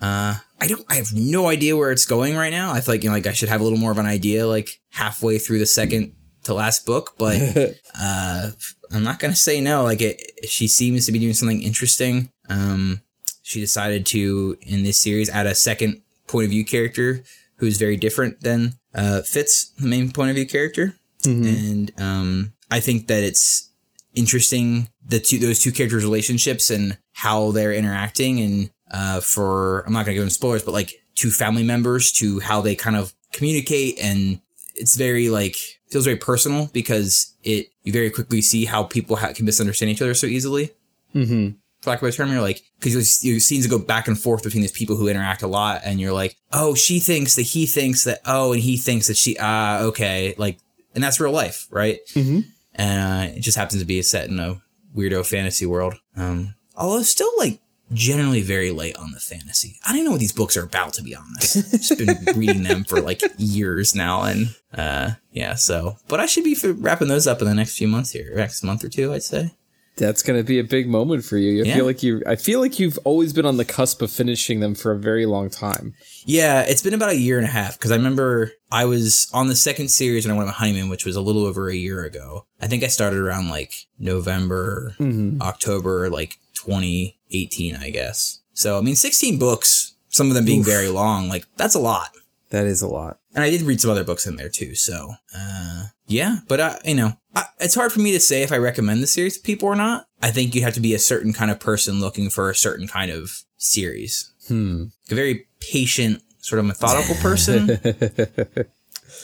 Uh, 0.00 0.34
I 0.60 0.66
don't. 0.66 0.84
I 0.90 0.96
have 0.96 1.14
no 1.14 1.48
idea 1.48 1.76
where 1.76 1.90
it's 1.90 2.04
going 2.04 2.36
right 2.36 2.50
now. 2.50 2.72
I 2.72 2.80
feel 2.82 2.94
like 2.94 3.02
you 3.02 3.08
know, 3.08 3.14
like 3.14 3.26
I 3.26 3.32
should 3.32 3.48
have 3.48 3.62
a 3.62 3.64
little 3.64 3.78
more 3.78 3.92
of 3.92 3.98
an 3.98 4.04
idea, 4.06 4.46
like 4.46 4.78
halfway 4.90 5.38
through 5.38 5.58
the 5.58 5.66
second 5.66 6.14
to 6.46 6.54
last 6.54 6.86
book. 6.86 7.14
But 7.18 7.36
uh, 8.00 8.50
I'm 8.90 9.04
not 9.04 9.18
gonna 9.18 9.36
say 9.36 9.60
no. 9.60 9.84
Like 9.84 10.00
it, 10.00 10.20
she 10.48 10.68
seems 10.68 11.06
to 11.06 11.12
be 11.12 11.18
doing 11.18 11.34
something 11.34 11.62
interesting. 11.62 12.30
Um, 12.48 13.02
she 13.42 13.60
decided 13.60 14.06
to 14.06 14.56
in 14.62 14.82
this 14.82 14.98
series 14.98 15.28
add 15.28 15.46
a 15.46 15.54
second 15.54 16.02
point 16.26 16.44
of 16.44 16.50
view 16.50 16.64
character 16.64 17.22
who's 17.56 17.78
very 17.78 17.96
different 17.96 18.40
than 18.40 18.74
uh, 18.94 19.22
Fitz, 19.22 19.70
the 19.78 19.86
main 19.86 20.10
point 20.10 20.30
of 20.30 20.36
view 20.36 20.46
character. 20.46 20.96
And 21.24 21.92
um, 22.00 22.52
I 22.70 22.80
think 22.80 23.08
that 23.08 23.22
it's 23.22 23.70
interesting 24.14 24.88
the 25.04 25.20
two 25.20 25.38
those 25.38 25.60
two 25.60 25.72
characters' 25.72 26.04
relationships 26.04 26.70
and 26.70 26.98
how 27.12 27.50
they're 27.52 27.72
interacting 27.72 28.40
and 28.40 28.70
uh, 28.90 29.20
for 29.20 29.80
I'm 29.86 29.92
not 29.92 30.04
gonna 30.04 30.14
give 30.14 30.22
them 30.22 30.30
spoilers, 30.30 30.62
but 30.62 30.72
like 30.72 30.94
two 31.14 31.30
family 31.30 31.62
members 31.62 32.12
to 32.12 32.40
how 32.40 32.60
they 32.60 32.74
kind 32.74 32.96
of 32.96 33.14
communicate 33.32 33.98
and 34.00 34.40
it's 34.74 34.96
very 34.96 35.28
like 35.28 35.56
feels 35.88 36.04
very 36.04 36.16
personal 36.16 36.68
because 36.72 37.34
it 37.42 37.68
you 37.82 37.92
very 37.92 38.10
quickly 38.10 38.40
see 38.40 38.64
how 38.64 38.82
people 38.82 39.16
ha- 39.16 39.32
can 39.32 39.44
misunderstand 39.44 39.90
each 39.90 40.02
other 40.02 40.14
so 40.14 40.26
easily. 40.26 40.70
Mm-hmm. 41.14 41.56
For 41.80 41.90
lack 41.90 42.02
of 42.02 42.08
a 42.08 42.12
term, 42.12 42.32
you're 42.32 42.40
like 42.40 42.62
because 42.80 43.24
you 43.24 43.38
scenes 43.40 43.66
go 43.66 43.78
back 43.78 44.08
and 44.08 44.18
forth 44.18 44.42
between 44.42 44.62
these 44.62 44.72
people 44.72 44.96
who 44.96 45.08
interact 45.08 45.42
a 45.42 45.46
lot, 45.46 45.82
and 45.84 46.00
you're 46.00 46.12
like, 46.12 46.36
oh, 46.52 46.74
she 46.74 46.98
thinks 46.98 47.36
that 47.36 47.42
he 47.42 47.66
thinks 47.66 48.04
that 48.04 48.20
oh, 48.24 48.52
and 48.52 48.62
he 48.62 48.76
thinks 48.76 49.06
that 49.08 49.16
she 49.16 49.36
ah 49.38 49.80
okay, 49.82 50.34
like, 50.38 50.58
and 50.94 51.04
that's 51.04 51.20
real 51.20 51.32
life, 51.32 51.66
right? 51.70 51.98
Mm-hmm. 52.14 52.40
and 52.74 53.32
uh, 53.32 53.36
it 53.36 53.40
just 53.40 53.56
happens 53.56 53.80
to 53.80 53.86
be 53.86 54.00
set 54.02 54.28
in 54.28 54.38
a 54.40 54.60
weirdo 54.96 55.24
fantasy 55.26 55.66
world. 55.66 55.94
Um, 56.16 56.54
although 56.74 57.02
still 57.02 57.30
like 57.38 57.60
generally 57.92 58.42
very 58.42 58.70
late 58.70 58.96
on 58.96 59.12
the 59.12 59.20
fantasy. 59.20 59.78
I 59.86 59.94
don't 59.94 60.04
know 60.04 60.10
what 60.12 60.20
these 60.20 60.32
books 60.32 60.56
are 60.56 60.64
about 60.64 60.92
to 60.94 61.02
be 61.02 61.14
honest. 61.14 61.54
Just 61.70 61.98
been 61.98 62.18
reading 62.36 62.62
them 62.64 62.84
for 62.84 63.00
like 63.00 63.22
years 63.38 63.94
now, 63.94 64.22
and 64.22 64.54
uh, 64.74 65.12
yeah. 65.32 65.54
So, 65.54 65.96
but 66.08 66.20
I 66.20 66.26
should 66.26 66.44
be 66.44 66.56
wrapping 66.64 67.08
those 67.08 67.26
up 67.26 67.40
in 67.40 67.46
the 67.48 67.54
next 67.54 67.76
few 67.76 67.88
months 67.88 68.10
here, 68.10 68.32
next 68.34 68.62
month 68.62 68.82
or 68.84 68.88
two, 68.88 69.12
I'd 69.12 69.22
say. 69.22 69.54
That's 69.98 70.22
gonna 70.22 70.42
be 70.42 70.58
a 70.58 70.64
big 70.64 70.88
moment 70.88 71.24
for 71.24 71.38
you. 71.38 71.62
I 71.62 71.66
Yeah. 71.68 71.74
feel 71.76 71.86
like 71.86 72.02
you. 72.02 72.22
I 72.26 72.36
feel 72.36 72.60
like 72.60 72.78
you've 72.78 72.98
always 73.04 73.32
been 73.32 73.46
on 73.46 73.56
the 73.56 73.64
cusp 73.64 74.02
of 74.02 74.10
finishing 74.10 74.60
them 74.60 74.74
for 74.74 74.92
a 74.92 74.98
very 74.98 75.24
long 75.24 75.48
time. 75.48 75.94
Yeah, 76.26 76.60
it's 76.68 76.82
been 76.82 76.92
about 76.92 77.12
a 77.12 77.18
year 77.18 77.38
and 77.38 77.46
a 77.46 77.50
half 77.50 77.78
because 77.78 77.92
I 77.92 77.96
remember 77.96 78.52
I 78.70 78.84
was 78.84 79.26
on 79.32 79.46
the 79.46 79.56
second 79.56 79.88
series 79.90 80.26
when 80.26 80.34
I 80.34 80.36
went 80.36 80.48
on 80.50 80.54
honeymoon, 80.54 80.90
which 80.90 81.06
was 81.06 81.16
a 81.16 81.22
little 81.22 81.46
over 81.46 81.70
a 81.70 81.74
year 81.74 82.04
ago. 82.04 82.44
I 82.60 82.66
think 82.66 82.84
I 82.84 82.88
started 82.88 83.18
around 83.20 83.48
like 83.48 83.72
November, 83.98 84.94
Mm-hmm. 84.98 85.40
October, 85.40 86.10
like 86.10 86.36
2018, 86.56 87.76
I 87.76 87.90
guess. 87.90 88.40
So, 88.52 88.78
I 88.78 88.80
mean, 88.80 88.96
16 88.96 89.38
books, 89.38 89.94
some 90.08 90.28
of 90.28 90.34
them 90.34 90.44
being 90.44 90.60
Oof. 90.60 90.66
very 90.66 90.88
long, 90.88 91.28
like 91.28 91.46
that's 91.56 91.74
a 91.74 91.80
lot. 91.80 92.10
That 92.50 92.66
is 92.66 92.82
a 92.82 92.88
lot. 92.88 93.18
And 93.34 93.44
I 93.44 93.50
did 93.50 93.62
read 93.62 93.80
some 93.80 93.90
other 93.90 94.04
books 94.04 94.26
in 94.26 94.36
there 94.36 94.48
too. 94.48 94.74
So, 94.74 95.14
uh, 95.36 95.84
yeah, 96.06 96.38
but 96.48 96.60
I, 96.60 96.78
you 96.84 96.94
know, 96.94 97.12
I, 97.34 97.44
it's 97.60 97.74
hard 97.74 97.92
for 97.92 98.00
me 98.00 98.12
to 98.12 98.20
say 98.20 98.42
if 98.42 98.52
I 98.52 98.56
recommend 98.56 99.02
the 99.02 99.06
series 99.06 99.36
to 99.36 99.42
people 99.42 99.68
or 99.68 99.74
not. 99.74 100.06
I 100.22 100.30
think 100.30 100.54
you 100.54 100.62
have 100.62 100.74
to 100.74 100.80
be 100.80 100.94
a 100.94 100.98
certain 100.98 101.32
kind 101.32 101.50
of 101.50 101.60
person 101.60 102.00
looking 102.00 102.30
for 102.30 102.48
a 102.48 102.54
certain 102.54 102.88
kind 102.88 103.10
of 103.10 103.42
series. 103.56 104.32
Hmm. 104.48 104.84
A 105.10 105.14
very 105.14 105.46
patient, 105.60 106.22
sort 106.38 106.60
of 106.60 106.64
methodical 106.66 107.14
person. 107.20 107.70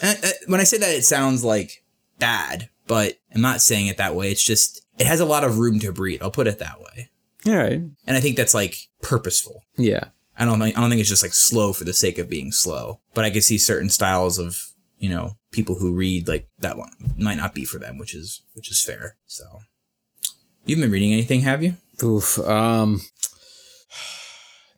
And, 0.03 0.19
uh, 0.25 0.31
when 0.47 0.61
I 0.61 0.65
say 0.65 0.79
that, 0.79 0.91
it 0.91 1.05
sounds 1.05 1.45
like 1.45 1.85
bad, 2.19 2.69
but 2.87 3.19
I'm 3.35 3.41
not 3.41 3.61
saying 3.61 3.87
it 3.87 3.97
that 3.99 4.15
way. 4.15 4.31
It's 4.31 4.45
just, 4.45 4.85
it 4.99 5.07
has 5.07 5.21
a 5.21 5.25
lot 5.25 5.45
of 5.45 5.59
room 5.59 5.79
to 5.81 5.93
breathe. 5.93 6.23
I'll 6.23 6.31
put 6.31 6.47
it 6.47 6.59
that 6.59 6.81
way. 6.81 7.11
All 7.47 7.57
right. 7.57 7.81
And 8.07 8.17
I 8.17 8.21
think 8.21 8.37
that's 8.37 8.55
like 8.55 8.77
purposeful. 9.03 9.63
Yeah. 9.77 10.05
I 10.39 10.45
don't 10.45 10.59
think, 10.59 10.77
I 10.77 10.81
don't 10.81 10.91
think 10.91 11.01
it's 11.01 11.11
just 11.11 11.23
like 11.23 11.35
slow 11.35 11.73
for 11.73 11.85
the 11.85 11.93
sake 11.93 12.19
of 12.19 12.29
being 12.29 12.53
slow, 12.53 13.01
but 13.15 13.25
I 13.25 13.31
can 13.31 13.43
see 13.43 13.59
certain 13.59 13.91
styles 13.91 14.39
of, 14.39 14.57
you 14.99 15.11
know, 15.11 15.37
people 15.51 15.75
who 15.75 15.95
read 15.95 16.29
like 16.29 16.49
that 16.59 16.79
one 16.79 16.93
might 17.17 17.37
not 17.37 17.55
be 17.55 17.65
for 17.65 17.79
them, 17.79 17.99
which 17.99 18.15
is, 18.15 18.43
which 18.55 18.71
is 18.71 18.83
fair. 18.83 19.17
So 19.27 19.45
you've 20.65 20.81
been 20.81 20.91
reading 20.91 21.13
anything, 21.13 21.41
have 21.43 21.63
you? 21.63 21.77
Oof. 22.03 22.39
Um. 22.39 23.01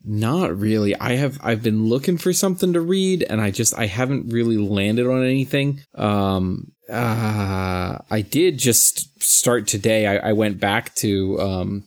Not 0.06 0.58
really. 0.58 0.94
I 0.96 1.12
have. 1.16 1.38
I've 1.42 1.62
been 1.62 1.86
looking 1.86 2.18
for 2.18 2.34
something 2.34 2.74
to 2.74 2.80
read, 2.80 3.22
and 3.22 3.40
I 3.40 3.50
just 3.50 3.78
I 3.78 3.86
haven't 3.86 4.32
really 4.32 4.58
landed 4.58 5.06
on 5.06 5.24
anything. 5.24 5.80
Um. 5.94 6.72
Uh. 6.90 7.98
I 8.10 8.20
did 8.20 8.58
just 8.58 9.22
start 9.22 9.66
today. 9.66 10.06
I, 10.06 10.30
I 10.30 10.32
went 10.34 10.60
back 10.60 10.94
to. 10.96 11.40
Um. 11.40 11.84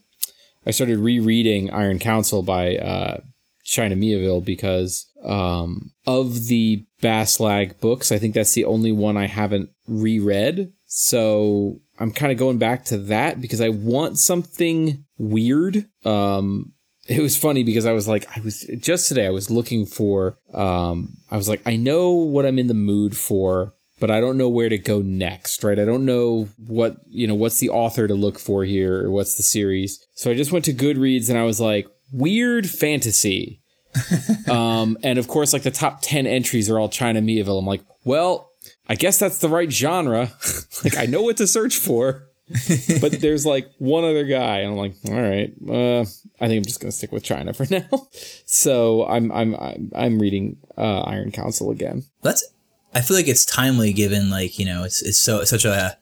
I 0.68 0.72
started 0.72 1.00
rereading 1.00 1.72
Iron 1.72 1.98
Council 1.98 2.44
by 2.44 2.76
uh, 2.78 3.22
China 3.64 3.96
Miéville 3.96 4.46
because 4.46 5.06
um 5.24 5.92
of 6.06 6.48
the 6.48 6.86
Bas-Lag 7.02 7.80
books, 7.80 8.12
I 8.12 8.18
think 8.18 8.34
that's 8.34 8.54
the 8.54 8.66
only 8.66 8.92
one 8.92 9.18
I 9.18 9.28
haven't 9.28 9.70
reread. 9.88 10.74
So 10.86 11.80
I'm 12.00 12.12
kind 12.12 12.32
of 12.32 12.38
going 12.38 12.58
back 12.58 12.86
to 12.86 12.98
that 12.98 13.42
because 13.42 13.62
I 13.62 13.70
want 13.70 14.18
something 14.18 15.06
weird. 15.18 15.86
Um, 16.06 16.74
it 17.08 17.22
was 17.22 17.38
funny 17.38 17.64
because 17.64 17.86
I 17.86 17.94
was 17.94 18.08
like, 18.08 18.28
I 18.36 18.42
was 18.42 18.70
just 18.80 19.08
today, 19.08 19.26
I 19.26 19.32
was 19.32 19.50
looking 19.50 19.86
for, 19.86 20.38
um, 20.54 21.18
I 21.32 21.38
was 21.38 21.48
like, 21.48 21.62
I 21.66 21.76
know 21.76 22.12
what 22.12 22.46
I'm 22.46 22.60
in 22.60 22.68
the 22.68 22.74
mood 22.74 23.16
for, 23.16 23.74
but 24.00 24.12
I 24.12 24.20
don't 24.20 24.38
know 24.38 24.50
where 24.50 24.70
to 24.70 24.78
go 24.78 25.02
next, 25.02 25.64
right? 25.64 25.80
I 25.80 25.86
don't 25.86 26.06
know 26.06 26.50
what, 26.58 26.98
you 27.08 27.28
know, 27.28 27.36
what's 27.36 27.60
the 27.60 27.70
author 27.70 28.08
to 28.08 28.14
look 28.14 28.40
for 28.40 28.64
here 28.64 29.06
or 29.06 29.12
what's 29.12 29.36
the 29.36 29.44
series. 29.44 30.06
So 30.14 30.32
I 30.32 30.36
just 30.36 30.52
went 30.52 30.66
to 30.66 30.74
Goodreads 30.74 31.30
and 31.30 31.38
I 31.38 31.44
was 31.44 31.60
like, 31.60 31.88
weird 32.12 32.70
fantasy. 32.70 33.62
um, 34.50 34.98
and 35.04 35.18
of 35.18 35.28
course, 35.28 35.54
like 35.54 35.64
the 35.64 35.72
top 35.72 36.00
10 36.02 36.28
entries 36.28 36.70
are 36.70 36.80
all 36.80 36.90
China 36.90 37.22
Miéville. 37.22 37.60
I'm 37.60 37.66
like, 37.66 37.84
well, 38.04 38.52
I 38.88 38.96
guess 38.96 39.18
that's 39.18 39.40
the 39.40 39.50
right 39.50 39.72
genre. 39.72 40.32
like 40.84 40.98
I 40.98 41.06
know 41.06 41.24
what 41.24 41.38
to 41.38 41.48
search 41.48 41.78
for. 41.78 42.24
but 43.02 43.20
there's 43.20 43.46
like 43.46 43.70
one 43.78 44.06
other 44.06 44.24
guy, 44.24 44.60
and 44.60 44.72
I'm 44.72 44.78
like, 44.78 44.96
all 45.06 45.22
right, 45.22 45.54
uh, 45.70 46.02
I 46.40 46.48
think 46.48 46.60
I'm 46.60 46.64
just 46.64 46.80
gonna 46.80 46.94
stick 46.94 47.12
with 47.12 47.22
China 47.24 47.52
for 47.52 47.66
now. 47.70 48.08
so 48.46 49.06
I'm 49.06 49.34
I'm 49.34 49.54
I'm, 49.56 49.92
I'm 49.94 50.20
reading 50.20 50.56
uh, 50.78 51.02
Iron 51.02 51.32
Council 51.32 51.72
again. 51.72 52.06
That's, 52.22 52.48
I 52.94 53.02
feel 53.02 53.18
like 53.18 53.28
it's 53.28 53.46
timely 53.46 53.94
given 53.94 54.30
like, 54.30 54.58
you 54.58 54.66
know, 54.66 54.84
it's, 54.84 55.02
it's 55.02 55.18
so, 55.18 55.42
it's 55.42 55.50
such 55.50 55.66
a, 55.66 55.98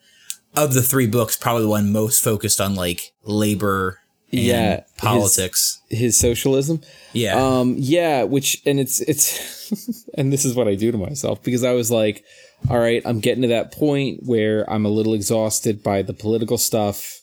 of 0.54 0.72
the 0.74 0.82
three 0.82 1.06
books, 1.06 1.36
probably 1.36 1.62
the 1.62 1.68
one 1.68 1.92
most 1.92 2.22
focused 2.24 2.60
on 2.60 2.74
like 2.74 3.12
labor 3.24 4.00
and 4.32 4.40
Yeah, 4.40 4.74
his- 4.76 4.84
politics. 4.96 5.82
His 5.90 6.16
socialism, 6.16 6.80
yeah. 7.12 7.34
um, 7.36 7.74
yeah, 7.78 8.22
which 8.24 8.62
and 8.66 8.80
it's 8.80 9.00
it's 9.02 10.08
and 10.14 10.32
this 10.32 10.44
is 10.44 10.54
what 10.54 10.66
I 10.68 10.74
do 10.74 10.90
to 10.92 10.98
myself 10.98 11.42
because 11.42 11.62
I 11.62 11.72
was 11.72 11.90
like, 11.90 12.24
all 12.70 12.78
right, 12.78 13.02
I'm 13.04 13.20
getting 13.20 13.42
to 13.42 13.48
that 13.48 13.72
point 13.72 14.20
where 14.24 14.68
I'm 14.70 14.84
a 14.86 14.88
little 14.88 15.12
exhausted 15.14 15.82
by 15.82 16.02
the 16.02 16.14
political 16.14 16.56
stuff, 16.58 17.20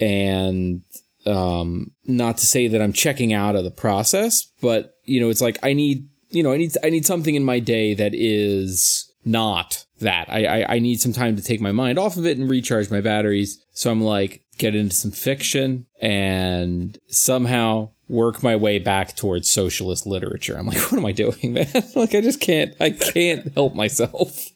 and 0.00 0.82
um, 1.26 1.92
not 2.06 2.38
to 2.38 2.46
say 2.46 2.68
that 2.68 2.82
I'm 2.82 2.92
checking 2.92 3.32
out 3.32 3.56
of 3.56 3.64
the 3.64 3.70
process, 3.70 4.46
but 4.60 4.94
you 5.04 5.20
know, 5.20 5.28
it's 5.30 5.40
like 5.40 5.58
I 5.62 5.72
need 5.72 6.08
you 6.30 6.42
know 6.42 6.52
I 6.52 6.56
need 6.56 6.72
I 6.82 6.90
need 6.90 7.06
something 7.06 7.34
in 7.34 7.44
my 7.44 7.58
day 7.58 7.94
that 7.94 8.14
is 8.14 9.12
not 9.24 9.84
that. 10.00 10.28
I, 10.28 10.44
I 10.44 10.74
I 10.74 10.78
need 10.78 11.00
some 11.00 11.12
time 11.12 11.36
to 11.36 11.42
take 11.42 11.60
my 11.60 11.72
mind 11.72 11.98
off 11.98 12.16
of 12.16 12.26
it 12.26 12.38
and 12.38 12.50
recharge 12.50 12.90
my 12.90 13.00
batteries. 13.00 13.62
So 13.72 13.90
I'm 13.90 14.02
like 14.02 14.42
get 14.58 14.74
into 14.74 14.94
some 14.94 15.12
fiction 15.12 15.86
and 16.00 16.98
somehow 17.06 17.90
work 18.08 18.42
my 18.42 18.56
way 18.56 18.78
back 18.78 19.14
towards 19.14 19.50
socialist 19.50 20.06
literature. 20.06 20.56
I'm 20.56 20.66
like, 20.66 20.78
what 20.90 20.98
am 20.98 21.06
I 21.06 21.12
doing, 21.12 21.52
man? 21.52 21.68
like 21.94 22.14
I 22.14 22.20
just 22.20 22.40
can't 22.40 22.74
I 22.80 22.90
can't 22.90 23.52
help 23.54 23.74
myself. 23.74 24.46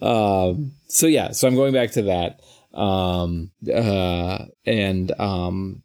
Um 0.00 0.72
so 0.88 1.06
yeah, 1.06 1.32
so 1.32 1.46
I'm 1.46 1.54
going 1.54 1.74
back 1.74 1.90
to 1.92 2.02
that. 2.04 2.40
Um 2.72 3.50
uh 3.70 4.46
and 4.64 5.12
um 5.20 5.82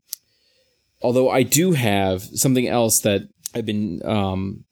although 1.01 1.29
I 1.29 1.43
do 1.43 1.73
have 1.73 2.21
something 2.21 2.65
else 2.65 3.01
that 3.01 3.27
I've 3.53 3.65
been 3.65 4.01
um 4.05 4.63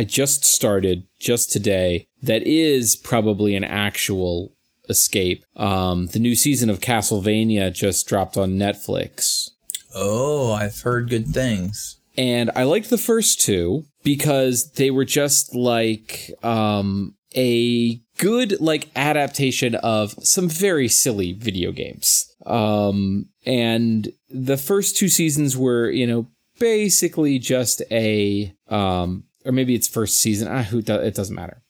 I 0.00 0.04
just 0.04 0.46
started 0.46 1.06
just 1.18 1.52
today 1.52 2.06
that 2.22 2.42
is 2.44 2.96
probably 2.96 3.54
an 3.54 3.64
actual 3.64 4.56
escape. 4.88 5.44
Um 5.56 6.06
the 6.06 6.18
new 6.18 6.34
season 6.34 6.70
of 6.70 6.80
Castlevania 6.80 7.70
just 7.70 8.06
dropped 8.08 8.38
on 8.38 8.52
Netflix. 8.52 9.50
oh, 9.94 10.52
I've 10.52 10.80
heard 10.80 11.10
good 11.10 11.26
things. 11.26 12.00
And 12.16 12.50
I 12.56 12.62
liked 12.62 12.88
the 12.88 12.96
first 12.96 13.42
two 13.42 13.84
because 14.02 14.72
they 14.72 14.90
were 14.90 15.04
just 15.04 15.54
like 15.54 16.30
um 16.42 17.14
a 17.36 18.00
good 18.16 18.58
like 18.58 18.88
adaptation 18.96 19.74
of 19.74 20.14
some 20.22 20.48
very 20.48 20.88
silly 20.88 21.34
video 21.34 21.72
games. 21.72 22.24
Um 22.46 23.28
and 23.44 24.08
the 24.30 24.56
first 24.56 24.96
two 24.96 25.10
seasons 25.10 25.58
were, 25.58 25.90
you 25.90 26.06
know, 26.06 26.26
basically 26.58 27.38
just 27.38 27.82
a 27.90 28.54
um 28.68 29.24
or 29.44 29.52
maybe 29.52 29.74
it's 29.74 29.88
first 29.88 30.18
season. 30.18 30.48
Ah, 30.48 30.62
who 30.62 30.82
do, 30.82 30.94
it 30.94 31.14
doesn't 31.14 31.34
matter. 31.34 31.62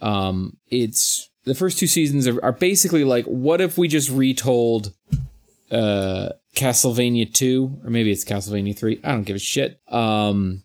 Um 0.00 0.56
it's 0.68 1.28
the 1.44 1.54
first 1.54 1.78
two 1.78 1.86
seasons 1.86 2.26
are, 2.26 2.42
are 2.44 2.52
basically 2.52 3.04
like 3.04 3.24
what 3.26 3.60
if 3.60 3.76
we 3.78 3.88
just 3.88 4.10
retold 4.10 4.92
uh 5.70 6.30
Castlevania 6.56 7.32
2 7.32 7.80
or 7.84 7.90
maybe 7.90 8.10
it's 8.10 8.24
Castlevania 8.24 8.76
3. 8.76 9.00
I 9.04 9.12
don't 9.12 9.24
give 9.24 9.36
a 9.36 9.40
shit. 9.40 9.80
Um 9.88 10.62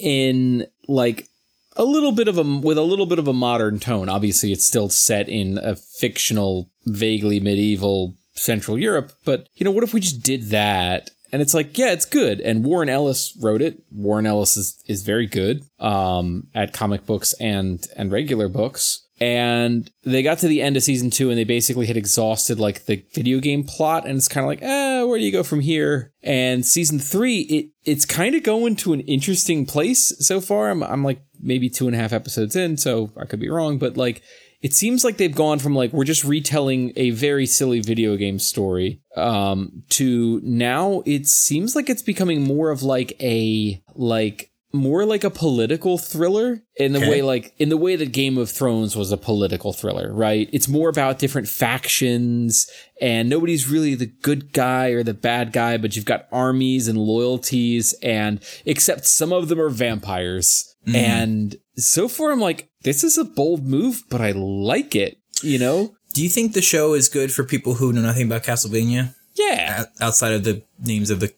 in 0.00 0.66
like 0.86 1.28
a 1.76 1.84
little 1.84 2.12
bit 2.12 2.28
of 2.28 2.38
a 2.38 2.42
with 2.42 2.78
a 2.78 2.82
little 2.82 3.06
bit 3.06 3.18
of 3.18 3.28
a 3.28 3.32
modern 3.32 3.78
tone. 3.78 4.08
Obviously 4.08 4.52
it's 4.52 4.64
still 4.64 4.88
set 4.88 5.28
in 5.28 5.58
a 5.58 5.76
fictional 5.76 6.70
vaguely 6.86 7.40
medieval 7.40 8.14
Central 8.34 8.78
Europe, 8.78 9.12
but 9.24 9.48
you 9.56 9.64
know 9.64 9.70
what 9.70 9.84
if 9.84 9.92
we 9.92 10.00
just 10.00 10.22
did 10.22 10.44
that? 10.50 11.10
And 11.32 11.42
it's 11.42 11.54
like, 11.54 11.76
yeah, 11.76 11.92
it's 11.92 12.06
good. 12.06 12.40
And 12.40 12.64
Warren 12.64 12.88
Ellis 12.88 13.36
wrote 13.40 13.62
it. 13.62 13.82
Warren 13.90 14.26
Ellis 14.26 14.56
is 14.56 14.82
is 14.86 15.02
very 15.02 15.26
good 15.26 15.64
um 15.78 16.48
at 16.54 16.72
comic 16.72 17.06
books 17.06 17.34
and 17.34 17.86
and 17.96 18.10
regular 18.10 18.48
books. 18.48 19.04
And 19.20 19.90
they 20.04 20.22
got 20.22 20.38
to 20.38 20.48
the 20.48 20.62
end 20.62 20.76
of 20.76 20.84
season 20.84 21.10
two 21.10 21.28
and 21.28 21.36
they 21.36 21.44
basically 21.44 21.86
had 21.86 21.96
exhausted 21.96 22.60
like 22.60 22.86
the 22.86 23.04
video 23.12 23.40
game 23.40 23.64
plot. 23.64 24.06
And 24.06 24.16
it's 24.16 24.28
kind 24.28 24.44
of 24.44 24.48
like 24.48 24.62
eh, 24.62 25.02
where 25.02 25.18
do 25.18 25.24
you 25.24 25.32
go 25.32 25.42
from 25.42 25.60
here? 25.60 26.12
And 26.22 26.64
season 26.64 26.98
three 26.98 27.40
it 27.40 27.70
it's 27.84 28.04
kind 28.04 28.34
of 28.34 28.42
going 28.42 28.76
to 28.76 28.92
an 28.92 29.00
interesting 29.00 29.66
place 29.66 30.14
so 30.24 30.40
far. 30.40 30.70
I'm, 30.70 30.82
I'm 30.82 31.04
like 31.04 31.20
maybe 31.40 31.68
two 31.68 31.86
and 31.86 31.96
a 31.96 31.98
half 31.98 32.12
episodes 32.12 32.56
in 32.56 32.76
so 32.76 33.12
i 33.16 33.24
could 33.24 33.40
be 33.40 33.50
wrong. 33.50 33.78
But 33.78 33.96
like 33.96 34.22
it 34.60 34.74
seems 34.74 35.04
like 35.04 35.16
they've 35.18 35.34
gone 35.34 35.58
from 35.58 35.74
like 35.74 35.92
we're 35.92 36.04
just 36.04 36.24
retelling 36.24 36.92
a 36.96 37.10
very 37.10 37.46
silly 37.46 37.80
video 37.80 38.16
game 38.16 38.38
story 38.38 39.00
um 39.16 39.82
to 39.88 40.40
now 40.42 41.02
it 41.06 41.26
seems 41.26 41.76
like 41.76 41.88
it's 41.88 42.02
becoming 42.02 42.42
more 42.42 42.70
of 42.70 42.82
like 42.82 43.14
a 43.20 43.82
like 43.94 44.50
more 44.70 45.06
like 45.06 45.24
a 45.24 45.30
political 45.30 45.96
thriller 45.96 46.62
in 46.76 46.92
the 46.92 46.98
Okay. 46.98 47.08
way 47.08 47.22
like 47.22 47.54
in 47.58 47.70
the 47.70 47.76
way 47.78 47.96
that 47.96 48.12
Game 48.12 48.36
of 48.36 48.50
Thrones 48.50 48.94
was 48.94 49.10
a 49.10 49.16
political 49.16 49.72
thriller, 49.72 50.12
right? 50.12 50.46
It's 50.52 50.68
more 50.68 50.90
about 50.90 51.18
different 51.18 51.48
factions 51.48 52.68
and 53.00 53.30
nobody's 53.30 53.66
really 53.68 53.94
the 53.94 54.06
good 54.06 54.52
guy 54.52 54.88
or 54.90 55.02
the 55.02 55.14
bad 55.14 55.52
guy, 55.52 55.78
but 55.78 55.96
you've 55.96 56.04
got 56.04 56.26
armies 56.30 56.86
and 56.86 56.98
loyalties 56.98 57.94
and 58.02 58.40
except 58.66 59.06
some 59.06 59.32
of 59.32 59.48
them 59.48 59.58
are 59.58 59.70
vampires. 59.70 60.67
Mm. 60.88 60.94
And 60.96 61.56
so 61.76 62.08
far 62.08 62.32
I'm 62.32 62.40
like 62.40 62.68
this 62.82 63.04
is 63.04 63.18
a 63.18 63.24
bold 63.24 63.66
move, 63.66 64.02
but 64.08 64.20
I 64.20 64.32
like 64.32 64.94
it, 64.96 65.18
you 65.42 65.58
know? 65.58 65.94
Do 66.14 66.22
you 66.22 66.28
think 66.28 66.52
the 66.54 66.62
show 66.62 66.94
is 66.94 67.08
good 67.08 67.32
for 67.32 67.44
people 67.44 67.74
who 67.74 67.92
know 67.92 68.00
nothing 68.02 68.26
about 68.26 68.44
Castlevania 68.44 69.14
Yeah. 69.36 69.84
o- 70.00 70.06
outside 70.06 70.32
of 70.32 70.44
the 70.44 70.62
names 70.84 71.10
of 71.10 71.20
the 71.20 71.32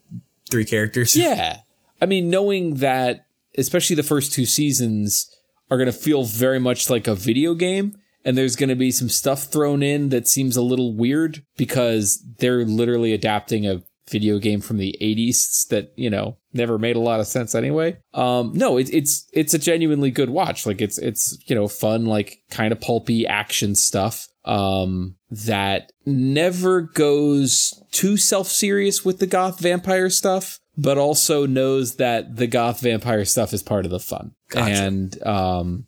three 0.51 0.65
characters? 0.65 1.17
Yeah. 1.17 1.59
I 2.01 2.07
mean, 2.07 2.31
knowing 2.31 2.77
that, 2.77 3.27
especially 3.59 3.97
the 3.97 4.03
first 4.03 4.33
two 4.33 4.47
seasons 4.47 5.29
are 5.71 5.77
going 5.77 5.87
to 5.87 5.93
feel 5.93 6.25
very 6.25 6.59
much 6.61 6.89
like 6.91 7.07
a 7.09 7.15
video 7.15 7.55
game, 7.55 7.97
and 8.25 8.37
there's 8.37 8.57
going 8.57 8.69
to 8.69 8.75
be 8.77 8.91
some 8.91 9.09
stuff 9.09 9.45
thrown 9.45 9.83
in 9.83 10.11
that 10.11 10.29
seems 10.29 10.57
a 10.57 10.63
little 10.63 10.95
weird 10.95 11.43
because 11.57 12.23
they're 12.39 12.65
literally 12.65 13.13
adapting 13.13 13.67
a 13.67 13.83
video 14.11 14.39
game 14.39 14.61
from 14.61 14.79
the 14.79 14.97
80s 15.01 15.69
that, 15.69 15.93
you 15.97 16.11
know, 16.11 16.37
never 16.53 16.79
made 16.79 16.97
a 16.97 17.01
lot 17.01 17.21
of 17.21 17.27
sense 17.27 17.55
anyway. 17.55 17.99
Um, 18.13 18.53
no, 18.55 18.77
it, 18.77 18.93
it's, 18.93 19.29
it's 19.33 19.55
a 19.55 19.59
genuinely 19.59 20.11
good 20.11 20.31
watch. 20.31 20.67
Like 20.67 20.81
it's, 20.81 20.99
it's, 20.99 21.39
you 21.47 21.55
know, 21.55 21.69
fun, 21.69 22.07
like 22.07 22.39
kind 22.51 22.73
of 22.73 22.81
pulpy 22.81 23.27
action 23.27 23.75
stuff. 23.75 24.27
Um, 24.45 25.17
that 25.31 25.93
never 26.07 26.81
goes 26.81 27.83
too 27.93 28.17
self-serious 28.17 29.05
with 29.05 29.19
the 29.19 29.27
goth 29.27 29.61
vampire 29.61 30.11
stuff, 30.11 30.59
but 30.77 30.99
also 30.99 31.47
knows 31.47 31.97
that 31.97 32.37
the 32.37 32.47
goth 32.47 32.81
vampire 32.81 33.25
stuff 33.25 33.53
is 33.53 33.63
part 33.63 33.85
of 33.85 33.91
the 33.91 34.01
fun. 34.01 34.33
Gotcha. 34.49 34.73
And, 34.73 35.27
um, 35.27 35.87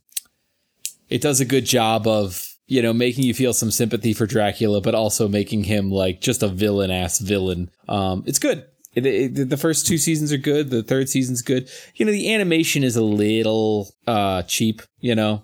it 1.09 1.21
does 1.21 1.41
a 1.41 1.45
good 1.45 1.67
job 1.67 2.07
of 2.07 2.52
you 2.73 2.83
know 2.83 2.93
making 2.93 3.25
you 3.25 3.35
feel 3.35 3.53
some 3.53 3.71
sympathy 3.71 4.13
for 4.15 4.27
Dracula, 4.27 4.81
but 4.81 4.95
also 4.95 5.29
making 5.29 5.65
him 5.65 5.91
like 5.91 6.21
just 6.21 6.43
a 6.43 6.49
villain 6.49 6.91
ass 6.91 7.19
villain. 7.19 7.71
Um, 7.89 8.25
it's 8.27 8.39
good. 8.39 8.65
It, 8.95 9.07
it- 9.07 9.49
the 9.49 9.57
first 9.57 9.87
two 9.87 9.99
seasons 9.99 10.33
are 10.33 10.39
good. 10.39 10.71
The 10.71 10.83
third 10.83 11.09
season's 11.09 11.43
good. 11.43 11.69
You 11.95 12.05
know, 12.07 12.13
the 12.13 12.33
animation 12.35 12.83
is 12.85 12.97
a 12.97 13.03
little 13.03 13.89
uh, 14.07 14.43
cheap. 14.43 14.83
You 15.01 15.15
know, 15.15 15.43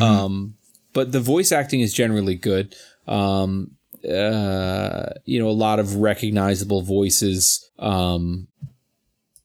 um, 0.00 0.54
but 0.92 1.12
the 1.12 1.20
voice 1.20 1.52
acting 1.52 1.80
is 1.80 1.92
generally 1.92 2.36
good. 2.36 2.74
Um, 3.08 3.72
uh, 4.08 5.06
you 5.24 5.38
know, 5.40 5.48
a 5.48 5.60
lot 5.66 5.78
of 5.80 5.96
recognizable 5.96 6.82
voices. 6.82 7.68
Um, 7.78 8.48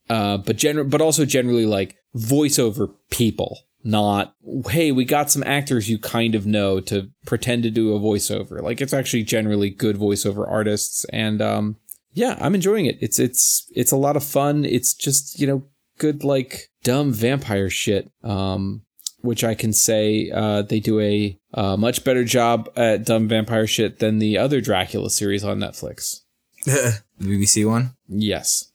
uh, 0.10 0.38
but 0.38 0.58
gener- 0.58 0.90
but 0.90 1.02
also 1.02 1.26
generally 1.26 1.66
like 1.66 1.98
voiceover 2.16 2.94
people, 3.10 3.60
not 3.86 4.34
hey, 4.68 4.92
we 4.92 5.06
got 5.06 5.32
some 5.32 5.44
actors 5.44 5.90
you 5.90 6.00
kind 6.00 6.36
of 6.36 6.46
know 6.46 6.80
to 6.82 7.10
pretend 7.26 7.64
to 7.64 7.70
do 7.70 7.96
a 7.96 8.00
voiceover. 8.00 8.62
Like 8.62 8.82
it's 8.82 8.94
actually 8.94 9.24
generally 9.24 9.70
good 9.70 9.96
voiceover 9.96 10.50
artists, 10.50 11.06
and 11.14 11.42
um, 11.42 11.78
yeah, 12.12 12.36
I'm 12.42 12.56
enjoying 12.56 12.88
it. 12.88 12.98
It's 13.00 13.20
it's 13.20 13.72
it's 13.76 13.92
a 13.92 13.98
lot 13.98 14.18
of 14.18 14.24
fun. 14.24 14.66
It's 14.66 14.94
just 14.94 15.40
you 15.40 15.48
know 15.48 15.64
good 16.00 16.24
like 16.24 16.70
dumb 16.84 17.14
vampire 17.14 17.70
shit. 17.70 18.12
Um, 18.24 18.82
which 19.22 19.44
I 19.44 19.56
can 19.56 19.74
say 19.74 20.30
uh, 20.32 20.62
they 20.62 20.80
do 20.80 21.00
a 21.00 21.40
uh, 21.54 21.76
much 21.78 22.04
better 22.04 22.24
job 22.24 22.70
at 22.76 23.06
dumb 23.06 23.28
vampire 23.28 23.66
shit 23.66 23.98
than 23.98 24.20
the 24.20 24.38
other 24.38 24.62
Dracula 24.62 25.10
series 25.10 25.44
on 25.44 25.60
Netflix. 25.60 26.22
the 26.66 27.02
BBC 27.20 27.68
one? 27.68 27.96
Yes. 28.08 28.72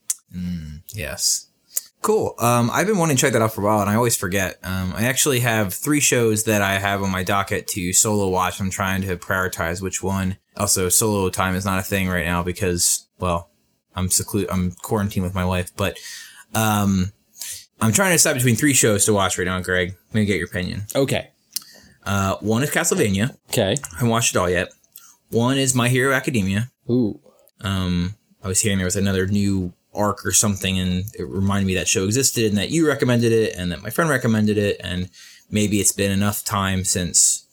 Yes. 0.88 1.49
Cool. 2.02 2.34
Um, 2.38 2.70
I've 2.72 2.86
been 2.86 2.96
wanting 2.96 3.16
to 3.16 3.20
check 3.20 3.34
that 3.34 3.42
out 3.42 3.52
for 3.52 3.60
a 3.60 3.64
while, 3.64 3.80
and 3.80 3.90
I 3.90 3.94
always 3.94 4.16
forget. 4.16 4.58
Um, 4.62 4.94
I 4.96 5.04
actually 5.04 5.40
have 5.40 5.74
three 5.74 6.00
shows 6.00 6.44
that 6.44 6.62
I 6.62 6.78
have 6.78 7.02
on 7.02 7.10
my 7.10 7.22
docket 7.22 7.66
to 7.68 7.92
solo 7.92 8.28
watch. 8.28 8.58
I'm 8.58 8.70
trying 8.70 9.02
to 9.02 9.16
prioritize 9.16 9.82
which 9.82 10.02
one. 10.02 10.38
Also, 10.56 10.88
solo 10.88 11.28
time 11.28 11.54
is 11.54 11.64
not 11.66 11.78
a 11.78 11.82
thing 11.82 12.08
right 12.08 12.24
now 12.24 12.42
because, 12.42 13.06
well, 13.18 13.50
I'm 13.94 14.08
secluded. 14.08 14.50
I'm 14.50 14.72
quarantined 14.82 15.24
with 15.24 15.34
my 15.34 15.44
wife, 15.44 15.72
but 15.76 15.98
um, 16.54 17.12
I'm 17.80 17.92
trying 17.92 18.10
to 18.10 18.14
decide 18.14 18.34
between 18.34 18.56
three 18.56 18.74
shows 18.74 19.04
to 19.04 19.12
watch 19.12 19.36
right 19.36 19.44
now. 19.44 19.60
Greg, 19.60 19.94
let 20.08 20.14
me 20.14 20.24
get 20.24 20.38
your 20.38 20.48
opinion. 20.48 20.84
Okay. 20.94 21.30
Uh, 22.04 22.36
one 22.40 22.62
is 22.62 22.70
Castlevania. 22.70 23.36
Okay. 23.50 23.76
I 23.92 23.96
haven't 23.96 24.08
watched 24.08 24.34
it 24.34 24.38
all 24.38 24.48
yet. 24.48 24.68
One 25.28 25.58
is 25.58 25.74
My 25.74 25.88
Hero 25.88 26.14
Academia. 26.14 26.70
Ooh. 26.88 27.20
Um, 27.60 28.16
I 28.42 28.48
was 28.48 28.60
hearing 28.60 28.78
there 28.78 28.86
was 28.86 28.96
another 28.96 29.26
new 29.26 29.74
arc 29.94 30.24
or 30.24 30.32
something, 30.32 30.78
and 30.78 31.04
it 31.18 31.26
reminded 31.28 31.66
me 31.66 31.74
that 31.74 31.88
show 31.88 32.04
existed, 32.04 32.46
and 32.46 32.58
that 32.58 32.70
you 32.70 32.86
recommended 32.86 33.32
it, 33.32 33.54
and 33.56 33.72
that 33.72 33.82
my 33.82 33.90
friend 33.90 34.10
recommended 34.10 34.56
it, 34.56 34.80
and 34.82 35.10
maybe 35.50 35.80
it's 35.80 35.92
been 35.92 36.10
enough 36.10 36.44
time 36.44 36.84
since 36.84 37.46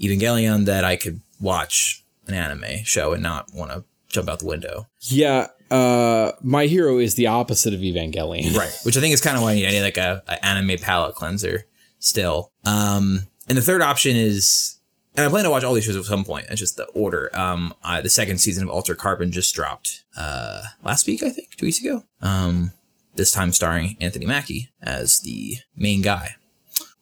Evangelion 0.00 0.64
that 0.64 0.84
I 0.84 0.96
could 0.96 1.20
watch 1.40 2.02
an 2.26 2.34
anime 2.34 2.84
show 2.84 3.12
and 3.12 3.22
not 3.22 3.52
want 3.54 3.70
to 3.70 3.84
jump 4.08 4.28
out 4.28 4.38
the 4.38 4.46
window. 4.46 4.86
Yeah, 5.00 5.48
uh, 5.70 6.32
my 6.42 6.66
hero 6.66 6.98
is 6.98 7.14
the 7.14 7.26
opposite 7.26 7.74
of 7.74 7.80
Evangelion. 7.80 8.56
Right. 8.56 8.74
Which 8.84 8.96
I 8.96 9.00
think 9.00 9.14
is 9.14 9.20
kind 9.20 9.36
of 9.36 9.42
why 9.42 9.52
I 9.52 9.54
need. 9.54 9.66
I 9.66 9.70
need 9.70 9.82
like 9.82 9.96
a, 9.96 10.22
a 10.28 10.44
anime 10.44 10.78
palette 10.78 11.14
cleanser 11.14 11.66
still. 11.98 12.52
Um, 12.64 13.26
and 13.48 13.58
the 13.58 13.62
third 13.62 13.82
option 13.82 14.16
is, 14.16 14.75
and 15.16 15.26
I 15.26 15.28
plan 15.28 15.44
to 15.44 15.50
watch 15.50 15.64
all 15.64 15.74
these 15.74 15.84
shows 15.84 15.96
at 15.96 16.04
some 16.04 16.24
point. 16.24 16.46
It's 16.50 16.60
just 16.60 16.76
the 16.76 16.86
order. 16.86 17.30
Um, 17.32 17.74
uh, 17.82 18.00
the 18.00 18.10
second 18.10 18.38
season 18.38 18.64
of 18.64 18.70
Altered 18.70 18.98
Carbon 18.98 19.32
just 19.32 19.54
dropped 19.54 20.04
uh 20.16 20.62
last 20.82 21.06
week, 21.06 21.22
I 21.22 21.30
think, 21.30 21.56
two 21.56 21.66
weeks 21.66 21.80
ago. 21.80 22.04
Um, 22.20 22.72
this 23.14 23.32
time 23.32 23.52
starring 23.52 23.96
Anthony 24.00 24.26
Mackie 24.26 24.70
as 24.82 25.20
the 25.20 25.56
main 25.74 26.02
guy. 26.02 26.36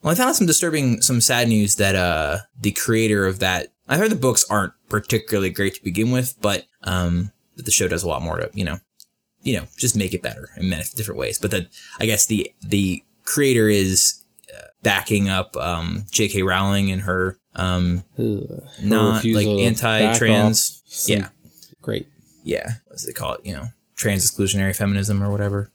Well, 0.02 0.12
I 0.12 0.14
found 0.14 0.36
some 0.36 0.46
disturbing, 0.46 1.00
some 1.00 1.20
sad 1.20 1.48
news 1.48 1.76
that 1.76 1.94
uh 1.94 2.38
the 2.60 2.72
creator 2.72 3.26
of 3.26 3.38
that. 3.40 3.68
I 3.88 3.98
heard 3.98 4.10
the 4.10 4.16
books 4.16 4.44
aren't 4.48 4.72
particularly 4.88 5.50
great 5.50 5.74
to 5.74 5.84
begin 5.84 6.10
with, 6.10 6.40
but 6.40 6.64
um, 6.84 7.32
the 7.56 7.70
show 7.70 7.86
does 7.86 8.02
a 8.02 8.08
lot 8.08 8.22
more 8.22 8.38
to 8.38 8.50
you 8.54 8.64
know 8.64 8.78
you 9.44 9.56
know, 9.56 9.66
just 9.76 9.94
make 9.94 10.12
it 10.12 10.22
better 10.22 10.48
in 10.56 10.68
many 10.68 10.82
different 10.96 11.20
ways. 11.20 11.38
But 11.38 11.52
the, 11.52 11.68
I 12.00 12.06
guess 12.06 12.26
the 12.26 12.50
the 12.62 13.04
creator 13.24 13.68
is 13.68 14.22
uh, 14.52 14.66
backing 14.82 15.28
up 15.28 15.56
um, 15.56 16.06
J.K. 16.10 16.42
Rowling 16.42 16.90
and 16.90 17.02
her 17.02 17.38
um, 17.56 18.04
Ugh. 18.18 18.62
not 18.82 19.24
like 19.24 19.46
anti-trans. 19.46 20.70
back 20.70 20.82
off 20.86 20.90
some- 20.92 21.16
Yeah, 21.16 21.28
Great. 21.82 22.08
yeah. 22.42 22.74
what's 22.88 23.06
they 23.06 23.12
call 23.12 23.34
it? 23.34 23.40
You 23.44 23.54
know, 23.54 23.66
trans 23.96 24.28
exclusionary 24.30 24.74
feminism 24.74 25.22
or 25.22 25.30
whatever. 25.30 25.70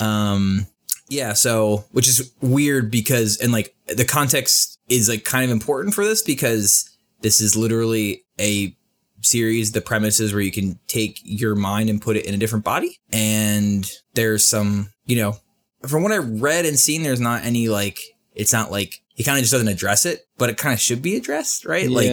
Um, 0.00 0.66
yeah. 1.08 1.32
So, 1.32 1.84
which 1.92 2.08
is 2.08 2.32
weird 2.40 2.90
because, 2.90 3.38
and 3.38 3.52
like 3.52 3.74
the 3.86 4.04
context 4.04 4.78
is 4.88 5.08
like 5.08 5.24
kind 5.24 5.44
of 5.44 5.50
important 5.50 5.94
for 5.94 6.04
this 6.04 6.22
because 6.22 6.88
this 7.20 7.40
is 7.40 7.56
literally 7.56 8.24
a 8.40 8.76
series. 9.22 9.72
The 9.72 9.80
premise 9.80 10.20
is 10.20 10.32
where 10.32 10.42
you 10.42 10.52
can 10.52 10.78
take 10.88 11.20
your 11.24 11.54
mind 11.54 11.90
and 11.90 12.00
put 12.00 12.16
it 12.16 12.26
in 12.26 12.34
a 12.34 12.38
different 12.38 12.64
body, 12.64 12.98
and 13.12 13.90
there's 14.14 14.44
some, 14.44 14.90
you 15.06 15.16
know, 15.16 15.36
from 15.86 16.02
what 16.02 16.12
I 16.12 16.18
read 16.18 16.64
and 16.66 16.78
seen, 16.78 17.02
there's 17.02 17.20
not 17.20 17.44
any 17.44 17.68
like, 17.68 17.98
it's 18.36 18.52
not 18.52 18.70
like 18.70 19.00
he 19.14 19.24
kind 19.24 19.38
of 19.38 19.42
just 19.42 19.52
doesn't 19.52 19.66
address 19.66 20.04
it, 20.04 20.20
but 20.36 20.50
it 20.50 20.58
kind 20.58 20.74
of 20.74 20.80
should 20.80 21.00
be 21.02 21.16
addressed, 21.16 21.64
right? 21.64 21.90
Like, 21.90 22.10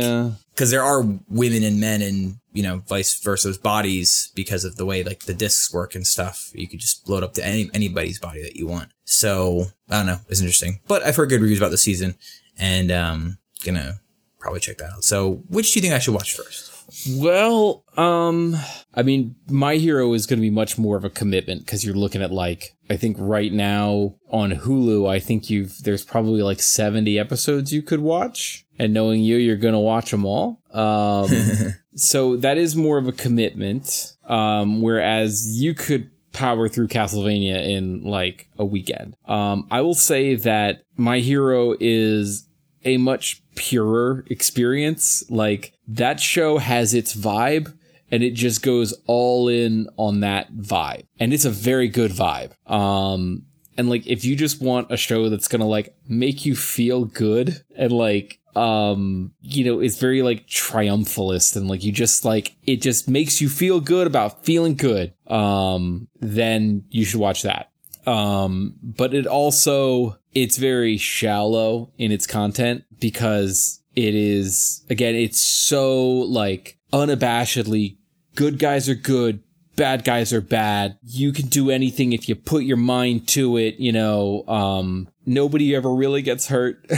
because 0.55 0.71
there 0.71 0.81
are 0.81 1.03
women 1.27 1.63
and 1.63 1.79
men 1.79 2.01
and 2.01 2.37
you 2.53 2.63
know 2.63 2.77
vice 2.87 3.19
versa's 3.19 3.57
bodies 3.57 4.31
because 4.33 4.63
of 4.63 4.77
the 4.77 4.85
way 4.85 5.03
like 5.03 5.23
the 5.23 5.33
discs 5.33 5.73
work 5.73 5.95
and 5.95 6.07
stuff. 6.07 6.49
You 6.53 6.67
could 6.67 6.79
just 6.79 7.07
load 7.09 7.23
up 7.23 7.33
to 7.33 7.45
any 7.45 7.69
anybody's 7.73 8.19
body 8.19 8.41
that 8.41 8.55
you 8.55 8.65
want. 8.67 8.89
So 9.03 9.65
i 9.89 9.97
don't 9.97 10.05
know. 10.05 10.19
It's 10.29 10.39
interesting. 10.39 10.79
But 10.87 11.03
i've 11.03 11.15
heard 11.15 11.29
good 11.29 11.41
reviews 11.41 11.59
about 11.59 11.71
the 11.71 11.77
season 11.77 12.15
and 12.57 12.91
um 12.91 13.37
gonna 13.65 13.99
probably 14.39 14.61
check 14.61 14.77
that 14.77 14.91
out. 14.93 15.03
So 15.03 15.43
which 15.49 15.73
do 15.73 15.79
you 15.79 15.81
think 15.81 15.93
i 15.93 15.99
should 15.99 16.13
watch 16.13 16.35
first 16.35 16.72
Well, 17.15 17.83
um, 17.97 18.55
I 18.93 19.03
mean, 19.03 19.35
my 19.49 19.75
hero 19.75 20.13
is 20.13 20.25
going 20.25 20.39
to 20.39 20.41
be 20.41 20.49
much 20.49 20.77
more 20.77 20.97
of 20.97 21.03
a 21.03 21.09
commitment 21.09 21.65
because 21.65 21.83
you're 21.83 21.95
looking 21.95 22.21
at 22.21 22.31
like, 22.31 22.75
I 22.89 22.97
think 22.97 23.17
right 23.19 23.51
now 23.51 24.15
on 24.29 24.51
Hulu, 24.51 25.09
I 25.09 25.19
think 25.19 25.49
you've, 25.49 25.83
there's 25.83 26.03
probably 26.03 26.41
like 26.41 26.61
70 26.61 27.17
episodes 27.17 27.73
you 27.73 27.81
could 27.81 27.99
watch. 27.99 28.65
And 28.79 28.93
knowing 28.93 29.21
you, 29.21 29.37
you're 29.37 29.55
going 29.55 29.75
to 29.75 29.79
watch 29.79 30.11
them 30.11 30.25
all. 30.25 30.61
Um, 30.71 31.29
so 31.95 32.37
that 32.37 32.57
is 32.57 32.75
more 32.75 32.97
of 32.97 33.07
a 33.07 33.11
commitment. 33.11 34.13
Um, 34.27 34.81
whereas 34.81 35.59
you 35.59 35.73
could 35.73 36.09
power 36.33 36.67
through 36.67 36.87
Castlevania 36.87 37.65
in 37.67 38.03
like 38.03 38.49
a 38.57 38.65
weekend. 38.65 39.15
Um, 39.25 39.67
I 39.71 39.81
will 39.81 39.93
say 39.93 40.35
that 40.35 40.83
my 40.97 41.19
hero 41.19 41.75
is 41.79 42.47
a 42.85 42.97
much 42.97 43.41
purer 43.55 44.25
experience. 44.29 45.23
Like 45.29 45.73
that 45.87 46.19
show 46.19 46.57
has 46.57 46.93
its 46.93 47.15
vibe 47.15 47.73
and 48.11 48.23
it 48.23 48.31
just 48.31 48.61
goes 48.61 48.93
all 49.07 49.47
in 49.47 49.87
on 49.97 50.19
that 50.19 50.53
vibe. 50.53 51.05
And 51.19 51.33
it's 51.33 51.45
a 51.45 51.49
very 51.49 51.87
good 51.87 52.11
vibe. 52.11 52.51
Um 52.69 53.45
and 53.77 53.89
like 53.89 54.05
if 54.05 54.23
you 54.23 54.35
just 54.35 54.61
want 54.61 54.91
a 54.91 54.97
show 54.97 55.29
that's 55.29 55.47
to 55.47 55.65
like 55.65 55.95
make 56.07 56.45
you 56.45 56.55
feel 56.55 57.05
good 57.05 57.63
and 57.75 57.91
like 57.91 58.39
um 58.55 59.31
you 59.41 59.65
know 59.65 59.79
it's 59.79 59.97
very 59.97 60.21
like 60.21 60.45
triumphalist 60.47 61.55
and 61.55 61.67
like 61.67 61.83
you 61.83 61.91
just 61.91 62.23
like 62.23 62.55
it 62.67 62.83
just 62.83 63.09
makes 63.09 63.41
you 63.41 63.49
feel 63.49 63.79
good 63.79 64.05
about 64.05 64.45
feeling 64.45 64.75
good 64.75 65.11
um 65.25 66.07
then 66.19 66.83
you 66.89 67.03
should 67.03 67.19
watch 67.19 67.41
that 67.41 67.71
Um, 68.05 68.75
but 68.83 69.13
it 69.13 69.25
also 69.25 70.17
it's 70.35 70.57
very 70.57 70.97
shallow 70.97 71.91
in 71.97 72.11
its 72.11 72.27
content 72.27 72.83
because 72.99 73.81
it 73.95 74.15
is 74.15 74.83
again 74.89 75.15
it's 75.15 75.39
so 75.39 76.01
like 76.01 76.77
unabashedly 76.91 77.97
good 78.35 78.59
guys 78.59 78.89
are 78.89 78.95
good 78.95 79.41
bad 79.75 80.03
guys 80.03 80.31
are 80.31 80.41
bad. 80.41 80.97
You 81.01 81.33
can 81.33 81.47
do 81.47 81.71
anything 81.71 82.13
if 82.13 82.29
you 82.29 82.35
put 82.35 82.63
your 82.63 82.77
mind 82.77 83.27
to 83.29 83.57
it 83.57 83.75
you 83.79 83.91
know 83.91 84.43
um 84.47 85.09
nobody 85.25 85.75
ever 85.75 85.93
really 85.93 86.21
gets 86.21 86.47
hurt. 86.47 86.85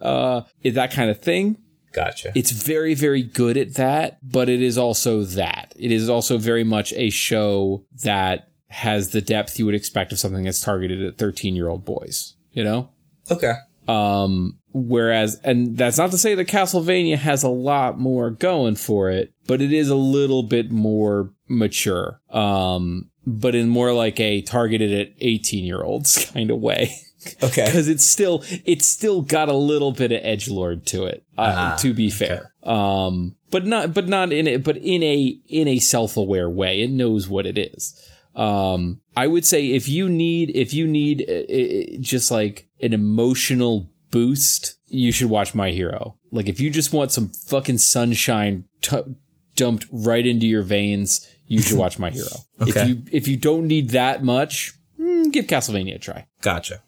Uh 0.00 0.42
that 0.64 0.92
kind 0.92 1.10
of 1.10 1.20
thing. 1.20 1.58
Gotcha. 1.92 2.32
it's 2.34 2.50
very 2.50 2.94
very 2.94 3.22
good 3.22 3.56
at 3.56 3.74
that 3.74 4.18
but 4.22 4.48
it 4.48 4.62
is 4.62 4.78
also 4.78 5.22
that. 5.24 5.74
It 5.78 5.92
is 5.92 6.08
also 6.08 6.38
very 6.38 6.64
much 6.64 6.92
a 6.94 7.10
show 7.10 7.84
that 8.02 8.48
has 8.68 9.10
the 9.10 9.20
depth 9.20 9.58
you 9.58 9.66
would 9.66 9.74
expect 9.74 10.10
of 10.10 10.18
something 10.18 10.44
that's 10.44 10.60
targeted 10.60 11.02
at 11.02 11.18
13 11.18 11.54
year 11.54 11.68
old 11.68 11.84
boys 11.84 12.33
you 12.54 12.64
know 12.64 12.90
okay. 13.30 13.52
um, 13.86 14.58
whereas, 14.72 15.40
and 15.44 15.76
that's 15.76 15.98
not 15.98 16.10
to 16.10 16.18
say 16.18 16.34
that 16.34 16.48
Castlevania 16.48 17.16
has 17.16 17.42
a 17.42 17.48
lot 17.48 17.98
more 17.98 18.30
going 18.30 18.76
for 18.76 19.10
it, 19.10 19.32
but 19.46 19.60
it 19.60 19.72
is 19.72 19.88
a 19.88 19.94
little 19.94 20.42
bit 20.42 20.70
more 20.70 21.32
mature. 21.48 22.20
Um, 22.30 23.10
but 23.26 23.54
in 23.54 23.68
more 23.68 23.92
like 23.92 24.20
a 24.20 24.42
targeted 24.42 24.92
at 24.92 25.14
18 25.20 25.64
year 25.64 25.82
olds 25.82 26.30
kind 26.34 26.50
of 26.50 26.60
way. 26.60 26.94
Okay. 27.42 27.64
Because 27.64 27.88
it's 27.88 28.04
still, 28.04 28.44
it's 28.66 28.84
still 28.84 29.22
got 29.22 29.48
a 29.48 29.54
little 29.54 29.92
bit 29.92 30.12
of 30.12 30.20
edge 30.22 30.48
lord 30.50 30.84
to 30.88 31.04
it. 31.04 31.24
Uh, 31.38 31.54
Ah, 31.56 31.76
to 31.80 31.94
be 31.94 32.10
fair, 32.10 32.52
um, 32.64 33.34
but 33.50 33.64
not, 33.64 33.94
but 33.94 34.08
not 34.08 34.30
in 34.32 34.46
it, 34.46 34.62
but 34.62 34.76
in 34.76 35.02
a 35.02 35.38
in 35.48 35.66
a 35.66 35.78
self 35.78 36.16
aware 36.18 36.50
way. 36.50 36.82
It 36.82 36.90
knows 36.90 37.26
what 37.26 37.46
it 37.46 37.56
is. 37.56 37.98
Um, 38.36 39.00
I 39.16 39.26
would 39.26 39.46
say 39.46 39.72
if 39.72 39.88
you 39.88 40.08
need 40.08 40.50
if 40.54 40.74
you 40.74 40.86
need 40.86 41.24
uh, 41.28 41.32
uh, 41.32 41.98
just 42.00 42.30
like 42.30 42.68
an 42.80 42.92
emotional 42.92 43.88
boost, 44.10 44.76
you 44.86 45.12
should 45.12 45.30
watch 45.30 45.54
My 45.54 45.70
Hero. 45.70 46.16
Like 46.30 46.48
if 46.48 46.60
you 46.60 46.70
just 46.70 46.92
want 46.92 47.12
some 47.12 47.28
fucking 47.28 47.78
sunshine 47.78 48.64
t- 48.80 49.16
dumped 49.56 49.86
right 49.92 50.26
into 50.26 50.46
your 50.46 50.62
veins, 50.62 51.28
you 51.46 51.60
should 51.60 51.78
watch 51.78 51.98
My 51.98 52.10
Hero. 52.10 52.26
okay. 52.60 52.70
If 52.80 52.88
you 52.88 53.02
if 53.12 53.28
you 53.28 53.36
don't 53.36 53.66
need 53.66 53.90
that 53.90 54.24
much, 54.24 54.72
mm, 54.98 55.32
give 55.32 55.46
Castlevania 55.46 55.96
a 55.96 55.98
try. 55.98 56.26
Gotcha. 56.42 56.82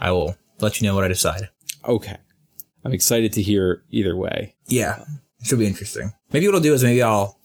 I 0.00 0.10
will 0.12 0.36
let 0.60 0.80
you 0.80 0.88
know 0.88 0.94
what 0.94 1.04
I 1.04 1.08
decide. 1.08 1.48
Okay, 1.86 2.16
I'm 2.84 2.92
excited 2.92 3.32
to 3.34 3.42
hear 3.42 3.84
either 3.90 4.16
way. 4.16 4.54
Yeah. 4.66 5.04
It 5.40 5.46
should 5.46 5.58
be 5.58 5.66
interesting. 5.66 6.12
Maybe 6.32 6.46
what 6.46 6.54
I'll 6.54 6.60
do 6.60 6.74
is 6.74 6.84
maybe 6.84 7.02
I'll 7.02 7.38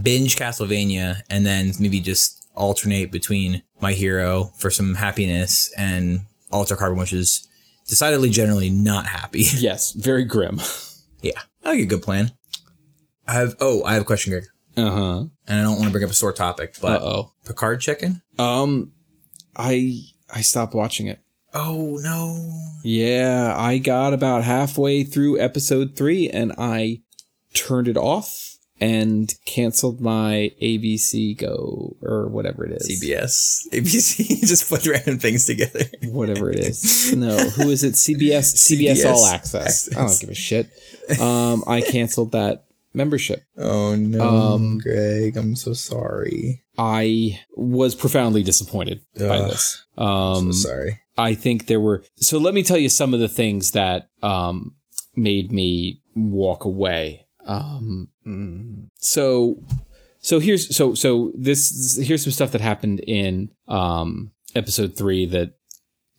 binge 0.00 0.36
Castlevania 0.36 1.22
and 1.30 1.46
then 1.46 1.72
maybe 1.78 2.00
just 2.00 2.41
alternate 2.54 3.10
between 3.10 3.62
My 3.80 3.92
Hero 3.92 4.52
for 4.56 4.70
some 4.70 4.96
happiness 4.96 5.72
and 5.76 6.20
Altered 6.50 6.78
Carbon, 6.78 6.98
which 6.98 7.12
is 7.12 7.48
decidedly 7.88 8.30
generally 8.30 8.70
not 8.70 9.06
happy. 9.06 9.44
Yes, 9.54 9.92
very 9.92 10.24
grim. 10.24 10.60
yeah. 11.22 11.40
I 11.64 11.72
think 11.72 11.82
a 11.84 11.86
good 11.86 12.02
plan. 12.02 12.32
I 13.26 13.34
have 13.34 13.54
oh, 13.60 13.84
I 13.84 13.94
have 13.94 14.02
a 14.02 14.04
question, 14.06 14.32
Greg. 14.32 14.44
Uh 14.76 14.90
huh. 14.90 15.24
And 15.46 15.60
I 15.60 15.62
don't 15.62 15.74
want 15.74 15.84
to 15.84 15.90
bring 15.90 16.04
up 16.04 16.10
a 16.10 16.14
sore 16.14 16.32
topic, 16.32 16.76
but 16.80 17.02
oh. 17.02 17.32
Picard 17.46 17.80
chicken? 17.80 18.22
Um, 18.38 18.92
I 19.56 20.00
I 20.32 20.40
stopped 20.40 20.74
watching 20.74 21.06
it. 21.06 21.20
Oh 21.54 21.98
no. 22.02 22.50
Yeah, 22.82 23.54
I 23.56 23.78
got 23.78 24.12
about 24.14 24.44
halfway 24.44 25.04
through 25.04 25.38
episode 25.38 25.96
three 25.96 26.28
and 26.28 26.52
I 26.58 27.02
turned 27.54 27.88
it 27.88 27.96
off 27.96 28.51
and 28.82 29.32
canceled 29.46 30.00
my 30.00 30.50
ABC 30.60 31.38
Go 31.38 31.96
or 32.02 32.26
whatever 32.26 32.66
it 32.66 32.72
is. 32.72 33.00
CBS. 33.00 33.68
ABC 33.72 34.40
just 34.46 34.68
put 34.68 34.84
random 34.86 35.20
things 35.20 35.46
together. 35.46 35.84
Whatever 36.02 36.50
it 36.50 36.58
is. 36.58 37.14
No, 37.14 37.36
who 37.36 37.70
is 37.70 37.84
it? 37.84 37.94
CBS 37.94 38.56
CBS, 38.56 38.96
CBS 38.96 39.12
All 39.12 39.24
Access. 39.26 39.88
I 39.96 40.00
don't 40.06 40.20
give 40.20 40.30
a 40.30 40.34
shit. 40.34 40.68
Um, 41.20 41.62
I 41.68 41.80
canceled 41.80 42.32
that 42.32 42.64
membership. 42.92 43.44
Oh 43.56 43.94
no, 43.94 44.20
Um, 44.20 44.78
Greg, 44.78 45.36
I'm 45.36 45.54
so 45.54 45.74
sorry. 45.74 46.64
I 46.76 47.40
was 47.56 47.94
profoundly 47.94 48.42
disappointed 48.42 49.02
by 49.16 49.42
this. 49.42 49.84
Um, 49.96 50.52
so 50.52 50.68
sorry. 50.68 50.98
I 51.16 51.34
think 51.34 51.66
there 51.66 51.80
were. 51.80 52.02
So 52.16 52.38
let 52.38 52.52
me 52.52 52.64
tell 52.64 52.78
you 52.78 52.88
some 52.88 53.14
of 53.14 53.20
the 53.20 53.28
things 53.28 53.72
that 53.72 54.08
um, 54.24 54.74
made 55.14 55.52
me 55.52 56.02
walk 56.16 56.64
away. 56.64 57.26
Um, 57.46 58.08
so, 58.98 59.62
so 60.20 60.38
here's 60.38 60.74
so 60.74 60.94
so 60.94 61.32
this 61.36 61.98
here's 62.00 62.22
some 62.22 62.32
stuff 62.32 62.52
that 62.52 62.60
happened 62.60 63.00
in 63.00 63.50
um, 63.68 64.30
episode 64.54 64.96
three 64.96 65.26
that 65.26 65.54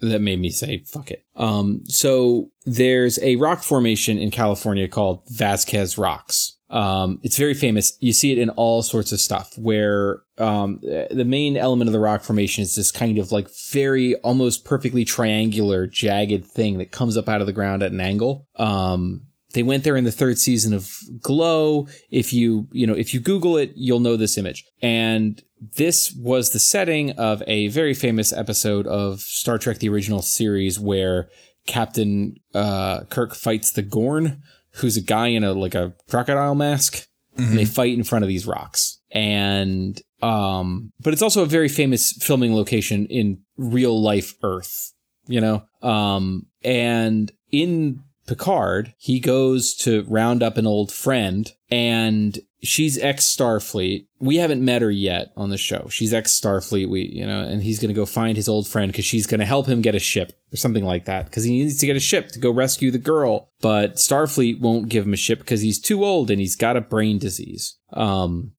that 0.02 0.20
made 0.20 0.40
me 0.40 0.50
say 0.50 0.84
fuck 0.86 1.12
it. 1.12 1.26
Um, 1.36 1.84
so 1.86 2.52
there's 2.66 3.20
a 3.20 3.38
rock 3.38 3.64
formation 3.64 4.18
in 4.18 4.32
California 4.32 4.88
called 4.88 5.24
Vasquez 5.30 5.98
Rocks. 5.98 6.58
Um, 6.70 7.20
it's 7.22 7.38
very 7.38 7.54
famous. 7.54 7.96
You 8.00 8.14
see 8.14 8.32
it 8.32 8.40
in 8.40 8.50
all 8.50 8.82
sorts 8.82 9.12
of 9.12 9.20
stuff 9.20 9.54
where 9.58 10.22
um, 10.40 10.80
the 10.82 11.24
main 11.26 11.56
element 11.56 11.88
of 11.88 11.94
the 11.94 12.00
rock 12.00 12.24
formation 12.24 12.64
is 12.64 12.76
this 12.76 12.92
kind 12.92 13.20
of 13.20 13.32
like 13.32 13.48
very 13.72 14.16
almost 14.18 14.66
perfectly 14.66 15.06
triangular, 15.06 15.86
jagged 15.86 16.46
thing 16.46 16.80
that 16.80 16.92
comes 16.92 17.16
up 17.16 17.30
out 17.30 17.42
of 17.42 17.48
the 17.48 17.54
ground 17.54 17.84
at 17.84 17.92
an 17.92 18.02
angle. 18.02 18.48
Um, 18.56 19.28
they 19.54 19.64
went 19.64 19.84
there 19.84 19.96
in 19.96 20.04
the 20.04 20.12
third 20.12 20.38
season 20.38 20.74
of 20.74 20.96
Glow. 21.22 21.88
If 22.12 22.34
you, 22.34 22.68
you 22.72 22.86
know, 22.86 22.94
if 22.94 23.14
you 23.14 23.20
Google 23.20 23.58
it, 23.58 23.72
you'll 23.76 24.00
know 24.00 24.18
this 24.18 24.38
image. 24.38 24.66
And 24.82 25.42
this 25.78 26.12
was 26.12 26.52
the 26.52 26.60
setting 26.60 27.12
of 27.12 27.42
a 27.48 27.68
very 27.70 27.94
famous 27.94 28.34
episode 28.34 28.86
of 28.88 29.22
Star 29.22 29.58
Trek, 29.58 29.80
the 29.80 29.90
original 29.90 30.22
series, 30.22 30.80
where 30.80 31.30
Captain 31.68 32.36
uh, 32.54 33.04
Kirk 33.06 33.36
fights 33.36 33.72
the 33.72 33.82
Gorn, 33.82 34.42
who's 34.76 34.98
a 34.98 35.02
guy 35.02 35.28
in 35.28 35.44
a 35.44 35.54
like 35.54 35.76
a 35.76 35.94
crocodile 36.10 36.56
mask, 36.56 37.08
and 37.38 37.58
they 37.58 37.66
fight 37.66 37.94
in 37.94 38.04
front 38.04 38.24
of 38.24 38.30
these 38.30 38.46
rocks. 38.46 39.00
And 39.12 40.02
um, 40.22 40.92
but 41.00 41.14
it's 41.14 41.22
also 41.22 41.44
a 41.44 41.48
very 41.48 41.70
famous 41.70 42.12
filming 42.14 42.56
location 42.56 43.06
in 43.08 43.40
real 43.58 44.02
life 44.02 44.34
Earth, 44.44 44.94
you 45.28 45.40
know. 45.40 45.64
Um, 45.82 46.48
and 46.64 47.32
in 47.52 48.04
Picard, 48.26 48.94
he 48.98 49.20
goes 49.20 49.74
to 49.76 50.04
round 50.08 50.42
up 50.42 50.58
an 50.58 50.66
old 50.66 50.92
friend, 50.92 51.52
and 51.70 52.40
she's 52.62 52.98
ex 52.98 53.26
Starfleet. 53.26 54.08
We 54.20 54.38
haven't 54.38 54.64
met 54.64 54.82
her 54.82 54.92
yet 54.92 55.34
on 55.36 55.50
the 55.50 55.58
show. 55.58 55.88
She's 55.90 56.14
ex 56.14 56.40
Starfleet. 56.40 56.90
We, 56.90 57.02
you 57.02 57.26
know, 57.26 57.42
and 57.42 57.62
he's 57.62 57.80
gonna 57.80 57.94
go 57.94 58.06
find 58.06 58.38
his 58.38 58.48
old 58.48 58.68
friend 58.68 58.92
because 58.92 59.06
she's 59.06 59.28
gonna 59.28 59.46
help 59.46 59.68
him 59.68 59.82
get 59.82 59.96
a 59.96 60.00
ship 60.00 60.32
or 60.54 60.58
something 60.58 60.86
like 60.86 61.06
that 61.06 61.26
because 61.26 61.44
he 61.44 61.52
needs 61.52 61.78
to 61.80 61.86
get 61.86 61.96
a 61.96 62.02
ship 62.02 62.30
to 62.30 62.40
go 62.40 62.52
rescue 62.52 62.92
the 62.92 62.98
girl. 62.98 63.50
But 63.62 63.96
Starfleet 63.96 64.62
won't 64.62 64.90
give 64.90 65.06
him 65.06 65.14
a 65.14 65.18
ship 65.18 65.40
because 65.40 65.62
he's 65.62 65.80
too 65.80 66.06
old 66.06 66.32
and 66.32 66.40
he's 66.40 66.56
got 66.56 66.78
a 66.78 66.82
brain 66.82 67.18
disease. 67.18 67.78
Um, 67.92 68.54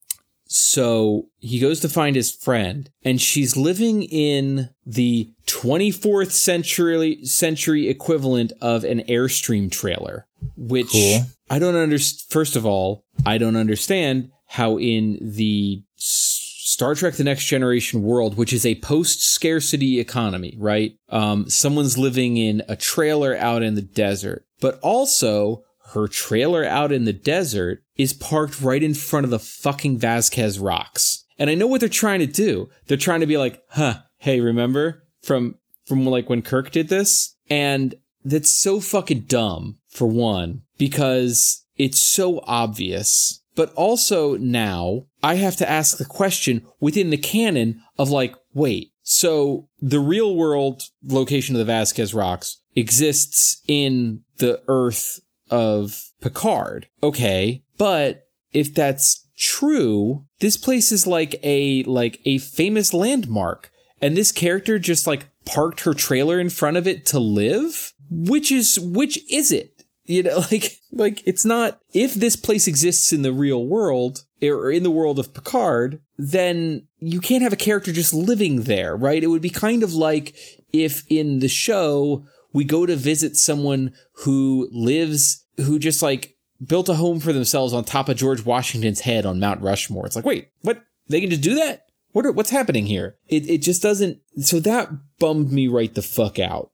so 0.55 1.27
he 1.41 1.59
goes 1.59 1.81
to 1.81 1.89
find 1.89 2.15
his 2.15 2.31
friend, 2.31 2.89
and 3.05 3.21
she's 3.21 3.57
living 3.57 4.05
in 4.05 4.71
the 4.87 5.33
24th 5.49 6.31
century 6.31 7.25
century 7.25 7.89
equivalent 7.89 8.53
of 8.61 8.85
an 8.85 9.01
Airstream 9.09 9.69
trailer, 9.69 10.29
which 10.57 10.93
Cool. 10.93 11.23
I 11.51 11.59
don't 11.59 11.75
understand. 11.75 12.31
First 12.31 12.55
of 12.55 12.65
all, 12.65 13.05
I 13.27 13.37
don't 13.37 13.57
understand 13.57 14.31
how 14.47 14.79
in 14.79 15.19
the 15.21 15.83
Star 15.97 16.95
Trek: 16.95 17.15
The 17.15 17.25
Next 17.25 17.47
Generation 17.47 18.05
world, 18.05 18.37
which 18.37 18.53
is 18.53 18.65
a 18.65 18.77
post-scarcity 18.77 19.99
economy, 19.99 20.55
right? 20.57 20.97
Um, 21.09 21.51
someone's 21.51 21.99
living 21.99 22.37
in 22.37 22.63
a 22.69 22.77
trailer 22.77 23.37
out 23.37 23.65
in 23.65 23.75
the 23.75 23.83
desert, 23.83 24.47
but 24.61 24.79
also 24.83 25.65
her 25.95 26.09
trailer 26.09 26.65
out 26.65 26.93
in 26.93 27.05
the 27.05 27.12
desert 27.12 27.83
is 27.97 28.12
parked 28.12 28.61
right 28.61 28.83
in 28.83 28.95
front 28.95 29.25
of 29.25 29.31
the 29.31 29.39
fucking 29.39 29.99
Vasquez 29.99 30.59
rocks. 30.59 31.25
And 31.39 31.51
I 31.51 31.55
know 31.55 31.66
what 31.66 31.81
they're 31.81 31.89
trying 31.89 32.21
to 32.21 32.27
do. 32.27 32.69
They're 32.87 32.97
trying 32.97 33.21
to 33.21 33.27
be 33.27 33.39
like, 33.39 33.61
huh, 33.71 34.01
hey, 34.19 34.41
remember 34.41 35.05
from 35.23 35.57
from 35.87 36.05
like 36.07 36.29
when 36.29 36.43
Kirk 36.43 36.71
did 36.71 36.89
this? 36.89 37.37
And 37.51 37.95
that's 38.25 38.51
so 38.51 38.81
fucking 38.81 39.23
dumb, 39.23 39.79
for 39.89 40.07
one, 40.07 40.62
because 40.79 41.65
it's 41.77 41.99
so 41.99 42.41
obvious. 42.47 43.43
But 43.55 43.73
also 43.75 44.37
now 44.37 45.07
I 45.23 45.37
have 45.37 45.57
to 45.57 45.69
ask 45.69 45.99
the 45.99 46.05
question 46.05 46.66
within 46.81 47.11
the 47.11 47.16
canon 47.16 47.83
of 47.99 48.11
like, 48.11 48.35
wait, 48.53 48.93
so 49.03 49.69
the 49.81 50.01
real 50.01 50.35
world 50.35 50.83
location 51.07 51.55
of 51.55 51.59
the 51.59 51.65
Vasquez 51.65 52.15
rocks 52.15 52.61
exists 52.75 53.61
in 53.69 54.23
the 54.39 54.62
Earth 54.66 55.21
of 55.51 56.11
Picard. 56.21 56.89
Okay, 57.03 57.62
but 57.79 58.29
if 58.53 58.75
that's 58.75 59.27
true, 59.37 60.25
this 60.41 60.57
place 60.57 60.93
is 60.93 61.07
like 61.07 61.39
a 61.43 61.83
like 61.85 62.21
a 62.25 62.39
famous 62.39 62.95
landmark 62.95 63.71
and 64.01 64.16
this 64.16 64.33
character 64.33 64.79
just 64.79 65.07
like 65.07 65.29
parked 65.45 65.81
her 65.81 65.95
trailer 65.95 66.39
in 66.39 66.51
front 66.51 66.77
of 66.77 66.87
it 66.87 67.07
to 67.07 67.19
live? 67.19 67.93
Which 68.11 68.53
is 68.53 68.79
which 68.79 69.19
is 69.31 69.53
it? 69.53 69.85
You 70.05 70.23
know, 70.23 70.39
like 70.51 70.79
like 70.93 71.23
it's 71.27 71.45
not 71.45 71.81
if 71.93 72.15
this 72.15 72.37
place 72.37 72.66
exists 72.66 73.12
in 73.12 73.23
the 73.23 73.33
real 73.33 73.65
world, 73.65 74.25
or 74.43 74.71
in 74.71 74.83
the 74.83 74.91
world 74.91 75.19
of 75.19 75.35
Picard, 75.35 76.01
then 76.19 76.87
you 76.99 77.21
can't 77.21 77.43
have 77.43 77.53
a 77.53 77.57
character 77.57 77.93
just 77.93 78.15
living 78.15 78.62
there, 78.62 78.97
right? 78.97 79.23
It 79.23 79.29
would 79.29 79.43
be 79.43 79.51
kind 79.51 79.83
of 79.83 79.95
like 79.95 80.35
if 80.73 81.05
in 81.09 81.39
the 81.39 81.49
show 81.49 82.27
we 82.55 82.65
go 82.65 82.87
to 82.87 82.97
visit 82.97 83.37
someone 83.37 83.93
who 84.19 84.71
lives, 84.73 85.45
who 85.59 85.79
just 85.79 86.01
like 86.01 86.37
built 86.65 86.89
a 86.89 86.95
home 86.95 87.21
for 87.21 87.35
themselves 87.35 87.75
on 87.75 87.85
top 87.85 88.09
of 88.09 88.17
George 88.17 88.47
Washington's 88.47 89.01
head 89.01 89.27
on 89.27 89.41
Mount 89.41 89.61
Rushmore. 89.61 90.07
It's 90.07 90.17
like, 90.17 90.25
wait, 90.25 90.49
what? 90.63 90.83
They 91.09 91.21
can 91.21 91.29
just 91.29 91.43
do 91.43 91.57
that? 91.57 91.83
What 92.13 92.25
are, 92.25 92.33
what's 92.33 92.51
happening 92.51 92.87
here? 92.87 93.17
It, 93.29 93.51
it 93.51 93.59
just 93.59 93.83
doesn't. 93.83 94.21
So 94.41 94.61
that 94.61 94.89
bummed 95.19 95.53
me 95.53 95.69
right 95.69 95.93
the 95.93 96.01
fuck 96.01 96.39
out. 96.39 96.71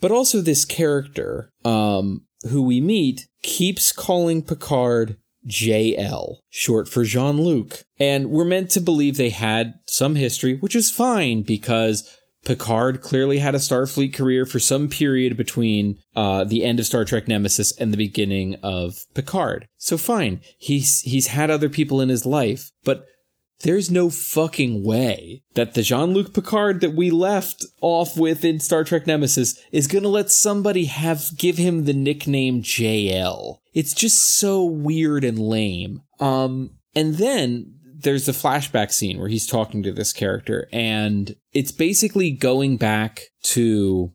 But 0.00 0.12
also 0.12 0.40
this 0.40 0.64
character, 0.64 1.50
um, 1.64 2.26
who 2.48 2.62
we 2.62 2.80
meet 2.80 3.26
keeps 3.42 3.92
calling 3.92 4.42
Picard 4.42 5.16
JL, 5.46 6.36
short 6.50 6.88
for 6.88 7.04
Jean 7.04 7.40
Luc. 7.40 7.84
And 7.98 8.30
we're 8.30 8.44
meant 8.44 8.70
to 8.72 8.80
believe 8.80 9.16
they 9.16 9.30
had 9.30 9.74
some 9.86 10.14
history, 10.14 10.56
which 10.58 10.76
is 10.76 10.90
fine 10.90 11.42
because 11.42 12.19
Picard 12.44 13.02
clearly 13.02 13.38
had 13.38 13.54
a 13.54 13.58
Starfleet 13.58 14.14
career 14.14 14.46
for 14.46 14.58
some 14.58 14.88
period 14.88 15.36
between 15.36 15.98
uh, 16.16 16.44
the 16.44 16.64
end 16.64 16.80
of 16.80 16.86
Star 16.86 17.04
Trek 17.04 17.28
Nemesis 17.28 17.76
and 17.76 17.92
the 17.92 17.98
beginning 17.98 18.56
of 18.62 19.04
Picard. 19.14 19.68
So 19.76 19.98
fine, 19.98 20.40
he's 20.58 21.00
he's 21.02 21.28
had 21.28 21.50
other 21.50 21.68
people 21.68 22.00
in 22.00 22.08
his 22.08 22.24
life, 22.24 22.70
but 22.84 23.04
there's 23.62 23.90
no 23.90 24.08
fucking 24.08 24.82
way 24.84 25.42
that 25.54 25.74
the 25.74 25.82
Jean-Luc 25.82 26.32
Picard 26.32 26.80
that 26.80 26.94
we 26.94 27.10
left 27.10 27.64
off 27.82 28.16
with 28.16 28.42
in 28.42 28.58
Star 28.58 28.84
Trek 28.84 29.06
Nemesis 29.06 29.60
is 29.70 29.86
going 29.86 30.02
to 30.02 30.08
let 30.08 30.30
somebody 30.30 30.86
have 30.86 31.36
give 31.36 31.58
him 31.58 31.84
the 31.84 31.92
nickname 31.92 32.62
JL. 32.62 33.58
It's 33.74 33.92
just 33.92 34.24
so 34.24 34.64
weird 34.64 35.24
and 35.24 35.38
lame. 35.38 36.02
Um 36.18 36.70
and 36.94 37.16
then 37.16 37.74
there's 38.02 38.26
the 38.26 38.32
flashback 38.32 38.92
scene 38.92 39.18
where 39.18 39.28
he's 39.28 39.46
talking 39.46 39.82
to 39.82 39.92
this 39.92 40.12
character 40.12 40.68
and 40.72 41.34
it's 41.52 41.72
basically 41.72 42.30
going 42.30 42.76
back 42.76 43.22
to 43.42 44.12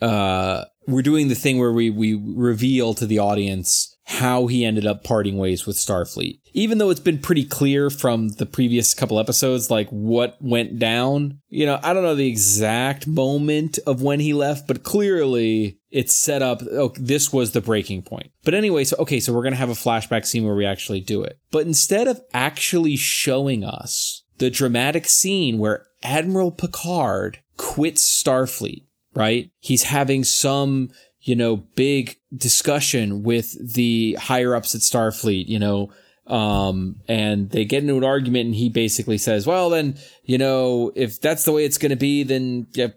uh 0.00 0.64
we're 0.86 1.02
doing 1.02 1.28
the 1.28 1.34
thing 1.34 1.58
where 1.58 1.72
we 1.72 1.90
we 1.90 2.14
reveal 2.14 2.94
to 2.94 3.06
the 3.06 3.18
audience 3.18 3.96
how 4.08 4.46
he 4.46 4.64
ended 4.64 4.86
up 4.86 5.02
parting 5.02 5.36
ways 5.36 5.66
with 5.66 5.76
Starfleet. 5.76 6.38
Even 6.52 6.78
though 6.78 6.90
it's 6.90 7.00
been 7.00 7.18
pretty 7.18 7.44
clear 7.44 7.90
from 7.90 8.28
the 8.28 8.46
previous 8.46 8.94
couple 8.94 9.18
episodes, 9.18 9.68
like 9.68 9.88
what 9.88 10.36
went 10.40 10.78
down, 10.78 11.40
you 11.48 11.66
know, 11.66 11.80
I 11.82 11.92
don't 11.92 12.04
know 12.04 12.14
the 12.14 12.28
exact 12.28 13.08
moment 13.08 13.80
of 13.84 14.02
when 14.02 14.20
he 14.20 14.32
left, 14.32 14.68
but 14.68 14.84
clearly 14.84 15.80
it's 15.96 16.14
set 16.14 16.42
up. 16.42 16.62
Oh, 16.72 16.92
this 16.96 17.32
was 17.32 17.52
the 17.52 17.60
breaking 17.60 18.02
point. 18.02 18.30
But 18.44 18.54
anyway, 18.54 18.84
so, 18.84 18.96
okay, 18.98 19.20
so 19.20 19.32
we're 19.32 19.42
to 19.52 19.56
have 19.56 19.70
a 19.70 19.74
flashback 19.74 20.26
scene 20.26 20.44
where 20.44 20.54
we 20.54 20.66
actually 20.66 21.00
do 21.00 21.22
it. 21.22 21.38
But 21.50 21.66
instead 21.66 22.06
of 22.06 22.20
actually 22.34 22.96
showing 22.96 23.64
us 23.64 24.22
the 24.38 24.50
dramatic 24.50 25.06
scene 25.06 25.58
where 25.58 25.86
Admiral 26.02 26.50
Picard 26.50 27.40
quits 27.56 28.02
Starfleet, 28.22 28.84
right? 29.14 29.50
He's 29.60 29.84
having 29.84 30.24
some 30.24 30.90
you 31.26 31.34
know, 31.34 31.56
big 31.56 32.16
discussion 32.34 33.24
with 33.24 33.74
the 33.74 34.16
higher 34.20 34.54
ups 34.54 34.76
at 34.76 34.80
Starfleet, 34.80 35.48
you 35.48 35.58
know, 35.58 35.90
um, 36.28 37.00
and 37.08 37.50
they 37.50 37.64
get 37.64 37.82
into 37.82 37.96
an 37.96 38.04
argument 38.04 38.46
and 38.46 38.54
he 38.54 38.68
basically 38.68 39.18
says, 39.18 39.44
well, 39.44 39.68
then, 39.68 39.96
you 40.24 40.38
know, 40.38 40.92
if 40.94 41.20
that's 41.20 41.44
the 41.44 41.50
way 41.50 41.64
it's 41.64 41.78
going 41.78 41.90
to 41.90 41.96
be, 41.96 42.22
then 42.22 42.68
yeah, 42.74 42.88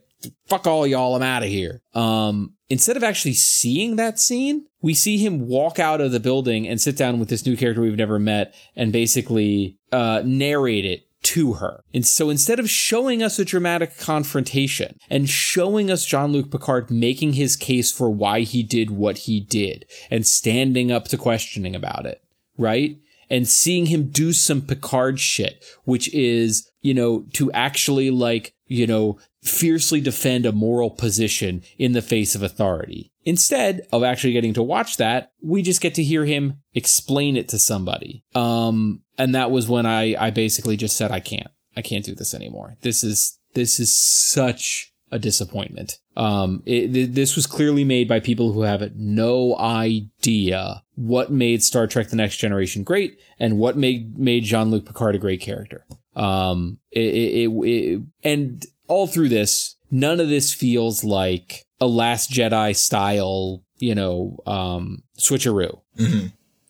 fuck 0.48 0.68
all 0.68 0.86
y'all, 0.86 1.16
I'm 1.16 1.22
out 1.22 1.44
of 1.44 1.50
here. 1.50 1.82
Um, 1.94 2.54
instead 2.70 2.98
of 2.98 3.04
actually 3.04 3.34
seeing 3.34 3.96
that 3.96 4.20
scene, 4.20 4.66
we 4.82 4.94
see 4.94 5.18
him 5.18 5.48
walk 5.48 5.80
out 5.80 6.02
of 6.02 6.12
the 6.12 6.20
building 6.20 6.68
and 6.68 6.80
sit 6.80 6.98
down 6.98 7.20
with 7.20 7.30
this 7.30 7.46
new 7.46 7.58
character 7.58 7.82
we've 7.82 7.96
never 7.96 8.20
met 8.20 8.56
and 8.76 8.92
basically, 8.92 9.78
uh, 9.92 10.22
narrate 10.26 10.86
it 10.86 11.06
to 11.22 11.54
her. 11.54 11.84
And 11.94 12.06
so 12.06 12.30
instead 12.30 12.60
of 12.60 12.70
showing 12.70 13.22
us 13.22 13.40
a 13.40 13.46
dramatic 13.46 13.98
confrontation 13.98 14.98
and 15.10 15.30
showing 15.30 15.92
us 15.92 16.06
Jean 16.06 16.32
Luc 16.32 16.50
Picard 16.50 16.90
making 16.90 17.34
his 17.34 17.56
case 17.56 17.92
for 17.92 18.10
why 18.10 18.42
he 18.42 18.64
did 18.64 18.92
what 18.92 19.20
he 19.20 19.40
did 19.40 19.86
and 20.10 20.26
standing 20.26 20.92
up 20.92 21.08
to 21.10 21.18
questioning 21.18 21.76
about 21.76 22.06
it, 22.06 22.24
right? 22.58 22.98
And 23.30 23.48
seeing 23.48 23.88
him 23.88 24.10
do 24.10 24.34
some 24.34 24.62
Picard 24.62 25.20
shit, 25.20 25.64
which 25.84 26.12
is, 26.14 26.72
you 26.82 26.94
know, 26.94 27.26
to 27.34 27.52
actually 27.52 28.10
like, 28.10 28.54
you 28.66 28.88
know, 28.88 29.20
fiercely 29.42 30.02
defend 30.02 30.46
a 30.46 30.52
moral 30.52 30.90
position 30.90 31.64
in 31.78 31.94
the 31.94 32.02
face 32.02 32.36
of 32.36 32.44
authority. 32.44 33.12
Instead 33.24 33.88
of 33.92 34.04
actually 34.04 34.34
getting 34.34 34.54
to 34.54 34.64
watch 34.64 34.98
that, 34.98 35.32
we 35.42 35.62
just 35.62 35.82
get 35.82 35.94
to 35.96 36.04
hear 36.04 36.26
him 36.26 36.62
explain 36.74 37.38
it 37.38 37.48
to 37.50 37.60
somebody. 37.60 38.24
Um, 38.36 39.02
and 39.18 39.36
that 39.36 39.52
was 39.52 39.68
when 39.68 39.86
I, 39.86 40.16
I 40.20 40.30
basically 40.30 40.78
just 40.78 40.98
said, 40.98 41.12
I 41.12 41.20
can't, 41.20 41.52
I 41.76 41.82
can't 41.82 42.06
do 42.06 42.16
this 42.16 42.34
anymore. 42.34 42.78
This 42.82 43.04
is, 43.04 43.40
this 43.54 43.80
is 43.80 43.96
such 43.96 44.94
a 45.12 45.20
disappointment. 45.20 46.00
Um, 46.16 46.64
it, 46.66 47.14
this 47.14 47.36
was 47.36 47.48
clearly 47.48 47.84
made 47.84 48.08
by 48.08 48.20
people 48.20 48.54
who 48.54 48.62
have 48.62 48.92
no 48.96 49.58
idea 49.58 50.84
what 50.96 51.32
made 51.32 51.64
Star 51.64 51.88
Trek: 51.88 52.10
The 52.10 52.16
Next 52.16 52.38
Generation 52.38 52.84
great 52.84 53.18
and 53.40 53.58
what 53.58 53.78
made 53.78 54.18
made 54.18 54.44
Jean 54.44 54.70
Luc 54.70 54.86
Picard 54.86 55.16
a 55.16 55.20
great 55.20 55.42
character. 55.42 55.86
Um, 56.16 56.80
it, 56.92 57.00
it, 57.00 57.50
it, 57.50 58.02
and 58.24 58.66
all 58.90 59.08
through 59.08 59.30
this, 59.30 59.76
none 59.90 60.20
of 60.20 60.28
this 60.28 60.54
feels 60.54 61.04
like 61.04 61.66
a 61.80 61.88
Last 61.88 62.32
Jedi 62.32 62.76
style, 62.76 63.64
you 63.78 63.96
know, 63.96 64.38
um, 64.46 65.04
switcheroo. 65.18 65.80
Mm-hmm. 65.98 66.28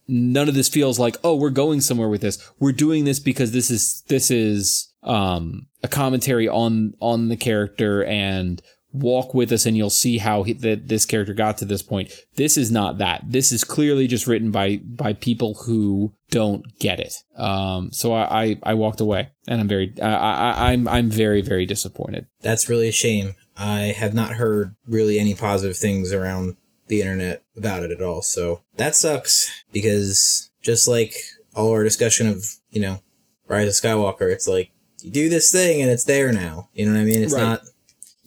None 0.07 0.49
of 0.49 0.55
this 0.55 0.69
feels 0.69 0.99
like, 0.99 1.17
oh, 1.23 1.35
we're 1.35 1.49
going 1.49 1.81
somewhere 1.81 2.09
with 2.09 2.21
this. 2.21 2.37
We're 2.59 2.71
doing 2.71 3.05
this 3.05 3.19
because 3.19 3.51
this 3.51 3.69
is 3.69 4.03
this 4.07 4.31
is 4.31 4.91
um, 5.03 5.67
a 5.83 5.87
commentary 5.87 6.47
on 6.47 6.93
on 6.99 7.29
the 7.29 7.37
character 7.37 8.03
and 8.03 8.61
walk 8.91 9.33
with 9.33 9.51
us 9.51 9.65
and 9.65 9.77
you'll 9.77 9.89
see 9.89 10.17
how 10.17 10.43
he, 10.43 10.53
that 10.53 10.87
this 10.87 11.05
character 11.05 11.33
got 11.33 11.57
to 11.59 11.65
this 11.65 11.81
point. 11.81 12.11
This 12.35 12.57
is 12.57 12.71
not 12.71 12.97
that. 12.97 13.21
This 13.25 13.51
is 13.51 13.63
clearly 13.63 14.07
just 14.07 14.27
written 14.27 14.51
by 14.51 14.77
by 14.77 15.13
people 15.13 15.55
who 15.65 16.13
don't 16.31 16.63
get 16.79 16.99
it. 16.99 17.13
Um, 17.35 17.91
so 17.91 18.13
I, 18.13 18.43
I, 18.43 18.59
I 18.63 18.73
walked 18.73 19.01
away 19.01 19.29
and 19.47 19.61
I'm 19.61 19.67
very 19.67 19.93
I, 20.01 20.09
I 20.09 20.71
I'm 20.71 20.87
I'm 20.87 21.09
very 21.09 21.41
very 21.41 21.65
disappointed. 21.65 22.27
That's 22.41 22.69
really 22.69 22.87
a 22.87 22.93
shame. 22.93 23.35
I 23.57 23.93
have 23.97 24.13
not 24.13 24.33
heard 24.33 24.75
really 24.87 25.19
any 25.19 25.35
positive 25.35 25.77
things 25.77 26.13
around 26.13 26.55
the 26.87 27.01
internet 27.01 27.43
about 27.55 27.83
it 27.83 27.91
at 27.91 28.01
all. 28.01 28.21
So 28.21 28.61
that 28.77 28.95
sucks 28.95 29.63
because 29.71 30.49
just 30.61 30.87
like 30.87 31.13
all 31.55 31.71
our 31.71 31.83
discussion 31.83 32.27
of 32.27 32.45
you 32.71 32.81
know 32.81 33.01
Rise 33.47 33.67
of 33.67 33.73
Skywalker, 33.73 34.31
it's 34.31 34.47
like 34.47 34.71
you 35.01 35.11
do 35.11 35.29
this 35.29 35.51
thing 35.51 35.81
and 35.81 35.89
it's 35.91 36.05
there 36.05 36.31
now. 36.31 36.69
You 36.73 36.85
know 36.85 36.93
what 36.93 37.01
I 37.01 37.05
mean? 37.05 37.23
It's 37.23 37.33
right. 37.33 37.41
not 37.41 37.61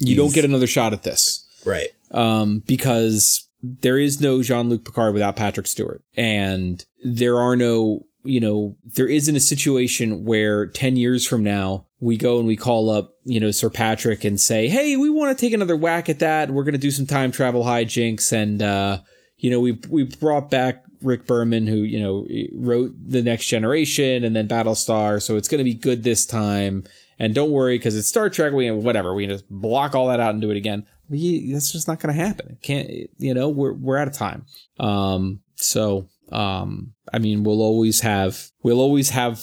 you 0.08 0.16
don't 0.16 0.34
get 0.34 0.44
another 0.44 0.66
shot 0.66 0.92
at 0.92 1.02
this. 1.02 1.46
Right. 1.64 1.88
Um, 2.10 2.62
because 2.66 3.48
there 3.62 3.98
is 3.98 4.20
no 4.20 4.42
Jean 4.42 4.68
Luc 4.68 4.84
Picard 4.84 5.14
without 5.14 5.36
Patrick 5.36 5.66
Stewart. 5.66 6.02
And 6.16 6.84
there 7.04 7.38
are 7.38 7.56
no, 7.56 8.06
you 8.24 8.40
know, 8.40 8.76
there 8.84 9.08
isn't 9.08 9.36
a 9.36 9.40
situation 9.40 10.24
where 10.24 10.66
10 10.66 10.96
years 10.96 11.26
from 11.26 11.44
now, 11.44 11.86
we 12.00 12.16
go 12.16 12.38
and 12.38 12.48
we 12.48 12.56
call 12.56 12.90
up, 12.90 13.14
you 13.24 13.38
know, 13.38 13.52
Sir 13.52 13.70
Patrick 13.70 14.24
and 14.24 14.40
say, 14.40 14.68
Hey, 14.68 14.96
we 14.96 15.08
want 15.08 15.36
to 15.36 15.40
take 15.40 15.52
another 15.52 15.76
whack 15.76 16.08
at 16.08 16.18
that. 16.18 16.50
We're 16.50 16.64
going 16.64 16.72
to 16.72 16.78
do 16.78 16.90
some 16.90 17.06
time 17.06 17.30
travel 17.30 17.62
hijinks. 17.62 18.32
And, 18.32 18.60
uh, 18.60 18.98
you 19.36 19.50
know, 19.50 19.60
we, 19.60 19.78
we 19.88 20.04
brought 20.04 20.50
back 20.50 20.84
Rick 21.00 21.26
Berman, 21.26 21.66
who, 21.66 21.76
you 21.76 22.00
know, 22.00 22.26
wrote 22.54 22.92
The 23.04 23.22
Next 23.22 23.46
Generation 23.46 24.24
and 24.24 24.34
then 24.34 24.48
Battlestar. 24.48 25.22
So 25.22 25.36
it's 25.36 25.48
going 25.48 25.58
to 25.58 25.64
be 25.64 25.74
good 25.74 26.02
this 26.02 26.26
time. 26.26 26.84
And 27.22 27.36
don't 27.36 27.52
worry, 27.52 27.78
because 27.78 27.96
it's 27.96 28.08
Star 28.08 28.28
Trek. 28.28 28.52
We 28.52 28.66
can, 28.66 28.82
whatever. 28.82 29.14
We 29.14 29.22
can 29.22 29.36
just 29.36 29.48
block 29.48 29.94
all 29.94 30.08
that 30.08 30.18
out 30.18 30.32
and 30.32 30.42
do 30.42 30.50
it 30.50 30.56
again. 30.56 30.84
We, 31.08 31.52
that's 31.52 31.70
just 31.70 31.86
not 31.86 32.00
going 32.00 32.12
to 32.12 32.20
happen. 32.20 32.48
It 32.50 32.62
can't. 32.62 32.90
You 33.16 33.32
know, 33.32 33.48
we're 33.48 33.74
we're 33.74 33.96
out 33.96 34.08
of 34.08 34.14
time. 34.14 34.44
Um. 34.80 35.38
So. 35.54 36.08
Um. 36.32 36.94
I 37.12 37.20
mean, 37.20 37.44
we'll 37.44 37.62
always 37.62 38.00
have. 38.00 38.50
We'll 38.64 38.80
always 38.80 39.10
have 39.10 39.40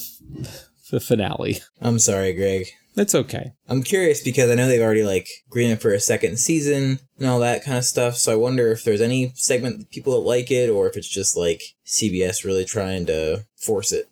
the 0.91 0.99
finale. 0.99 1.60
I'm 1.80 1.99
sorry, 1.99 2.34
Greg. 2.34 2.65
That's 2.95 3.15
okay. 3.15 3.53
I'm 3.69 3.84
curious 3.84 4.22
because 4.22 4.49
I 4.49 4.56
know 4.56 4.68
they've 4.68 4.81
already 4.81 5.06
like 5.06 5.30
greened 5.49 5.72
it 5.72 5.81
for 5.81 5.93
a 5.93 6.01
second 6.01 6.38
season 6.38 6.99
and 7.18 7.27
all 7.30 7.39
that 7.39 7.64
kind 7.64 7.77
of 7.77 7.85
stuff. 7.85 8.18
So 8.18 8.34
I 8.34 8.35
wonder 8.35 8.73
if 8.73 8.84
there's 8.84 8.99
any 8.99 9.31
segment 9.35 9.89
people 9.89 10.11
that 10.11 10.27
like 10.27 10.51
it, 10.51 10.69
or 10.69 10.89
if 10.89 10.97
it's 10.97 11.07
just 11.07 11.38
like 11.38 11.61
CBS 11.85 12.43
really 12.43 12.65
trying 12.65 13.06
to 13.06 13.45
force 13.56 13.93
it. 13.93 14.10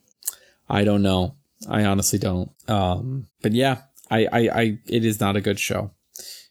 I 0.70 0.86
don't 0.86 1.02
know. 1.02 1.36
I 1.70 1.86
honestly 1.86 2.20
don't. 2.20 2.52
Um, 2.68 3.28
but 3.42 3.54
yeah, 3.54 3.82
I, 4.10 4.26
I, 4.26 4.40
I, 4.40 4.78
it 4.88 5.06
is 5.06 5.20
not 5.20 5.36
a 5.36 5.42
good 5.42 5.60
show. 5.60 5.92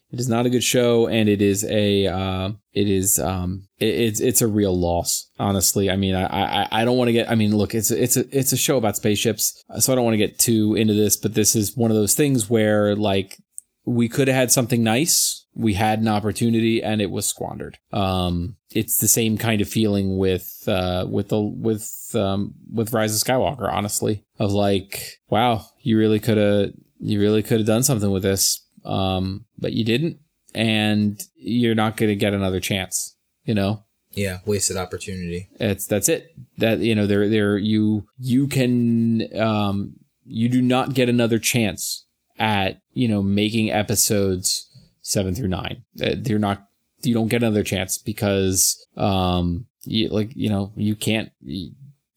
It 0.09 0.21
is 0.21 0.29
not 0.29 0.45
a 0.45 0.49
good 0.49 0.63
show, 0.63 1.07
and 1.07 1.27
it 1.27 1.41
is 1.41 1.65
a, 1.65 2.07
uh, 2.07 2.51
it 2.71 2.89
is, 2.89 3.19
um, 3.19 3.67
it, 3.77 3.87
it's, 3.87 4.19
it's 4.21 4.41
a 4.41 4.47
real 4.47 4.77
loss. 4.77 5.29
Honestly, 5.37 5.91
I 5.91 5.97
mean, 5.97 6.15
I, 6.15 6.25
I, 6.63 6.67
I 6.71 6.85
don't 6.85 6.97
want 6.97 7.09
to 7.09 7.13
get. 7.13 7.29
I 7.29 7.35
mean, 7.35 7.53
look, 7.53 7.75
it's, 7.75 7.91
it's 7.91 8.15
a, 8.15 8.23
it's 8.31 8.53
a 8.53 8.57
show 8.57 8.77
about 8.77 8.95
spaceships, 8.95 9.65
so 9.79 9.91
I 9.91 9.95
don't 9.95 10.05
want 10.05 10.13
to 10.13 10.17
get 10.17 10.39
too 10.39 10.75
into 10.75 10.93
this. 10.93 11.17
But 11.17 11.33
this 11.33 11.57
is 11.57 11.75
one 11.75 11.91
of 11.91 11.97
those 11.97 12.15
things 12.15 12.49
where, 12.49 12.95
like, 12.95 13.37
we 13.85 14.07
could 14.07 14.29
have 14.29 14.35
had 14.35 14.51
something 14.51 14.81
nice 14.81 15.45
we 15.59 15.73
had 15.73 15.99
an 15.99 16.07
opportunity 16.07 16.83
and 16.83 17.01
it 17.01 17.09
was 17.09 17.25
squandered. 17.25 17.79
Um, 17.91 18.57
it's 18.75 18.99
the 18.99 19.07
same 19.07 19.37
kind 19.39 19.59
of 19.59 19.67
feeling 19.67 20.17
with 20.17 20.63
uh, 20.67 21.07
with 21.09 21.29
the 21.29 21.41
with 21.41 22.11
um, 22.13 22.53
with 22.71 22.93
Rise 22.93 23.15
of 23.19 23.27
Skywalker. 23.27 23.71
Honestly, 23.71 24.23
of 24.37 24.51
like, 24.51 25.19
wow, 25.29 25.65
you 25.81 25.97
really 25.97 26.19
could 26.19 26.37
have 26.37 26.71
you 26.99 27.19
really 27.19 27.41
could 27.43 27.59
have 27.59 27.67
done 27.67 27.83
something 27.83 28.11
with 28.11 28.23
this, 28.23 28.65
um, 28.85 29.45
but 29.57 29.73
you 29.73 29.83
didn't, 29.83 30.17
and 30.53 31.21
you're 31.35 31.75
not 31.75 31.97
going 31.97 32.09
to 32.09 32.15
get 32.15 32.33
another 32.33 32.59
chance. 32.59 33.15
You 33.45 33.55
know, 33.55 33.83
Yeah, 34.11 34.39
wasted 34.45 34.77
opportunity. 34.77 35.49
it's 35.59 35.87
that's 35.87 36.09
it. 36.09 36.27
That 36.59 36.79
you 36.79 36.93
know, 36.93 37.07
there 37.07 37.27
there 37.29 37.57
you 37.57 38.05
you 38.19 38.47
can 38.47 39.27
um 39.39 39.93
you 40.25 40.49
do 40.49 40.61
not 40.61 40.93
get 40.93 41.09
another 41.09 41.39
chance 41.39 42.05
at 42.37 42.81
you 42.93 43.07
know 43.07 43.23
making 43.23 43.71
episodes 43.71 44.65
seven 45.07 45.33
through 45.33 45.47
nine. 45.47 45.83
Uh, 46.01 46.15
You're 46.25 46.39
not 46.39 46.67
you 47.03 47.13
don't 47.13 47.27
get 47.27 47.43
another 47.43 47.63
chance 47.63 47.97
because 47.97 48.85
um 48.97 49.65
you 49.83 50.09
like 50.09 50.35
you 50.35 50.49
know 50.49 50.73
you 50.75 50.95
can't 50.95 51.31
you 51.41 51.71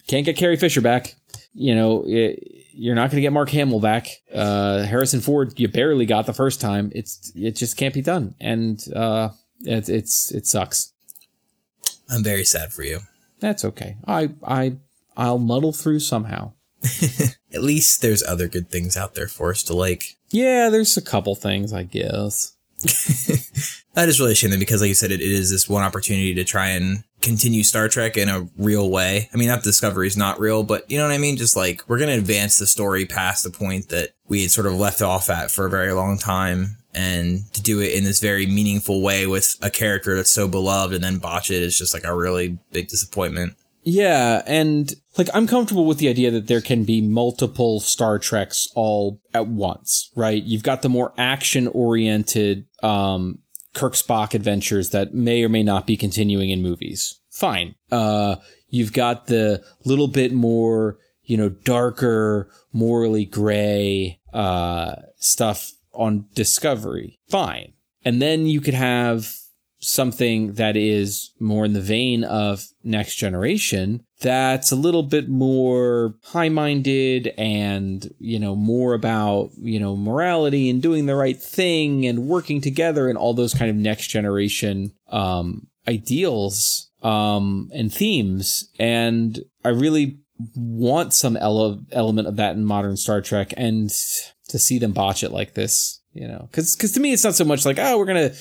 can't 0.08 0.24
get 0.26 0.36
Carrie 0.36 0.56
Fisher 0.56 0.80
back. 0.80 1.14
You 1.52 1.74
know 1.74 2.04
it, 2.06 2.42
you're 2.72 2.94
not 2.94 3.10
going 3.10 3.16
to 3.16 3.22
get 3.22 3.32
Mark 3.32 3.50
Hamill 3.50 3.80
back. 3.80 4.08
Uh, 4.32 4.82
Harrison 4.84 5.20
Ford 5.20 5.58
you 5.58 5.68
barely 5.68 6.06
got 6.06 6.26
the 6.26 6.32
first 6.32 6.60
time. 6.60 6.90
It's 6.94 7.30
it 7.34 7.52
just 7.52 7.76
can't 7.76 7.94
be 7.94 8.02
done, 8.02 8.34
and 8.40 8.82
uh, 8.94 9.30
it's 9.60 9.88
it's 9.88 10.32
it 10.32 10.46
sucks. 10.46 10.92
I'm 12.08 12.24
very 12.24 12.44
sad 12.44 12.72
for 12.72 12.82
you. 12.82 13.00
That's 13.38 13.64
okay. 13.64 13.96
I 14.06 14.30
I 14.42 14.76
I'll 15.16 15.38
muddle 15.38 15.72
through 15.72 16.00
somehow. 16.00 16.52
At 17.52 17.62
least 17.62 18.00
there's 18.00 18.22
other 18.22 18.48
good 18.48 18.70
things 18.70 18.96
out 18.96 19.14
there 19.14 19.28
for 19.28 19.50
us 19.50 19.62
to 19.64 19.74
like. 19.74 20.16
Yeah, 20.30 20.70
there's 20.70 20.96
a 20.96 21.02
couple 21.02 21.34
things, 21.34 21.72
I 21.72 21.82
guess. 21.82 22.54
That 23.94 24.08
is 24.08 24.20
really 24.20 24.32
a 24.32 24.36
shame 24.36 24.56
because, 24.58 24.80
like 24.80 24.88
you 24.88 24.94
said, 24.94 25.10
it, 25.10 25.20
it 25.20 25.32
is 25.32 25.50
this 25.50 25.68
one 25.68 25.82
opportunity 25.82 26.32
to 26.34 26.44
try 26.44 26.68
and 26.68 27.02
continue 27.22 27.64
Star 27.64 27.88
Trek 27.88 28.16
in 28.16 28.28
a 28.28 28.48
real 28.56 28.88
way. 28.88 29.28
I 29.34 29.36
mean, 29.36 29.48
not 29.48 29.64
Discovery 29.64 30.06
is 30.06 30.16
not 30.16 30.38
real, 30.38 30.62
but 30.62 30.88
you 30.88 30.96
know 30.96 31.04
what 31.04 31.12
I 31.12 31.18
mean? 31.18 31.36
Just 31.36 31.56
like 31.56 31.82
we're 31.88 31.98
going 31.98 32.10
to 32.10 32.18
advance 32.18 32.56
the 32.56 32.68
story 32.68 33.04
past 33.04 33.42
the 33.42 33.50
point 33.50 33.88
that 33.88 34.10
we 34.28 34.42
had 34.42 34.52
sort 34.52 34.68
of 34.68 34.74
left 34.74 35.02
off 35.02 35.28
at 35.28 35.50
for 35.50 35.66
a 35.66 35.70
very 35.70 35.92
long 35.92 36.18
time. 36.18 36.76
And 36.94 37.52
to 37.52 37.62
do 37.62 37.80
it 37.80 37.92
in 37.94 38.02
this 38.04 38.20
very 38.20 38.46
meaningful 38.46 39.00
way 39.00 39.26
with 39.26 39.56
a 39.62 39.70
character 39.70 40.16
that's 40.16 40.30
so 40.30 40.48
beloved 40.48 40.92
and 40.92 41.04
then 41.04 41.18
botch 41.18 41.50
it 41.50 41.62
is 41.62 41.78
just 41.78 41.94
like 41.94 42.02
a 42.02 42.16
really 42.16 42.58
big 42.72 42.88
disappointment. 42.88 43.54
Yeah, 43.82 44.42
and 44.46 44.92
like 45.16 45.28
I'm 45.32 45.46
comfortable 45.46 45.86
with 45.86 45.98
the 45.98 46.08
idea 46.08 46.30
that 46.32 46.48
there 46.48 46.60
can 46.60 46.84
be 46.84 47.00
multiple 47.00 47.80
Star 47.80 48.18
Treks 48.18 48.68
all 48.74 49.20
at 49.32 49.46
once, 49.46 50.10
right? 50.14 50.42
You've 50.42 50.62
got 50.62 50.82
the 50.82 50.88
more 50.88 51.12
action 51.16 51.66
oriented 51.68 52.66
um 52.82 53.38
Kirk 53.72 53.94
Spock 53.94 54.34
adventures 54.34 54.90
that 54.90 55.14
may 55.14 55.44
or 55.44 55.48
may 55.48 55.62
not 55.62 55.86
be 55.86 55.96
continuing 55.96 56.50
in 56.50 56.62
movies. 56.62 57.20
Fine. 57.30 57.74
Uh 57.90 58.36
you've 58.68 58.92
got 58.92 59.26
the 59.26 59.62
little 59.84 60.08
bit 60.08 60.32
more, 60.32 60.98
you 61.24 61.36
know, 61.36 61.48
darker, 61.48 62.50
morally 62.72 63.24
gray 63.24 64.20
uh 64.32 64.94
stuff 65.16 65.72
on 65.92 66.26
Discovery. 66.34 67.18
Fine. 67.28 67.72
And 68.04 68.22
then 68.22 68.46
you 68.46 68.60
could 68.60 68.74
have 68.74 69.34
something 69.80 70.54
that 70.54 70.76
is 70.76 71.32
more 71.40 71.64
in 71.64 71.72
the 71.72 71.80
vein 71.80 72.22
of 72.24 72.66
next 72.84 73.16
generation 73.16 74.04
that's 74.20 74.70
a 74.70 74.76
little 74.76 75.02
bit 75.02 75.28
more 75.28 76.14
high-minded 76.24 77.32
and 77.38 78.12
you 78.18 78.38
know 78.38 78.54
more 78.54 78.94
about 78.94 79.50
you 79.58 79.80
know 79.80 79.96
morality 79.96 80.68
and 80.68 80.82
doing 80.82 81.06
the 81.06 81.16
right 81.16 81.40
thing 81.40 82.06
and 82.06 82.28
working 82.28 82.60
together 82.60 83.08
and 83.08 83.16
all 83.16 83.34
those 83.34 83.54
kind 83.54 83.70
of 83.70 83.76
next 83.76 84.08
generation 84.08 84.92
um 85.08 85.66
ideals 85.88 86.90
um 87.02 87.70
and 87.74 87.92
themes. 87.92 88.70
And 88.78 89.40
i 89.64 89.70
really 89.70 90.18
want 90.54 91.12
some 91.12 91.36
ele- 91.36 91.82
element 91.92 92.28
of 92.28 92.36
that 92.36 92.56
in 92.56 92.64
modern 92.64 92.96
star 92.96 93.20
trek 93.20 93.52
and 93.56 93.90
to 94.48 94.58
see 94.58 94.78
them 94.78 94.92
botch 94.92 95.22
it 95.22 95.32
like 95.32 95.54
this 95.54 96.00
you 96.12 96.26
know? 96.26 96.48
Because 96.50 96.74
because 96.74 96.92
to 96.92 97.00
me 97.00 97.12
it's 97.12 97.24
not 97.24 97.34
so 97.34 97.44
much 97.44 97.64
like 97.64 97.78
oh 97.78 97.98
we're 97.98 98.06
gonna 98.06 98.32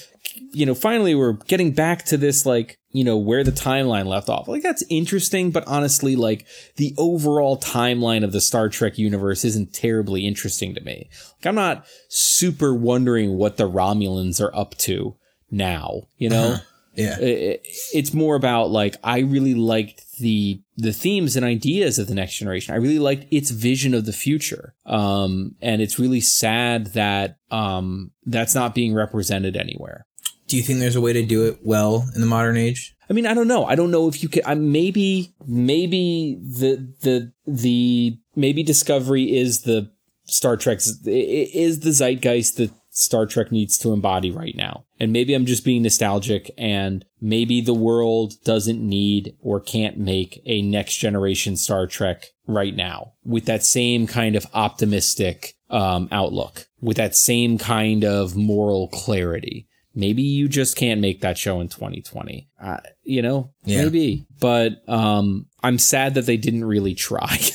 you 0.52 0.66
know 0.66 0.76
finally 0.76 1.14
we're 1.16 1.34
getting 1.34 1.72
back 1.72 2.04
to 2.06 2.18
this 2.18 2.46
like 2.46 2.78
you 2.92 3.04
know 3.04 3.18
where 3.18 3.44
the 3.44 3.52
timeline 3.52 4.06
left 4.06 4.30
off 4.30 4.48
like 4.48 4.64
that's 4.64 4.84
interesting 4.90 5.52
but 5.52 5.68
honestly 5.68 6.16
like 6.16 6.46
the 6.78 6.94
overall 6.98 7.58
timeline 7.58 8.24
of 8.24 8.32
the 8.32 8.42
star 8.42 8.70
trek 8.70 8.98
universe 8.98 9.46
isn't 9.46 9.74
terribly 9.74 10.26
interesting 10.26 10.74
to 10.74 10.82
me 10.82 11.10
like 11.38 11.46
i'm 11.46 11.56
not 11.56 11.86
super 12.10 12.74
wondering 12.74 13.34
what 13.38 13.58
the 13.58 13.70
romulans 13.70 14.42
are 14.42 14.56
up 14.56 14.76
to 14.78 15.16
now 15.52 16.02
you 16.18 16.30
know 16.30 16.58
Yeah. 16.96 17.18
it- 17.20 17.62
it's 17.94 18.14
more 18.14 18.36
about 18.36 18.72
like 18.72 18.96
I 19.04 19.20
really 19.20 19.54
liked 19.54 20.04
the 20.20 20.62
the 20.76 20.92
themes 20.92 21.36
and 21.38 21.46
ideas 21.46 21.98
of 22.00 22.08
the 22.08 22.16
next 22.16 22.38
generation. 22.38 22.74
I 22.74 22.78
really 22.78 23.00
liked 23.00 23.26
its 23.32 23.52
vision 23.52 23.94
of 23.94 24.06
the 24.06 24.12
future. 24.12 24.74
Um, 24.86 25.56
and 25.62 25.82
it's 25.82 25.98
really 26.00 26.20
sad 26.20 26.88
that 26.88 27.38
um 27.52 28.12
that's 28.26 28.54
not 28.56 28.76
being 28.76 28.94
represented 28.94 29.56
anywhere. 29.56 30.08
Do 30.50 30.58
you 30.58 30.64
think 30.64 30.80
there's 30.80 30.96
a 30.96 31.02
way 31.02 31.14
to 31.14 31.24
do 31.24 31.46
it 31.46 31.60
well 31.64 32.10
in 32.16 32.22
the 32.22 32.28
modern 32.28 32.58
age? 32.58 32.96
I 33.10 33.14
mean, 33.14 33.28
I 33.28 33.34
don't 33.34 33.48
know. 33.48 33.66
I 33.66 33.76
don't 33.76 33.92
know 33.92 34.08
if 34.08 34.22
you 34.22 34.30
could. 34.30 34.44
I, 34.46 34.56
maybe, 34.56 35.34
maybe 35.48 36.40
the 36.42 36.92
the 37.02 37.32
the 37.48 38.18
maybe 38.36 38.64
Discovery 38.64 39.38
is 39.38 39.62
the 39.62 39.92
Star 40.26 40.58
i- 40.68 40.70
is 41.06 41.80
the 41.80 41.92
zeitgeist 41.92 42.58
that 42.58 42.72
Star 42.90 43.26
Trek 43.26 43.52
needs 43.52 43.78
to 43.80 43.94
embody 43.94 44.32
right 44.32 44.56
now. 44.56 44.86
And 45.00 45.14
maybe 45.14 45.34
I'm 45.34 45.46
just 45.46 45.64
being 45.64 45.84
nostalgic, 45.84 46.52
and 46.58 47.06
maybe 47.22 47.62
the 47.62 47.74
world 47.74 48.34
doesn't 48.44 48.82
need 48.82 49.36
or 49.42 49.60
can't 49.60 49.98
make 49.98 50.42
a 50.46 50.62
next 50.64 50.98
generation 50.98 51.58
Star 51.58 51.86
Trek 51.88 52.28
right 52.48 52.76
now 52.76 53.14
with 53.24 53.46
that 53.46 53.64
same 53.64 54.08
kind 54.08 54.36
of 54.36 54.48
optimistic 54.54 55.54
um, 55.70 56.10
outlook, 56.12 56.66
with 56.82 56.98
that 56.98 57.16
same 57.16 57.58
kind 57.60 58.04
of 58.04 58.36
moral 58.36 58.88
clarity. 58.88 59.68
Maybe 59.96 60.22
you 60.22 60.48
just 60.48 60.76
can't 60.78 61.02
make 61.02 61.22
that 61.22 61.38
show 61.38 61.60
in 61.62 61.68
2020. 61.68 62.48
Uh, 62.62 62.78
you 63.04 63.22
know, 63.22 63.52
Yeah. 63.66 63.84
maybe. 63.84 64.26
But 64.40 64.88
um, 64.88 65.48
I'm 65.64 65.78
sad 65.80 66.14
that 66.14 66.26
they 66.26 66.38
didn't 66.38 66.66
really 66.66 66.96
try. 66.96 67.38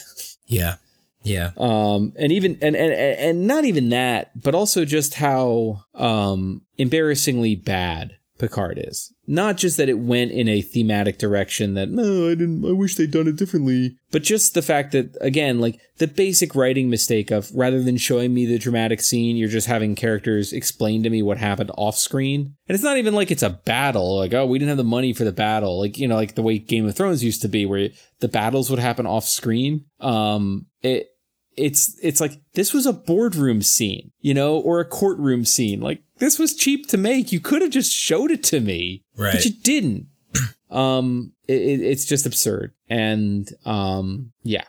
Yeah. 0.46 0.76
Yeah. 1.22 1.52
um, 1.56 2.12
and 2.16 2.30
even 2.30 2.58
and, 2.60 2.76
and 2.76 2.92
and 2.92 3.46
not 3.46 3.64
even 3.64 3.88
that, 3.88 4.38
but 4.38 4.54
also 4.54 4.84
just 4.84 5.14
how 5.14 5.82
um, 5.94 6.60
embarrassingly 6.76 7.54
bad 7.56 8.16
Picard 8.38 8.82
is. 8.82 9.12
Not 9.26 9.56
just 9.56 9.76
that 9.76 9.88
it 9.88 9.98
went 9.98 10.32
in 10.32 10.48
a 10.48 10.60
thematic 10.60 11.18
direction 11.18 11.74
that 11.74 11.88
no, 11.88 12.26
I 12.26 12.34
didn't. 12.34 12.64
I 12.64 12.72
wish 12.72 12.96
they'd 12.96 13.10
done 13.10 13.28
it 13.28 13.36
differently. 13.36 13.96
But 14.10 14.22
just 14.22 14.54
the 14.54 14.62
fact 14.62 14.92
that 14.92 15.16
again, 15.20 15.60
like 15.60 15.78
the 15.98 16.08
basic 16.08 16.54
writing 16.54 16.90
mistake 16.90 17.30
of 17.30 17.50
rather 17.54 17.82
than 17.82 17.96
showing 17.96 18.34
me 18.34 18.44
the 18.44 18.58
dramatic 18.58 19.00
scene, 19.00 19.36
you're 19.36 19.48
just 19.48 19.68
having 19.68 19.94
characters 19.94 20.52
explain 20.52 21.02
to 21.04 21.10
me 21.10 21.22
what 21.22 21.38
happened 21.38 21.70
off 21.76 21.96
screen. 21.96 22.56
And 22.68 22.74
it's 22.74 22.84
not 22.84 22.98
even 22.98 23.14
like 23.14 23.30
it's 23.30 23.42
a 23.42 23.50
battle. 23.50 24.18
Like 24.18 24.34
oh, 24.34 24.46
we 24.46 24.58
didn't 24.58 24.70
have 24.70 24.78
the 24.78 24.84
money 24.84 25.12
for 25.12 25.24
the 25.24 25.32
battle. 25.32 25.78
Like 25.78 25.96
you 25.96 26.08
know, 26.08 26.16
like 26.16 26.34
the 26.34 26.42
way 26.42 26.58
Game 26.58 26.86
of 26.86 26.96
Thrones 26.96 27.22
used 27.22 27.42
to 27.42 27.48
be, 27.48 27.64
where 27.64 27.90
the 28.20 28.28
battles 28.28 28.68
would 28.68 28.80
happen 28.80 29.06
off 29.06 29.24
screen. 29.24 29.84
Um, 30.00 30.66
it 30.82 31.08
it's 31.56 31.98
it's 32.02 32.20
like 32.20 32.40
this 32.54 32.72
was 32.72 32.86
a 32.86 32.92
boardroom 32.92 33.62
scene, 33.62 34.10
you 34.20 34.34
know, 34.34 34.56
or 34.56 34.80
a 34.80 34.84
courtroom 34.84 35.44
scene. 35.44 35.80
Like 35.80 36.02
this 36.24 36.38
was 36.38 36.54
cheap 36.56 36.88
to 36.88 36.96
make. 36.96 37.30
You 37.32 37.40
could 37.40 37.62
have 37.62 37.70
just 37.70 37.92
showed 37.92 38.30
it 38.30 38.42
to 38.44 38.60
me, 38.60 39.04
Right. 39.16 39.32
but 39.34 39.44
you 39.44 39.52
didn't. 39.52 40.06
um, 40.70 41.32
it, 41.46 41.60
it- 41.60 41.80
it's 41.82 42.04
just 42.04 42.26
absurd, 42.26 42.72
and 42.88 43.48
um, 43.64 44.32
yeah. 44.42 44.64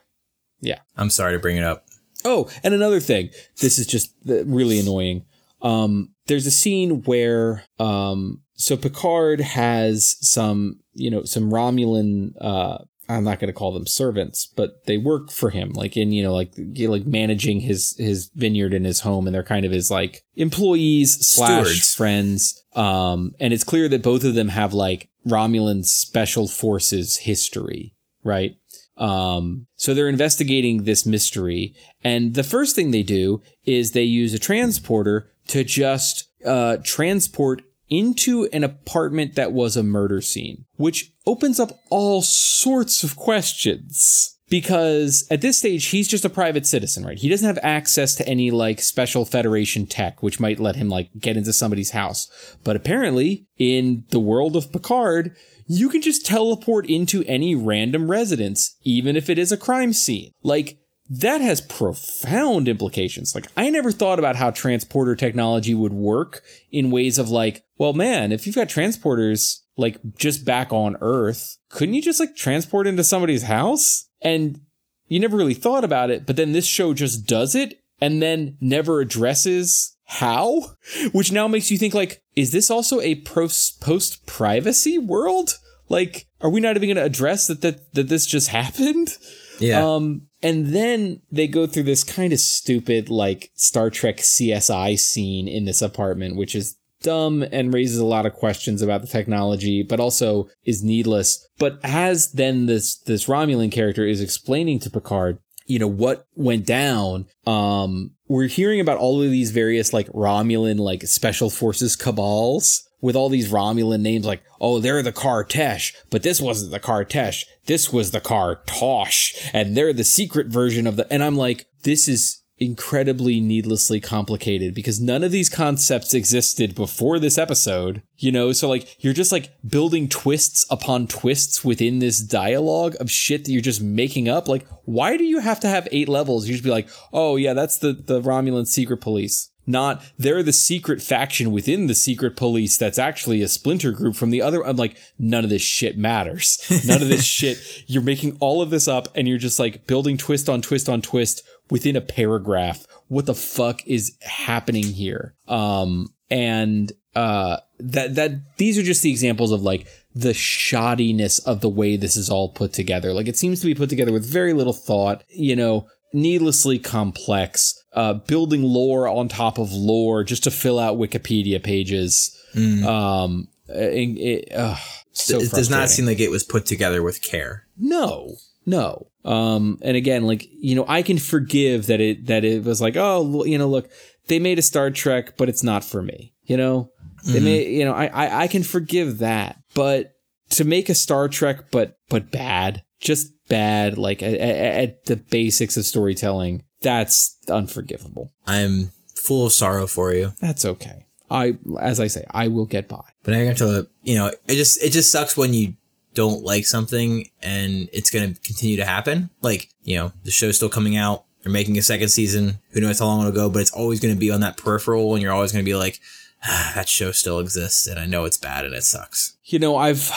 Yeah. 0.62 0.80
I'm 0.98 1.10
sorry 1.10 1.34
to 1.34 1.40
bring 1.40 1.58
it 1.58 1.64
up. 1.64 1.86
Oh, 2.24 2.50
and 2.64 2.74
another 2.74 3.00
thing. 3.00 3.30
This 3.62 3.78
is 3.78 3.86
just 3.86 4.14
uh, 4.28 4.46
really 4.46 4.80
annoying. 4.80 5.26
Um, 5.62 6.10
there's 6.28 6.48
a 6.48 6.52
scene 6.52 7.04
where 7.04 7.66
um, 7.80 8.42
so 8.56 8.76
Picard 8.78 9.42
has 9.42 10.16
some, 10.22 10.80
you 10.94 11.12
know, 11.12 11.24
some 11.24 11.52
Romulan. 11.52 12.32
Uh, 12.42 12.80
I'm 13.08 13.24
not 13.24 13.40
going 13.40 13.48
to 13.48 13.54
call 13.54 13.72
them 13.72 13.86
servants, 13.86 14.48
but 14.48 14.86
they 14.86 14.98
work 14.98 15.32
for 15.32 15.50
him, 15.50 15.72
like 15.74 15.96
in 15.96 16.12
you 16.12 16.24
know, 16.24 16.34
like 16.34 16.54
like 16.58 17.06
managing 17.06 17.60
his 17.60 17.96
his 17.98 18.30
vineyard 18.36 18.74
and 18.74 18.86
his 18.86 19.02
home, 19.02 19.28
and 19.28 19.36
they're 19.36 19.44
kind 19.44 19.66
of 19.66 19.72
his 19.72 19.92
like 19.92 20.24
employees 20.36 21.26
slash 21.26 21.66
Stewards. 21.66 21.96
friends. 21.96 22.64
Um, 22.76 23.36
and 23.40 23.54
it's 23.54 23.64
clear 23.64 23.88
that 23.90 24.04
both 24.04 24.24
of 24.24 24.34
them 24.34 24.50
have 24.50 24.74
like 24.74 25.10
Romulan 25.28 25.86
special 25.86 26.48
forces 26.48 27.18
history, 27.18 27.94
right? 28.24 28.56
Um, 28.98 29.68
so 29.76 29.94
they're 29.94 30.10
investigating 30.10 30.84
this 30.84 31.06
mystery, 31.06 31.76
and 32.04 32.34
the 32.34 32.44
first 32.44 32.76
thing 32.76 32.92
they 32.92 33.04
do 33.04 33.42
is 33.66 33.92
they 33.92 34.04
use 34.04 34.34
a 34.34 34.40
transporter 34.40 35.32
to 35.48 35.64
just 35.64 36.30
uh, 36.46 36.78
transport 36.84 37.62
into 37.90 38.46
an 38.52 38.64
apartment 38.64 39.36
that 39.36 39.52
was 39.52 39.78
a 39.78 39.84
murder 39.84 40.22
scene, 40.22 40.66
which 40.76 41.12
opens 41.26 41.60
up 41.60 41.80
all 41.90 42.22
sorts 42.22 43.04
of 43.04 43.16
questions. 43.16 44.32
because 44.50 45.26
at 45.32 45.42
this 45.42 45.58
stage 45.58 45.88
he's 45.88 46.08
just 46.08 46.26
a 46.26 46.30
private 46.30 46.66
citizen, 46.66 47.06
right? 47.06 47.18
He 47.18 47.30
doesn't 47.30 47.48
have 47.48 47.60
access 47.64 48.16
to 48.16 48.28
any 48.28 48.52
like 48.52 48.80
special 48.80 49.26
Federation 49.26 49.88
tech, 49.88 50.22
which 50.22 50.40
might 50.40 50.60
let 50.60 50.76
him 50.76 50.90
like 50.90 51.10
get 51.20 51.38
into 51.38 51.54
somebody's 51.54 51.92
house. 51.92 52.30
But 52.64 52.76
apparently, 52.76 53.48
in 53.58 54.06
the 54.10 54.20
world 54.20 54.56
of 54.56 54.72
Picard, 54.72 55.36
you 55.68 55.90
can 55.90 56.02
just 56.02 56.26
teleport 56.26 56.88
into 56.88 57.24
any 57.24 57.56
random 57.56 58.10
residence, 58.12 58.76
even 58.84 59.16
if 59.16 59.30
it 59.30 59.40
is 59.40 59.52
a 59.52 59.58
crime 59.58 59.94
scene. 59.94 60.32
Like, 60.44 60.78
that 61.10 61.42
has 61.42 61.62
profound 61.62 62.68
implications. 62.68 63.36
Like, 63.36 63.48
I 63.56 63.70
never 63.70 63.92
thought 63.92 64.18
about 64.18 64.36
how 64.36 64.52
transporter 64.52 65.16
technology 65.16 65.74
would 65.74 65.94
work 65.94 66.42
in 66.72 66.92
ways 66.92 67.20
of 67.20 67.30
like, 67.30 67.64
well, 67.78 67.94
man, 67.94 68.32
if 68.32 68.46
you've 68.46 68.56
got 68.56 68.70
transporters 68.70 69.60
like 69.78 70.00
just 70.18 70.46
back 70.46 70.74
on 70.74 70.98
Earth, 71.02 71.58
couldn't 71.70 71.94
you 71.94 72.02
just 72.02 72.20
like 72.20 72.36
transport 72.36 72.88
into 72.88 73.04
somebody's 73.04 73.44
house? 73.44 74.10
And 74.22 74.62
you 75.08 75.20
never 75.20 75.38
really 75.38 75.54
thought 75.54 75.84
about 75.84 76.10
it, 76.10 76.26
but 76.26 76.36
then 76.36 76.54
this 76.54 76.66
show 76.66 76.94
just 76.94 77.28
does 77.28 77.54
it 77.54 77.80
and 78.02 78.22
then 78.22 78.58
never 78.60 79.00
addresses 79.00 79.96
how, 80.06 80.76
which 81.12 81.32
now 81.32 81.48
makes 81.48 81.70
you 81.70 81.78
think 81.78 81.94
like, 81.94 82.24
is 82.36 82.52
this 82.52 82.72
also 82.72 83.00
a 83.02 83.22
post 83.22 84.26
privacy 84.26 84.98
world? 84.98 85.60
Like, 85.88 86.26
are 86.42 86.50
we 86.50 86.62
not 86.62 86.76
even 86.76 86.90
going 86.90 86.96
to 86.98 87.04
address 87.04 87.46
that, 87.48 87.62
that, 87.62 87.94
that 87.94 88.10
this 88.10 88.26
just 88.26 88.48
happened? 88.60 89.18
Yeah. 89.60 89.86
Um, 89.86 90.24
and 90.46 90.68
then 90.68 91.22
they 91.32 91.48
go 91.48 91.66
through 91.66 91.84
this 91.84 92.04
kind 92.04 92.32
of 92.32 92.40
stupid, 92.40 93.10
like 93.10 93.50
Star 93.56 93.90
Trek 93.90 94.18
CSI 94.18 95.00
scene 95.00 95.48
in 95.48 95.66
this 95.66 95.82
apartment, 95.82 96.36
which 96.36 96.54
is 96.54 96.78
dumb 97.02 97.44
and 97.52 97.74
raises 97.74 97.98
a 97.98 98.06
lot 98.06 98.28
of 98.28 98.34
questions 98.34 98.84
about 98.84 99.02
the 99.02 99.08
technology, 99.08 99.82
but 99.82 100.00
also 100.00 100.48
is 100.64 100.84
needless. 100.84 101.50
But 101.58 101.80
as 101.82 102.32
then 102.34 102.68
this, 102.68 102.96
this 102.96 103.26
Romulan 103.26 103.72
character 103.72 104.06
is 104.06 104.22
explaining 104.22 104.78
to 104.82 104.92
Picard, 104.92 105.40
you 105.66 105.80
know, 105.80 105.88
what 105.88 106.28
went 106.36 106.68
down, 106.68 107.26
um, 107.48 108.12
we're 108.28 108.46
hearing 108.46 108.80
about 108.80 109.00
all 109.00 109.24
of 109.24 109.32
these 109.32 109.50
various 109.50 109.94
like 109.94 110.10
Romulan, 110.10 110.78
like 110.78 111.08
special 111.08 111.50
forces 111.50 111.96
cabals 111.96 112.88
with 113.06 113.16
all 113.16 113.30
these 113.30 113.52
Romulan 113.52 114.02
names 114.02 114.26
like, 114.26 114.42
oh, 114.60 114.80
they're 114.80 115.04
the 115.04 115.14
Kartesh, 115.14 115.94
but 116.10 116.24
this 116.24 116.42
wasn't 116.42 116.72
the 116.72 116.80
Kartesh. 116.80 117.44
This 117.68 117.94
was 117.94 118.10
the 118.10 118.20
Kartosh. 118.20 119.48
And 119.54 119.78
they're 119.78 119.94
the 119.94 120.04
secret 120.04 120.48
version 120.48 120.88
of 120.88 120.96
the, 120.96 121.14
and 121.14 121.24
I'm 121.24 121.36
like, 121.36 121.68
this 121.84 122.08
is 122.08 122.42
incredibly 122.58 123.40
needlessly 123.40 124.00
complicated 124.00 124.74
because 124.74 125.00
none 125.00 125.24
of 125.24 125.32
these 125.32 125.50
concepts 125.50 126.16
existed 126.16 126.74
before 126.74 127.20
this 127.20 127.38
episode, 127.38 128.02
you 128.18 128.32
know? 128.32 128.52
So 128.54 128.68
like 128.68 128.96
you're 129.04 129.14
just 129.14 129.32
like 129.32 129.52
building 129.64 130.10
twists 130.10 130.66
upon 130.72 131.06
twists 131.06 131.64
within 131.64 132.00
this 132.00 132.18
dialogue 132.20 132.96
of 133.00 133.12
shit 133.12 133.46
that 133.46 133.52
you're 133.52 133.62
just 133.62 133.84
making 133.84 134.28
up. 134.28 134.48
Like, 134.48 134.66
why 134.86 135.16
do 135.16 135.26
you 135.26 135.42
have 135.42 135.60
to 135.60 135.68
have 135.68 135.88
eight 135.92 136.10
levels? 136.10 136.48
You 136.48 136.56
just 136.56 136.64
be 136.64 136.72
like, 136.72 136.90
oh 137.14 137.36
yeah, 137.36 137.54
that's 137.54 137.78
the, 137.78 137.94
the 137.94 138.20
Romulan 138.20 138.66
secret 138.66 138.98
police. 138.98 139.52
Not 139.68 140.04
they're 140.18 140.44
the 140.44 140.54
secret 140.54 141.02
faction 141.02 141.52
within 141.52 141.88
the 141.88 141.96
secret 141.96 142.36
police 142.36 142.78
that's 142.78 143.00
actually 143.00 143.42
a 143.42 143.48
splinter 143.48 143.92
group 143.92 144.16
from 144.16 144.30
the 144.30 144.42
other. 144.42 144.66
I'm 144.66 144.76
like, 144.76 144.98
none 145.18 145.44
of 145.44 145.50
this 145.50 145.62
shit 145.62 145.98
matters. 145.98 146.60
None 146.86 147.02
of 147.02 147.10
this 147.10 147.24
shit. 147.24 147.84
You're 147.88 148.04
making 148.04 148.38
all 148.40 148.62
of 148.62 148.70
this 148.70 148.88
up 148.88 149.08
and 149.16 149.28
you're 149.28 149.38
just 149.38 149.60
like 149.60 149.88
building 149.88 150.18
twist 150.18 150.50
on 150.50 150.62
twist 150.62 150.88
on 150.88 151.02
twist 151.02 151.42
within 151.70 151.96
a 151.96 152.02
paragraph. 152.02 152.86
What 153.08 153.26
the 153.26 153.36
fuck 153.36 153.86
is 153.88 154.18
happening 154.22 154.84
here? 154.84 155.36
Um, 155.48 156.14
and, 156.30 156.92
uh, 157.16 157.58
that, 157.80 158.16
that, 158.16 158.58
these 158.58 158.78
are 158.78 158.84
just 158.84 159.02
the 159.02 159.12
examples 159.12 159.52
of 159.52 159.62
like 159.62 159.88
the 160.14 160.32
shoddiness 160.32 161.46
of 161.46 161.62
the 161.62 161.70
way 161.70 161.98
this 161.98 162.16
is 162.16 162.30
all 162.30 162.50
put 162.50 162.74
together. 162.74 163.14
Like 163.14 163.28
it 163.28 163.38
seems 163.38 163.60
to 163.62 163.68
be 163.68 163.76
put 163.76 163.90
together 163.90 164.14
with 164.14 164.26
very 164.26 164.54
little 164.54 164.74
thought, 164.74 165.24
you 165.30 165.56
know, 165.56 165.88
needlessly 166.14 166.80
complex, 166.80 167.84
uh, 167.96 168.14
building 168.14 168.62
lore 168.62 169.08
on 169.08 169.28
top 169.28 169.58
of 169.58 169.72
lore 169.72 170.24
just 170.24 170.44
to 170.44 170.52
fill 170.52 170.78
out 170.78 170.98
Wikipedia 170.98 171.64
pages. 171.64 172.38
Mm. 172.54 172.86
Um, 172.86 173.48
it, 173.68 174.18
it, 174.18 174.54
uh, 174.54 174.76
so 175.14 175.40
it 175.40 175.52
does 175.52 175.70
not 175.70 175.90
seem 175.90 176.06
like 176.06 176.20
it 176.20 176.30
was 176.30 176.44
put 176.44 176.66
together 176.66 177.02
with 177.02 177.24
care. 177.24 177.66
No, 177.78 178.36
no. 178.66 179.08
Um, 179.24 179.80
and 179.82 179.98
again, 179.98 180.28
like, 180.28 180.46
you 180.52 180.76
know, 180.76 180.86
I 180.88 181.02
can 181.02 181.18
forgive 181.18 181.88
that 181.88 182.02
it, 182.02 182.28
that 182.28 182.44
it 182.44 182.64
was 182.64 182.82
like, 182.82 182.96
oh, 182.98 183.44
you 183.46 183.58
know, 183.58 183.68
look, 183.68 183.90
they 184.28 184.40
made 184.40 184.60
a 184.60 184.62
Star 184.62 184.92
Trek, 184.92 185.38
but 185.38 185.50
it's 185.50 185.64
not 185.64 185.84
for 185.84 186.02
me. 186.02 186.34
You 186.44 186.58
know, 186.58 186.92
they 187.26 187.36
mm-hmm. 187.36 187.46
made, 187.46 187.68
you 187.70 187.86
know, 187.86 187.94
I, 187.94 188.06
I, 188.08 188.42
I 188.44 188.48
can 188.48 188.62
forgive 188.62 189.20
that, 189.20 189.58
but 189.74 190.12
to 190.52 190.64
make 190.64 190.90
a 190.90 190.96
Star 190.96 191.28
Trek, 191.28 191.72
but, 191.72 191.98
but 192.10 192.30
bad, 192.30 192.84
just 193.00 193.32
bad, 193.48 193.98
like 193.98 194.22
at, 194.22 194.36
at 194.36 195.06
the 195.06 195.16
basics 195.16 195.78
of 195.78 195.86
storytelling, 195.86 196.64
that's 196.86 197.36
unforgivable. 197.50 198.32
I'm 198.46 198.92
full 199.16 199.48
of 199.48 199.54
sorrow 199.54 199.88
for 199.88 200.14
you. 200.14 200.34
That's 200.40 200.66
okay. 200.66 201.08
I, 201.32 201.58
as 201.82 202.00
I 202.00 202.06
say, 202.06 202.24
I 202.30 202.48
will 202.48 202.68
get 202.68 202.88
by. 202.88 203.02
But 203.24 203.34
I 203.34 203.38
have 203.40 203.58
to, 203.58 203.88
you 204.04 204.14
know, 204.14 204.28
it 204.28 204.56
just, 204.56 204.82
it 204.84 204.92
just 204.92 205.12
sucks 205.12 205.36
when 205.36 205.56
you 205.56 205.74
don't 206.14 206.44
like 206.44 206.68
something 206.68 207.28
and 207.42 207.90
it's 207.92 208.12
going 208.12 208.36
to 208.36 208.40
continue 208.42 208.78
to 208.78 208.86
happen. 208.86 209.32
Like, 209.42 209.70
you 209.84 209.98
know, 209.98 210.14
the 210.24 210.32
show's 210.32 210.58
still 210.58 210.70
coming 210.70 210.96
out. 210.96 211.26
They're 211.42 211.52
making 211.52 211.78
a 211.80 211.82
second 211.82 212.10
season. 212.10 212.60
Who 212.70 212.82
knows 212.82 213.00
how 213.00 213.08
long 213.08 213.22
it'll 213.22 213.32
go, 213.32 213.50
but 213.50 213.64
it's 213.64 213.74
always 213.74 214.00
going 214.00 214.14
to 214.14 214.20
be 214.20 214.30
on 214.30 214.42
that 214.42 214.58
peripheral 214.58 215.16
and 215.16 215.24
you're 215.24 215.34
always 215.34 215.52
going 215.52 215.66
to 215.66 215.70
be 215.70 215.76
like, 215.76 216.00
ah, 216.44 216.74
that 216.76 216.88
show 216.88 217.12
still 217.12 217.40
exists 217.40 217.88
and 217.88 218.00
I 218.00 218.06
know 218.06 218.26
it's 218.26 218.38
bad 218.38 218.64
and 218.64 218.76
it 218.76 218.84
sucks. 218.84 219.38
You 219.44 219.58
know, 219.58 219.76
I've, 219.76 220.12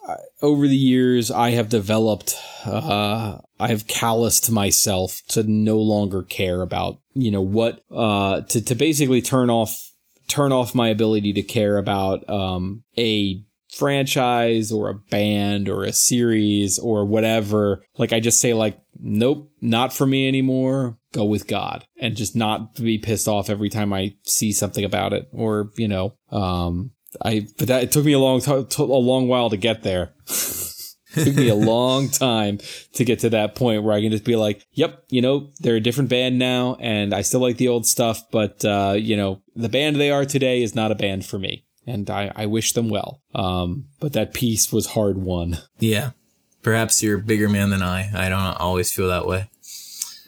over 0.42 0.68
the 0.68 0.76
years, 0.76 1.32
I 1.32 1.50
have 1.50 1.68
developed, 1.68 2.36
uh, 2.64 3.38
I 3.64 3.68
have 3.68 3.86
calloused 3.86 4.50
myself 4.50 5.22
to 5.28 5.42
no 5.42 5.78
longer 5.78 6.22
care 6.22 6.60
about, 6.60 6.98
you 7.14 7.30
know, 7.30 7.40
what, 7.40 7.80
uh, 7.90 8.42
to, 8.42 8.60
to 8.62 8.74
basically 8.74 9.22
turn 9.22 9.48
off, 9.48 9.90
turn 10.28 10.52
off 10.52 10.74
my 10.74 10.88
ability 10.88 11.32
to 11.32 11.42
care 11.42 11.78
about, 11.78 12.28
um, 12.28 12.84
a 12.98 13.42
franchise 13.72 14.70
or 14.70 14.90
a 14.90 14.94
band 14.94 15.70
or 15.70 15.82
a 15.82 15.94
series 15.94 16.78
or 16.78 17.06
whatever, 17.06 17.82
like 17.96 18.12
I 18.12 18.20
just 18.20 18.38
say 18.38 18.52
like, 18.52 18.78
nope, 19.00 19.50
not 19.62 19.94
for 19.94 20.06
me 20.06 20.28
anymore. 20.28 20.98
Go 21.14 21.24
with 21.24 21.46
God 21.46 21.86
and 21.98 22.18
just 22.18 22.36
not 22.36 22.74
be 22.74 22.98
pissed 22.98 23.28
off 23.28 23.48
every 23.48 23.70
time 23.70 23.94
I 23.94 24.14
see 24.24 24.52
something 24.52 24.84
about 24.84 25.14
it 25.14 25.26
or, 25.32 25.70
you 25.78 25.88
know, 25.88 26.12
um, 26.30 26.90
I, 27.24 27.46
but 27.56 27.68
that, 27.68 27.84
it 27.84 27.92
took 27.92 28.04
me 28.04 28.12
a 28.12 28.18
long 28.18 28.42
time, 28.42 28.66
a 28.78 28.82
long 28.82 29.26
while 29.26 29.48
to 29.48 29.56
get 29.56 29.82
there. 29.82 30.12
took 31.24 31.34
me 31.34 31.48
a 31.48 31.54
long 31.54 32.08
time 32.08 32.58
to 32.94 33.04
get 33.04 33.20
to 33.20 33.30
that 33.30 33.54
point 33.54 33.82
where 33.82 33.94
I 33.94 34.00
can 34.00 34.10
just 34.10 34.24
be 34.24 34.36
like, 34.36 34.64
yep, 34.72 35.04
you 35.08 35.22
know, 35.22 35.50
they're 35.60 35.76
a 35.76 35.80
different 35.80 36.10
band 36.10 36.38
now 36.38 36.76
and 36.80 37.14
I 37.14 37.22
still 37.22 37.40
like 37.40 37.56
the 37.56 37.68
old 37.68 37.86
stuff, 37.86 38.22
but, 38.30 38.64
uh, 38.64 38.96
you 38.98 39.16
know, 39.16 39.42
the 39.54 39.68
band 39.68 39.96
they 39.96 40.10
are 40.10 40.24
today 40.24 40.62
is 40.62 40.74
not 40.74 40.92
a 40.92 40.96
band 40.96 41.24
for 41.26 41.38
me 41.38 41.64
and 41.86 42.08
I, 42.10 42.32
I 42.34 42.46
wish 42.46 42.72
them 42.72 42.88
well. 42.88 43.20
Um, 43.34 43.86
but 44.00 44.12
that 44.14 44.34
piece 44.34 44.72
was 44.72 44.86
hard 44.88 45.18
won. 45.18 45.58
Yeah. 45.78 46.10
Perhaps 46.62 47.02
you're 47.02 47.18
a 47.18 47.22
bigger 47.22 47.48
man 47.48 47.70
than 47.70 47.82
I. 47.82 48.10
I 48.14 48.28
don't 48.28 48.40
always 48.60 48.90
feel 48.92 49.08
that 49.08 49.26
way. 49.26 49.50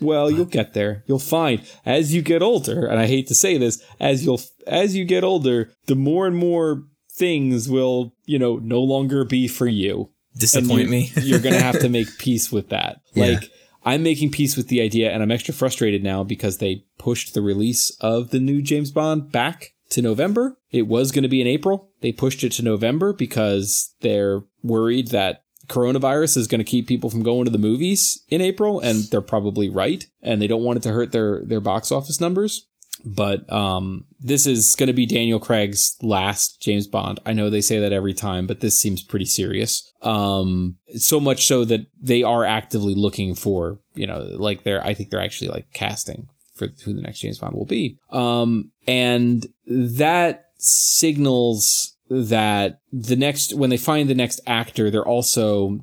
Well, 0.00 0.30
you'll 0.30 0.44
get 0.44 0.74
there. 0.74 1.02
You'll 1.06 1.18
find 1.18 1.62
as 1.86 2.14
you 2.14 2.20
get 2.20 2.42
older, 2.42 2.86
and 2.86 3.00
I 3.00 3.06
hate 3.06 3.28
to 3.28 3.34
say 3.34 3.56
this, 3.56 3.82
as 3.98 4.24
you'll 4.24 4.40
as 4.66 4.94
you 4.94 5.06
get 5.06 5.24
older, 5.24 5.72
the 5.86 5.94
more 5.94 6.26
and 6.26 6.36
more 6.36 6.84
things 7.10 7.68
will, 7.68 8.12
you 8.26 8.38
know, 8.38 8.56
no 8.56 8.80
longer 8.80 9.24
be 9.24 9.48
for 9.48 9.66
you. 9.66 10.10
Disappoint 10.36 10.84
you, 10.84 10.88
me. 10.88 11.12
you're 11.22 11.40
gonna 11.40 11.60
have 11.60 11.80
to 11.80 11.88
make 11.88 12.18
peace 12.18 12.52
with 12.52 12.68
that. 12.70 13.00
Yeah. 13.14 13.26
Like 13.26 13.50
I'm 13.86 14.02
making 14.02 14.32
peace 14.32 14.56
with 14.56 14.68
the 14.68 14.82
idea, 14.82 15.10
and 15.10 15.22
I'm 15.22 15.30
extra 15.30 15.54
frustrated 15.54 16.02
now 16.02 16.24
because 16.24 16.58
they 16.58 16.84
pushed 16.98 17.32
the 17.32 17.40
release 17.40 17.90
of 18.00 18.30
the 18.30 18.40
new 18.40 18.60
James 18.60 18.90
Bond 18.90 19.32
back 19.32 19.74
to 19.90 20.02
November. 20.02 20.58
It 20.70 20.88
was 20.88 21.12
going 21.12 21.22
to 21.22 21.28
be 21.28 21.40
in 21.40 21.46
April. 21.46 21.88
They 22.00 22.12
pushed 22.12 22.42
it 22.42 22.50
to 22.52 22.62
November 22.62 23.12
because 23.12 23.94
they're 24.00 24.42
worried 24.62 25.08
that 25.08 25.44
coronavirus 25.68 26.36
is 26.36 26.48
going 26.48 26.58
to 26.58 26.64
keep 26.64 26.86
people 26.86 27.10
from 27.10 27.22
going 27.22 27.44
to 27.44 27.50
the 27.50 27.58
movies 27.58 28.24
in 28.28 28.40
April, 28.40 28.80
and 28.80 29.04
they're 29.04 29.20
probably 29.20 29.70
right. 29.70 30.06
And 30.20 30.42
they 30.42 30.46
don't 30.48 30.64
want 30.64 30.78
it 30.78 30.82
to 30.82 30.92
hurt 30.92 31.12
their 31.12 31.42
their 31.44 31.60
box 31.60 31.92
office 31.92 32.20
numbers. 32.20 32.66
But 33.04 33.50
um, 33.52 34.04
this 34.20 34.46
is 34.46 34.74
going 34.74 34.88
to 34.88 34.92
be 34.92 35.06
Daniel 35.06 35.38
Craig's 35.38 35.96
last 36.02 36.60
James 36.60 36.86
Bond. 36.86 37.20
I 37.26 37.32
know 37.32 37.50
they 37.50 37.60
say 37.60 37.78
that 37.78 37.92
every 37.92 38.14
time, 38.14 38.46
but 38.46 38.60
this 38.60 38.78
seems 38.78 39.02
pretty 39.02 39.26
serious. 39.26 39.92
Um, 40.02 40.76
so 40.96 41.20
much 41.20 41.46
so 41.46 41.64
that 41.64 41.86
they 42.00 42.22
are 42.22 42.44
actively 42.44 42.94
looking 42.94 43.34
for, 43.34 43.78
you 43.94 44.06
know, 44.06 44.20
like 44.32 44.64
they're. 44.64 44.84
I 44.84 44.94
think 44.94 45.10
they're 45.10 45.20
actually 45.20 45.48
like 45.48 45.72
casting 45.72 46.28
for 46.54 46.68
who 46.84 46.94
the 46.94 47.02
next 47.02 47.20
James 47.20 47.38
Bond 47.38 47.54
will 47.54 47.66
be. 47.66 47.98
Um, 48.10 48.72
and 48.86 49.46
that 49.66 50.46
signals 50.58 51.96
that 52.08 52.80
the 52.92 53.16
next, 53.16 53.54
when 53.54 53.70
they 53.70 53.76
find 53.76 54.08
the 54.08 54.14
next 54.14 54.40
actor, 54.46 54.90
they're 54.90 55.06
also 55.06 55.80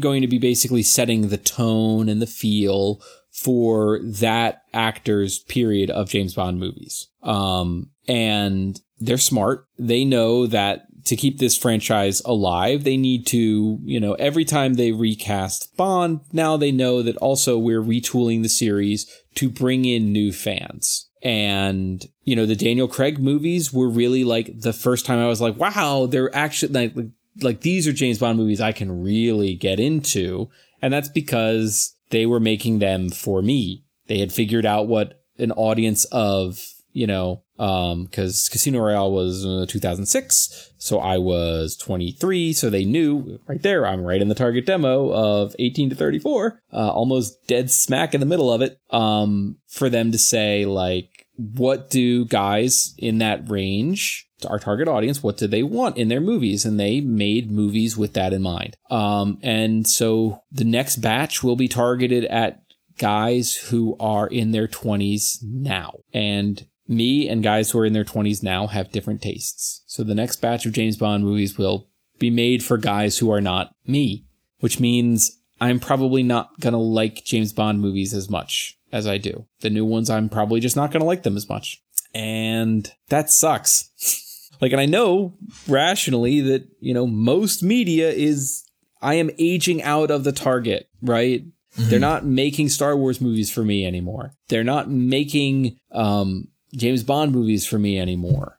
going 0.00 0.22
to 0.22 0.28
be 0.28 0.38
basically 0.38 0.82
setting 0.82 1.28
the 1.28 1.36
tone 1.36 2.08
and 2.08 2.22
the 2.22 2.26
feel 2.26 3.00
for 3.32 3.98
that 4.02 4.62
actor's 4.74 5.38
period 5.40 5.90
of 5.90 6.08
James 6.08 6.34
Bond 6.34 6.60
movies. 6.60 7.08
Um, 7.22 7.90
and 8.06 8.78
they're 9.00 9.18
smart. 9.18 9.66
They 9.78 10.04
know 10.04 10.46
that 10.46 10.86
to 11.06 11.16
keep 11.16 11.38
this 11.38 11.56
franchise 11.56 12.20
alive, 12.24 12.84
they 12.84 12.96
need 12.96 13.26
to, 13.28 13.78
you 13.82 13.98
know, 13.98 14.12
every 14.14 14.44
time 14.44 14.74
they 14.74 14.92
recast 14.92 15.76
Bond, 15.76 16.20
now 16.32 16.56
they 16.56 16.70
know 16.70 17.02
that 17.02 17.16
also 17.16 17.58
we're 17.58 17.82
retooling 17.82 18.42
the 18.42 18.48
series 18.48 19.10
to 19.34 19.48
bring 19.48 19.84
in 19.84 20.12
new 20.12 20.32
fans. 20.32 21.08
And, 21.22 22.04
you 22.24 22.36
know, 22.36 22.46
the 22.46 22.56
Daniel 22.56 22.88
Craig 22.88 23.18
movies 23.18 23.72
were 23.72 23.88
really 23.88 24.24
like 24.24 24.60
the 24.60 24.72
first 24.72 25.06
time 25.06 25.18
I 25.18 25.26
was 25.26 25.40
like, 25.40 25.56
wow, 25.56 26.06
they're 26.06 26.34
actually 26.34 26.72
like, 26.72 27.06
like 27.40 27.60
these 27.62 27.88
are 27.88 27.92
James 27.92 28.18
Bond 28.18 28.38
movies 28.38 28.60
I 28.60 28.72
can 28.72 29.02
really 29.02 29.54
get 29.54 29.80
into. 29.80 30.50
And 30.80 30.92
that's 30.92 31.08
because 31.08 31.91
they 32.12 32.26
were 32.26 32.38
making 32.38 32.78
them 32.78 33.08
for 33.08 33.42
me. 33.42 33.84
They 34.06 34.18
had 34.18 34.32
figured 34.32 34.66
out 34.66 34.86
what 34.86 35.24
an 35.38 35.50
audience 35.52 36.04
of, 36.12 36.62
you 36.92 37.06
know, 37.06 37.42
um, 37.58 38.06
cause 38.08 38.48
Casino 38.50 38.80
Royale 38.80 39.10
was 39.10 39.46
uh, 39.46 39.66
2006. 39.68 40.72
So 40.76 40.98
I 40.98 41.18
was 41.18 41.76
23. 41.76 42.52
So 42.52 42.70
they 42.70 42.84
knew 42.84 43.40
right 43.46 43.62
there, 43.62 43.86
I'm 43.86 44.02
right 44.02 44.20
in 44.20 44.28
the 44.28 44.34
target 44.34 44.66
demo 44.66 45.10
of 45.12 45.56
18 45.58 45.90
to 45.90 45.96
34, 45.96 46.60
uh, 46.72 46.90
almost 46.90 47.46
dead 47.46 47.70
smack 47.70 48.14
in 48.14 48.20
the 48.20 48.26
middle 48.26 48.52
of 48.52 48.60
it. 48.60 48.78
Um, 48.90 49.56
for 49.68 49.88
them 49.88 50.12
to 50.12 50.18
say 50.18 50.66
like, 50.66 51.26
what 51.36 51.88
do 51.88 52.26
guys 52.26 52.94
in 52.98 53.18
that 53.18 53.48
range 53.48 54.28
our 54.46 54.58
target 54.58 54.88
audience 54.88 55.22
what 55.22 55.36
do 55.36 55.46
they 55.46 55.62
want 55.62 55.96
in 55.96 56.08
their 56.08 56.20
movies 56.20 56.64
and 56.64 56.78
they 56.78 57.00
made 57.00 57.50
movies 57.50 57.96
with 57.96 58.12
that 58.14 58.32
in 58.32 58.42
mind 58.42 58.76
um, 58.90 59.38
and 59.42 59.86
so 59.86 60.42
the 60.50 60.64
next 60.64 60.96
batch 60.96 61.42
will 61.42 61.56
be 61.56 61.68
targeted 61.68 62.24
at 62.26 62.62
guys 62.98 63.54
who 63.54 63.96
are 63.98 64.26
in 64.26 64.50
their 64.50 64.68
20s 64.68 65.38
now 65.42 65.94
and 66.12 66.66
me 66.86 67.28
and 67.28 67.42
guys 67.42 67.70
who 67.70 67.78
are 67.78 67.86
in 67.86 67.92
their 67.92 68.04
20s 68.04 68.42
now 68.42 68.66
have 68.66 68.92
different 68.92 69.22
tastes 69.22 69.82
so 69.86 70.02
the 70.02 70.14
next 70.14 70.36
batch 70.36 70.66
of 70.66 70.72
james 70.72 70.96
bond 70.96 71.24
movies 71.24 71.56
will 71.56 71.88
be 72.18 72.30
made 72.30 72.62
for 72.62 72.76
guys 72.76 73.18
who 73.18 73.30
are 73.30 73.40
not 73.40 73.74
me 73.86 74.24
which 74.60 74.78
means 74.78 75.40
i'm 75.60 75.80
probably 75.80 76.22
not 76.22 76.60
going 76.60 76.74
to 76.74 76.78
like 76.78 77.24
james 77.24 77.52
bond 77.52 77.80
movies 77.80 78.12
as 78.12 78.28
much 78.28 78.78
as 78.92 79.06
I 79.06 79.18
do. 79.18 79.46
The 79.60 79.70
new 79.70 79.84
ones, 79.84 80.10
I'm 80.10 80.28
probably 80.28 80.60
just 80.60 80.76
not 80.76 80.92
going 80.92 81.00
to 81.00 81.06
like 81.06 81.22
them 81.22 81.36
as 81.36 81.48
much. 81.48 81.82
And 82.14 82.92
that 83.08 83.30
sucks. 83.30 83.90
like, 84.62 84.72
and 84.72 84.80
I 84.80 84.86
know 84.86 85.34
rationally 85.68 86.40
that, 86.40 86.66
you 86.80 86.94
know, 86.94 87.06
most 87.06 87.62
media 87.62 88.10
is, 88.10 88.64
I 89.02 89.14
am 89.14 89.30
aging 89.38 89.82
out 89.82 90.10
of 90.10 90.24
the 90.24 90.32
target, 90.32 90.88
right? 91.02 91.44
Mm-hmm. 91.44 91.90
They're 91.90 91.98
not 91.98 92.24
making 92.24 92.68
Star 92.68 92.96
Wars 92.96 93.20
movies 93.20 93.50
for 93.50 93.64
me 93.64 93.84
anymore. 93.84 94.32
They're 94.48 94.62
not 94.62 94.88
making, 94.88 95.76
um, 95.90 96.48
James 96.74 97.02
Bond 97.02 97.32
movies 97.32 97.66
for 97.66 97.78
me 97.78 97.98
anymore. 97.98 98.58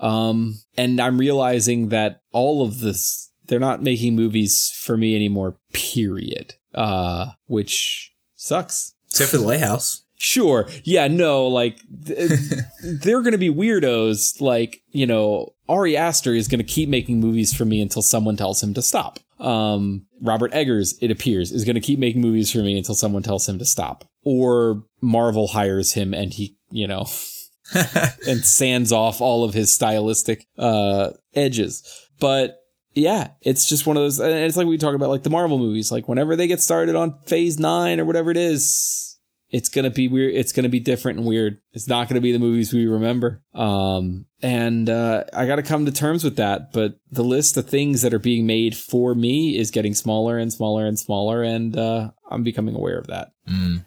Um, 0.00 0.58
and 0.76 1.00
I'm 1.00 1.18
realizing 1.18 1.88
that 1.90 2.20
all 2.32 2.62
of 2.62 2.80
this, 2.80 3.30
they're 3.46 3.60
not 3.60 3.82
making 3.82 4.16
movies 4.16 4.72
for 4.74 4.96
me 4.96 5.14
anymore, 5.14 5.58
period. 5.72 6.54
Uh, 6.74 7.32
which 7.46 8.12
sucks. 8.36 8.94
Except 9.10 9.32
for 9.32 9.36
the 9.38 9.44
lighthouse. 9.44 10.04
Sure. 10.22 10.68
Yeah, 10.84 11.08
no, 11.08 11.48
like 11.48 11.80
they're 11.90 13.22
going 13.22 13.32
to 13.32 13.38
be 13.38 13.50
weirdos 13.52 14.40
like, 14.40 14.80
you 14.92 15.04
know, 15.04 15.52
Ari 15.68 15.96
Aster 15.96 16.32
is 16.32 16.46
going 16.46 16.60
to 16.60 16.64
keep 16.64 16.88
making 16.88 17.18
movies 17.18 17.52
for 17.52 17.64
me 17.64 17.80
until 17.80 18.02
someone 18.02 18.36
tells 18.36 18.62
him 18.62 18.72
to 18.74 18.82
stop. 18.82 19.18
Um, 19.40 20.06
Robert 20.20 20.54
Eggers, 20.54 20.96
it 21.02 21.10
appears, 21.10 21.50
is 21.50 21.64
going 21.64 21.74
to 21.74 21.80
keep 21.80 21.98
making 21.98 22.20
movies 22.20 22.52
for 22.52 22.58
me 22.58 22.78
until 22.78 22.94
someone 22.94 23.24
tells 23.24 23.48
him 23.48 23.58
to 23.58 23.64
stop. 23.64 24.04
Or 24.22 24.84
Marvel 25.00 25.48
hires 25.48 25.94
him 25.94 26.14
and 26.14 26.32
he, 26.32 26.56
you 26.70 26.86
know, 26.86 27.06
and 27.74 28.44
sands 28.44 28.92
off 28.92 29.20
all 29.20 29.42
of 29.42 29.54
his 29.54 29.74
stylistic 29.74 30.46
uh 30.56 31.10
edges. 31.34 31.82
But 32.20 32.60
yeah, 32.94 33.30
it's 33.40 33.68
just 33.68 33.88
one 33.88 33.96
of 33.96 34.04
those. 34.04 34.20
And 34.20 34.32
it's 34.32 34.56
like 34.56 34.68
we 34.68 34.78
talk 34.78 34.94
about 34.94 35.10
like 35.10 35.24
the 35.24 35.30
Marvel 35.30 35.58
movies. 35.58 35.90
Like 35.90 36.06
whenever 36.06 36.36
they 36.36 36.46
get 36.46 36.60
started 36.60 36.94
on 36.94 37.18
Phase 37.26 37.58
Nine 37.58 37.98
or 37.98 38.04
whatever 38.04 38.30
it 38.30 38.36
is, 38.36 39.11
it's 39.52 39.68
gonna 39.68 39.90
be 39.90 40.08
weird. 40.08 40.34
It's 40.34 40.52
gonna 40.52 40.68
be 40.68 40.80
different 40.80 41.18
and 41.18 41.26
weird. 41.26 41.58
It's 41.72 41.86
not 41.86 42.08
gonna 42.08 42.20
be 42.20 42.32
the 42.32 42.38
movies 42.38 42.72
we 42.72 42.86
remember. 42.86 43.42
Um, 43.54 44.26
and 44.42 44.90
uh, 44.90 45.24
I 45.32 45.46
got 45.46 45.56
to 45.56 45.62
come 45.62 45.86
to 45.86 45.92
terms 45.92 46.24
with 46.24 46.36
that. 46.36 46.72
But 46.72 46.96
the 47.10 47.22
list 47.22 47.56
of 47.56 47.68
things 47.68 48.02
that 48.02 48.12
are 48.12 48.18
being 48.18 48.44
made 48.44 48.76
for 48.76 49.14
me 49.14 49.56
is 49.56 49.70
getting 49.70 49.94
smaller 49.94 50.36
and 50.36 50.52
smaller 50.52 50.84
and 50.84 50.98
smaller, 50.98 51.42
and 51.42 51.76
uh, 51.76 52.10
I'm 52.28 52.42
becoming 52.42 52.74
aware 52.74 52.98
of 52.98 53.06
that. 53.06 53.32
Mm. 53.48 53.84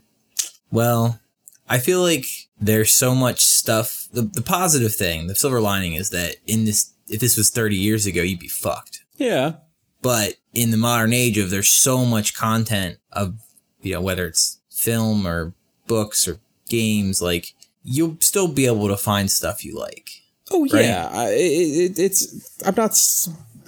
Well, 0.71 1.19
I 1.67 1.79
feel 1.79 2.01
like 2.01 2.25
there's 2.59 2.93
so 2.93 3.13
much 3.13 3.41
stuff. 3.41 4.07
The, 4.13 4.21
the 4.21 4.41
positive 4.41 4.95
thing, 4.95 5.27
the 5.27 5.35
silver 5.35 5.59
lining, 5.59 5.93
is 5.93 6.09
that 6.11 6.37
in 6.45 6.65
this 6.65 6.93
if 7.07 7.19
this 7.19 7.37
was 7.37 7.49
30 7.49 7.75
years 7.75 8.05
ago, 8.05 8.21
you'd 8.21 8.39
be 8.39 8.47
fucked. 8.47 9.03
Yeah. 9.17 9.57
But 10.01 10.35
in 10.53 10.71
the 10.71 10.77
modern 10.77 11.13
age 11.13 11.37
of 11.37 11.49
there's 11.49 11.69
so 11.69 12.05
much 12.05 12.35
content 12.35 12.97
of, 13.11 13.39
you 13.81 13.93
know, 13.93 14.01
whether 14.01 14.25
it's 14.25 14.59
film 14.85 15.27
or 15.27 15.53
books 15.87 16.27
or 16.27 16.39
games, 16.69 17.21
like 17.21 17.53
you'll 17.83 18.17
still 18.19 18.47
be 18.47 18.65
able 18.67 18.87
to 18.87 18.97
find 18.97 19.29
stuff 19.29 19.65
you 19.65 19.77
like. 19.77 20.09
Oh 20.51 20.67
right? 20.71 20.85
yeah. 20.85 21.09
I, 21.11 21.29
it, 21.29 21.99
it's, 21.99 22.63
I'm 22.65 22.75
not, 22.75 22.95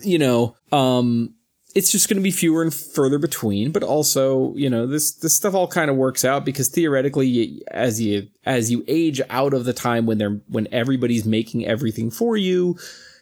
you 0.02 0.20
know, 0.20 0.56
um, 0.72 1.34
it's 1.76 1.92
just 1.92 2.10
going 2.10 2.18
to 2.18 2.24
be 2.24 2.32
fewer 2.32 2.64
and 2.64 2.74
further 2.74 3.20
between 3.20 3.72
but 3.72 3.84
also 3.84 4.52
you 4.56 4.68
know 4.68 4.88
this 4.88 5.12
this 5.12 5.36
stuff 5.36 5.54
all 5.54 5.68
kind 5.68 5.92
of 5.92 5.96
works 5.96 6.26
out 6.26 6.44
because 6.44 6.70
theoretically 6.70 7.62
as 7.70 8.02
you 8.02 8.28
as 8.46 8.72
you 8.72 8.84
age 8.88 9.22
out 9.30 9.54
of 9.54 9.66
the 9.66 9.74
time 9.74 10.08
when 10.08 10.18
they're 10.18 10.42
when 10.48 10.68
everybody's 10.72 11.26
making 11.26 11.68
everything 11.68 12.10
for 12.10 12.36
you 12.36 12.76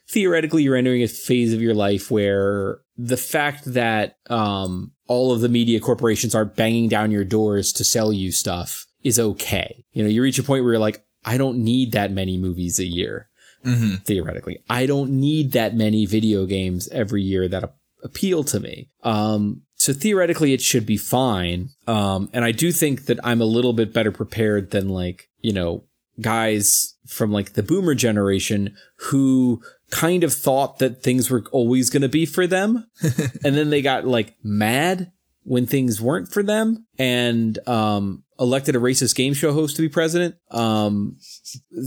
theoretically 0.07 0.63
you're 0.63 0.75
entering 0.75 1.03
a 1.03 1.07
phase 1.07 1.51
of 1.51 1.61
your 1.61 1.73
life 1.73 2.09
where 2.09 2.79
the 2.97 3.17
fact 3.17 3.65
that 3.65 4.17
um, 4.29 4.91
all 5.07 5.31
of 5.31 5.41
the 5.41 5.49
media 5.49 5.79
corporations 5.79 6.33
are 6.33 6.45
banging 6.45 6.89
down 6.89 7.11
your 7.11 7.23
doors 7.23 7.71
to 7.73 7.83
sell 7.83 8.11
you 8.11 8.31
stuff 8.31 8.85
is 9.03 9.19
okay. 9.19 9.85
You 9.93 10.03
know, 10.03 10.09
you 10.09 10.21
reach 10.21 10.39
a 10.39 10.43
point 10.43 10.63
where 10.63 10.73
you're 10.73 10.79
like, 10.79 11.05
I 11.23 11.37
don't 11.37 11.59
need 11.59 11.91
that 11.93 12.11
many 12.11 12.37
movies 12.37 12.79
a 12.79 12.85
year. 12.85 13.29
Mm-hmm. 13.63 13.95
Theoretically, 14.03 14.59
I 14.69 14.85
don't 14.85 15.11
need 15.11 15.53
that 15.53 15.75
many 15.75 16.05
video 16.05 16.45
games 16.45 16.87
every 16.89 17.23
year 17.23 17.47
that 17.47 17.73
appeal 18.03 18.43
to 18.43 18.59
me. 18.59 18.89
Um, 19.03 19.63
so 19.75 19.91
theoretically, 19.91 20.53
it 20.53 20.61
should 20.61 20.85
be 20.85 20.97
fine. 20.97 21.69
Um, 21.87 22.29
and 22.31 22.45
I 22.45 22.51
do 22.51 22.71
think 22.71 23.05
that 23.05 23.19
I'm 23.23 23.41
a 23.41 23.45
little 23.45 23.73
bit 23.73 23.91
better 23.91 24.11
prepared 24.11 24.69
than 24.69 24.89
like 24.89 25.29
you 25.41 25.51
know 25.51 25.83
guys 26.21 26.95
from 27.07 27.31
like 27.31 27.53
the 27.53 27.63
boomer 27.63 27.95
generation 27.95 28.75
who 28.97 29.61
kind 29.95 30.25
of 30.25 30.33
thought 30.33 30.79
that 30.79 31.01
things 31.01 31.29
were 31.29 31.45
always 31.53 31.89
going 31.89 32.01
to 32.01 32.09
be 32.09 32.25
for 32.25 32.45
them. 32.45 32.85
and 33.45 33.55
then 33.55 33.69
they 33.69 33.81
got 33.81 34.05
like 34.05 34.35
mad 34.43 35.11
when 35.43 35.65
things 35.65 36.01
weren't 36.01 36.27
for 36.27 36.43
them 36.43 36.85
and 36.99 37.57
um, 37.65 38.23
elected 38.37 38.75
a 38.75 38.79
racist 38.79 39.15
game 39.15 39.33
show 39.33 39.53
host 39.53 39.77
to 39.77 39.81
be 39.81 39.87
president. 39.87 40.35
Um, 40.51 41.17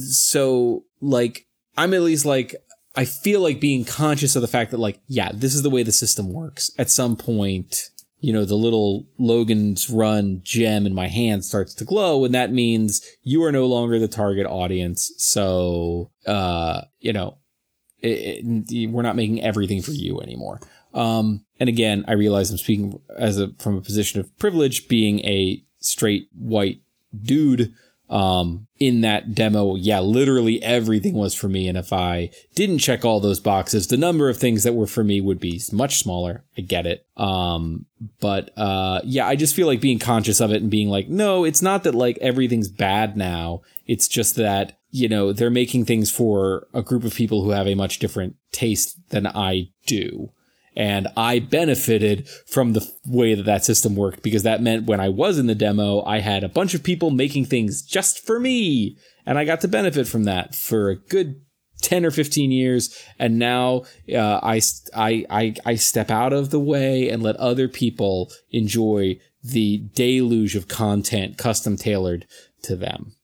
so 0.00 0.84
like, 1.02 1.46
I'm 1.76 1.92
at 1.92 2.00
least 2.00 2.24
like, 2.24 2.54
I 2.96 3.04
feel 3.04 3.42
like 3.42 3.60
being 3.60 3.84
conscious 3.84 4.34
of 4.36 4.42
the 4.42 4.48
fact 4.48 4.70
that 4.70 4.78
like, 4.78 5.00
yeah, 5.06 5.30
this 5.34 5.54
is 5.54 5.62
the 5.62 5.70
way 5.70 5.82
the 5.82 5.92
system 5.92 6.32
works. 6.32 6.70
At 6.78 6.90
some 6.90 7.14
point, 7.14 7.90
you 8.20 8.32
know, 8.32 8.46
the 8.46 8.54
little 8.54 9.06
Logan's 9.18 9.90
Run 9.90 10.40
gem 10.42 10.86
in 10.86 10.94
my 10.94 11.08
hand 11.08 11.44
starts 11.44 11.74
to 11.74 11.84
glow, 11.84 12.24
and 12.24 12.34
that 12.34 12.52
means 12.52 13.00
you 13.22 13.44
are 13.44 13.52
no 13.52 13.66
longer 13.66 14.00
the 14.00 14.08
target 14.08 14.44
audience. 14.44 15.12
So, 15.18 16.10
uh, 16.26 16.80
you 16.98 17.12
know, 17.12 17.38
it, 18.00 18.44
it, 18.70 18.90
we're 18.90 19.02
not 19.02 19.16
making 19.16 19.42
everything 19.42 19.82
for 19.82 19.92
you 19.92 20.20
anymore. 20.20 20.60
Um, 20.94 21.44
and 21.60 21.68
again, 21.68 22.04
I 22.08 22.12
realize 22.12 22.50
I'm 22.50 22.58
speaking 22.58 23.00
as 23.16 23.38
a 23.38 23.52
from 23.58 23.76
a 23.76 23.80
position 23.80 24.20
of 24.20 24.36
privilege, 24.38 24.88
being 24.88 25.20
a 25.20 25.62
straight 25.80 26.28
white 26.34 26.80
dude. 27.20 27.74
Um, 28.10 28.68
in 28.78 29.02
that 29.02 29.34
demo, 29.34 29.74
yeah, 29.74 30.00
literally 30.00 30.62
everything 30.62 31.12
was 31.12 31.34
for 31.34 31.46
me. 31.46 31.68
And 31.68 31.76
if 31.76 31.92
I 31.92 32.30
didn't 32.54 32.78
check 32.78 33.04
all 33.04 33.20
those 33.20 33.38
boxes, 33.38 33.88
the 33.88 33.98
number 33.98 34.30
of 34.30 34.38
things 34.38 34.62
that 34.62 34.72
were 34.72 34.86
for 34.86 35.04
me 35.04 35.20
would 35.20 35.38
be 35.38 35.60
much 35.72 35.98
smaller. 35.98 36.42
I 36.56 36.62
get 36.62 36.86
it. 36.86 37.06
Um, 37.18 37.84
but 38.18 38.50
uh, 38.56 39.02
yeah, 39.04 39.26
I 39.26 39.36
just 39.36 39.54
feel 39.54 39.66
like 39.66 39.82
being 39.82 39.98
conscious 39.98 40.40
of 40.40 40.52
it 40.52 40.62
and 40.62 40.70
being 40.70 40.88
like, 40.88 41.10
no, 41.10 41.44
it's 41.44 41.60
not 41.60 41.84
that 41.84 41.94
like 41.94 42.16
everything's 42.22 42.68
bad 42.68 43.14
now. 43.14 43.60
It's 43.88 44.06
just 44.06 44.36
that 44.36 44.78
you 44.90 45.08
know, 45.08 45.32
they're 45.32 45.50
making 45.50 45.84
things 45.84 46.10
for 46.10 46.66
a 46.72 46.82
group 46.82 47.04
of 47.04 47.14
people 47.14 47.42
who 47.42 47.50
have 47.50 47.66
a 47.66 47.74
much 47.74 47.98
different 47.98 48.36
taste 48.52 48.98
than 49.10 49.26
I 49.26 49.70
do. 49.86 50.32
And 50.74 51.08
I 51.16 51.40
benefited 51.40 52.28
from 52.28 52.72
the 52.72 52.88
way 53.04 53.34
that 53.34 53.44
that 53.44 53.64
system 53.64 53.96
worked 53.96 54.22
because 54.22 54.44
that 54.44 54.62
meant 54.62 54.86
when 54.86 55.00
I 55.00 55.08
was 55.08 55.38
in 55.38 55.46
the 55.46 55.54
demo, 55.54 56.02
I 56.04 56.20
had 56.20 56.44
a 56.44 56.48
bunch 56.48 56.72
of 56.72 56.84
people 56.84 57.10
making 57.10 57.46
things 57.46 57.82
just 57.82 58.24
for 58.24 58.38
me. 58.38 58.96
And 59.26 59.38
I 59.38 59.44
got 59.44 59.60
to 59.62 59.68
benefit 59.68 60.06
from 60.06 60.24
that 60.24 60.54
for 60.54 60.88
a 60.88 60.96
good 60.96 61.42
10 61.82 62.06
or 62.06 62.10
15 62.10 62.52
years. 62.52 62.96
And 63.18 63.38
now 63.38 63.82
uh, 64.12 64.40
I, 64.42 64.60
I, 64.94 65.26
I, 65.28 65.54
I 65.66 65.74
step 65.74 66.10
out 66.10 66.32
of 66.32 66.50
the 66.50 66.60
way 66.60 67.10
and 67.10 67.22
let 67.22 67.36
other 67.36 67.68
people 67.68 68.30
enjoy 68.50 69.18
the 69.42 69.78
deluge 69.94 70.54
of 70.54 70.68
content 70.68 71.38
custom 71.38 71.76
tailored 71.76 72.26
to 72.62 72.76
them 72.76 73.14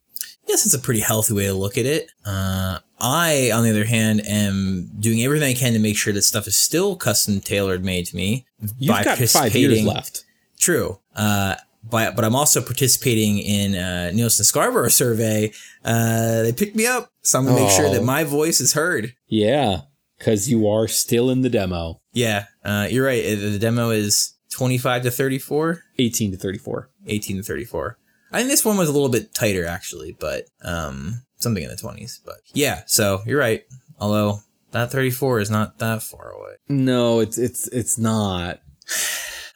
yes, 0.49 0.65
it's 0.67 0.75
a 0.75 0.79
pretty 0.79 1.01
healthy 1.01 1.35
way 1.35 1.47
to 1.47 1.55
look 1.55 1.77
at 1.79 1.87
it. 1.87 2.11
Uh, 2.25 2.79
I, 3.01 3.51
on 3.53 3.65
the 3.65 3.71
other 3.71 3.85
hand, 3.85 4.23
am 4.27 4.91
doing 4.99 5.23
everything 5.23 5.49
I 5.51 5.59
can 5.59 5.73
to 5.75 5.79
make 5.79 5.97
sure 5.97 6.13
that 6.13 6.23
stuff 6.23 6.47
is 6.47 6.57
still 6.57 6.97
custom 6.97 7.41
tailored 7.41 7.85
made 7.85 8.07
to 8.07 8.17
me. 8.17 8.47
You've 8.79 9.05
got 9.05 9.19
five 9.19 9.55
years 9.55 9.85
left. 9.85 10.25
True. 10.59 11.01
Uh, 11.15 11.57
but 11.83 12.17
but 12.17 12.25
I'm 12.25 12.35
also 12.35 12.63
participating 12.63 13.39
in 13.39 13.75
uh, 13.75 14.11
Nielsen 14.15 14.45
Scarborough 14.45 14.89
survey. 14.89 15.53
Uh, 15.85 16.43
they 16.43 16.53
picked 16.53 16.75
me 16.77 16.87
up, 16.87 17.11
so 17.23 17.39
I'm 17.39 17.45
gonna 17.45 17.61
make 17.61 17.71
sure 17.71 17.91
that 17.91 18.01
Oh. 18.01 18.05
my 18.05 18.25
voice 18.25 18.61
is 18.61 18.73
heard. 18.73 19.13
Yeah, 19.27 19.83
because 20.19 20.49
you 20.49 20.67
are 20.67 20.89
still 20.89 21.29
in 21.29 21.43
the 21.43 21.51
demo. 21.51 22.01
Yeah, 22.15 22.47
uh, 22.65 22.89
you're 22.91 23.05
right. 23.05 23.23
Uh, 23.25 23.51
The 23.51 23.59
demo 23.59 23.91
is 23.91 24.33
25 24.53 25.03
to 25.03 25.11
34, 25.11 25.83
18 25.99 26.31
to 26.31 26.37
34. 26.39 26.89
18 27.07 27.37
to 27.37 27.43
34. 27.43 27.99
I 28.35 28.39
think 28.39 28.51
this 28.51 28.65
one 28.65 28.77
was 28.77 28.89
a 28.89 28.93
little 28.93 29.09
bit 29.09 29.33
tighter 29.33 29.65
actually, 29.65 30.17
but 30.19 30.47
um, 30.63 31.23
something 31.37 31.63
in 31.63 31.69
the 31.71 31.77
20s. 31.77 32.19
But 32.25 32.39
yeah, 32.53 32.83
so 32.87 33.23
you're 33.27 33.39
right. 33.39 33.65
Although 34.01 34.41
that 34.73 34.91
34 34.91 35.39
is 35.39 35.51
not 35.51 35.79
that 35.79 36.03
far 36.03 36.33
away. 36.33 36.55
No, 36.69 37.21
it's 37.21 37.39
it's 37.39 37.69
it's 37.69 37.97
not. 37.99 38.61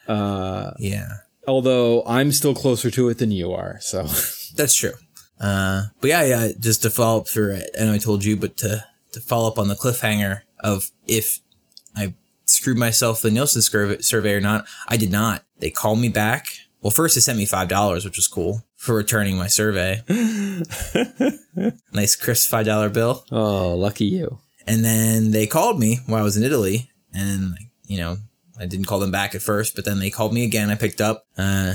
Uh, 0.07 0.73
Yeah, 0.79 1.07
although 1.47 2.03
I'm 2.07 2.33
still 2.33 2.55
closer 2.55 2.91
to 2.93 3.11
it 3.11 3.19
than 3.19 3.31
you 3.31 3.53
are. 3.53 3.77
So 3.83 4.05
that's 4.57 4.75
true. 4.75 4.95
Uh, 5.39 5.83
but 6.01 6.09
yeah, 6.09 6.23
yeah. 6.23 6.49
Just 6.59 6.81
to 6.81 6.89
follow 6.89 7.21
up 7.21 7.29
for, 7.29 7.51
it, 7.51 7.69
I 7.79 7.85
know 7.85 7.93
I 7.93 7.99
told 7.99 8.25
you, 8.25 8.35
but 8.35 8.57
to 8.57 8.83
to 9.13 9.21
follow 9.21 9.49
up 9.49 9.59
on 9.59 9.69
the 9.69 9.75
cliffhanger 9.75 10.45
of 10.61 10.91
if 11.07 11.41
I 11.95 12.15
screwed 12.47 12.79
myself 12.79 13.21
the 13.21 13.31
Nielsen 13.31 13.61
survey 13.61 14.33
or 14.33 14.41
not, 14.41 14.67
I 14.87 14.97
did 14.97 15.13
not. 15.13 15.45
They 15.59 15.69
called 15.69 15.99
me 15.99 16.09
back. 16.09 16.47
Well, 16.81 16.91
first 16.91 17.15
they 17.15 17.21
sent 17.21 17.37
me 17.37 17.45
five 17.45 17.69
dollars, 17.69 18.07
which 18.07 18.17
was 18.17 18.29
cool 18.29 18.65
for 18.79 18.95
returning 18.95 19.37
my 19.37 19.49
survey. 19.49 20.01
nice 21.93 22.17
crisp 22.17 22.49
five 22.49 22.65
dollar 22.65 22.89
bill. 22.89 23.25
oh, 23.31 23.75
lucky 23.75 24.07
you. 24.07 24.39
And 24.67 24.85
then 24.85 25.33
they 25.33 25.47
called 25.47 25.79
me 25.79 25.99
while 26.07 26.21
I 26.21 26.25
was 26.25 26.37
in 26.37 26.45
Italy, 26.45 26.91
and 27.13 27.57
you 27.87 27.99
know 27.99 28.17
I 28.59 28.67
didn't 28.67 28.87
call 28.87 29.01
them 29.01 29.11
back 29.11 29.35
at 29.35 29.43
first, 29.43 29.75
but 29.75 29.85
then 29.85 29.99
they 29.99 30.11
called 30.11 30.33
me 30.33 30.45
again. 30.45 30.71
I 30.71 30.77
picked 30.77 31.01
up, 31.01 31.27
uh, 31.37 31.75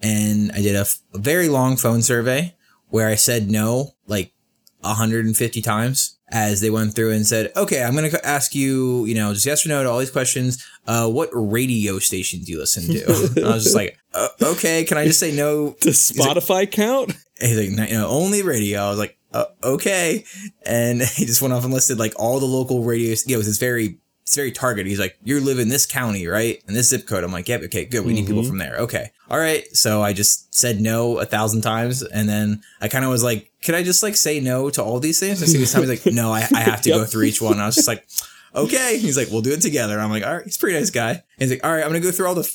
and 0.00 0.52
I 0.52 0.62
did 0.62 0.76
a, 0.76 0.80
f- 0.80 0.98
a 1.12 1.18
very 1.18 1.48
long 1.48 1.76
phone 1.76 2.02
survey 2.02 2.54
where 2.88 3.08
I 3.08 3.14
said 3.16 3.50
no 3.50 3.94
like 4.06 4.32
150 4.80 5.62
times 5.62 6.18
as 6.28 6.60
they 6.60 6.70
went 6.70 6.94
through 6.94 7.12
and 7.12 7.26
said, 7.26 7.50
"Okay, 7.56 7.82
I'm 7.82 7.96
going 7.96 8.10
to 8.10 8.26
ask 8.26 8.54
you, 8.54 9.04
you 9.06 9.14
know, 9.14 9.32
just 9.32 9.46
yes 9.46 9.64
or 9.64 9.70
no 9.70 9.82
to 9.82 9.90
all 9.90 9.98
these 9.98 10.10
questions. 10.10 10.64
Uh, 10.86 11.08
what 11.08 11.30
radio 11.32 11.98
station 11.98 12.40
do 12.40 12.52
you 12.52 12.58
listen 12.58 12.84
to?" 12.94 13.04
I 13.46 13.54
was 13.54 13.64
just 13.64 13.74
like, 13.76 13.98
uh, 14.14 14.28
"Okay, 14.42 14.84
can 14.84 14.96
I 14.96 15.06
just 15.06 15.20
say 15.20 15.32
no 15.32 15.76
Does 15.80 16.12
Spotify 16.12 16.70
count? 16.70 17.14
he's 17.40 17.58
like, 17.58 17.90
"No, 17.90 18.08
only 18.08 18.42
radio. 18.42 18.80
I 18.80 18.90
was 18.90 18.98
like, 18.98 19.18
uh, 19.34 19.46
okay. 19.64 20.24
And 20.64 21.02
he 21.16 21.26
just 21.26 21.42
went 21.42 21.52
off 21.52 21.64
and 21.64 21.74
listed 21.74 21.98
like 21.98 22.14
all 22.16 22.40
the 22.40 22.46
local 22.46 22.82
radios. 22.84 23.26
Yeah, 23.26 23.34
it 23.34 23.38
was 23.38 23.46
this 23.46 23.58
very, 23.58 23.98
it's 24.22 24.36
very 24.36 24.52
targeted. 24.52 24.86
He's 24.86 25.00
like, 25.00 25.18
you 25.22 25.38
live 25.40 25.58
in 25.58 25.68
this 25.68 25.84
county, 25.84 26.26
right? 26.26 26.62
And 26.66 26.74
this 26.74 26.88
zip 26.88 27.06
code. 27.06 27.24
I'm 27.24 27.32
like, 27.32 27.48
yep, 27.48 27.62
okay, 27.64 27.84
good. 27.84 28.06
We 28.06 28.14
need 28.14 28.26
people 28.26 28.44
from 28.44 28.58
there. 28.58 28.76
Okay. 28.78 29.10
All 29.28 29.38
right. 29.38 29.64
So 29.76 30.02
I 30.02 30.14
just 30.14 30.54
said 30.54 30.80
no 30.80 31.18
a 31.18 31.26
thousand 31.26 31.60
times. 31.60 32.02
And 32.02 32.26
then 32.28 32.62
I 32.80 32.88
kind 32.88 33.04
of 33.04 33.10
was 33.10 33.22
like, 33.22 33.50
can 33.60 33.74
I 33.74 33.82
just 33.82 34.02
like 34.02 34.16
say 34.16 34.40
no 34.40 34.70
to 34.70 34.82
all 34.82 35.00
these 35.00 35.20
things? 35.20 35.42
And 35.42 35.50
so 35.50 35.56
he 35.56 35.60
was 35.60 35.74
he's 35.74 36.06
like, 36.06 36.14
no, 36.14 36.32
I, 36.32 36.46
I 36.54 36.60
have 36.60 36.80
to 36.82 36.90
go 36.92 37.04
through 37.04 37.24
each 37.24 37.42
one. 37.42 37.54
And 37.54 37.62
I 37.62 37.66
was 37.66 37.74
just 37.74 37.88
like, 37.88 38.06
okay. 38.54 38.98
He's 38.98 39.16
like, 39.16 39.28
we'll 39.30 39.42
do 39.42 39.52
it 39.52 39.60
together. 39.60 39.98
I'm 39.98 40.10
like, 40.10 40.24
all 40.24 40.36
right. 40.36 40.44
He's 40.44 40.56
a 40.56 40.60
pretty 40.60 40.78
nice 40.78 40.90
guy. 40.90 41.10
And 41.10 41.22
he's 41.38 41.50
like, 41.50 41.64
all 41.64 41.72
right, 41.72 41.82
I'm 41.82 41.90
going 41.90 42.00
to 42.00 42.08
go 42.08 42.12
through 42.12 42.28
all 42.28 42.34
the 42.34 42.50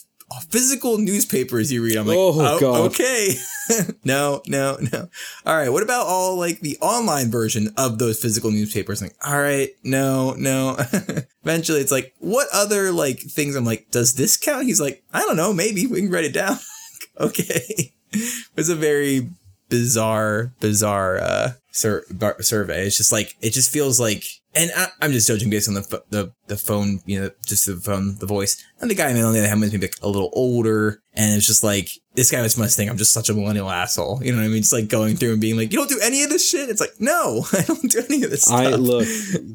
physical 0.49 0.97
newspapers 0.97 1.71
you 1.71 1.83
read. 1.83 1.97
I'm 1.97 2.07
like, 2.07 2.17
Oh, 2.17 2.59
oh, 2.61 2.85
okay. 2.85 3.35
no, 4.03 4.41
no, 4.47 4.77
no. 4.91 5.09
All 5.45 5.55
right. 5.55 5.69
What 5.69 5.83
about 5.83 6.05
all 6.07 6.37
like 6.37 6.59
the 6.59 6.77
online 6.81 7.31
version 7.31 7.69
of 7.77 7.99
those 7.99 8.19
physical 8.19 8.51
newspapers? 8.51 9.01
Like, 9.01 9.15
all 9.25 9.39
right, 9.39 9.69
no, 9.83 10.33
no. 10.37 10.77
Eventually, 11.43 11.81
it's 11.81 11.91
like, 11.91 12.13
what 12.19 12.47
other 12.53 12.91
like 12.91 13.19
things? 13.19 13.55
I'm 13.55 13.65
like, 13.65 13.89
does 13.91 14.13
this 14.13 14.37
count? 14.37 14.65
He's 14.65 14.81
like, 14.81 15.03
I 15.13 15.21
don't 15.21 15.37
know. 15.37 15.53
Maybe 15.53 15.87
we 15.87 16.01
can 16.01 16.11
write 16.11 16.25
it 16.25 16.33
down. 16.33 16.57
okay. 17.19 17.91
it 18.11 18.55
was 18.55 18.69
a 18.69 18.75
very 18.75 19.29
bizarre, 19.69 20.51
bizarre 20.59 21.17
uh, 21.19 21.51
sur- 21.71 22.05
bar- 22.11 22.41
survey. 22.41 22.85
It's 22.85 22.97
just 22.97 23.11
like 23.11 23.35
it 23.41 23.51
just 23.51 23.71
feels 23.71 23.99
like, 23.99 24.23
and 24.59 24.71
I, 24.75 24.87
I'm 25.01 25.11
just 25.13 25.27
judging 25.27 25.49
based 25.49 25.69
on 25.69 25.75
the, 25.75 26.03
the 26.09 26.33
the 26.47 26.57
phone, 26.57 26.99
you 27.05 27.21
know, 27.21 27.29
just 27.45 27.65
the 27.65 27.77
phone, 27.77 28.17
the 28.17 28.25
voice, 28.25 28.61
and 28.81 28.91
the 28.91 28.95
guy 28.95 29.07
on 29.07 29.15
the 29.15 29.27
other 29.27 29.47
hand 29.47 29.61
was 29.61 29.71
maybe 29.71 29.87
like 29.87 29.95
a 30.01 30.09
little 30.09 30.29
older, 30.33 31.01
and 31.13 31.35
it's 31.35 31.47
just 31.47 31.63
like 31.63 31.89
this 32.15 32.29
guy 32.29 32.41
was 32.41 32.57
must 32.57 32.75
think 32.75 32.91
I'm 32.91 32.97
just 32.97 33.13
such 33.13 33.29
a 33.29 33.33
millennial 33.33 33.69
asshole. 33.69 34.21
You 34.21 34.33
know 34.33 34.39
what 34.39 34.45
I 34.45 34.49
mean? 34.49 34.57
It's 34.57 34.73
like 34.73 34.89
going 34.89 35.15
through 35.15 35.31
and 35.31 35.41
being 35.41 35.55
like, 35.55 35.71
you 35.71 35.77
don't 35.77 35.89
do 35.89 35.99
any 36.03 36.23
of 36.23 36.29
this 36.29 36.49
shit. 36.49 36.69
It's 36.69 36.81
like, 36.81 36.99
no, 36.99 37.45
I 37.53 37.61
don't 37.61 37.89
do 37.89 38.03
any 38.09 38.23
of 38.23 38.31
this 38.31 38.43
stuff. 38.43 38.59
I 38.59 38.67
look, 38.75 39.07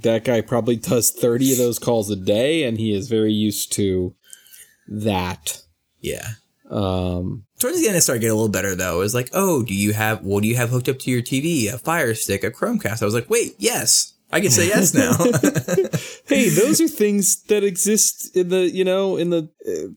that 0.03 0.23
guy 0.25 0.41
probably 0.41 0.77
does 0.77 1.11
30 1.11 1.53
of 1.53 1.59
those 1.59 1.79
calls 1.79 2.11
a 2.11 2.17
day, 2.17 2.65
and 2.65 2.79
he 2.79 2.95
is 2.95 3.09
very 3.09 3.33
used 3.33 3.73
to 3.73 4.15
that. 4.89 5.63
yeah. 6.01 6.29
Um, 6.71 7.45
Towards 7.59 7.81
the 7.81 7.89
end, 7.89 7.97
it 7.97 8.01
started 8.01 8.21
getting 8.21 8.33
a 8.33 8.37
little 8.37 8.49
better 8.49 8.75
though. 8.75 8.97
It 8.97 9.05
was 9.05 9.15
like, 9.15 9.31
oh, 9.33 9.63
do 9.63 9.75
you 9.75 9.93
have 9.93 10.23
what 10.23 10.43
do 10.43 10.49
you 10.49 10.57
have 10.57 10.71
hooked 10.71 10.89
up 10.89 10.99
to 11.01 11.11
your 11.11 11.23
TV? 11.23 11.73
A 11.73 11.79
Fire 11.79 12.15
Stick, 12.15 12.43
a 12.43 12.51
Chromecast. 12.51 13.03
I 13.03 13.05
was 13.05 13.15
like, 13.15 13.31
wait, 13.31 13.55
yes, 13.59 14.14
I 14.35 14.41
can 14.41 14.51
say 14.51 14.67
yes 14.67 14.95
now. 14.95 15.13
hey, 16.27 16.49
those 16.49 16.81
are 16.81 16.89
things 16.89 17.43
that 17.45 17.63
exist 17.63 18.37
in 18.37 18.49
the, 18.49 18.69
you 18.69 18.85
know, 18.85 19.17
in 19.17 19.31
the, 19.31 19.49
uh, 19.67 19.95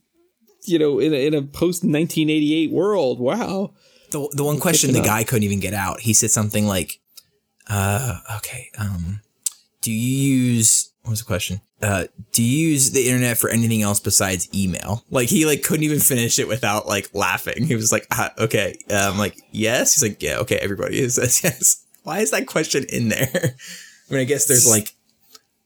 you 0.66 0.78
know, 0.78 1.00
in 1.00 1.14
a, 1.14 1.26
in 1.26 1.34
a 1.34 1.42
post 1.42 1.84
1988 1.84 2.72
world. 2.72 3.20
Wow. 3.20 3.74
the 4.12 4.30
the 4.34 4.44
one 4.44 4.60
question 4.60 4.94
the 4.94 5.02
guy 5.02 5.24
couldn't 5.24 5.44
even 5.44 5.60
get 5.60 5.74
out. 5.74 6.02
He 6.02 6.14
said 6.14 6.30
something 6.30 6.68
like, 6.68 7.00
uh, 7.68 8.20
okay, 8.38 8.70
um, 8.78 9.22
do 9.82 9.92
you 9.92 10.44
use 10.44 10.94
what 11.02 11.12
was 11.12 11.20
the 11.20 11.26
question? 11.26 11.62
Uh, 11.82 12.06
do 12.32 12.44
you 12.44 12.70
use 12.70 12.92
the 12.92 13.08
internet 13.08 13.38
for 13.38 13.50
anything 13.50 13.82
else 13.82 14.00
besides 14.00 14.50
email? 14.54 15.04
Like 15.10 15.30
he 15.30 15.46
like 15.46 15.64
couldn't 15.64 15.84
even 15.84 16.00
finish 16.00 16.38
it 16.38 16.48
without 16.48 16.86
like 16.86 17.10
laughing. 17.14 17.66
He 17.66 17.76
was 17.76 17.92
like, 17.92 18.06
ah, 18.12 18.34
okay, 18.38 18.78
um, 18.92 19.18
like 19.18 19.36
yes. 19.52 19.96
He's 19.96 20.04
like, 20.04 20.22
yeah, 20.22 20.38
okay, 20.40 20.58
everybody 20.58 21.08
says 21.10 21.42
yes. 21.44 21.86
Why 22.04 22.20
is 22.20 22.32
that 22.32 22.46
question 22.46 22.86
in 22.90 23.10
there? 23.10 23.56
I 24.10 24.14
mean, 24.14 24.22
I 24.22 24.26
guess 24.26 24.46
there's 24.46 24.70
like 24.70 24.94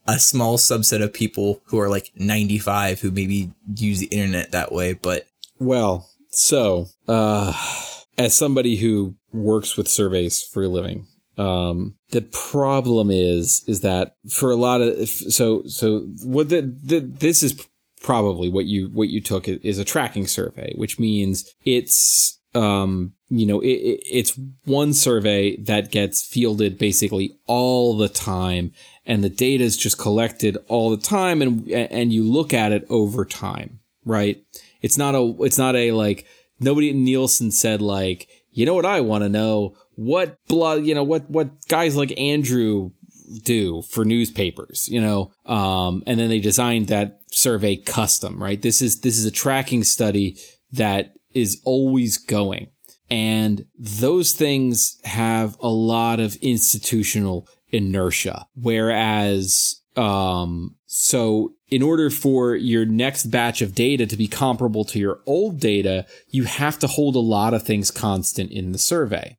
a 0.07 0.19
small 0.19 0.57
subset 0.57 1.03
of 1.03 1.13
people 1.13 1.61
who 1.65 1.79
are 1.79 1.89
like 1.89 2.11
95 2.15 2.99
who 2.99 3.11
maybe 3.11 3.51
use 3.75 3.99
the 3.99 4.07
internet 4.07 4.51
that 4.51 4.71
way, 4.71 4.93
but 4.93 5.27
Well, 5.59 6.09
so, 6.29 6.87
uh, 7.07 7.53
as 8.17 8.33
somebody 8.35 8.77
who 8.77 9.15
works 9.31 9.77
with 9.77 9.87
surveys 9.87 10.41
for 10.41 10.63
a 10.63 10.67
living, 10.67 11.07
um, 11.37 11.95
the 12.09 12.21
problem 12.21 13.11
is, 13.11 13.63
is 13.67 13.81
that 13.81 14.15
for 14.29 14.51
a 14.51 14.55
lot 14.55 14.81
of, 14.81 15.07
so, 15.07 15.63
so 15.65 15.99
what 16.23 16.49
the, 16.49 16.61
the 16.83 16.99
this 16.99 17.43
is 17.43 17.67
probably 18.01 18.49
what 18.49 18.65
you, 18.65 18.89
what 18.89 19.09
you 19.09 19.21
took 19.21 19.47
is 19.47 19.77
a 19.77 19.85
tracking 19.85 20.25
survey, 20.27 20.73
which 20.75 20.99
means 20.99 21.53
it's, 21.63 22.39
um, 22.55 23.13
you 23.31 23.45
know, 23.45 23.61
it, 23.61 23.67
it, 23.67 24.03
it's 24.05 24.37
one 24.65 24.93
survey 24.93 25.55
that 25.55 25.89
gets 25.89 26.21
fielded 26.21 26.77
basically 26.77 27.37
all 27.47 27.95
the 27.95 28.09
time 28.09 28.73
and 29.05 29.23
the 29.23 29.29
data 29.29 29.63
is 29.63 29.77
just 29.77 29.97
collected 29.97 30.57
all 30.67 30.89
the 30.89 31.01
time 31.01 31.41
and, 31.41 31.67
and 31.69 32.11
you 32.11 32.23
look 32.23 32.53
at 32.53 32.73
it 32.73 32.85
over 32.89 33.23
time, 33.23 33.79
right? 34.03 34.43
It's 34.81 34.97
not 34.97 35.15
a, 35.15 35.33
it's 35.39 35.57
not 35.57 35.77
a 35.77 35.93
like, 35.93 36.25
nobody 36.59 36.89
at 36.89 36.95
Nielsen 36.95 37.51
said 37.51 37.81
like, 37.81 38.27
you 38.51 38.65
know 38.65 38.73
what 38.73 38.85
I 38.85 38.99
want 38.99 39.23
to 39.23 39.29
know? 39.29 39.77
What 39.95 40.37
blood, 40.47 40.83
you 40.83 40.93
know, 40.93 41.03
what, 41.03 41.29
what 41.29 41.67
guys 41.69 41.95
like 41.95 42.17
Andrew 42.19 42.91
do 43.43 43.81
for 43.83 44.03
newspapers, 44.03 44.89
you 44.89 44.99
know, 44.99 45.31
um, 45.45 46.03
and 46.05 46.19
then 46.19 46.27
they 46.27 46.41
designed 46.41 46.87
that 46.87 47.21
survey 47.31 47.77
custom, 47.77 48.43
right? 48.43 48.61
This 48.61 48.81
is, 48.81 48.99
this 49.01 49.17
is 49.17 49.23
a 49.23 49.31
tracking 49.31 49.85
study 49.85 50.37
that 50.73 51.13
is 51.33 51.61
always 51.63 52.17
going. 52.17 52.67
And 53.11 53.65
those 53.77 54.31
things 54.31 54.99
have 55.03 55.57
a 55.59 55.67
lot 55.67 56.19
of 56.19 56.35
institutional 56.37 57.47
inertia. 57.71 58.47
Whereas, 58.55 59.81
um, 59.97 60.77
so 60.85 61.53
in 61.69 61.81
order 61.81 62.09
for 62.09 62.55
your 62.55 62.85
next 62.85 63.25
batch 63.25 63.61
of 63.61 63.75
data 63.75 64.05
to 64.05 64.15
be 64.15 64.27
comparable 64.27 64.85
to 64.85 64.99
your 64.99 65.19
old 65.25 65.59
data, 65.59 66.05
you 66.29 66.45
have 66.45 66.79
to 66.79 66.87
hold 66.87 67.15
a 67.15 67.19
lot 67.19 67.53
of 67.53 67.63
things 67.63 67.91
constant 67.91 68.51
in 68.51 68.71
the 68.71 68.77
survey 68.77 69.37